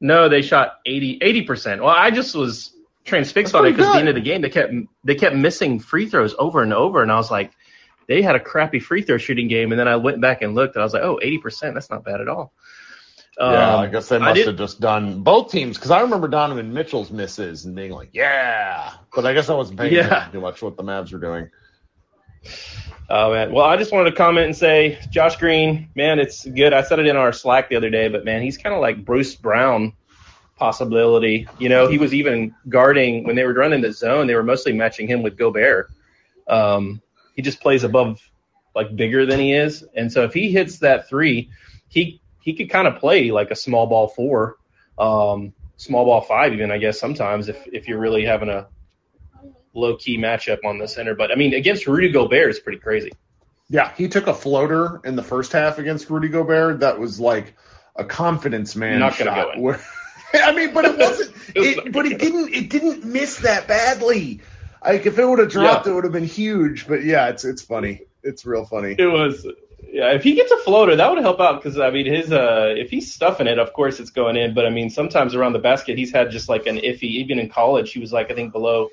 No, 0.00 0.28
they 0.28 0.42
shot 0.42 0.74
80 0.84 1.42
percent. 1.42 1.82
Well, 1.82 1.94
I 1.94 2.10
just 2.10 2.34
was 2.34 2.74
transfixed 3.04 3.52
That's 3.52 3.60
on 3.60 3.66
it 3.66 3.70
because 3.70 3.86
at 3.86 3.92
the 3.94 3.98
end 4.00 4.08
of 4.08 4.14
the 4.14 4.20
game 4.20 4.42
they 4.42 4.50
kept 4.50 4.72
they 5.02 5.14
kept 5.14 5.34
missing 5.34 5.80
free 5.80 6.06
throws 6.06 6.34
over 6.38 6.62
and 6.62 6.74
over, 6.74 7.02
and 7.02 7.10
I 7.10 7.16
was 7.16 7.30
like, 7.30 7.52
they 8.08 8.20
had 8.22 8.34
a 8.34 8.40
crappy 8.40 8.80
free 8.80 9.02
throw 9.02 9.18
shooting 9.18 9.46
game. 9.46 9.70
And 9.70 9.78
then 9.78 9.86
I 9.86 9.94
went 9.96 10.20
back 10.20 10.42
and 10.42 10.54
looked, 10.56 10.74
and 10.74 10.82
I 10.82 10.84
was 10.84 10.92
like, 10.94 11.02
oh, 11.04 11.20
80 11.22 11.38
percent. 11.38 11.74
That's 11.74 11.90
not 11.90 12.04
bad 12.04 12.20
at 12.20 12.28
all. 12.28 12.52
yeah, 13.38 13.74
Um, 13.74 13.80
I 13.80 13.86
guess 13.86 14.08
they 14.08 14.18
must 14.18 14.40
have 14.40 14.56
just 14.56 14.80
done 14.80 15.22
both 15.22 15.52
teams 15.52 15.76
because 15.76 15.92
I 15.92 16.00
remember 16.00 16.26
Donovan 16.26 16.72
Mitchell's 16.74 17.10
misses 17.12 17.64
and 17.66 17.76
being 17.76 17.92
like, 17.92 18.08
"Yeah," 18.12 18.90
but 19.14 19.24
I 19.26 19.32
guess 19.34 19.48
I 19.48 19.54
wasn't 19.54 19.78
paying 19.78 19.94
Yeah. 19.94 20.26
too 20.32 20.40
much 20.40 20.60
what 20.60 20.76
the 20.76 20.82
Mavs 20.82 21.12
were 21.12 21.20
doing. 21.20 21.48
Oh 23.10 23.32
man. 23.32 23.52
Well, 23.52 23.64
I 23.64 23.76
just 23.76 23.92
wanted 23.92 24.10
to 24.10 24.16
comment 24.16 24.46
and 24.46 24.56
say, 24.56 24.98
Josh 25.10 25.36
Green, 25.36 25.88
man, 25.94 26.18
it's 26.18 26.44
good. 26.46 26.72
I 26.72 26.82
said 26.82 26.98
it 26.98 27.06
in 27.06 27.16
our 27.16 27.32
Slack 27.32 27.68
the 27.70 27.76
other 27.76 27.90
day, 27.90 28.08
but 28.08 28.24
man, 28.24 28.42
he's 28.42 28.58
kind 28.58 28.74
of 28.74 28.80
like 28.82 29.04
Bruce 29.04 29.34
Brown 29.34 29.92
possibility. 30.56 31.46
You 31.58 31.68
know, 31.68 31.88
he 31.88 31.96
was 31.98 32.12
even 32.12 32.54
guarding 32.68 33.24
when 33.24 33.34
they 33.36 33.44
were 33.44 33.54
running 33.54 33.80
the 33.80 33.92
zone. 33.92 34.26
They 34.26 34.34
were 34.34 34.42
mostly 34.42 34.72
matching 34.72 35.06
him 35.08 35.22
with 35.22 35.36
Gobert. 35.38 35.90
Um, 36.48 37.00
he 37.38 37.42
just 37.42 37.60
plays 37.60 37.84
above, 37.84 38.20
like 38.74 38.96
bigger 38.96 39.24
than 39.24 39.38
he 39.38 39.52
is, 39.52 39.84
and 39.94 40.12
so 40.12 40.24
if 40.24 40.34
he 40.34 40.50
hits 40.50 40.80
that 40.80 41.08
three, 41.08 41.50
he 41.86 42.20
he 42.40 42.54
could 42.54 42.68
kind 42.68 42.88
of 42.88 42.96
play 42.96 43.30
like 43.30 43.52
a 43.52 43.54
small 43.54 43.86
ball 43.86 44.08
four, 44.08 44.56
um, 44.98 45.52
small 45.76 46.04
ball 46.04 46.20
five, 46.20 46.52
even 46.52 46.72
I 46.72 46.78
guess 46.78 46.98
sometimes 46.98 47.48
if 47.48 47.64
if 47.68 47.86
you're 47.86 48.00
really 48.00 48.24
having 48.24 48.48
a 48.48 48.66
low 49.72 49.96
key 49.96 50.18
matchup 50.18 50.64
on 50.64 50.78
the 50.78 50.88
center. 50.88 51.14
But 51.14 51.30
I 51.30 51.36
mean, 51.36 51.54
against 51.54 51.86
Rudy 51.86 52.10
Gobert 52.10 52.50
is 52.50 52.58
pretty 52.58 52.80
crazy. 52.80 53.12
Yeah, 53.70 53.92
he 53.94 54.08
took 54.08 54.26
a 54.26 54.34
floater 54.34 55.00
in 55.04 55.14
the 55.14 55.22
first 55.22 55.52
half 55.52 55.78
against 55.78 56.10
Rudy 56.10 56.30
Gobert. 56.30 56.80
That 56.80 56.98
was 56.98 57.20
like 57.20 57.54
a 57.94 58.04
confidence 58.04 58.74
man 58.74 58.98
Not 58.98 59.16
gonna 59.16 59.30
shot. 59.30 59.54
go 59.54 59.68
in. 59.70 59.78
I 60.34 60.52
mean, 60.56 60.74
but 60.74 60.86
it 60.86 60.98
wasn't. 60.98 61.36
It 61.54 61.60
was 61.60 61.68
it, 61.68 61.76
not 61.76 61.92
but 61.92 62.04
it 62.04 62.18
didn't. 62.18 62.52
It 62.52 62.68
didn't 62.68 63.04
miss 63.04 63.38
that 63.38 63.68
badly. 63.68 64.40
Like 64.84 65.06
if 65.06 65.18
it 65.18 65.26
would 65.26 65.38
have 65.38 65.50
dropped, 65.50 65.86
it 65.86 65.92
would 65.92 66.04
have 66.04 66.12
been 66.12 66.24
huge. 66.24 66.86
But 66.86 67.04
yeah, 67.04 67.28
it's 67.28 67.44
it's 67.44 67.62
funny. 67.62 68.02
It's 68.22 68.44
real 68.44 68.64
funny. 68.64 68.94
It 68.98 69.06
was. 69.06 69.46
Yeah, 69.90 70.12
if 70.12 70.22
he 70.22 70.34
gets 70.34 70.52
a 70.52 70.58
floater, 70.58 70.96
that 70.96 71.10
would 71.10 71.22
help 71.22 71.40
out 71.40 71.62
because 71.62 71.78
I 71.78 71.90
mean, 71.90 72.06
his 72.06 72.30
uh, 72.30 72.74
if 72.76 72.90
he's 72.90 73.14
stuffing 73.14 73.46
it, 73.46 73.58
of 73.58 73.72
course 73.72 74.00
it's 74.00 74.10
going 74.10 74.36
in. 74.36 74.52
But 74.54 74.66
I 74.66 74.70
mean, 74.70 74.90
sometimes 74.90 75.34
around 75.34 75.54
the 75.54 75.60
basket, 75.60 75.96
he's 75.96 76.12
had 76.12 76.30
just 76.30 76.48
like 76.48 76.66
an 76.66 76.76
iffy. 76.76 77.04
Even 77.04 77.38
in 77.38 77.48
college, 77.48 77.92
he 77.92 77.98
was 77.98 78.12
like 78.12 78.30
I 78.30 78.34
think 78.34 78.52
below 78.52 78.90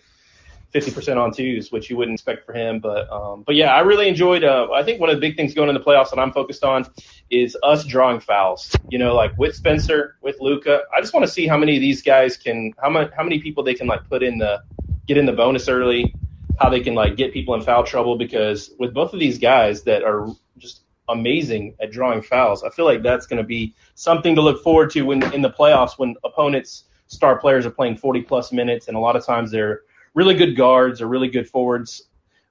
fifty 0.71 0.91
percent 0.91 1.19
on 1.19 1.31
twos, 1.31 1.71
which 1.71 1.89
you 1.89 1.97
wouldn't 1.97 2.15
expect 2.15 2.45
for 2.45 2.53
him. 2.53 2.79
But 2.79 3.11
um, 3.11 3.43
but 3.45 3.55
yeah, 3.55 3.73
I 3.73 3.79
really 3.79 4.07
enjoyed. 4.07 4.43
Uh, 4.43 4.69
I 4.73 4.83
think 4.83 4.99
one 5.01 5.09
of 5.09 5.15
the 5.15 5.21
big 5.21 5.35
things 5.35 5.53
going 5.53 5.69
in 5.69 5.75
the 5.75 5.81
playoffs 5.81 6.11
that 6.11 6.19
I'm 6.19 6.31
focused 6.31 6.63
on 6.63 6.85
is 7.29 7.57
us 7.63 7.85
drawing 7.85 8.19
fouls. 8.19 8.79
You 8.89 8.97
know, 8.97 9.15
like 9.15 9.37
with 9.37 9.55
Spencer, 9.55 10.15
with 10.21 10.37
Luka. 10.39 10.81
I 10.95 11.01
just 11.01 11.13
want 11.13 11.25
to 11.25 11.31
see 11.31 11.47
how 11.47 11.57
many 11.57 11.75
of 11.75 11.81
these 11.81 12.01
guys 12.01 12.37
can 12.37 12.73
how 12.81 12.89
many 12.89 13.09
how 13.15 13.23
many 13.23 13.39
people 13.41 13.63
they 13.63 13.73
can 13.73 13.87
like 13.87 14.07
put 14.09 14.23
in 14.23 14.37
the 14.37 14.61
get 15.07 15.17
in 15.17 15.25
the 15.25 15.33
bonus 15.33 15.67
early, 15.69 16.13
how 16.59 16.69
they 16.69 16.79
can 16.79 16.95
like 16.95 17.15
get 17.15 17.33
people 17.33 17.53
in 17.55 17.61
foul 17.61 17.83
trouble 17.83 18.17
because 18.17 18.71
with 18.79 18.93
both 18.93 19.13
of 19.13 19.19
these 19.19 19.37
guys 19.37 19.83
that 19.83 20.03
are 20.03 20.27
just 20.57 20.81
amazing 21.09 21.75
at 21.79 21.91
drawing 21.91 22.21
fouls, 22.21 22.63
I 22.63 22.69
feel 22.69 22.85
like 22.85 23.03
that's 23.03 23.27
going 23.27 23.41
to 23.41 23.47
be 23.47 23.73
something 23.95 24.35
to 24.35 24.41
look 24.41 24.63
forward 24.63 24.91
to 24.91 25.03
when 25.03 25.21
in 25.33 25.41
the 25.41 25.49
playoffs 25.49 25.97
when 25.97 26.15
opponents 26.23 26.85
star 27.07 27.37
players 27.37 27.65
are 27.65 27.71
playing 27.71 27.97
40 27.97 28.21
plus 28.23 28.51
minutes 28.51 28.87
and 28.87 28.97
a 28.97 28.99
lot 28.99 29.15
of 29.15 29.25
times 29.25 29.51
they're 29.51 29.81
really 30.13 30.33
good 30.33 30.55
guards 30.55 31.01
or 31.01 31.07
really 31.07 31.29
good 31.29 31.47
forwards. 31.47 32.03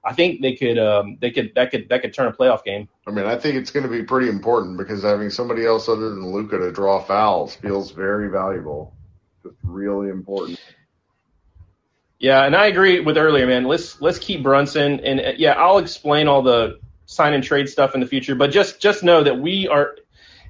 I 0.05 0.13
think 0.13 0.43
they 0.43 0.55
could 0.55 0.79
um, 0.79 1.17
they 1.21 1.31
could 1.31 1.53
that 1.55 1.71
could 1.71 1.89
that 1.89 2.03
could 2.03 2.13
turn 2.13 2.27
a 2.27 2.33
playoff 2.33 2.63
game. 2.63 2.89
I 3.07 3.11
mean, 3.11 3.25
I 3.25 3.37
think 3.37 3.57
it's 3.57 3.71
going 3.71 3.85
to 3.85 3.91
be 3.91 4.03
pretty 4.03 4.29
important 4.29 4.77
because 4.77 5.03
having 5.03 5.31
somebody 5.31 5.65
else 5.65 5.89
other 5.89 6.11
than 6.11 6.31
Luka 6.31 6.59
to 6.59 6.71
draw 6.71 7.03
fouls 7.03 7.57
feels 7.57 7.91
very 7.91 8.29
valuable. 8.29 8.95
Just 9.43 9.57
really 9.63 10.11
important. 10.11 10.61
Yeah, 12.19 12.45
and 12.45 12.57
I 12.57 12.67
agree 12.67 13.01
with 13.01 13.19
earlier, 13.19 13.47
man. 13.47 13.65
Let's 13.65 14.01
let's 14.01 14.19
keep 14.19 14.43
Brunson, 14.43 15.01
and 15.01 15.21
uh, 15.21 15.33
yeah, 15.37 15.53
I'll 15.53 15.79
explain 15.79 16.29
all 16.29 16.43
the 16.43 16.79
sign 17.07 17.35
and 17.35 17.45
trade 17.45 17.69
stuff 17.69 17.95
in 17.95 18.01
the 18.01 18.07
future. 18.07 18.35
But 18.35 18.51
just 18.51 18.81
just 18.81 19.03
know 19.03 19.23
that 19.23 19.39
we 19.39 19.69
are, 19.69 19.97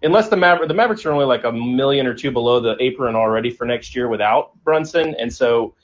unless 0.03 0.29
the 0.29 0.37
Maver- 0.37 0.69
the 0.69 0.75
Mavericks 0.75 1.05
are 1.07 1.12
only 1.12 1.25
like 1.25 1.45
a 1.45 1.53
million 1.53 2.07
or 2.07 2.15
two 2.15 2.31
below 2.31 2.61
the 2.61 2.77
apron 2.81 3.17
already 3.17 3.51
for 3.51 3.65
next 3.67 3.97
year 3.97 4.09
without 4.09 4.53
Brunson, 4.62 5.17
and 5.19 5.33
so 5.33 5.75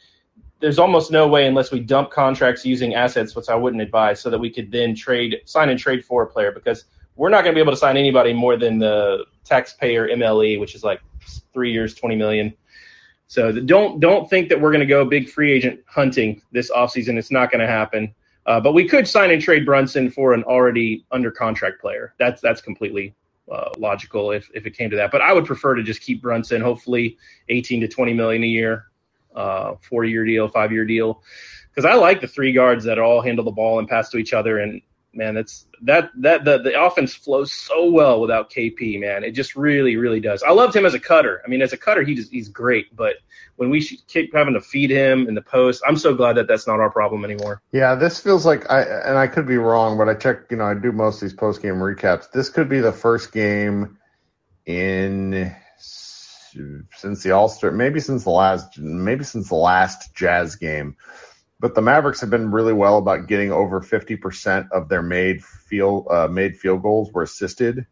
there's 0.60 0.78
almost 0.78 1.10
no 1.10 1.26
way 1.26 1.46
unless 1.46 1.72
we 1.72 1.80
dump 1.80 2.10
contracts 2.10 2.64
using 2.66 2.94
assets, 2.94 3.34
which 3.34 3.48
I 3.48 3.54
wouldn't 3.54 3.82
advise, 3.82 4.20
so 4.20 4.30
that 4.30 4.38
we 4.38 4.50
could 4.50 4.70
then 4.70 4.94
trade 4.94 5.40
sign 5.46 5.70
and 5.70 5.78
trade 5.78 6.04
for 6.04 6.22
a 6.22 6.26
player 6.26 6.52
because 6.52 6.84
we're 7.16 7.30
not 7.30 7.42
going 7.42 7.54
to 7.54 7.58
be 7.58 7.62
able 7.62 7.72
to 7.72 7.78
sign 7.78 7.96
anybody 7.96 8.32
more 8.32 8.56
than 8.56 8.78
the 8.78 9.24
taxpayer 9.44 10.08
MLE, 10.08 10.60
which 10.60 10.74
is 10.74 10.84
like 10.84 11.00
three 11.52 11.72
years, 11.72 11.94
twenty 11.94 12.16
million. 12.16 12.54
So 13.30 13.52
the- 13.52 13.60
don't 13.60 14.00
don't 14.00 14.28
think 14.28 14.48
that 14.48 14.60
we're 14.60 14.72
going 14.72 14.80
to 14.80 14.86
go 14.86 15.04
big 15.04 15.28
free 15.28 15.52
agent 15.52 15.78
hunting 15.86 16.42
this 16.50 16.68
offseason. 16.68 17.16
It's 17.16 17.30
not 17.30 17.52
going 17.52 17.60
to 17.60 17.66
happen. 17.66 18.12
Uh, 18.44 18.58
but 18.58 18.72
we 18.72 18.88
could 18.88 19.06
sign 19.06 19.30
and 19.30 19.40
trade 19.40 19.64
Brunson 19.64 20.10
for 20.10 20.34
an 20.34 20.42
already 20.42 21.06
under 21.12 21.30
contract 21.30 21.80
player. 21.80 22.12
That's 22.18 22.40
that's 22.40 22.60
completely 22.60 23.14
uh, 23.48 23.70
logical 23.78 24.32
if, 24.32 24.50
if 24.52 24.66
it 24.66 24.76
came 24.76 24.90
to 24.90 24.96
that. 24.96 25.12
But 25.12 25.20
I 25.20 25.32
would 25.32 25.44
prefer 25.44 25.76
to 25.76 25.82
just 25.84 26.00
keep 26.00 26.20
Brunson. 26.20 26.60
Hopefully, 26.60 27.18
18 27.48 27.82
to 27.82 27.88
20 27.88 28.14
million 28.14 28.42
a 28.42 28.48
year, 28.48 28.86
uh, 29.36 29.74
four 29.80 30.04
year 30.04 30.24
deal, 30.24 30.48
five 30.48 30.72
year 30.72 30.84
deal. 30.84 31.22
Because 31.72 31.84
I 31.84 31.94
like 31.94 32.20
the 32.20 32.26
three 32.26 32.52
guards 32.52 32.84
that 32.86 32.98
all 32.98 33.20
handle 33.20 33.44
the 33.44 33.52
ball 33.52 33.78
and 33.78 33.88
pass 33.88 34.10
to 34.10 34.18
each 34.18 34.32
other. 34.32 34.58
And 34.58 34.82
man, 35.12 35.34
that's 35.34 35.66
that 35.82 36.10
that 36.16 36.44
the 36.44 36.58
the 36.58 36.80
offense 36.80 37.14
flows 37.14 37.52
so 37.52 37.90
well 37.90 38.20
without 38.20 38.50
KP. 38.50 39.00
Man, 39.00 39.24
it 39.24 39.32
just 39.32 39.56
really 39.56 39.96
really 39.96 40.20
does. 40.20 40.42
I 40.42 40.50
loved 40.50 40.74
him 40.74 40.86
as 40.86 40.94
a 40.94 41.00
cutter. 41.00 41.42
I 41.44 41.48
mean, 41.48 41.62
as 41.62 41.72
a 41.72 41.76
cutter, 41.76 42.02
he 42.02 42.14
just, 42.14 42.30
he's 42.30 42.48
great. 42.48 42.94
But 42.94 43.16
when 43.56 43.70
we 43.70 43.84
keep 43.84 44.34
having 44.34 44.54
to 44.54 44.60
feed 44.60 44.90
him 44.90 45.28
in 45.28 45.34
the 45.34 45.42
post, 45.42 45.82
I'm 45.86 45.96
so 45.96 46.14
glad 46.14 46.36
that 46.36 46.48
that's 46.48 46.66
not 46.66 46.80
our 46.80 46.90
problem 46.90 47.24
anymore. 47.24 47.60
Yeah, 47.72 47.94
this 47.94 48.20
feels 48.20 48.46
like 48.46 48.70
I 48.70 48.82
and 48.82 49.18
I 49.18 49.26
could 49.26 49.46
be 49.46 49.58
wrong, 49.58 49.98
but 49.98 50.08
I 50.08 50.14
check. 50.14 50.50
You 50.50 50.56
know, 50.56 50.64
I 50.64 50.74
do 50.74 50.92
most 50.92 51.16
of 51.16 51.28
these 51.28 51.34
post 51.36 51.62
game 51.62 51.76
recaps. 51.76 52.30
This 52.30 52.48
could 52.48 52.68
be 52.68 52.80
the 52.80 52.92
first 52.92 53.32
game 53.32 53.98
in 54.66 55.54
since 56.96 57.22
the 57.22 57.32
All 57.32 57.48
Star, 57.48 57.70
maybe 57.70 58.00
since 58.00 58.24
the 58.24 58.30
last, 58.30 58.78
maybe 58.78 59.24
since 59.24 59.48
the 59.48 59.54
last 59.54 60.14
Jazz 60.14 60.56
game. 60.56 60.96
But 61.60 61.74
the 61.74 61.82
Mavericks 61.82 62.22
have 62.22 62.30
been 62.30 62.50
really 62.50 62.72
well 62.72 62.96
about 62.96 63.26
getting 63.28 63.52
over 63.52 63.82
50% 63.82 64.70
of 64.72 64.88
their 64.88 65.02
made 65.02 65.44
field 65.44 66.06
uh, 66.10 66.26
made 66.26 66.56
field 66.56 66.82
goals 66.82 67.12
were 67.12 67.22
assisted. 67.22 67.86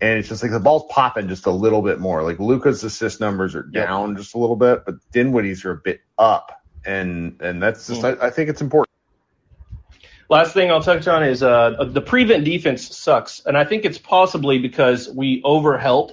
And 0.00 0.18
it's 0.18 0.28
just 0.28 0.42
like 0.42 0.52
the 0.52 0.60
ball's 0.60 0.84
popping 0.90 1.28
just 1.28 1.46
a 1.46 1.50
little 1.50 1.80
bit 1.82 2.00
more. 2.00 2.22
Like 2.22 2.40
Luka's 2.40 2.82
assist 2.84 3.20
numbers 3.20 3.54
are 3.54 3.62
down 3.62 4.16
just 4.16 4.34
a 4.34 4.38
little 4.38 4.56
bit, 4.56 4.84
but 4.84 4.96
Dinwiddie's 5.12 5.64
are 5.64 5.70
a 5.70 5.76
bit 5.76 6.00
up. 6.18 6.60
And 6.84 7.40
and 7.40 7.62
that's 7.62 7.86
just 7.86 8.04
I, 8.04 8.12
I 8.20 8.30
think 8.30 8.50
it's 8.50 8.60
important. 8.60 8.86
Last 10.28 10.54
thing 10.54 10.72
I'll 10.72 10.82
touch 10.82 11.06
on 11.06 11.22
is 11.22 11.42
uh, 11.42 11.84
the 11.88 12.00
prevent 12.00 12.44
defense 12.44 12.96
sucks, 12.96 13.44
and 13.46 13.56
I 13.56 13.64
think 13.64 13.84
it's 13.84 13.98
possibly 13.98 14.58
because 14.58 15.08
we 15.08 15.40
overhelp. 15.42 16.10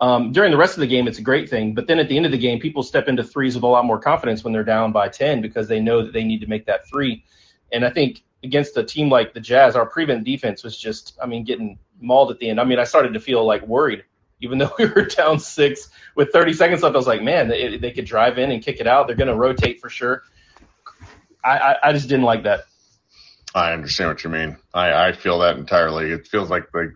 Um, 0.00 0.32
during 0.32 0.50
the 0.50 0.58
rest 0.58 0.74
of 0.74 0.80
the 0.80 0.86
game, 0.86 1.08
it's 1.08 1.18
a 1.18 1.22
great 1.22 1.48
thing, 1.48 1.74
but 1.74 1.86
then 1.86 1.98
at 1.98 2.08
the 2.08 2.16
end 2.16 2.26
of 2.26 2.32
the 2.32 2.38
game, 2.38 2.60
people 2.60 2.82
step 2.82 3.08
into 3.08 3.24
threes 3.24 3.54
with 3.54 3.64
a 3.64 3.66
lot 3.66 3.84
more 3.84 3.98
confidence 3.98 4.44
when 4.44 4.52
they're 4.52 4.64
down 4.64 4.92
by 4.92 5.08
10 5.08 5.40
because 5.40 5.68
they 5.68 5.80
know 5.80 6.02
that 6.02 6.12
they 6.12 6.24
need 6.24 6.40
to 6.40 6.46
make 6.46 6.66
that 6.66 6.86
three. 6.86 7.24
And 7.72 7.84
I 7.84 7.90
think 7.90 8.22
against 8.44 8.76
a 8.76 8.84
team 8.84 9.10
like 9.10 9.32
the 9.32 9.40
Jazz, 9.40 9.74
our 9.74 9.86
prevent 9.86 10.24
defense 10.24 10.62
was 10.62 10.76
just, 10.76 11.18
I 11.22 11.26
mean, 11.26 11.44
getting 11.44 11.78
mauled 12.00 12.30
at 12.30 12.38
the 12.38 12.50
end. 12.50 12.60
I 12.60 12.64
mean, 12.64 12.78
I 12.78 12.84
started 12.84 13.14
to 13.14 13.20
feel 13.20 13.44
like 13.44 13.66
worried, 13.66 14.04
even 14.40 14.58
though 14.58 14.72
we 14.78 14.86
were 14.86 15.06
down 15.06 15.38
six 15.38 15.88
with 16.14 16.30
30 16.30 16.52
seconds 16.52 16.82
left. 16.82 16.94
I 16.94 16.98
was 16.98 17.06
like, 17.06 17.22
man, 17.22 17.48
they, 17.48 17.78
they 17.78 17.90
could 17.90 18.04
drive 18.04 18.38
in 18.38 18.50
and 18.50 18.62
kick 18.62 18.80
it 18.80 18.86
out. 18.86 19.06
They're 19.06 19.16
going 19.16 19.28
to 19.28 19.34
rotate 19.34 19.80
for 19.80 19.88
sure. 19.88 20.22
I, 21.42 21.58
I, 21.58 21.76
I 21.84 21.92
just 21.92 22.08
didn't 22.08 22.24
like 22.24 22.42
that. 22.42 22.64
I 23.54 23.72
understand 23.72 24.10
what 24.10 24.22
you 24.22 24.28
mean. 24.28 24.56
I, 24.74 25.08
I 25.08 25.12
feel 25.12 25.38
that 25.38 25.56
entirely. 25.56 26.10
It 26.10 26.26
feels 26.26 26.50
like 26.50 26.64
like 26.74 26.90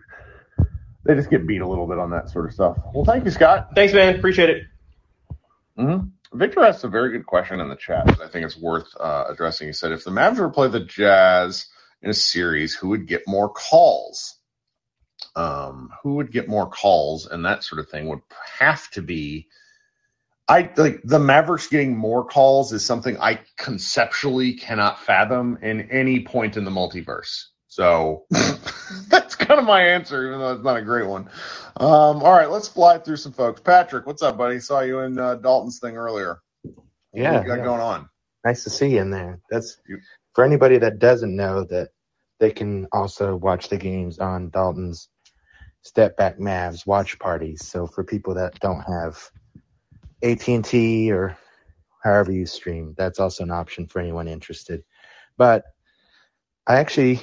they 1.05 1.15
just 1.15 1.29
get 1.29 1.47
beat 1.47 1.61
a 1.61 1.67
little 1.67 1.87
bit 1.87 1.99
on 1.99 2.11
that 2.11 2.29
sort 2.29 2.45
of 2.45 2.53
stuff. 2.53 2.77
Well, 2.93 3.05
thank 3.05 3.25
you, 3.25 3.31
Scott. 3.31 3.69
Thanks, 3.75 3.93
man. 3.93 4.15
Appreciate 4.15 4.49
it. 4.49 4.63
Mm-hmm. 5.77 6.37
Victor 6.37 6.63
asked 6.63 6.83
a 6.83 6.87
very 6.87 7.11
good 7.11 7.25
question 7.25 7.59
in 7.59 7.69
the 7.69 7.75
chat 7.75 8.05
that 8.05 8.21
I 8.21 8.27
think 8.29 8.45
it's 8.45 8.57
worth 8.57 8.87
uh, 8.99 9.25
addressing. 9.29 9.67
He 9.67 9.73
said, 9.73 9.91
if 9.91 10.03
the 10.03 10.11
Mavs 10.11 10.37
were 10.39 10.47
to 10.47 10.53
play 10.53 10.69
the 10.69 10.79
Jazz 10.79 11.67
in 12.01 12.09
a 12.09 12.13
series, 12.13 12.73
who 12.73 12.89
would 12.89 13.07
get 13.07 13.23
more 13.27 13.49
calls? 13.49 14.35
Um, 15.35 15.91
who 16.03 16.15
would 16.15 16.31
get 16.31 16.49
more 16.49 16.69
calls 16.69 17.25
and 17.25 17.45
that 17.45 17.63
sort 17.63 17.79
of 17.79 17.89
thing 17.89 18.07
would 18.09 18.21
have 18.59 18.89
to 18.91 19.01
be. 19.01 19.47
I 20.47 20.69
like 20.75 21.01
the 21.03 21.19
Mavericks 21.19 21.67
getting 21.67 21.95
more 21.95 22.25
calls 22.25 22.73
is 22.73 22.85
something 22.85 23.17
I 23.17 23.39
conceptually 23.57 24.53
cannot 24.55 24.99
fathom 24.99 25.59
in 25.61 25.89
any 25.91 26.25
point 26.25 26.57
in 26.57 26.65
the 26.65 26.71
multiverse. 26.71 27.45
So 27.71 28.25
that's 29.07 29.35
kind 29.35 29.57
of 29.57 29.65
my 29.65 29.81
answer, 29.81 30.27
even 30.27 30.39
though 30.39 30.51
it's 30.51 30.63
not 30.63 30.75
a 30.75 30.81
great 30.81 31.07
one. 31.07 31.29
Um, 31.77 32.21
all 32.21 32.33
right, 32.33 32.51
let's 32.51 32.67
fly 32.67 32.97
through 32.97 33.15
some 33.15 33.31
folks. 33.31 33.61
Patrick, 33.61 34.05
what's 34.05 34.21
up, 34.21 34.37
buddy? 34.37 34.59
Saw 34.59 34.81
you 34.81 34.99
in 34.99 35.17
uh, 35.17 35.35
Dalton's 35.35 35.79
thing 35.79 35.95
earlier. 35.95 36.41
Yeah, 37.13 37.31
what 37.31 37.43
you 37.43 37.47
got 37.47 37.59
yeah. 37.59 37.63
going 37.63 37.79
on? 37.79 38.09
Nice 38.43 38.65
to 38.65 38.69
see 38.69 38.89
you 38.89 38.99
in 38.99 39.09
there. 39.09 39.39
That's 39.49 39.77
for 40.35 40.43
anybody 40.43 40.79
that 40.79 40.99
doesn't 40.99 41.33
know 41.33 41.63
that 41.63 41.91
they 42.41 42.51
can 42.51 42.87
also 42.91 43.37
watch 43.37 43.69
the 43.69 43.77
games 43.77 44.19
on 44.19 44.49
Dalton's 44.49 45.07
Step 45.81 46.17
Back 46.17 46.39
Mavs 46.39 46.85
watch 46.85 47.19
parties. 47.19 47.65
So 47.65 47.87
for 47.87 48.03
people 48.03 48.33
that 48.33 48.59
don't 48.59 48.81
have 48.81 49.17
AT&T 50.21 51.09
or 51.09 51.37
however 52.03 52.33
you 52.33 52.45
stream. 52.45 52.95
That's 52.97 53.21
also 53.21 53.43
an 53.43 53.51
option 53.51 53.87
for 53.87 53.99
anyone 53.99 54.27
interested. 54.27 54.83
But 55.37 55.63
I 56.67 56.75
actually 56.75 57.21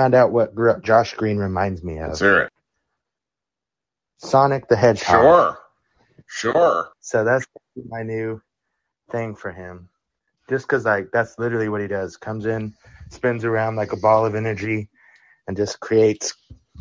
found 0.00 0.14
out 0.14 0.32
what 0.32 0.54
Josh 0.82 1.12
Green 1.12 1.36
reminds 1.36 1.84
me 1.84 1.98
of. 1.98 2.08
Let's 2.08 2.20
hear 2.20 2.40
it. 2.40 2.52
Sonic 4.16 4.66
the 4.66 4.76
Hedgehog. 4.76 5.20
Sure. 5.20 5.58
Sure. 6.26 6.88
So 7.00 7.24
that's 7.24 7.46
my 7.88 8.02
new 8.02 8.40
thing 9.10 9.34
for 9.34 9.52
him. 9.52 9.90
Just 10.48 10.66
because 10.66 10.86
like 10.86 11.10
that's 11.12 11.38
literally 11.38 11.68
what 11.68 11.82
he 11.82 11.86
does. 11.86 12.16
Comes 12.16 12.46
in, 12.46 12.74
spins 13.10 13.44
around 13.44 13.76
like 13.76 13.92
a 13.92 13.96
ball 13.96 14.24
of 14.24 14.34
energy, 14.34 14.88
and 15.46 15.54
just 15.54 15.80
creates 15.80 16.34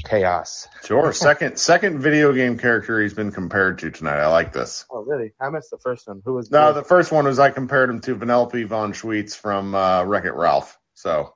chaos. 0.05 0.69
Sure. 0.85 1.11
Second 1.11 1.59
second 1.59 1.99
video 1.99 2.31
game 2.31 2.57
character 2.57 3.01
he's 3.01 3.13
been 3.13 3.33
compared 3.33 3.79
to 3.79 3.91
tonight. 3.91 4.19
I 4.19 4.27
like 4.27 4.53
this. 4.53 4.85
Oh 4.89 5.03
really? 5.03 5.33
I 5.41 5.49
missed 5.49 5.71
the 5.71 5.77
first 5.77 6.07
one. 6.07 6.21
Who 6.23 6.35
was? 6.35 6.49
No, 6.51 6.71
the 6.71 6.83
first 6.83 7.11
one 7.11 7.25
was 7.25 7.37
I 7.37 7.49
compared 7.49 7.89
him 7.89 7.99
to 8.01 8.15
Vanellope 8.15 8.65
von 8.65 8.93
Schweetz 8.93 9.35
from 9.35 9.75
uh, 9.75 10.05
Wreck 10.05 10.23
It 10.23 10.35
Ralph. 10.35 10.77
So 10.93 11.33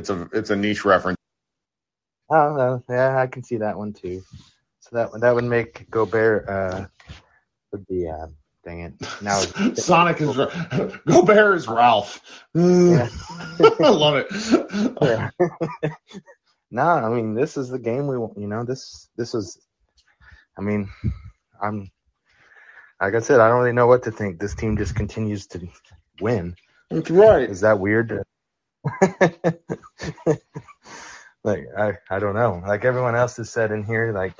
it's 0.00 0.10
a 0.10 0.28
it's 0.32 0.50
a 0.50 0.56
niche 0.56 0.84
reference. 0.84 1.18
Oh 2.30 2.54
no, 2.56 2.82
yeah, 2.88 3.18
I 3.18 3.26
can 3.26 3.42
see 3.42 3.58
that 3.58 3.76
one 3.76 3.92
too. 3.92 4.22
So 4.80 4.96
that 4.96 5.20
that 5.20 5.34
would 5.34 5.44
make 5.44 5.90
Gobert 5.90 6.48
uh 6.48 6.86
would 7.70 7.86
be 7.86 8.08
uh 8.08 8.28
dang 8.64 8.80
it. 8.80 8.94
Now 9.20 9.40
Sonic 9.74 10.20
is 10.22 10.36
Gobert 11.06 11.56
is 11.56 11.68
Ralph. 11.68 12.20
Yeah. 12.54 13.08
I 13.60 13.88
love 13.88 14.16
it. 14.16 14.96
Yeah. 15.02 15.30
no, 16.70 16.82
I 16.82 17.08
mean 17.10 17.34
this 17.34 17.58
is 17.58 17.68
the 17.68 17.78
game 17.78 18.06
we 18.06 18.16
want. 18.16 18.38
You 18.38 18.48
know 18.48 18.64
this 18.64 19.08
this 19.16 19.34
was. 19.34 19.58
I 20.58 20.62
mean, 20.62 20.90
I'm 21.62 21.90
like 23.00 23.14
I 23.14 23.20
said, 23.20 23.40
I 23.40 23.48
don't 23.48 23.60
really 23.60 23.72
know 23.72 23.86
what 23.86 24.04
to 24.04 24.12
think. 24.12 24.38
This 24.38 24.54
team 24.54 24.76
just 24.76 24.94
continues 24.94 25.46
to 25.48 25.68
win. 26.20 26.54
That's 26.90 27.10
right. 27.10 27.48
Is 27.48 27.60
that 27.60 27.78
weird? 27.78 28.24
like 31.44 31.64
I 31.76 31.94
I 32.10 32.18
don't 32.18 32.34
know. 32.34 32.62
Like 32.66 32.84
everyone 32.84 33.14
else 33.14 33.36
has 33.36 33.50
said 33.50 33.72
in 33.72 33.84
here, 33.84 34.12
like 34.12 34.34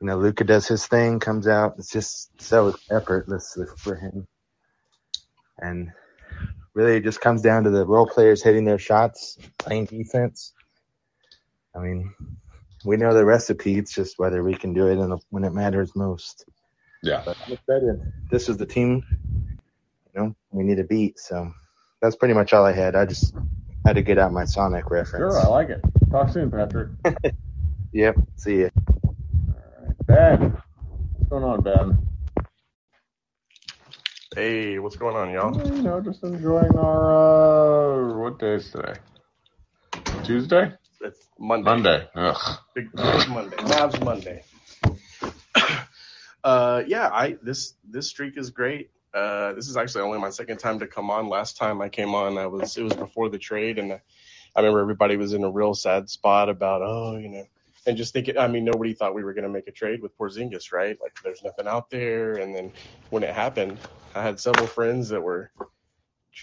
you 0.00 0.06
know, 0.06 0.16
Luka 0.18 0.44
does 0.44 0.66
his 0.66 0.86
thing, 0.86 1.20
comes 1.20 1.46
out. 1.46 1.74
It's 1.78 1.90
just 1.90 2.40
so 2.40 2.74
effortless 2.90 3.56
for 3.78 3.94
him, 3.96 4.26
and 5.58 5.90
really, 6.74 6.96
it 6.96 7.04
just 7.04 7.20
comes 7.20 7.42
down 7.42 7.64
to 7.64 7.70
the 7.70 7.86
role 7.86 8.06
players 8.06 8.42
hitting 8.42 8.64
their 8.64 8.78
shots, 8.78 9.38
playing 9.58 9.86
defense. 9.86 10.52
I 11.74 11.80
mean, 11.80 12.14
we 12.84 12.96
know 12.96 13.14
the 13.14 13.24
recipe. 13.24 13.78
It's 13.78 13.94
just 13.94 14.18
whether 14.18 14.42
we 14.42 14.54
can 14.54 14.74
do 14.74 14.88
it 14.88 14.98
in 14.98 15.10
the, 15.10 15.18
when 15.30 15.44
it 15.44 15.52
matters 15.52 15.94
most. 15.96 16.44
Yeah. 17.02 17.22
But 17.24 17.36
I'm 17.46 17.52
excited. 17.52 18.00
This 18.30 18.48
is 18.48 18.56
the 18.56 18.66
team, 18.66 19.02
you 20.14 20.20
know, 20.20 20.36
we 20.50 20.64
need 20.64 20.76
to 20.76 20.84
beat. 20.84 21.18
So 21.18 21.52
that's 22.04 22.16
pretty 22.16 22.34
much 22.34 22.52
all 22.52 22.66
I 22.66 22.72
had. 22.72 22.94
I 22.94 23.06
just 23.06 23.34
had 23.86 23.96
to 23.96 24.02
get 24.02 24.18
out 24.18 24.30
my 24.30 24.44
Sonic 24.44 24.90
reference. 24.90 25.34
Sure, 25.34 25.40
I 25.40 25.46
like 25.46 25.70
it. 25.70 25.80
Talk 26.10 26.28
soon, 26.28 26.50
Patrick. 26.50 26.90
Yep. 27.96 28.16
See 28.34 28.62
ya. 28.62 28.70
Ben. 30.04 30.60
What's 31.12 31.28
going 31.30 31.44
on, 31.44 31.60
Ben? 31.60 31.96
Hey, 34.34 34.80
what's 34.80 34.96
going 34.96 35.14
on, 35.14 35.32
y'all? 35.32 35.56
You 35.64 35.80
know, 35.80 36.00
just 36.00 36.24
enjoying 36.24 36.76
our 36.76 38.10
uh 38.10 38.18
what 38.18 38.40
day 38.40 38.54
is 38.54 38.68
today? 38.72 38.94
Tuesday? 40.24 40.72
It's 41.02 41.28
Monday. 41.38 41.70
Monday. 41.70 42.08
Ugh. 42.16 42.58
Big, 42.74 42.90
big 42.90 43.28
Monday. 43.28 43.56
Mavs 43.58 44.04
Monday. 44.04 44.42
uh, 46.42 46.82
yeah, 46.88 47.08
I 47.12 47.36
this 47.44 47.74
this 47.88 48.08
streak 48.08 48.36
is 48.36 48.50
great. 48.50 48.90
Uh, 49.14 49.52
this 49.52 49.68
is 49.68 49.76
actually 49.76 50.02
only 50.02 50.18
my 50.18 50.30
second 50.30 50.58
time 50.58 50.80
to 50.80 50.86
come 50.88 51.08
on. 51.08 51.28
Last 51.28 51.56
time 51.56 51.80
I 51.80 51.88
came 51.88 52.14
on, 52.14 52.36
I 52.36 52.46
was 52.46 52.76
it 52.76 52.82
was 52.82 52.94
before 52.94 53.28
the 53.28 53.38
trade, 53.38 53.78
and 53.78 53.92
I 53.92 54.00
remember 54.56 54.80
everybody 54.80 55.16
was 55.16 55.32
in 55.32 55.44
a 55.44 55.50
real 55.50 55.74
sad 55.74 56.10
spot 56.10 56.48
about 56.48 56.82
oh, 56.82 57.16
you 57.16 57.28
know, 57.28 57.44
and 57.86 57.96
just 57.96 58.12
thinking. 58.12 58.36
I 58.36 58.48
mean, 58.48 58.64
nobody 58.64 58.92
thought 58.92 59.14
we 59.14 59.22
were 59.22 59.32
going 59.32 59.44
to 59.44 59.50
make 59.50 59.68
a 59.68 59.72
trade 59.72 60.02
with 60.02 60.16
Porzingis, 60.18 60.72
right? 60.72 60.98
Like, 61.00 61.12
there's 61.22 61.44
nothing 61.44 61.68
out 61.68 61.90
there. 61.90 62.34
And 62.34 62.54
then 62.54 62.72
when 63.10 63.22
it 63.22 63.32
happened, 63.32 63.78
I 64.16 64.22
had 64.22 64.40
several 64.40 64.66
friends 64.66 65.10
that 65.10 65.22
were 65.22 65.52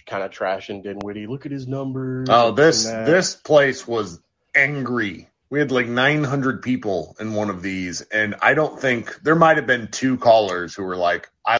kind 0.05 0.23
of 0.23 0.31
trashing 0.31 0.81
Dinwiddie. 0.83 1.27
Look 1.27 1.45
at 1.45 1.51
his 1.51 1.67
numbers. 1.67 2.29
Oh, 2.29 2.51
this 2.51 2.85
this 2.85 3.35
place 3.35 3.85
was 3.85 4.21
angry. 4.55 5.27
We 5.49 5.59
had 5.59 5.71
like 5.71 5.87
900 5.87 6.61
people 6.61 7.17
in 7.19 7.33
one 7.33 7.49
of 7.49 7.61
these, 7.61 7.99
and 7.99 8.35
I 8.41 8.53
don't 8.53 8.79
think 8.79 9.19
there 9.21 9.35
might 9.35 9.57
have 9.57 9.67
been 9.67 9.89
two 9.89 10.17
callers 10.17 10.73
who 10.73 10.83
were 10.83 10.95
like, 10.95 11.29
"I 11.45 11.59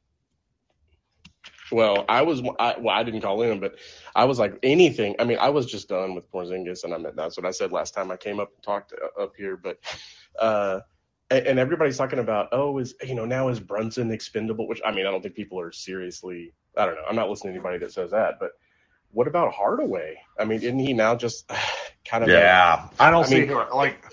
Well, 1.72 2.06
I 2.10 2.24
was, 2.24 2.42
I, 2.60 2.76
well, 2.80 2.96
I 2.96 3.04
didn't 3.04 3.22
call 3.22 3.42
in, 3.44 3.60
but 3.60 3.76
I 4.16 4.26
was 4.26 4.38
like 4.40 4.60
anything. 4.64 5.16
I 5.20 5.24
mean, 5.24 5.38
I 5.40 5.50
was 5.50 5.66
just 5.66 5.88
done 5.88 6.16
with 6.16 6.30
Porzingis, 6.32 6.84
and 6.84 6.94
I 6.94 6.98
meant 6.98 7.16
that's 7.16 7.38
what 7.38 7.46
I 7.46 7.52
said 7.52 7.72
last 7.72 7.94
time 7.94 8.12
I 8.12 8.18
came 8.18 8.40
up 8.40 8.52
and 8.54 8.64
talked 8.64 8.94
uh, 8.94 9.24
up 9.24 9.34
here. 9.38 9.56
But, 9.58 9.78
uh, 10.40 10.82
and, 11.30 11.58
everybody's 11.60 11.98
talking 11.98 12.20
about, 12.20 12.50
oh, 12.52 12.78
is 12.80 12.94
you 13.04 13.16
know 13.16 13.26
now 13.26 13.48
is 13.50 13.60
Brunson 13.60 14.12
expendable? 14.12 14.68
Which 14.68 14.82
I 14.86 14.92
mean, 14.92 15.06
I 15.08 15.12
don't 15.12 15.22
think 15.22 15.36
people 15.36 15.60
are 15.62 15.72
seriously. 15.72 16.54
I 16.76 16.86
don't 16.86 16.96
know. 16.96 17.04
I'm 17.10 17.16
not 17.16 17.30
listening 17.30 17.54
to 17.54 17.60
anybody 17.60 17.78
that 17.80 17.94
says 17.94 18.12
that, 18.12 18.40
but 18.40 18.52
what 19.12 19.28
about 19.28 19.54
Hardaway? 19.54 20.18
I 20.40 20.46
mean, 20.46 20.58
isn't 20.62 20.80
he 20.80 20.94
now 20.94 21.16
just 21.16 21.50
kind 22.06 22.24
of? 22.24 22.30
yeah, 22.30 22.88
I 23.00 23.12
don't 23.12 23.24
I 23.26 23.28
see 23.28 23.40
mean- 23.42 23.48
who- 23.50 23.76
like 23.76 24.04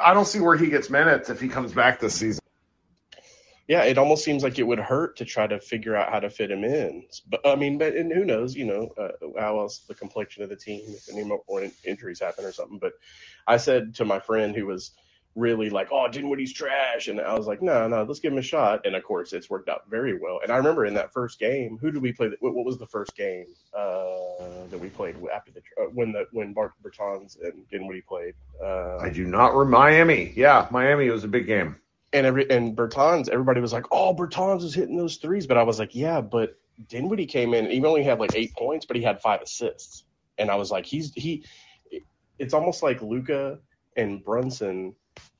I 0.00 0.14
don't 0.14 0.26
see 0.26 0.38
where 0.40 0.56
he 0.56 0.68
gets 0.68 0.88
minutes 0.90 1.30
if 1.30 1.40
he 1.40 1.48
comes 1.48 1.72
back 1.72 1.98
this 2.00 2.14
season." 2.14 2.41
Yeah, 3.68 3.84
it 3.84 3.96
almost 3.96 4.24
seems 4.24 4.42
like 4.42 4.58
it 4.58 4.66
would 4.66 4.80
hurt 4.80 5.16
to 5.18 5.24
try 5.24 5.46
to 5.46 5.60
figure 5.60 5.94
out 5.94 6.10
how 6.10 6.20
to 6.20 6.30
fit 6.30 6.50
him 6.50 6.64
in. 6.64 7.04
But 7.28 7.46
I 7.46 7.54
mean, 7.54 7.78
but 7.78 7.94
and 7.94 8.12
who 8.12 8.24
knows? 8.24 8.54
You 8.56 8.66
know, 8.66 8.92
uh, 8.98 9.40
how 9.40 9.60
else 9.60 9.78
the 9.78 9.94
complexion 9.94 10.42
of 10.42 10.48
the 10.48 10.56
team 10.56 10.82
if 10.88 11.08
any 11.10 11.24
more 11.24 11.68
injuries 11.84 12.20
happen 12.20 12.44
or 12.44 12.52
something. 12.52 12.78
But 12.78 12.94
I 13.46 13.56
said 13.58 13.94
to 13.96 14.04
my 14.04 14.18
friend 14.18 14.54
who 14.54 14.66
was 14.66 14.92
really 15.36 15.70
like, 15.70 15.88
"Oh, 15.92 16.08
Dinwiddie's 16.08 16.52
trash," 16.52 17.06
and 17.06 17.20
I 17.20 17.34
was 17.38 17.46
like, 17.46 17.62
"No, 17.62 17.86
no, 17.86 18.02
let's 18.02 18.18
give 18.18 18.32
him 18.32 18.38
a 18.38 18.42
shot." 18.42 18.84
And 18.84 18.96
of 18.96 19.04
course, 19.04 19.32
it's 19.32 19.48
worked 19.48 19.68
out 19.68 19.88
very 19.88 20.18
well. 20.18 20.40
And 20.42 20.50
I 20.50 20.56
remember 20.56 20.84
in 20.84 20.94
that 20.94 21.12
first 21.12 21.38
game, 21.38 21.78
who 21.80 21.92
did 21.92 22.02
we 22.02 22.12
play? 22.12 22.30
What, 22.40 22.54
was 22.64 22.78
the 22.78 22.86
first 22.86 23.16
game 23.16 23.46
uh, 23.74 24.66
that 24.70 24.78
we 24.78 24.88
played 24.88 25.16
after 25.32 25.52
the 25.52 25.60
uh, 25.80 25.86
when 25.94 26.10
the 26.12 26.26
when 26.32 26.52
Bart 26.52 26.72
Bertans 26.82 27.40
and 27.40 27.68
Dinwiddie 27.70 28.02
played? 28.02 28.34
Uh, 28.62 28.98
I 28.98 29.08
do 29.08 29.24
not 29.24 29.54
remember 29.54 29.78
Miami. 29.78 30.32
Yeah, 30.34 30.66
Miami 30.70 31.08
was 31.10 31.22
a 31.22 31.28
big 31.28 31.46
game. 31.46 31.76
And 32.12 32.26
every 32.26 32.50
and 32.50 32.76
Bertans, 32.76 33.28
everybody 33.28 33.60
was 33.60 33.72
like, 33.72 33.86
"Oh, 33.90 34.14
Bertans 34.14 34.62
is 34.64 34.74
hitting 34.74 34.96
those 34.96 35.16
threes," 35.16 35.46
but 35.46 35.56
I 35.56 35.62
was 35.62 35.78
like, 35.78 35.94
"Yeah, 35.94 36.20
but 36.20 36.58
Dinwiddie 36.88 37.26
came 37.26 37.54
in. 37.54 37.70
He 37.70 37.84
only 37.84 38.02
had 38.04 38.18
like 38.20 38.32
eight 38.34 38.54
points, 38.54 38.86
but 38.86 38.96
he 38.96 39.02
had 39.02 39.20
five 39.20 39.40
assists." 39.42 40.04
And 40.38 40.50
I 40.50 40.56
was 40.56 40.70
like, 40.70 40.86
"He's 40.86 41.12
he." 41.14 41.44
It's 42.38 42.54
almost 42.54 42.82
like 42.82 43.02
Luka 43.02 43.60
and 43.96 44.22
Brunson 44.24 44.94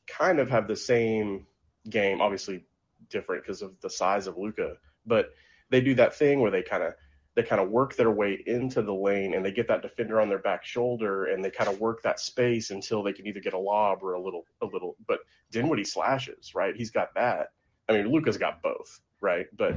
kind 0.07 0.39
of 0.39 0.51
have 0.51 0.69
the 0.69 0.77
same 0.77 1.47
game, 1.89 2.21
obviously 2.21 2.65
different 3.09 3.43
because 3.43 3.63
of 3.63 3.81
the 3.81 3.91
size 3.91 4.27
of 4.27 4.39
Luka, 4.39 4.77
but 5.07 5.31
they 5.71 5.81
do 5.81 5.95
that 5.97 6.15
thing 6.15 6.41
where 6.41 6.51
they 6.51 6.63
kind 6.63 6.83
of 6.83 6.95
they 7.35 7.43
kind 7.43 7.61
of 7.61 7.71
work 7.71 7.97
their 7.97 8.11
way 8.11 8.43
into 8.47 8.83
the 8.83 8.93
lane 8.93 9.35
and 9.35 9.45
they 9.45 9.53
get 9.53 9.69
that 9.69 9.83
defender 9.83 10.21
on 10.21 10.29
their 10.29 10.39
back 10.39 10.65
shoulder 10.65 11.27
and 11.27 11.43
they 11.43 11.51
kind 11.51 11.71
of 11.71 11.81
work 11.81 12.03
that 12.03 12.21
space 12.21 12.71
until 12.71 13.03
they 13.03 13.13
can 13.13 13.27
either 13.27 13.41
get 13.41 13.55
a 13.55 13.59
lob 13.59 14.03
or 14.03 14.13
a 14.15 14.21
little 14.21 14.45
a 14.61 14.67
little 14.67 14.97
but 15.07 15.21
Dinwiddie 15.51 15.85
slashes, 15.85 16.55
right? 16.55 16.77
He's 16.77 16.91
got 16.91 17.15
that. 17.15 17.53
I 17.89 17.93
mean, 17.93 18.11
Luka's 18.11 18.39
got 18.39 18.63
both, 18.63 19.01
right? 19.21 19.47
But 19.57 19.77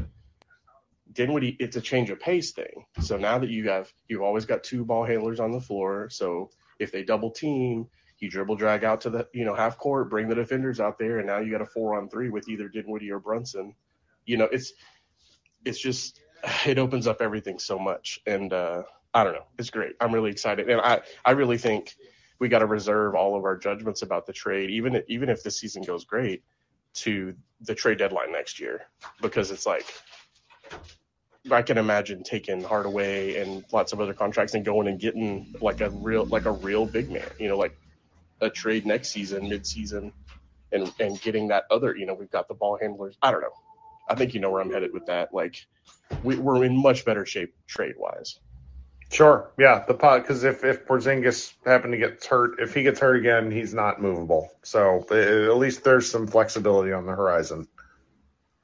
Dinwiddie, 1.12 1.58
it's 1.60 1.76
a 1.76 1.82
change 1.82 2.10
of 2.10 2.20
pace 2.20 2.52
thing. 2.52 2.86
So 3.02 3.18
now 3.18 3.38
that 3.40 3.50
you 3.50 3.70
have, 3.70 3.92
you've 4.08 4.22
always 4.22 4.46
got 4.46 4.64
two 4.64 4.84
ball 4.84 5.06
handlers 5.06 5.40
on 5.40 5.52
the 5.52 5.62
floor. 5.62 6.10
So 6.10 6.50
if 6.80 6.92
they 6.92 7.04
double 7.04 7.32
team, 7.32 7.88
you 8.20 8.30
dribble 8.30 8.56
drag 8.56 8.84
out 8.84 9.02
to 9.02 9.10
the, 9.10 9.28
you 9.34 9.46
know, 9.46 9.54
half 9.54 9.78
court, 9.78 10.10
bring 10.10 10.28
the 10.28 10.36
defenders 10.36 10.80
out 10.80 10.98
there, 10.98 11.20
and 11.20 11.28
now 11.28 11.40
you 11.40 11.52
got 11.52 11.62
a 11.62 11.66
four 11.66 11.98
on 11.98 12.10
three 12.10 12.30
with 12.30 12.48
either 12.48 12.68
Dinwiddie 12.68 13.12
or 13.12 13.20
Brunson. 13.20 13.76
You 14.26 14.38
know, 14.38 14.46
it's, 14.46 14.74
it's 15.64 15.80
just, 15.80 16.22
it 16.66 16.78
opens 16.78 17.08
up 17.08 17.22
everything 17.22 17.60
so 17.60 17.78
much. 17.80 18.20
And, 18.26 18.54
uh, 18.54 18.84
I 19.14 19.24
don't 19.24 19.34
know. 19.34 19.46
It's 19.58 19.70
great. 19.70 19.96
I'm 20.02 20.14
really 20.14 20.32
excited. 20.32 20.70
And 20.70 20.82
I, 20.82 21.02
I 21.24 21.32
really 21.32 21.58
think 21.58 21.96
we 22.40 22.50
got 22.50 22.60
to 22.60 22.66
reserve 22.66 23.16
all 23.16 23.38
of 23.38 23.46
our 23.46 23.58
judgments 23.58 24.02
about 24.02 24.26
the 24.26 24.34
trade, 24.34 24.70
even, 24.70 25.02
even 25.08 25.30
if 25.30 25.42
the 25.44 25.52
season 25.52 25.84
goes 25.84 26.04
great, 26.06 26.44
to 26.96 27.34
the 27.62 27.76
trade 27.76 27.98
deadline 27.98 28.32
next 28.32 28.60
year, 28.60 28.82
because 29.22 29.52
it's 29.52 29.66
like, 29.66 29.86
I 31.52 31.62
can 31.62 31.78
imagine 31.78 32.24
taking 32.24 32.64
Hardaway 32.64 33.36
and 33.36 33.64
lots 33.72 33.94
of 33.94 34.02
other 34.02 34.14
contracts 34.14 34.56
and 34.56 34.66
going 34.66 34.88
and 34.88 35.00
getting 35.00 35.54
like 35.62 35.80
a 35.82 35.92
real 35.92 36.26
like 36.26 36.46
a 36.46 36.52
real 36.52 36.88
big 36.88 37.12
man, 37.12 37.30
you 37.40 37.48
know, 37.48 37.58
like 37.58 37.78
a 38.42 38.50
trade 38.50 38.86
next 38.86 39.10
season, 39.10 39.48
mid 39.48 39.66
season, 39.68 40.12
and 40.72 40.92
and 41.00 41.22
getting 41.22 41.50
that 41.50 41.66
other, 41.70 41.96
you 41.96 42.06
know, 42.08 42.16
we've 42.16 42.32
got 42.32 42.48
the 42.48 42.56
ball 42.56 42.80
handlers. 42.82 43.16
I 43.22 43.32
don't 43.32 43.42
know. 43.42 43.54
I 44.08 44.16
think 44.16 44.34
you 44.34 44.40
know 44.40 44.52
where 44.52 44.62
I'm 44.62 44.72
headed 44.72 44.94
with 44.94 45.08
that. 45.08 45.34
Like 45.34 45.66
we, 46.24 46.38
we're 46.38 46.64
in 46.64 46.82
much 46.82 47.06
better 47.06 47.26
shape 47.26 47.54
trade 47.68 47.96
wise. 47.98 48.40
Sure. 49.12 49.52
Yeah, 49.58 49.84
the 49.88 49.94
pot 49.94 50.22
because 50.22 50.44
if 50.44 50.64
if 50.64 50.86
Porzingis 50.86 51.54
happened 51.66 51.94
to 51.94 51.98
get 51.98 52.24
hurt, 52.26 52.60
if 52.60 52.74
he 52.74 52.84
gets 52.84 53.00
hurt 53.00 53.18
again, 53.18 53.52
he's 53.52 53.74
not 53.74 54.02
movable. 54.02 54.50
So 54.64 55.06
uh, 55.12 55.16
at 55.16 55.58
least 55.58 55.84
there's 55.84 56.10
some 56.10 56.28
flexibility 56.28 56.92
on 56.92 57.06
the 57.06 57.14
horizon. 57.14 57.68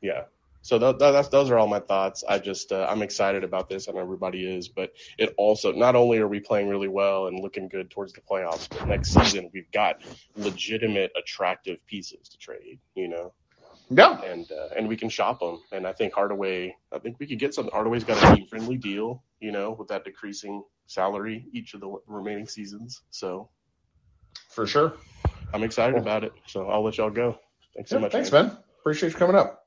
Yeah. 0.02 0.24
So 0.64 0.78
th- 0.78 1.00
th- 1.00 1.14
that's 1.14 1.30
those 1.30 1.50
are 1.50 1.58
all 1.58 1.68
my 1.68 1.80
thoughts. 1.80 2.24
I 2.28 2.40
just 2.40 2.72
uh, 2.72 2.88
I'm 2.90 3.02
excited 3.02 3.44
about 3.44 3.70
this, 3.70 3.88
and 3.88 3.98
everybody 3.98 4.46
is. 4.46 4.68
But 4.68 4.92
it 5.18 5.34
also 5.38 5.72
not 5.72 5.96
only 5.96 6.18
are 6.20 6.28
we 6.28 6.40
playing 6.40 6.70
really 6.70 6.88
well 6.88 7.28
and 7.28 7.40
looking 7.40 7.68
good 7.68 7.90
towards 7.90 8.14
the 8.14 8.22
playoffs, 8.22 8.68
but 8.70 8.88
next 8.88 9.10
season 9.10 9.50
we've 9.54 9.72
got 9.72 10.02
legitimate, 10.36 11.12
attractive 11.18 11.86
pieces 11.88 12.30
to 12.30 12.38
trade. 12.38 12.80
You 12.96 13.10
know. 13.10 13.34
Yeah. 13.92 14.22
And 14.24 14.52
uh, 14.52 14.70
and 14.78 14.88
we 14.90 14.98
can 14.98 15.10
shop 15.10 15.40
them, 15.42 15.62
and 15.72 15.88
I 15.88 15.94
think 15.94 16.14
Hardaway. 16.14 16.76
I 16.94 17.00
think 17.00 17.18
we 17.20 17.28
could 17.28 17.40
get 17.40 17.54
some. 17.56 17.70
Hardaway's 17.74 18.06
got 18.06 18.20
a 18.20 18.24
team 18.24 18.48
friendly 18.48 18.78
deal, 18.78 19.24
you 19.42 19.52
know, 19.52 19.72
with 19.80 19.90
that 19.90 20.06
decreasing 20.06 20.64
salary 20.88 21.48
each 21.54 21.74
of 21.76 21.82
the 21.82 21.98
remaining 22.08 22.48
seasons. 22.48 23.04
So 23.12 23.50
For 24.50 24.68
sure. 24.68 24.98
I'm 25.54 25.64
excited 25.64 25.98
about 25.98 26.24
it. 26.24 26.34
So 26.48 26.68
I'll 26.70 26.84
let 26.84 26.98
y'all 26.98 27.10
go. 27.10 27.40
Thanks 27.76 27.92
so 27.92 28.00
Yeah, 28.00 28.02
much. 28.02 28.14
thanks, 28.14 28.32
man. 28.32 28.32
man. 28.32 28.58
Appreciate 28.82 29.14
you 29.14 29.20
coming 29.20 29.36
up. 29.38 29.64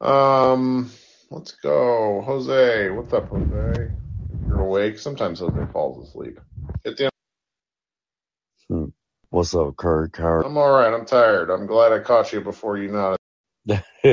Um, 0.00 0.90
let's 1.30 1.52
go, 1.52 2.22
Jose. 2.22 2.90
What's 2.90 3.12
up, 3.14 3.28
Jose? 3.30 3.90
You're 4.46 4.60
awake. 4.60 4.98
Sometimes 4.98 5.40
Jose 5.40 5.66
falls 5.72 6.08
asleep. 6.08 6.40
At 6.86 6.96
the 6.98 7.04
end, 7.06 7.12
Hmm. 8.68 8.86
What's 9.30 9.54
up, 9.54 9.76
Kirk? 9.76 10.16
How 10.18 10.44
I'm 10.44 10.56
all 10.58 10.72
right. 10.72 10.94
I'm 10.94 11.06
tired. 11.06 11.50
I'm 11.50 11.66
glad 11.66 11.92
I 11.92 12.00
caught 12.00 12.32
you 12.32 12.40
before 12.42 12.78
you 12.78 12.90
nodded. 12.92 13.18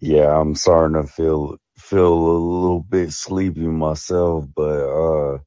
yeah, 0.00 0.40
I'm 0.40 0.54
starting 0.56 1.02
to 1.02 1.08
feel 1.08 1.56
feel 1.78 2.12
a 2.14 2.38
little 2.38 2.80
bit 2.82 3.12
sleepy 3.12 3.60
myself, 3.62 4.46
but 4.54 4.62
uh 5.34 5.38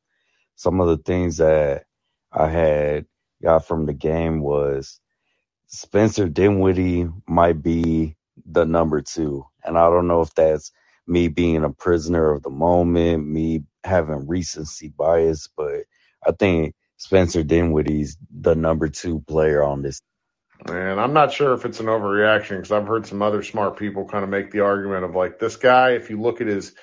some 0.57 0.81
of 0.81 0.87
the 0.89 0.97
things 0.97 1.37
that 1.37 1.85
I 2.33 2.49
had 2.49 3.05
got 3.43 3.67
from 3.67 3.85
the 3.87 3.93
game 3.93 4.41
was 4.41 4.99
Spencer 5.67 6.29
Dinwiddie 6.29 7.09
might 7.27 7.63
be 7.63 8.15
the 8.45 8.65
number 8.65 9.01
two. 9.01 9.45
And 9.63 9.77
I 9.77 9.89
don't 9.89 10.07
know 10.07 10.21
if 10.21 10.33
that's 10.35 10.71
me 11.07 11.29
being 11.29 11.63
a 11.65 11.71
prisoner 11.71 12.31
of 12.31 12.43
the 12.43 12.49
moment, 12.51 13.27
me 13.27 13.63
having 13.83 14.27
recency 14.27 14.89
bias, 14.89 15.49
but 15.57 15.83
I 16.25 16.31
think 16.33 16.75
Spencer 16.97 17.43
Dinwiddie's 17.43 18.17
the 18.31 18.55
number 18.55 18.89
two 18.89 19.21
player 19.27 19.63
on 19.63 19.81
this. 19.83 20.01
And 20.67 20.99
I'm 20.99 21.13
not 21.13 21.33
sure 21.33 21.53
if 21.53 21.65
it's 21.65 21.79
an 21.79 21.87
overreaction 21.87 22.57
because 22.57 22.71
I've 22.71 22.87
heard 22.87 23.05
some 23.05 23.21
other 23.21 23.43
smart 23.43 23.77
people 23.77 24.07
kind 24.07 24.23
of 24.23 24.29
make 24.29 24.51
the 24.51 24.61
argument 24.61 25.03
of 25.03 25.15
like 25.15 25.37
this 25.37 25.57
guy, 25.57 25.91
if 25.91 26.09
you 26.09 26.19
look 26.19 26.41
at 26.41 26.47
his 26.47 26.73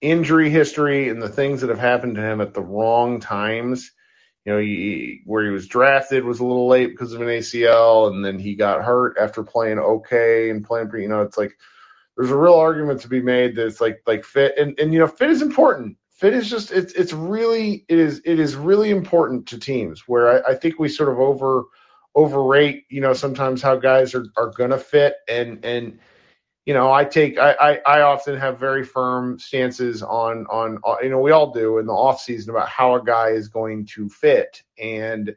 injury 0.00 0.50
history 0.50 1.08
and 1.08 1.22
the 1.22 1.28
things 1.28 1.60
that 1.60 1.70
have 1.70 1.78
happened 1.78 2.16
to 2.16 2.22
him 2.22 2.40
at 2.40 2.54
the 2.54 2.62
wrong 2.62 3.20
times, 3.20 3.92
you 4.44 4.52
know, 4.52 4.58
he, 4.58 5.22
where 5.26 5.44
he 5.44 5.50
was 5.50 5.68
drafted 5.68 6.24
was 6.24 6.40
a 6.40 6.44
little 6.44 6.66
late 6.66 6.88
because 6.88 7.12
of 7.12 7.20
an 7.20 7.28
ACL, 7.28 8.10
and 8.10 8.24
then 8.24 8.38
he 8.38 8.54
got 8.54 8.82
hurt 8.82 9.16
after 9.20 9.42
playing 9.42 9.78
okay 9.78 10.50
and 10.50 10.64
playing 10.64 10.88
pretty. 10.88 11.04
You 11.04 11.10
know, 11.10 11.22
it's 11.22 11.36
like 11.36 11.52
there's 12.16 12.30
a 12.30 12.36
real 12.36 12.54
argument 12.54 13.02
to 13.02 13.08
be 13.08 13.20
made 13.20 13.56
that 13.56 13.66
it's 13.66 13.80
like 13.80 14.02
like 14.06 14.24
fit 14.24 14.58
and 14.58 14.78
and 14.78 14.92
you 14.92 14.98
know 14.98 15.06
fit 15.06 15.30
is 15.30 15.42
important. 15.42 15.96
Fit 16.10 16.34
is 16.34 16.50
just 16.50 16.72
it's 16.72 16.92
it's 16.94 17.12
really 17.12 17.84
it 17.88 17.98
is 17.98 18.22
it 18.24 18.38
is 18.40 18.56
really 18.56 18.90
important 18.90 19.48
to 19.48 19.58
teams 19.58 20.02
where 20.06 20.46
I, 20.46 20.52
I 20.52 20.54
think 20.54 20.78
we 20.78 20.88
sort 20.88 21.10
of 21.10 21.18
over 21.18 21.64
overrate 22.14 22.84
you 22.88 23.00
know 23.00 23.12
sometimes 23.12 23.62
how 23.62 23.76
guys 23.76 24.14
are 24.14 24.26
are 24.36 24.50
gonna 24.56 24.78
fit 24.78 25.14
and 25.28 25.64
and 25.64 25.98
you 26.66 26.74
know 26.74 26.92
I 26.92 27.04
take 27.04 27.38
I 27.38 27.52
I, 27.52 27.98
I 27.98 28.00
often 28.02 28.36
have 28.36 28.58
very 28.58 28.84
firm 28.84 29.38
stances 29.38 30.02
on 30.02 30.46
on 30.46 30.78
uh, 30.84 30.96
you 31.02 31.10
know 31.10 31.20
we 31.20 31.30
all 31.30 31.52
do 31.52 31.78
in 31.78 31.86
the 31.86 31.92
off 31.92 32.20
season 32.20 32.50
about 32.50 32.68
how 32.68 32.96
a 32.96 33.04
guy 33.04 33.28
is 33.28 33.48
going 33.48 33.86
to 33.94 34.08
fit 34.08 34.62
and 34.78 35.36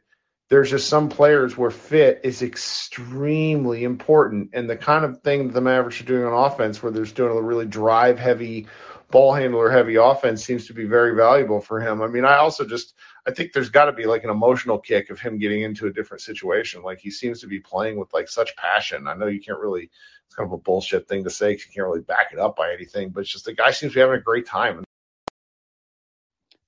there's 0.50 0.70
just 0.70 0.88
some 0.88 1.08
players 1.08 1.56
where 1.56 1.70
fit 1.70 2.20
is 2.22 2.42
extremely 2.42 3.82
important. 3.82 4.50
And 4.52 4.68
the 4.68 4.76
kind 4.76 5.04
of 5.04 5.22
thing 5.22 5.48
the 5.48 5.60
Mavericks 5.60 6.00
are 6.00 6.04
doing 6.04 6.24
on 6.24 6.52
offense, 6.52 6.82
where 6.82 6.92
they're 6.92 7.04
doing 7.04 7.36
a 7.36 7.40
really 7.40 7.66
drive 7.66 8.18
heavy, 8.18 8.66
ball 9.10 9.32
handler 9.32 9.70
heavy 9.70 9.96
offense, 9.96 10.44
seems 10.44 10.66
to 10.66 10.74
be 10.74 10.84
very 10.84 11.16
valuable 11.16 11.60
for 11.60 11.80
him. 11.80 12.02
I 12.02 12.08
mean, 12.08 12.24
I 12.24 12.36
also 12.36 12.66
just 12.66 12.94
I 13.26 13.30
think 13.32 13.52
there's 13.52 13.70
got 13.70 13.86
to 13.86 13.92
be 13.92 14.04
like 14.04 14.24
an 14.24 14.30
emotional 14.30 14.78
kick 14.78 15.10
of 15.10 15.18
him 15.18 15.38
getting 15.38 15.62
into 15.62 15.86
a 15.86 15.92
different 15.92 16.20
situation. 16.20 16.82
Like 16.82 17.00
he 17.00 17.10
seems 17.10 17.40
to 17.40 17.46
be 17.46 17.60
playing 17.60 17.98
with 17.98 18.12
like 18.12 18.28
such 18.28 18.54
passion. 18.56 19.06
I 19.08 19.14
know 19.14 19.26
you 19.26 19.40
can't 19.40 19.58
really. 19.58 19.90
It's 20.26 20.34
kind 20.34 20.46
of 20.46 20.52
a 20.52 20.58
bullshit 20.58 21.08
thing 21.08 21.24
to 21.24 21.30
say 21.30 21.52
because 21.52 21.66
you 21.66 21.72
can't 21.74 21.86
really 21.86 22.00
back 22.00 22.32
it 22.32 22.38
up 22.38 22.56
by 22.56 22.72
anything. 22.72 23.10
But 23.10 23.20
it's 23.20 23.30
just 23.30 23.44
the 23.44 23.54
guy 23.54 23.70
seems 23.70 23.92
to 23.92 23.96
be 23.96 24.00
having 24.00 24.16
a 24.16 24.22
great 24.22 24.46
time. 24.46 24.84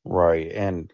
Right. 0.04 0.50
And 0.52 0.92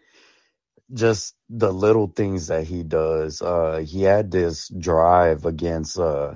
just 0.92 1.34
the 1.48 1.72
little 1.72 2.06
things 2.08 2.48
that 2.48 2.64
he 2.64 2.82
does. 2.82 3.40
Uh 3.40 3.84
he 3.86 4.02
had 4.02 4.30
this 4.30 4.68
drive 4.68 5.44
against 5.44 5.98
uh 5.98 6.34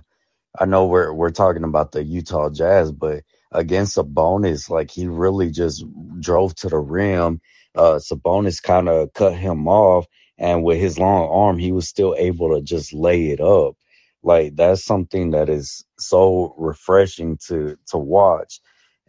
I 0.58 0.64
know 0.66 0.86
we're 0.86 1.12
we're 1.12 1.30
talking 1.30 1.64
about 1.64 1.92
the 1.92 2.02
Utah 2.02 2.50
Jazz, 2.50 2.92
but 2.92 3.24
against 3.52 3.96
Sabonis, 3.96 4.70
like 4.70 4.90
he 4.90 5.06
really 5.06 5.50
just 5.50 5.84
drove 6.20 6.54
to 6.56 6.68
the 6.68 6.78
rim. 6.78 7.40
Uh 7.76 8.00
Sabonis 8.00 8.62
kind 8.62 8.88
of 8.90 9.14
cut 9.14 9.34
him 9.36 9.68
off 9.68 10.06
and 10.38 10.64
with 10.64 10.80
his 10.80 10.98
long 10.98 11.30
arm 11.30 11.58
he 11.58 11.72
was 11.72 11.88
still 11.88 12.16
able 12.18 12.56
to 12.56 12.62
just 12.62 12.94
lay 12.94 13.30
it 13.30 13.40
up. 13.40 13.76
Like 14.24 14.56
that's 14.56 14.84
something 14.84 15.32
that 15.32 15.50
is 15.50 15.84
so 15.98 16.54
refreshing 16.58 17.38
to 17.48 17.78
to 17.88 17.98
watch. 17.98 18.60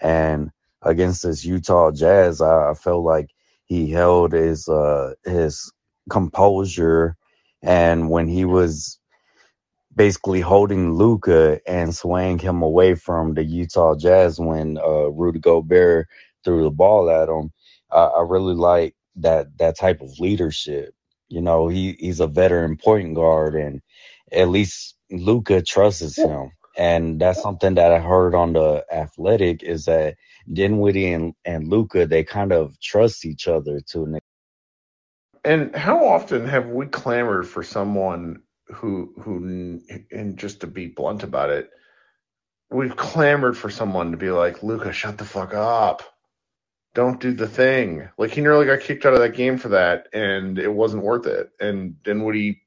And 0.02 0.52
against 0.84 1.24
this 1.24 1.46
Utah 1.46 1.92
Jazz, 1.92 2.42
I, 2.42 2.72
I 2.72 2.76
felt 2.76 3.06
like 3.06 3.30
he 3.66 3.92
held 3.92 4.34
his 4.34 4.70
uh 4.70 5.14
his 5.26 5.72
composure 6.12 7.18
and 7.64 8.10
when 8.12 8.28
he 8.30 8.46
was 8.46 8.96
basically 9.96 10.42
holding 10.42 10.94
Luka 10.94 11.60
and 11.68 11.96
swaying 11.96 12.40
him 12.40 12.62
away 12.62 12.96
from 12.96 13.34
the 13.34 13.44
Utah 13.44 13.96
Jazz 13.96 14.40
when 14.40 14.78
uh 14.78 15.10
Rudy 15.12 15.40
Gobert 15.40 16.08
threw 16.46 16.64
the 16.64 16.72
ball 16.72 17.10
at 17.10 17.30
him, 17.30 17.52
I, 17.92 18.04
I 18.04 18.22
really 18.22 18.56
like 18.56 18.96
that 19.18 19.58
that 19.58 19.78
type 19.78 20.02
of 20.02 20.20
leadership. 20.20 20.94
You 21.30 21.42
know, 21.42 21.68
he 21.68 21.96
he's 22.00 22.20
a 22.20 22.28
veteran 22.28 22.78
point 22.78 23.16
guard 23.16 23.56
and 23.56 23.82
at 24.32 24.50
least 24.50 24.96
Luka 25.10 25.62
trusts 25.62 26.18
him. 26.18 26.52
And 26.78 27.20
that's 27.20 27.42
something 27.42 27.74
that 27.76 27.92
I 27.92 28.00
heard 28.00 28.36
on 28.36 28.54
the 28.54 28.86
athletic 28.94 29.64
is 29.64 29.86
that 29.86 30.16
Dinwiddie 30.52 31.12
and, 31.12 31.34
and 31.44 31.68
Luka, 31.68 32.06
they 32.06 32.24
kind 32.24 32.52
of 32.52 32.80
trust 32.80 33.26
each 33.26 33.48
other 33.48 33.82
to 33.90 34.04
an 34.04 34.20
And 35.44 35.76
how 35.76 36.06
often 36.06 36.48
have 36.48 36.68
we 36.68 36.86
clamored 36.86 37.48
for 37.48 37.64
someone 37.64 38.44
who 38.68 39.14
who 39.20 39.82
and 40.12 40.38
just 40.38 40.62
to 40.62 40.68
be 40.68 40.88
blunt 40.88 41.24
about 41.24 41.50
it, 41.50 41.72
we've 42.70 42.96
clamored 42.96 43.58
for 43.58 43.70
someone 43.70 44.12
to 44.12 44.18
be 44.18 44.30
like, 44.30 44.62
Luka, 44.62 44.92
shut 44.92 45.18
the 45.18 45.26
fuck 45.26 45.56
up. 45.56 46.04
Don't 46.98 47.22
do 47.22 47.32
the 47.32 47.48
thing. 47.48 48.10
Like 48.18 48.32
he 48.32 48.42
nearly 48.42 48.66
got 48.66 48.80
kicked 48.82 49.06
out 49.06 49.14
of 49.14 49.20
that 49.20 49.36
game 49.36 49.60
for 49.60 49.70
that 49.70 50.08
and 50.14 50.58
it 50.58 50.74
wasn't 50.74 51.04
worth 51.04 51.28
it. 51.28 51.52
And 51.60 51.98
then 52.04 52.18
Dinwiddie 52.18 52.64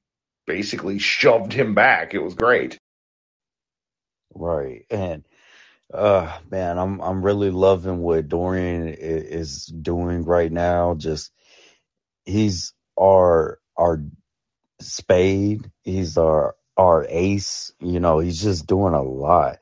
basically 0.47 1.01
shoved 1.01 1.53
him 1.53 1.75
back. 1.75 2.15
It 2.15 2.21
was 2.23 2.37
great. 2.37 2.79
Right. 4.33 4.87
And 4.89 5.27
uh 5.93 6.39
man, 6.49 6.79
I'm 6.79 7.01
I'm 7.01 7.25
really 7.25 7.51
loving 7.51 7.99
what 7.99 8.29
Dorian 8.29 8.87
is 8.89 9.67
doing 9.67 10.25
right 10.25 10.53
now. 10.53 10.95
Just 10.95 11.33
he's 12.25 12.73
our 12.97 13.59
our 13.77 14.05
spade. 14.81 15.73
He's 15.83 16.19
our 16.19 16.55
our 16.77 17.05
ace. 17.09 17.73
You 17.81 17.99
know, 17.99 18.21
he's 18.21 18.41
just 18.41 18.69
doing 18.69 18.95
a 18.95 19.03
lot. 19.03 19.59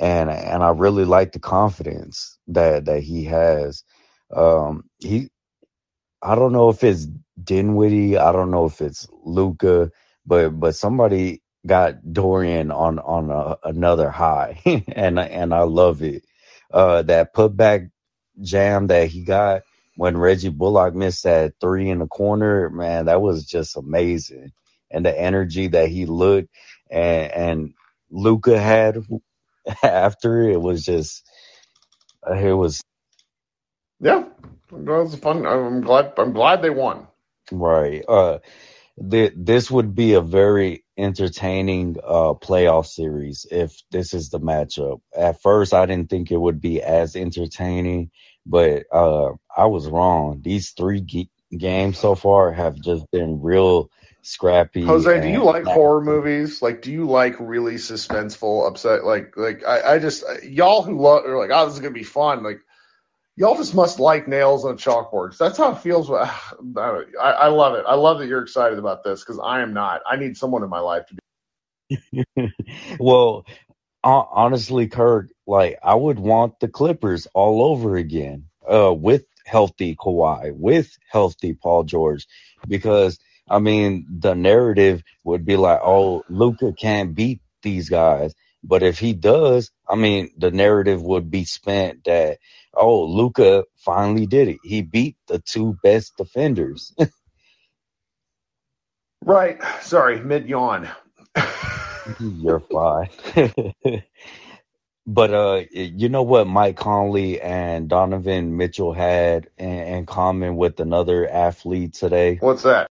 And 0.00 0.30
and 0.30 0.62
I 0.62 0.70
really 0.70 1.04
like 1.04 1.32
the 1.32 1.40
confidence 1.40 2.38
that 2.46 2.84
that 2.84 3.02
he 3.02 3.24
has. 3.24 3.82
Um 4.34 4.84
he 5.00 5.28
I 6.22 6.36
don't 6.36 6.52
know 6.52 6.70
if 6.70 6.84
it's 6.84 7.08
Dinwiddie, 7.42 8.18
I 8.18 8.32
don't 8.32 8.52
know 8.52 8.66
if 8.66 8.82
it's 8.82 9.08
Luka, 9.24 9.92
but 10.26 10.50
but 10.50 10.76
somebody 10.76 11.42
got 11.66 12.12
Dorian 12.14 12.72
on 12.72 13.00
on 13.00 13.30
a, 13.30 13.58
another 13.64 14.10
high, 14.10 14.62
and 14.88 15.18
and 15.20 15.54
I 15.54 15.62
love 15.62 16.02
it. 16.02 16.24
Uh, 16.72 17.02
that 17.04 17.34
putback 17.34 17.90
jam 18.42 18.88
that 18.88 19.08
he 19.08 19.24
got 19.24 19.62
when 19.96 20.18
Reggie 20.18 20.50
Bullock 20.50 20.94
missed 20.94 21.24
that 21.24 21.54
three 21.60 21.90
in 21.90 22.00
the 22.00 22.08
corner, 22.08 22.70
man, 22.70 23.06
that 23.06 23.22
was 23.22 23.46
just 23.46 23.76
amazing. 23.76 24.52
And 24.92 25.06
the 25.06 25.18
energy 25.20 25.68
that 25.68 25.90
he 25.90 26.06
looked 26.06 26.50
and 26.90 27.32
and 27.32 27.74
Luka 28.12 28.60
had 28.60 28.98
after 29.84 30.42
it 30.50 30.60
was 30.62 30.84
just 30.84 31.24
it 32.30 32.54
was 32.54 32.82
Yeah. 34.04 34.24
That 34.72 34.92
was 34.92 35.16
fun. 35.16 35.46
I'm 35.46 35.82
glad 35.82 36.14
I'm 36.18 36.34
glad 36.34 36.62
they 36.62 36.70
won. 36.70 37.08
Right. 37.52 38.04
Uh, 38.08 38.40
th- 39.10 39.34
this 39.36 39.70
would 39.70 39.94
be 39.94 40.14
a 40.14 40.22
very 40.22 40.84
entertaining 40.96 41.96
uh 42.04 42.34
playoff 42.34 42.86
series 42.86 43.46
if 43.50 43.82
this 43.90 44.14
is 44.14 44.30
the 44.30 44.40
matchup. 44.40 45.00
At 45.16 45.42
first, 45.42 45.74
I 45.74 45.86
didn't 45.86 46.10
think 46.10 46.30
it 46.30 46.38
would 46.40 46.60
be 46.60 46.82
as 46.82 47.16
entertaining, 47.16 48.10
but 48.46 48.84
uh, 48.92 49.32
I 49.56 49.66
was 49.66 49.88
wrong. 49.88 50.40
These 50.42 50.72
three 50.72 51.00
g- 51.00 51.30
games 51.56 51.98
so 51.98 52.14
far 52.14 52.52
have 52.52 52.76
just 52.76 53.10
been 53.10 53.42
real 53.42 53.90
scrappy. 54.22 54.84
Jose, 54.84 55.20
do 55.20 55.28
you 55.28 55.44
like 55.44 55.64
horror 55.64 56.00
movies? 56.02 56.62
Like, 56.62 56.82
do 56.82 56.92
you 56.92 57.06
like 57.06 57.36
really 57.40 57.74
suspenseful, 57.76 58.68
upset? 58.68 59.04
Like, 59.04 59.36
like 59.36 59.64
I, 59.66 59.94
I 59.94 59.98
just 59.98 60.24
y'all 60.44 60.82
who 60.82 61.00
love 61.00 61.24
are 61.26 61.38
like, 61.38 61.50
oh, 61.52 61.66
this 61.66 61.74
is 61.74 61.80
gonna 61.80 61.92
be 61.94 62.04
fun. 62.04 62.42
Like, 62.42 62.60
y'all 63.36 63.56
just 63.56 63.74
must 63.74 63.98
like 63.98 64.28
nails 64.28 64.64
on 64.64 64.78
chalkboards. 64.78 65.36
That's 65.38 65.58
how 65.58 65.72
it 65.72 65.78
feels. 65.78 66.10
I, 66.10 66.30
I 67.20 67.48
love 67.48 67.74
it. 67.74 67.84
I 67.86 67.94
love 67.94 68.18
that 68.18 68.26
you're 68.26 68.42
excited 68.42 68.78
about 68.78 69.04
this 69.04 69.20
because 69.20 69.40
I 69.42 69.62
am 69.62 69.74
not. 69.74 70.02
I 70.08 70.16
need 70.16 70.36
someone 70.36 70.62
in 70.62 70.68
my 70.70 70.80
life 70.80 71.06
to 71.06 71.14
be. 71.14 71.20
well, 72.98 73.46
honestly, 74.02 74.88
Kirk, 74.88 75.30
like 75.46 75.78
I 75.82 75.94
would 75.94 76.18
want 76.18 76.60
the 76.60 76.68
Clippers 76.68 77.26
all 77.34 77.62
over 77.62 77.96
again, 77.96 78.46
uh, 78.68 78.92
with 78.92 79.24
healthy 79.44 79.94
Kawhi, 79.96 80.54
with 80.54 80.96
healthy 81.08 81.54
Paul 81.54 81.84
George, 81.84 82.26
because 82.66 83.18
I 83.48 83.58
mean 83.58 84.06
the 84.10 84.34
narrative 84.34 85.02
would 85.24 85.44
be 85.44 85.56
like, 85.56 85.80
oh, 85.82 86.24
Luka 86.28 86.72
can't 86.72 87.14
beat 87.14 87.40
these 87.62 87.88
guys, 87.88 88.34
but 88.64 88.82
if 88.82 88.98
he 88.98 89.12
does, 89.12 89.70
I 89.88 89.96
mean 89.96 90.30
the 90.38 90.50
narrative 90.50 91.02
would 91.02 91.30
be 91.30 91.44
spent 91.44 92.04
that 92.04 92.38
oh, 92.74 93.04
Luka 93.04 93.64
finally 93.76 94.26
did 94.26 94.48
it. 94.48 94.58
He 94.64 94.82
beat 94.82 95.16
the 95.28 95.38
two 95.38 95.76
best 95.82 96.16
defenders. 96.16 96.94
Right. 99.24 99.58
Sorry, 99.80 100.20
mid 100.20 100.48
yawn. 100.48 100.88
You're 102.20 102.60
fine. 102.60 103.08
but 105.06 105.34
uh, 105.34 105.62
you 105.70 106.10
know 106.10 106.22
what 106.22 106.46
Mike 106.46 106.76
Conley 106.76 107.40
and 107.40 107.88
Donovan 107.88 108.56
Mitchell 108.56 108.92
had 108.92 109.48
in, 109.56 109.68
in 109.68 110.06
common 110.06 110.56
with 110.56 110.78
another 110.80 111.26
athlete 111.28 111.94
today? 111.94 112.36
What's 112.36 112.64
that? 112.64 112.88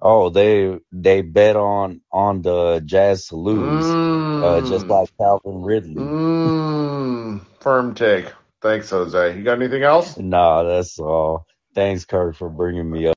Oh, 0.00 0.28
they 0.30 0.78
they 0.92 1.22
bet 1.22 1.56
on 1.56 2.02
on 2.12 2.42
the 2.42 2.82
Jazz 2.84 3.28
to 3.28 3.36
lose, 3.36 3.96
uh, 4.42 4.60
just 4.60 4.86
Mm. 4.86 4.90
like 4.90 5.08
Calvin 5.18 5.62
Ridley. 5.62 5.94
Mm, 5.96 7.40
firm 7.60 7.94
take. 7.94 8.26
Thanks, 8.60 8.90
Jose. 8.90 9.36
You 9.36 9.42
got 9.42 9.58
anything 9.58 9.82
else? 9.82 10.16
Nah, 10.16 10.62
that's 10.62 10.98
all. 10.98 11.46
Thanks, 11.74 12.04
Kirk, 12.04 12.36
for 12.36 12.48
bringing 12.48 12.90
me 12.90 13.06
up. 13.08 13.16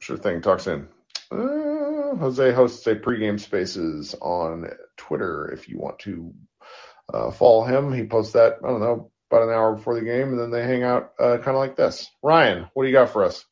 Sure 0.00 0.16
thing. 0.16 0.40
Talk 0.42 0.60
soon. 0.60 0.88
Uh, 1.30 2.14
Jose 2.16 2.52
hosts 2.52 2.86
a 2.86 2.94
pregame 2.96 3.40
spaces 3.40 4.14
on 4.20 4.68
Twitter 4.96 5.50
if 5.52 5.68
you 5.68 5.78
want 5.78 5.98
to 6.00 6.34
uh, 7.12 7.30
follow 7.30 7.64
him. 7.64 7.92
He 7.92 8.04
posts 8.06 8.32
that, 8.34 8.58
I 8.64 8.68
don't 8.68 8.80
know, 8.80 9.10
about 9.30 9.44
an 9.48 9.54
hour 9.54 9.74
before 9.74 9.94
the 9.94 10.04
game, 10.04 10.28
and 10.28 10.38
then 10.38 10.50
they 10.50 10.62
hang 10.62 10.82
out 10.82 11.12
uh, 11.18 11.38
kind 11.38 11.56
of 11.56 11.56
like 11.56 11.76
this. 11.76 12.08
Ryan, 12.22 12.68
what 12.74 12.84
do 12.84 12.88
you 12.88 12.94
got 12.94 13.10
for 13.10 13.24
us? 13.24 13.44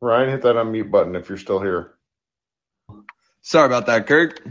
Ryan, 0.00 0.30
hit 0.30 0.42
that 0.42 0.56
unmute 0.56 0.90
button 0.90 1.14
if 1.16 1.28
you're 1.28 1.38
still 1.38 1.60
here. 1.60 1.92
Sorry 3.42 3.66
about 3.66 3.86
that, 3.86 4.06
Kirk. 4.06 4.42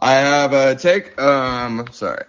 I 0.00 0.12
have 0.14 0.52
a 0.52 0.74
take. 0.76 1.20
Um, 1.20 1.86
sorry. 1.92 2.24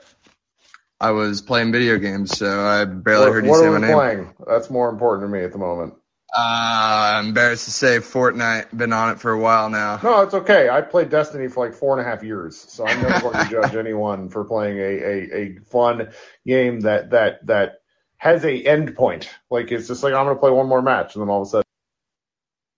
I 0.99 1.11
was 1.11 1.41
playing 1.41 1.71
video 1.71 1.97
games, 1.99 2.37
so 2.37 2.47
I 2.65 2.85
barely 2.85 3.27
What, 3.27 3.33
heard 3.33 3.45
you 3.45 3.51
what 3.51 3.59
say 3.59 3.67
are 3.67 3.71
my 3.71 3.79
we 3.79 3.87
name. 3.87 3.95
playing? 3.95 4.33
That's 4.47 4.69
more 4.69 4.89
important 4.89 5.29
to 5.29 5.37
me 5.37 5.43
at 5.43 5.51
the 5.51 5.59
moment. 5.59 5.93
Uh, 6.35 7.13
I'm 7.17 7.27
embarrassed 7.27 7.65
to 7.65 7.71
say 7.71 7.97
Fortnite. 7.99 8.75
Been 8.75 8.93
on 8.93 9.11
it 9.11 9.19
for 9.19 9.31
a 9.31 9.39
while 9.39 9.69
now. 9.69 9.97
No, 10.03 10.21
it's 10.21 10.33
okay. 10.33 10.69
I 10.69 10.81
played 10.81 11.09
Destiny 11.09 11.47
for 11.49 11.65
like 11.65 11.75
four 11.75 11.97
and 11.97 12.05
a 12.05 12.09
half 12.09 12.23
years, 12.23 12.57
so 12.57 12.85
I'm 12.85 13.01
never 13.01 13.19
going 13.31 13.35
to 13.45 13.45
judge 13.51 13.75
anyone 13.75 14.29
for 14.29 14.43
playing 14.45 14.77
a, 14.77 14.81
a, 14.81 15.35
a 15.37 15.59
fun 15.71 16.09
game 16.45 16.81
that 16.81 17.11
that 17.11 17.45
that 17.47 17.81
has 18.17 18.43
a 18.45 18.55
end 18.63 18.95
point. 18.95 19.29
Like 19.51 19.71
it's 19.71 19.87
just 19.87 20.03
like 20.03 20.13
I'm 20.13 20.25
going 20.25 20.35
to 20.35 20.39
play 20.39 20.51
one 20.51 20.67
more 20.67 20.81
match, 20.81 21.15
and 21.15 21.21
then 21.21 21.29
all 21.29 21.41
of 21.43 21.47
a 21.47 21.51
sudden, 21.51 21.66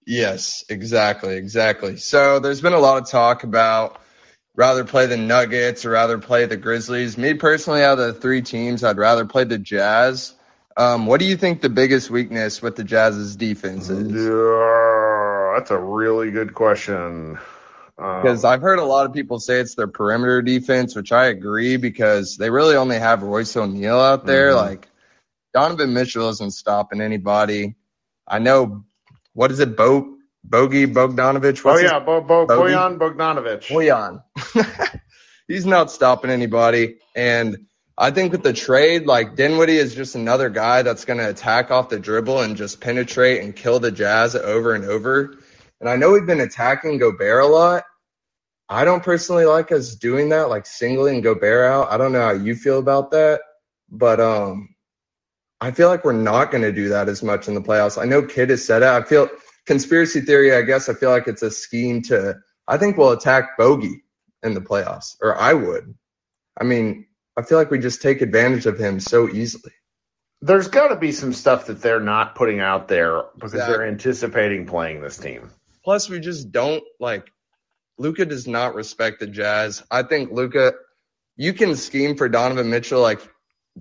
Yes, 0.05 0.63
exactly, 0.69 1.35
exactly. 1.35 1.97
So 1.97 2.39
there's 2.39 2.61
been 2.61 2.73
a 2.73 2.79
lot 2.79 3.01
of 3.01 3.09
talk 3.09 3.43
about 3.43 3.99
rather 4.55 4.83
play 4.83 5.05
the 5.05 5.17
Nuggets 5.17 5.85
or 5.85 5.91
rather 5.91 6.17
play 6.17 6.45
the 6.45 6.57
Grizzlies. 6.57 7.17
Me 7.17 7.33
personally, 7.35 7.83
out 7.83 7.99
of 7.99 8.07
the 8.07 8.19
three 8.19 8.41
teams, 8.41 8.83
I'd 8.83 8.97
rather 8.97 9.25
play 9.25 9.43
the 9.43 9.57
Jazz. 9.57 10.33
Um, 10.75 11.05
what 11.05 11.19
do 11.19 11.25
you 11.25 11.35
think 11.37 11.61
the 11.61 11.69
biggest 11.69 12.09
weakness 12.09 12.61
with 12.61 12.75
the 12.75 12.83
Jazz's 12.83 13.35
defense 13.35 13.89
is? 13.89 14.11
Yeah, 14.11 15.53
that's 15.57 15.71
a 15.71 15.77
really 15.77 16.31
good 16.31 16.53
question. 16.53 17.37
Um, 17.97 18.21
Because 18.21 18.45
I've 18.45 18.61
heard 18.61 18.79
a 18.79 18.85
lot 18.85 19.05
of 19.05 19.13
people 19.13 19.39
say 19.39 19.59
it's 19.59 19.75
their 19.75 19.87
perimeter 19.87 20.41
defense, 20.41 20.95
which 20.95 21.11
I 21.11 21.25
agree 21.25 21.75
because 21.77 22.37
they 22.37 22.49
really 22.49 22.75
only 22.75 22.97
have 22.97 23.23
Royce 23.23 23.55
O'Neale 23.57 23.99
out 23.99 24.25
there. 24.25 24.51
Mhm. 24.51 24.55
Like 24.55 24.87
Donovan 25.53 25.93
Mitchell 25.93 26.29
isn't 26.29 26.51
stopping 26.51 27.01
anybody. 27.01 27.75
I 28.27 28.39
know 28.39 28.85
what 29.39 29.51
is 29.51 29.61
it, 29.61 29.77
Bo 29.77 30.17
Bogey 30.43 30.85
Bogdanovich? 30.85 31.61
oh 31.65 31.69
What's 31.69 31.81
his- 31.81 31.89
yeah, 31.89 31.99
Bo, 31.99 32.19
Bo, 32.19 32.45
Bogey? 32.45 32.73
Bojan 32.73 32.97
Bogdanovic. 32.97 33.61
Bojan. 33.67 34.99
He's 35.47 35.65
not 35.65 35.91
stopping 35.91 36.29
anybody. 36.29 36.97
And 37.15 37.67
I 37.97 38.11
think 38.11 38.33
with 38.33 38.43
the 38.43 38.51
trade, 38.51 39.05
like 39.05 39.37
Dinwiddie 39.37 39.77
is 39.77 39.95
just 39.95 40.15
another 40.15 40.49
guy 40.49 40.81
that's 40.81 41.05
going 41.05 41.19
to 41.19 41.29
attack 41.29 41.71
off 41.71 41.87
the 41.87 41.99
dribble 41.99 42.41
and 42.41 42.57
just 42.57 42.81
penetrate 42.81 43.41
and 43.41 43.55
kill 43.55 43.79
the 43.79 43.91
Jazz 43.93 44.35
over 44.35 44.73
and 44.73 44.83
over. 44.83 45.35
And 45.79 45.87
I 45.87 45.95
know 45.95 46.11
we've 46.11 46.27
been 46.27 46.41
attacking 46.41 46.97
Gobert 46.97 47.41
a 47.41 47.47
lot. 47.47 47.85
I 48.67 48.83
don't 48.83 49.03
personally 49.03 49.45
like 49.45 49.71
us 49.71 49.95
doing 49.95 50.29
that, 50.29 50.49
like 50.49 50.65
singling 50.65 51.21
Gobert 51.21 51.65
out. 51.65 51.89
I 51.93 51.97
don't 51.97 52.11
know 52.11 52.23
how 52.23 52.33
you 52.33 52.55
feel 52.55 52.77
about 52.77 53.11
that, 53.11 53.39
but 53.89 54.19
um, 54.19 54.75
I 55.61 55.71
feel 55.71 55.89
like 55.89 56.05
we're 56.05 56.13
not 56.13 56.51
going 56.51 56.63
to 56.63 56.71
do 56.71 56.89
that 56.89 57.09
as 57.09 57.21
much 57.21 57.47
in 57.47 57.53
the 57.53 57.61
playoffs. 57.61 58.01
I 58.01 58.05
know 58.05 58.21
Kidd 58.21 58.49
has 58.49 58.65
said 58.65 58.81
it. 58.81 58.87
I 58.87 59.03
feel 59.03 59.29
conspiracy 59.65 60.21
theory. 60.21 60.55
I 60.55 60.61
guess 60.61 60.87
I 60.87 60.93
feel 60.93 61.09
like 61.09 61.27
it's 61.27 61.41
a 61.41 61.51
scheme 61.51 62.01
to. 62.03 62.37
I 62.67 62.77
think 62.77 62.97
we'll 62.97 63.11
attack 63.11 63.57
Bogey 63.57 64.03
in 64.41 64.53
the 64.53 64.61
playoffs, 64.61 65.15
or 65.21 65.37
I 65.37 65.53
would. 65.53 65.95
I 66.59 66.63
mean, 66.63 67.07
I 67.37 67.41
feel 67.41 67.57
like 67.57 67.71
we 67.71 67.79
just 67.79 68.01
take 68.01 68.21
advantage 68.21 68.65
of 68.65 68.79
him 68.79 68.99
so 68.99 69.29
easily. 69.29 69.73
There's 70.41 70.69
got 70.69 70.89
to 70.89 70.95
be 70.95 71.11
some 71.11 71.33
stuff 71.33 71.65
that 71.65 71.81
they're 71.81 71.99
not 71.99 72.35
putting 72.35 72.61
out 72.61 72.87
there 72.87 73.23
because 73.35 73.51
they're 73.51 73.85
anticipating 73.85 74.65
playing 74.65 75.01
this 75.01 75.17
team. 75.17 75.49
Plus, 75.83 76.09
we 76.09 76.19
just 76.19 76.51
don't 76.51 76.83
like. 76.99 77.29
Luka 77.97 78.25
does 78.25 78.47
not 78.47 78.75
respect 78.75 79.19
the 79.19 79.27
Jazz. 79.27 79.83
I 79.91 80.03
think 80.03 80.31
Luka, 80.31 80.73
you 81.35 81.51
can 81.51 81.75
scheme 81.75 82.15
for 82.15 82.29
Donovan 82.29 82.69
Mitchell. 82.69 83.01
Like 83.01 83.19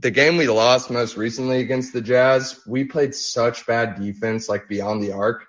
the 0.00 0.10
game 0.10 0.36
we 0.36 0.48
lost 0.48 0.90
most 0.90 1.16
recently 1.16 1.60
against 1.60 1.92
the 1.92 2.00
Jazz, 2.00 2.60
we 2.66 2.84
played 2.84 3.14
such 3.14 3.66
bad 3.66 4.00
defense, 4.00 4.48
like 4.48 4.68
beyond 4.68 5.02
the 5.02 5.12
arc 5.12 5.46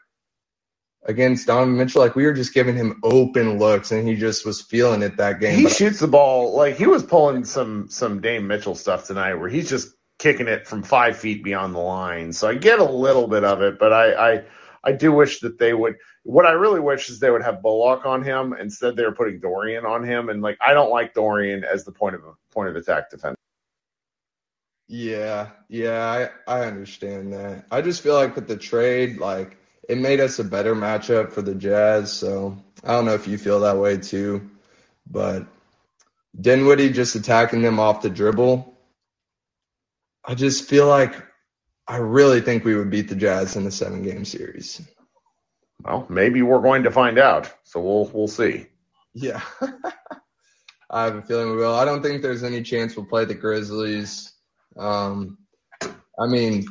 against 1.03 1.47
Donovan 1.47 1.77
Mitchell. 1.77 2.01
Like 2.01 2.15
we 2.15 2.25
were 2.25 2.33
just 2.33 2.53
giving 2.53 2.75
him 2.75 2.99
open 3.03 3.59
looks, 3.59 3.91
and 3.91 4.07
he 4.07 4.15
just 4.15 4.45
was 4.45 4.61
feeling 4.61 5.01
it 5.01 5.17
that 5.17 5.39
game. 5.39 5.57
He 5.57 5.63
But 5.63 5.73
shoots 5.73 5.99
the 5.99 6.07
ball 6.07 6.55
like 6.55 6.77
he 6.77 6.87
was 6.87 7.03
pulling 7.03 7.45
some 7.45 7.89
some 7.89 8.21
Dame 8.21 8.47
Mitchell 8.47 8.75
stuff 8.75 9.05
tonight, 9.05 9.35
where 9.35 9.49
he's 9.49 9.69
just 9.69 9.89
kicking 10.17 10.47
it 10.47 10.67
from 10.67 10.83
five 10.83 11.17
feet 11.17 11.43
beyond 11.43 11.75
the 11.75 11.79
line. 11.79 12.33
So 12.33 12.47
I 12.47 12.55
get 12.55 12.79
a 12.79 12.83
little 12.83 13.27
bit 13.27 13.43
of 13.43 13.61
it, 13.61 13.79
but 13.79 13.93
I 13.93 14.33
I, 14.33 14.43
I 14.83 14.91
do 14.93 15.11
wish 15.11 15.41
that 15.41 15.59
they 15.59 15.73
would. 15.73 15.95
What 16.23 16.45
I 16.45 16.51
really 16.51 16.81
wish 16.81 17.09
is 17.09 17.19
they 17.19 17.31
would 17.31 17.43
have 17.43 17.61
Bullock 17.61 18.05
on 18.05 18.23
him 18.23 18.53
instead. 18.53 18.95
They're 18.95 19.13
putting 19.13 19.39
Dorian 19.39 19.85
on 19.85 20.03
him, 20.03 20.29
and 20.29 20.41
like 20.41 20.57
I 20.65 20.73
don't 20.73 20.91
like 20.91 21.13
Dorian 21.13 21.63
as 21.63 21.85
the 21.85 21.91
point 21.91 22.15
of 22.15 22.21
point 22.51 22.69
of 22.69 22.75
attack 22.75 23.09
defender. 23.11 23.35
Yeah, 24.91 25.49
yeah, 25.67 26.29
I, 26.47 26.61
I 26.61 26.65
understand 26.65 27.31
that. 27.33 27.65
I 27.69 27.83
just 27.83 28.01
feel 28.01 28.15
like 28.15 28.35
with 28.35 28.47
the 28.47 28.57
trade, 28.57 29.19
like 29.19 29.55
it 29.87 29.99
made 29.99 30.19
us 30.19 30.39
a 30.39 30.43
better 30.43 30.73
matchup 30.73 31.31
for 31.31 31.43
the 31.43 31.53
Jazz. 31.53 32.11
So 32.11 32.57
I 32.83 32.93
don't 32.93 33.05
know 33.05 33.13
if 33.13 33.27
you 33.27 33.37
feel 33.37 33.59
that 33.59 33.77
way 33.77 33.97
too, 33.97 34.49
but 35.09 35.45
Dinwiddie 36.41 36.91
just 36.91 37.13
attacking 37.13 37.61
them 37.61 37.79
off 37.79 38.01
the 38.01 38.09
dribble. 38.09 38.75
I 40.25 40.33
just 40.33 40.67
feel 40.67 40.87
like 40.87 41.13
I 41.87 41.97
really 41.97 42.41
think 42.41 42.65
we 42.65 42.75
would 42.75 42.89
beat 42.89 43.09
the 43.09 43.15
Jazz 43.15 43.55
in 43.55 43.67
a 43.67 43.71
seven 43.71 44.01
game 44.01 44.25
series. 44.25 44.81
Well, 45.83 46.07
maybe 46.09 46.41
we're 46.41 46.63
going 46.63 46.81
to 46.83 46.91
find 46.91 47.19
out. 47.19 47.53
So 47.63 47.79
we'll 47.79 48.09
we'll 48.11 48.27
see. 48.27 48.65
Yeah. 49.13 49.41
I 50.89 51.03
have 51.03 51.15
a 51.15 51.21
feeling 51.21 51.51
we 51.51 51.57
will. 51.57 51.75
I 51.75 51.85
don't 51.85 52.01
think 52.01 52.23
there's 52.23 52.43
any 52.43 52.63
chance 52.63 52.95
we'll 52.95 53.05
play 53.05 53.25
the 53.25 53.35
Grizzlies. 53.35 54.33
Um, 54.77 55.37
I 56.19 56.27
mean, 56.27 56.65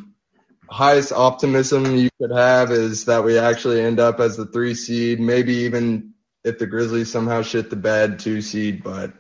highest 0.71 1.13
optimism 1.13 1.97
you 1.97 2.11
could 2.21 2.31
have 2.31 2.71
is 2.71 3.07
that 3.07 3.25
we 3.25 3.39
actually 3.39 3.81
end 3.81 4.01
up 4.01 4.21
as 4.21 4.37
the 4.37 4.47
three 4.47 4.75
seed, 4.75 5.21
maybe 5.21 5.55
even 5.55 6.15
if 6.45 6.59
the 6.59 6.67
Grizzlies 6.67 7.11
somehow 7.11 7.43
shit 7.43 7.71
the 7.71 7.77
bed, 7.77 8.19
two 8.19 8.41
seed. 8.41 8.83
But 8.83 9.13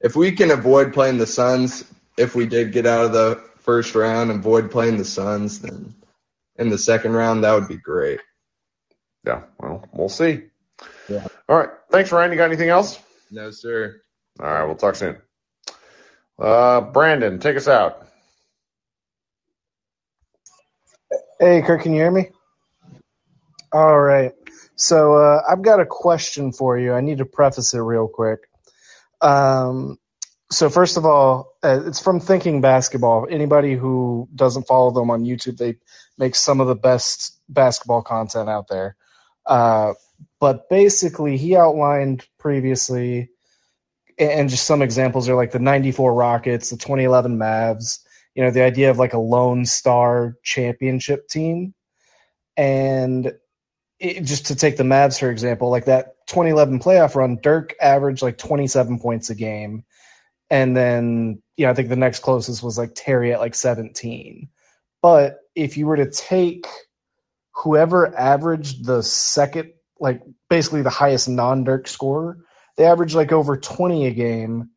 if 0.00 0.16
we 0.16 0.32
can 0.32 0.50
avoid 0.50 0.92
playing 0.92 1.18
the 1.18 1.26
Suns, 1.26 1.84
if 2.16 2.34
we 2.34 2.46
did 2.46 2.72
get 2.72 2.86
out 2.86 3.06
of 3.06 3.12
the 3.12 3.42
first 3.58 3.94
round, 3.94 4.30
avoid 4.30 4.70
playing 4.70 4.98
the 4.98 5.04
Suns, 5.04 5.60
then 5.60 5.94
in 6.56 6.70
the 6.70 6.78
second 6.78 7.12
round, 7.12 7.44
that 7.44 7.54
would 7.54 7.68
be 7.68 7.76
great. 7.76 8.20
Yeah. 9.26 9.42
Well, 9.58 9.84
we'll 9.92 10.08
see. 10.08 10.44
Yeah. 11.08 11.26
All 11.48 11.56
right. 11.56 11.70
Thanks, 11.90 12.12
Ryan. 12.12 12.30
You 12.30 12.36
got 12.36 12.46
anything 12.46 12.68
else? 12.68 12.98
No, 13.30 13.50
sir. 13.50 14.00
All 14.40 14.46
right. 14.46 14.64
We'll 14.64 14.76
talk 14.76 14.96
soon. 14.96 15.16
Uh, 16.38 16.80
Brandon, 16.80 17.38
take 17.38 17.56
us 17.56 17.68
out. 17.68 18.06
Hey, 21.40 21.62
Kirk, 21.62 21.82
can 21.82 21.92
you 21.92 22.00
hear 22.00 22.10
me? 22.10 22.30
All 23.72 24.00
right. 24.00 24.32
So 24.76 25.14
uh, 25.16 25.42
I've 25.48 25.62
got 25.62 25.80
a 25.80 25.86
question 25.86 26.52
for 26.52 26.78
you. 26.78 26.94
I 26.94 27.00
need 27.02 27.18
to 27.18 27.26
preface 27.26 27.74
it 27.74 27.80
real 27.80 28.08
quick. 28.08 28.40
Um, 29.22 29.98
so 30.50 30.70
first 30.70 30.96
of 30.98 31.06
all, 31.06 31.52
uh, 31.64 31.82
it's 31.86 32.00
from 32.00 32.20
Thinking 32.20 32.60
Basketball. 32.62 33.28
Anybody 33.30 33.74
who 33.74 34.28
doesn't 34.34 34.66
follow 34.68 34.92
them 34.92 35.10
on 35.10 35.24
YouTube, 35.24 35.58
they 35.58 35.76
make 36.18 36.34
some 36.36 36.60
of 36.60 36.68
the 36.68 36.76
best 36.76 37.40
basketball 37.48 38.02
content 38.02 38.48
out 38.50 38.68
there. 38.68 38.96
Uh, 39.46 39.94
but 40.40 40.68
basically, 40.70 41.36
he 41.38 41.56
outlined 41.56 42.26
previously, 42.38 43.30
and 44.18 44.50
just 44.50 44.66
some 44.66 44.82
examples 44.82 45.28
are 45.28 45.36
like 45.36 45.52
the 45.52 45.60
'94 45.60 46.14
Rockets, 46.14 46.70
the 46.70 46.76
2011 46.78 47.38
Mavs. 47.38 48.00
You 48.34 48.44
know, 48.44 48.50
the 48.50 48.64
idea 48.64 48.90
of 48.90 48.98
like 48.98 49.12
a 49.14 49.18
Lone 49.18 49.64
Star 49.64 50.36
championship 50.42 51.28
team, 51.28 51.74
and 52.56 53.32
it, 54.00 54.22
just 54.22 54.46
to 54.46 54.56
take 54.56 54.76
the 54.76 54.82
Mavs 54.82 55.20
for 55.20 55.30
example, 55.30 55.70
like 55.70 55.86
that 55.86 56.26
2011 56.26 56.80
playoff 56.80 57.14
run, 57.14 57.38
Dirk 57.42 57.74
averaged 57.80 58.22
like 58.22 58.38
27 58.38 58.98
points 58.98 59.30
a 59.30 59.34
game, 59.34 59.84
and 60.50 60.76
then 60.76 61.42
you 61.56 61.66
know 61.66 61.70
I 61.70 61.74
think 61.74 61.88
the 61.88 61.96
next 61.96 62.20
closest 62.20 62.62
was 62.62 62.78
like 62.78 62.92
Terry 62.94 63.32
at 63.32 63.40
like 63.40 63.54
17. 63.54 64.48
But 65.02 65.38
if 65.54 65.76
you 65.76 65.86
were 65.86 65.96
to 65.96 66.10
take 66.10 66.66
whoever 67.54 68.16
averaged 68.16 68.84
the 68.84 69.02
second, 69.02 69.72
like 70.00 70.22
basically 70.50 70.82
the 70.82 70.90
highest 70.90 71.28
non-Dirk 71.28 71.88
scorer, 71.88 72.38
they 72.76 72.84
averaged 72.86 73.14
like 73.14 73.32
over 73.32 73.56
20 73.56 74.06
a 74.06 74.10
game, 74.12 74.70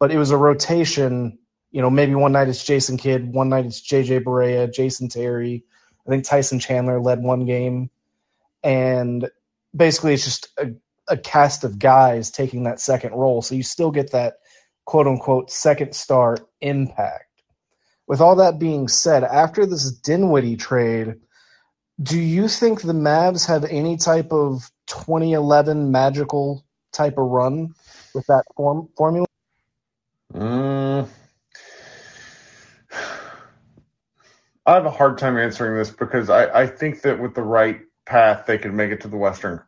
but 0.00 0.10
it 0.10 0.18
was 0.18 0.30
a 0.30 0.36
rotation. 0.36 1.38
You 1.74 1.82
know, 1.82 1.90
maybe 1.90 2.14
one 2.14 2.30
night 2.30 2.46
it's 2.48 2.64
Jason 2.64 2.96
Kidd, 2.96 3.34
one 3.34 3.48
night 3.48 3.66
it's 3.66 3.80
JJ 3.80 4.22
Barea, 4.22 4.72
Jason 4.72 5.08
Terry. 5.08 5.64
I 6.06 6.08
think 6.08 6.24
Tyson 6.24 6.60
Chandler 6.60 7.00
led 7.00 7.20
one 7.20 7.46
game 7.46 7.90
and 8.62 9.28
basically 9.74 10.14
it's 10.14 10.24
just 10.24 10.48
a, 10.56 10.70
a 11.08 11.16
cast 11.16 11.64
of 11.64 11.80
guys 11.80 12.30
taking 12.30 12.62
that 12.62 12.78
second 12.78 13.14
role. 13.14 13.42
So 13.42 13.56
you 13.56 13.64
still 13.64 13.90
get 13.90 14.12
that 14.12 14.34
quote 14.84 15.08
unquote 15.08 15.50
second 15.50 15.96
star 15.96 16.38
impact. 16.60 17.24
With 18.06 18.20
all 18.20 18.36
that 18.36 18.60
being 18.60 18.86
said, 18.86 19.24
after 19.24 19.66
this 19.66 19.90
Dinwiddie 19.90 20.56
trade, 20.56 21.16
do 22.00 22.20
you 22.20 22.46
think 22.46 22.82
the 22.82 22.92
Mavs 22.92 23.48
have 23.48 23.64
any 23.64 23.96
type 23.96 24.32
of 24.32 24.70
2011 24.86 25.90
magical 25.90 26.64
type 26.92 27.18
of 27.18 27.24
run 27.24 27.74
with 28.14 28.28
that 28.28 28.44
form 28.56 28.90
formula? 28.96 29.26
I 34.66 34.74
have 34.74 34.86
a 34.86 34.90
hard 34.90 35.18
time 35.18 35.36
answering 35.36 35.76
this 35.76 35.90
because 35.90 36.30
I, 36.30 36.62
I 36.62 36.66
think 36.66 37.02
that 37.02 37.20
with 37.20 37.34
the 37.34 37.42
right 37.42 37.80
path 38.06 38.46
they 38.46 38.58
could 38.58 38.72
make 38.72 38.90
it 38.92 39.02
to 39.02 39.08
the 39.08 39.16
Western 39.16 39.62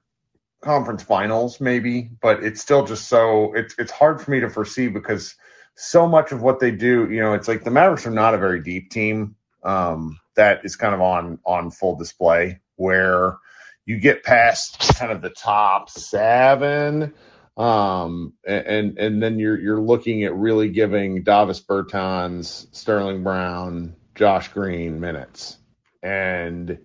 Conference 0.63 1.03
Finals, 1.03 1.61
maybe, 1.61 2.11
but 2.21 2.43
it's 2.43 2.61
still 2.61 2.87
just 2.87 3.09
so 3.09 3.53
it's 3.55 3.75
it's 3.79 3.93
hard 3.93 4.21
for 4.21 4.31
me 4.31 4.41
to 4.41 4.49
foresee 4.49 4.89
because 4.89 5.35
so 5.75 6.09
much 6.09 6.33
of 6.33 6.43
what 6.43 6.61
they 6.61 6.71
do, 6.71 7.09
you 7.11 7.21
know, 7.21 7.35
it's 7.35 7.47
like 7.47 7.63
the 7.63 7.71
Mavericks 7.71 8.07
are 8.07 8.11
not 8.11 8.35
a 8.35 8.39
very 8.39 8.63
deep 8.63 8.91
team. 8.91 9.37
Um, 9.63 10.19
that 10.35 10.65
is 10.65 10.77
kind 10.77 10.95
of 10.95 11.01
on 11.01 11.39
on 11.45 11.71
full 11.71 11.97
display 11.97 12.61
where 12.77 13.37
you 13.85 13.99
get 13.99 14.25
past 14.25 14.97
kind 14.97 15.13
of 15.13 15.21
the 15.21 15.31
top 15.31 15.91
seven, 15.91 17.15
um, 17.57 18.33
and 18.47 18.99
and 18.99 19.23
then 19.23 19.39
you're 19.39 19.59
you're 19.59 19.81
looking 19.81 20.25
at 20.25 20.35
really 20.35 20.71
giving 20.71 21.23
Davis 21.23 21.61
Bertans, 21.61 22.67
Sterling 22.75 23.23
Brown, 23.23 23.95
Josh 24.17 24.49
Green 24.49 25.01
minutes, 25.01 25.57
and 26.03 26.79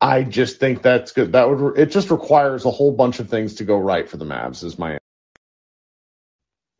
I 0.00 0.22
just 0.24 0.60
think 0.60 0.82
that's 0.82 1.12
good. 1.12 1.32
That 1.32 1.48
would 1.48 1.78
it 1.78 1.90
just 1.90 2.10
requires 2.10 2.64
a 2.64 2.70
whole 2.70 2.92
bunch 2.92 3.20
of 3.20 3.28
things 3.30 3.56
to 3.56 3.64
go 3.64 3.78
right 3.78 4.08
for 4.08 4.16
the 4.16 4.24
Mavs. 4.24 4.64
Is 4.64 4.78
my 4.78 4.98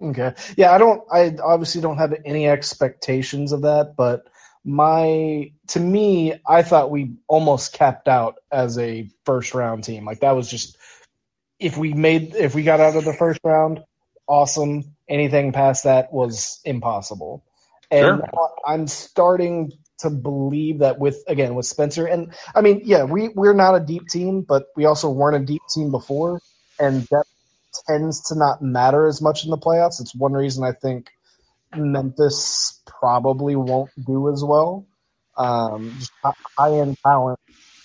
Okay. 0.03 0.35
Yeah, 0.57 0.73
I 0.73 0.79
don't 0.79 1.03
I 1.11 1.37
obviously 1.43 1.81
don't 1.81 1.99
have 1.99 2.15
any 2.25 2.49
expectations 2.49 3.53
of 3.53 3.63
that, 3.63 3.95
but 3.97 4.27
my 4.65 5.53
to 5.69 5.81
me, 5.81 6.35
I 6.47 6.63
thought 6.63 6.91
we 6.91 7.17
almost 7.29 7.73
capped 7.73 8.09
out 8.09 8.37
as 8.53 8.79
a 8.79 9.09
first 9.25 9.55
round 9.55 9.85
team. 9.85 10.05
Like 10.05 10.21
that 10.21 10.33
was 10.37 10.51
just 10.51 10.77
if 11.59 11.77
we 11.77 11.95
made 11.95 12.35
if 12.35 12.55
we 12.55 12.63
got 12.63 12.81
out 12.81 12.97
of 12.97 13.05
the 13.05 13.15
first 13.15 13.41
round, 13.45 13.83
awesome. 14.27 14.85
Anything 15.09 15.53
past 15.53 15.85
that 15.85 16.13
was 16.13 16.61
impossible. 16.65 17.45
And 17.91 18.23
Sure. 18.23 18.51
I'm 18.67 18.87
starting 18.89 19.73
to 20.01 20.11
believe 20.11 20.81
that 20.81 20.99
with 20.99 21.23
again 21.29 21.55
with 21.55 21.67
Spencer 21.67 22.07
and 22.07 22.35
I 22.55 22.61
mean, 22.63 22.83
yeah, 22.85 23.05
we 23.05 23.29
we're 23.29 23.55
not 23.55 23.77
a 23.77 23.81
deep 23.81 24.09
team, 24.09 24.43
but 24.43 24.67
we 24.77 24.87
also 24.87 25.11
weren't 25.11 25.43
a 25.43 25.47
deep 25.47 25.63
team 25.75 25.91
before, 25.91 26.41
and 26.81 27.09
depth 27.09 27.29
tends 27.87 28.29
to 28.29 28.39
not 28.39 28.63
matter 28.63 29.07
as 29.07 29.23
much 29.23 29.45
in 29.45 29.51
the 29.51 29.59
playoffs. 29.59 30.01
It's 30.01 30.15
one 30.15 30.33
reason 30.33 30.65
I 30.65 30.73
think 30.73 31.11
Memphis 31.75 32.83
probably 32.87 33.57
won't 33.57 33.91
do 34.07 34.31
as 34.33 34.45
well. 34.45 34.87
Um, 35.37 35.99
high 36.59 36.75
end 36.81 36.99
talent 37.05 37.41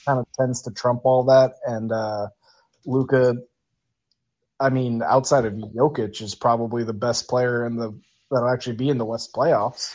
kind 0.07 0.19
of 0.19 0.27
tends 0.39 0.63
to 0.63 0.71
trump 0.71 1.01
all 1.05 1.25
that, 1.25 1.55
and 1.65 1.91
uh, 1.91 2.27
Luka. 2.85 3.35
I 4.59 4.69
mean, 4.69 5.01
outside 5.03 5.45
of 5.45 5.53
Jokic, 5.53 6.21
is 6.21 6.35
probably 6.35 6.83
the 6.83 6.93
best 6.93 7.29
player 7.29 7.65
in 7.65 7.77
the 7.77 7.99
that'll 8.31 8.49
actually 8.49 8.75
be 8.75 8.89
in 8.89 8.97
the 8.97 9.05
West 9.05 9.33
playoffs. 9.33 9.93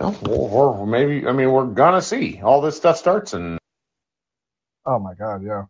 know, 0.00 0.14
or, 0.26 0.86
maybe 0.86 1.26
I 1.26 1.32
mean 1.32 1.50
we're 1.50 1.66
gonna 1.66 2.02
see 2.02 2.40
all 2.42 2.60
this 2.60 2.76
stuff 2.76 2.98
starts 2.98 3.32
and 3.32 3.58
Oh 4.88 4.98
my 4.98 5.12
god, 5.14 5.42
yeah. 5.44 5.64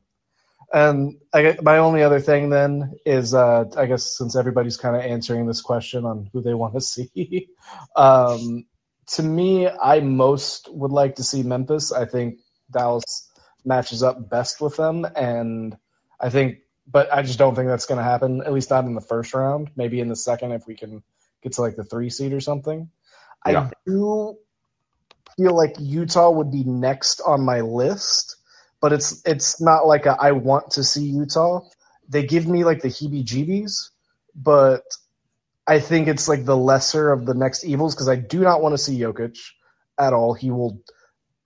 And 0.73 1.17
I 1.33 1.57
my 1.61 1.79
only 1.79 2.05
other 2.05 2.21
thing 2.21 2.51
then 2.51 2.95
is, 3.05 3.35
uh, 3.35 3.65
I 3.77 3.87
guess 3.87 4.17
since 4.17 4.37
everybody's 4.37 4.77
kind 4.77 4.95
of 4.95 5.03
answering 5.03 5.47
this 5.47 5.61
question 5.61 6.05
on 6.05 6.31
who 6.33 6.41
they 6.41 6.55
want 6.55 6.75
to 6.75 6.81
see, 6.83 7.49
um, 7.97 8.67
to 9.15 9.23
me, 9.23 9.69
I 9.69 10.01
most 10.01 10.69
would 10.71 10.93
like 10.93 11.17
to 11.17 11.25
see 11.25 11.43
Memphis. 11.43 11.91
I 11.91 12.05
think 12.05 12.37
Dallas 12.71 13.29
matches 13.65 14.05
up 14.05 14.31
best 14.31 14.61
with 14.61 14.77
them, 14.77 15.05
and 15.17 15.77
I 16.21 16.31
think, 16.31 16.59
but 16.91 17.13
I 17.13 17.23
just 17.23 17.39
don't 17.39 17.55
think 17.55 17.69
that's 17.69 17.87
going 17.87 17.99
to 17.99 18.05
happen. 18.05 18.43
At 18.43 18.53
least 18.53 18.71
not 18.71 18.85
in 18.87 18.95
the 18.95 19.01
first 19.03 19.35
round. 19.35 19.71
Maybe 19.77 20.01
in 20.01 20.09
the 20.09 20.17
second 20.17 20.53
if 20.53 20.67
we 20.67 20.77
can 20.77 21.03
get 21.43 21.55
to 21.55 21.63
like 21.63 21.77
the 21.77 21.85
three 21.85 22.11
seed 22.11 22.33
or 22.33 22.41
something. 22.41 22.91
Yeah. 23.47 23.71
I 23.71 23.71
do 23.87 24.37
feel 25.37 25.57
like 25.57 25.77
Utah 25.79 26.31
would 26.31 26.53
be 26.53 26.65
next 26.65 27.21
on 27.21 27.45
my 27.45 27.63
list, 27.63 28.37
but 28.81 28.93
it's 28.93 29.23
it's 29.27 29.61
not 29.61 29.87
like 29.87 30.07
a, 30.07 30.17
I 30.19 30.33
want 30.33 30.73
to 30.73 30.85
see 30.85 31.05
Utah. 31.05 31.63
They 32.09 32.25
give 32.25 32.47
me 32.47 32.65
like 32.65 32.83
the 32.83 32.89
heebie-jeebies, 32.89 33.91
but 34.35 34.83
I 35.67 35.81
think 35.81 36.09
it's 36.09 36.29
like 36.29 36.45
the 36.45 36.57
lesser 36.57 37.13
of 37.13 37.27
the 37.27 37.35
next 37.35 37.65
evils 37.65 37.95
because 37.95 38.09
I 38.09 38.17
do 38.17 38.41
not 38.41 38.63
want 38.63 38.75
to 38.75 38.79
see 38.79 38.99
Jokic 38.99 39.39
at 39.99 40.15
all. 40.15 40.35
He 40.35 40.51
will 40.51 40.83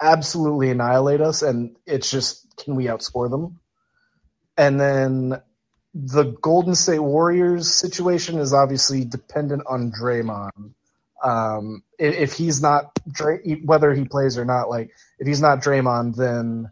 absolutely 0.01 0.71
annihilate 0.71 1.21
us, 1.23 1.43
and 1.43 1.77
it's 1.87 2.11
just 2.11 2.47
can 2.59 2.77
we 2.77 2.87
outscore 2.87 3.31
them? 3.31 3.61
And 4.57 4.81
then 4.81 5.43
the 5.95 6.25
Golden 6.43 6.75
State 6.75 7.01
Warriors 7.01 7.73
situation 7.73 8.39
is 8.39 8.53
obviously 8.55 9.05
dependent 9.05 9.65
on 9.69 9.93
Draymond. 9.93 10.75
Um, 11.23 11.83
i- 12.01 12.05
if 12.05 12.35
he's 12.35 12.63
not 12.63 12.99
whether 13.65 13.95
he 13.95 14.05
plays 14.07 14.39
or 14.39 14.45
not, 14.45 14.71
like 14.71 14.91
if 15.19 15.27
he's 15.27 15.41
not 15.43 15.61
Draymond, 15.63 16.17
then 16.17 16.71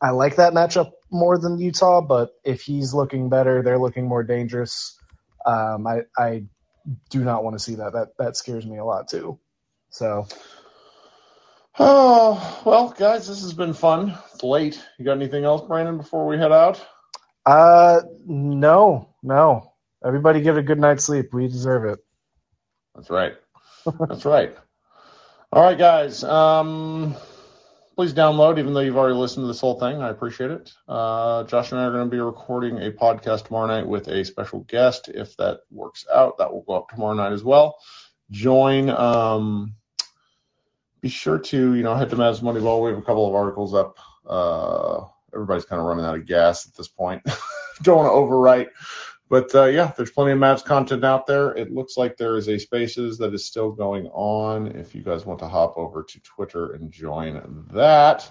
I 0.00 0.10
like 0.10 0.36
that 0.36 0.54
matchup 0.54 0.92
more 1.10 1.38
than 1.38 1.58
Utah. 1.58 2.00
But 2.02 2.32
if 2.44 2.62
he's 2.62 2.94
looking 2.94 3.28
better, 3.30 3.62
they're 3.62 3.78
looking 3.78 4.06
more 4.08 4.22
dangerous. 4.24 4.98
Um, 5.46 5.86
I 5.86 6.02
I 6.16 6.44
do 7.10 7.24
not 7.24 7.44
want 7.44 7.56
to 7.56 7.64
see 7.64 7.76
that. 7.76 7.94
That 7.94 8.16
that 8.18 8.36
scares 8.36 8.66
me 8.66 8.78
a 8.78 8.84
lot 8.84 9.08
too. 9.08 9.38
So 9.90 10.26
Oh 11.78 12.62
well, 12.64 12.90
guys, 12.90 13.26
this 13.26 13.42
has 13.42 13.52
been 13.52 13.74
fun. 13.74 14.16
It's 14.32 14.44
late. 14.44 14.82
You 14.98 15.04
got 15.04 15.16
anything 15.16 15.44
else, 15.44 15.66
Brandon, 15.66 15.96
before 15.96 16.26
we 16.26 16.38
head 16.38 16.52
out? 16.52 16.84
uh 17.46 18.00
no 18.26 19.08
no. 19.22 19.72
Everybody 20.04 20.40
get 20.42 20.56
a 20.56 20.62
good 20.62 20.78
night's 20.78 21.04
sleep. 21.04 21.32
We 21.32 21.48
deserve 21.48 21.84
it. 21.86 21.98
That's 22.94 23.10
right. 23.10 23.34
That's 24.08 24.24
right. 24.24 24.54
All 25.52 25.62
right, 25.62 25.78
guys. 25.78 26.22
Um, 26.22 27.14
please 27.96 28.12
download, 28.12 28.58
even 28.58 28.74
though 28.74 28.80
you've 28.80 28.96
already 28.96 29.14
listened 29.16 29.44
to 29.44 29.48
this 29.48 29.60
whole 29.60 29.78
thing. 29.80 30.02
I 30.02 30.10
appreciate 30.10 30.50
it. 30.50 30.72
Uh, 30.86 31.44
Josh 31.44 31.72
and 31.72 31.80
I 31.80 31.84
are 31.84 31.90
going 31.92 32.08
to 32.08 32.10
be 32.10 32.20
recording 32.20 32.78
a 32.78 32.90
podcast 32.90 33.46
tomorrow 33.46 33.66
night 33.66 33.86
with 33.86 34.08
a 34.08 34.24
special 34.24 34.60
guest. 34.60 35.08
If 35.08 35.36
that 35.38 35.60
works 35.70 36.04
out, 36.12 36.38
that 36.38 36.52
will 36.52 36.62
go 36.62 36.74
up 36.74 36.88
tomorrow 36.90 37.14
night 37.14 37.32
as 37.32 37.44
well. 37.44 37.76
Join. 38.30 38.90
Um, 38.90 39.74
be 41.04 41.10
sure 41.10 41.38
to 41.38 41.74
you 41.74 41.82
know 41.82 41.94
head 41.94 42.08
to 42.08 42.16
Mavs 42.16 42.40
Moneyball. 42.40 42.82
We 42.82 42.88
have 42.88 42.98
a 42.98 43.02
couple 43.02 43.28
of 43.28 43.34
articles 43.34 43.74
up. 43.74 43.98
Uh, 44.26 45.04
everybody's 45.34 45.66
kind 45.66 45.78
of 45.78 45.84
running 45.86 46.06
out 46.06 46.16
of 46.16 46.24
gas 46.24 46.66
at 46.66 46.74
this 46.74 46.88
point. 46.88 47.22
Don't 47.82 47.98
want 47.98 48.08
to 48.08 48.14
overwrite 48.14 48.68
But 49.28 49.54
uh, 49.54 49.64
yeah, 49.64 49.92
there's 49.94 50.12
plenty 50.12 50.32
of 50.32 50.38
Mavs 50.38 50.64
content 50.64 51.04
out 51.04 51.26
there. 51.26 51.54
It 51.54 51.70
looks 51.70 51.98
like 51.98 52.16
there 52.16 52.38
is 52.38 52.48
a 52.48 52.58
Spaces 52.58 53.18
that 53.18 53.34
is 53.34 53.44
still 53.44 53.70
going 53.70 54.06
on. 54.14 54.68
If 54.68 54.94
you 54.94 55.02
guys 55.02 55.26
want 55.26 55.40
to 55.40 55.48
hop 55.48 55.76
over 55.76 56.04
to 56.04 56.20
Twitter 56.20 56.72
and 56.72 56.90
join 56.90 57.66
that. 57.74 58.30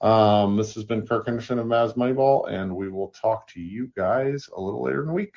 Um, 0.00 0.56
this 0.56 0.74
has 0.74 0.82
been 0.82 1.06
Kirk 1.06 1.26
Henderson 1.26 1.60
of 1.60 1.66
Mavs 1.66 1.96
Moneyball, 1.96 2.50
and 2.50 2.74
we 2.74 2.88
will 2.88 3.10
talk 3.10 3.46
to 3.50 3.60
you 3.60 3.92
guys 3.94 4.48
a 4.56 4.60
little 4.60 4.82
later 4.82 5.02
in 5.02 5.06
the 5.06 5.14
week. 5.14 5.36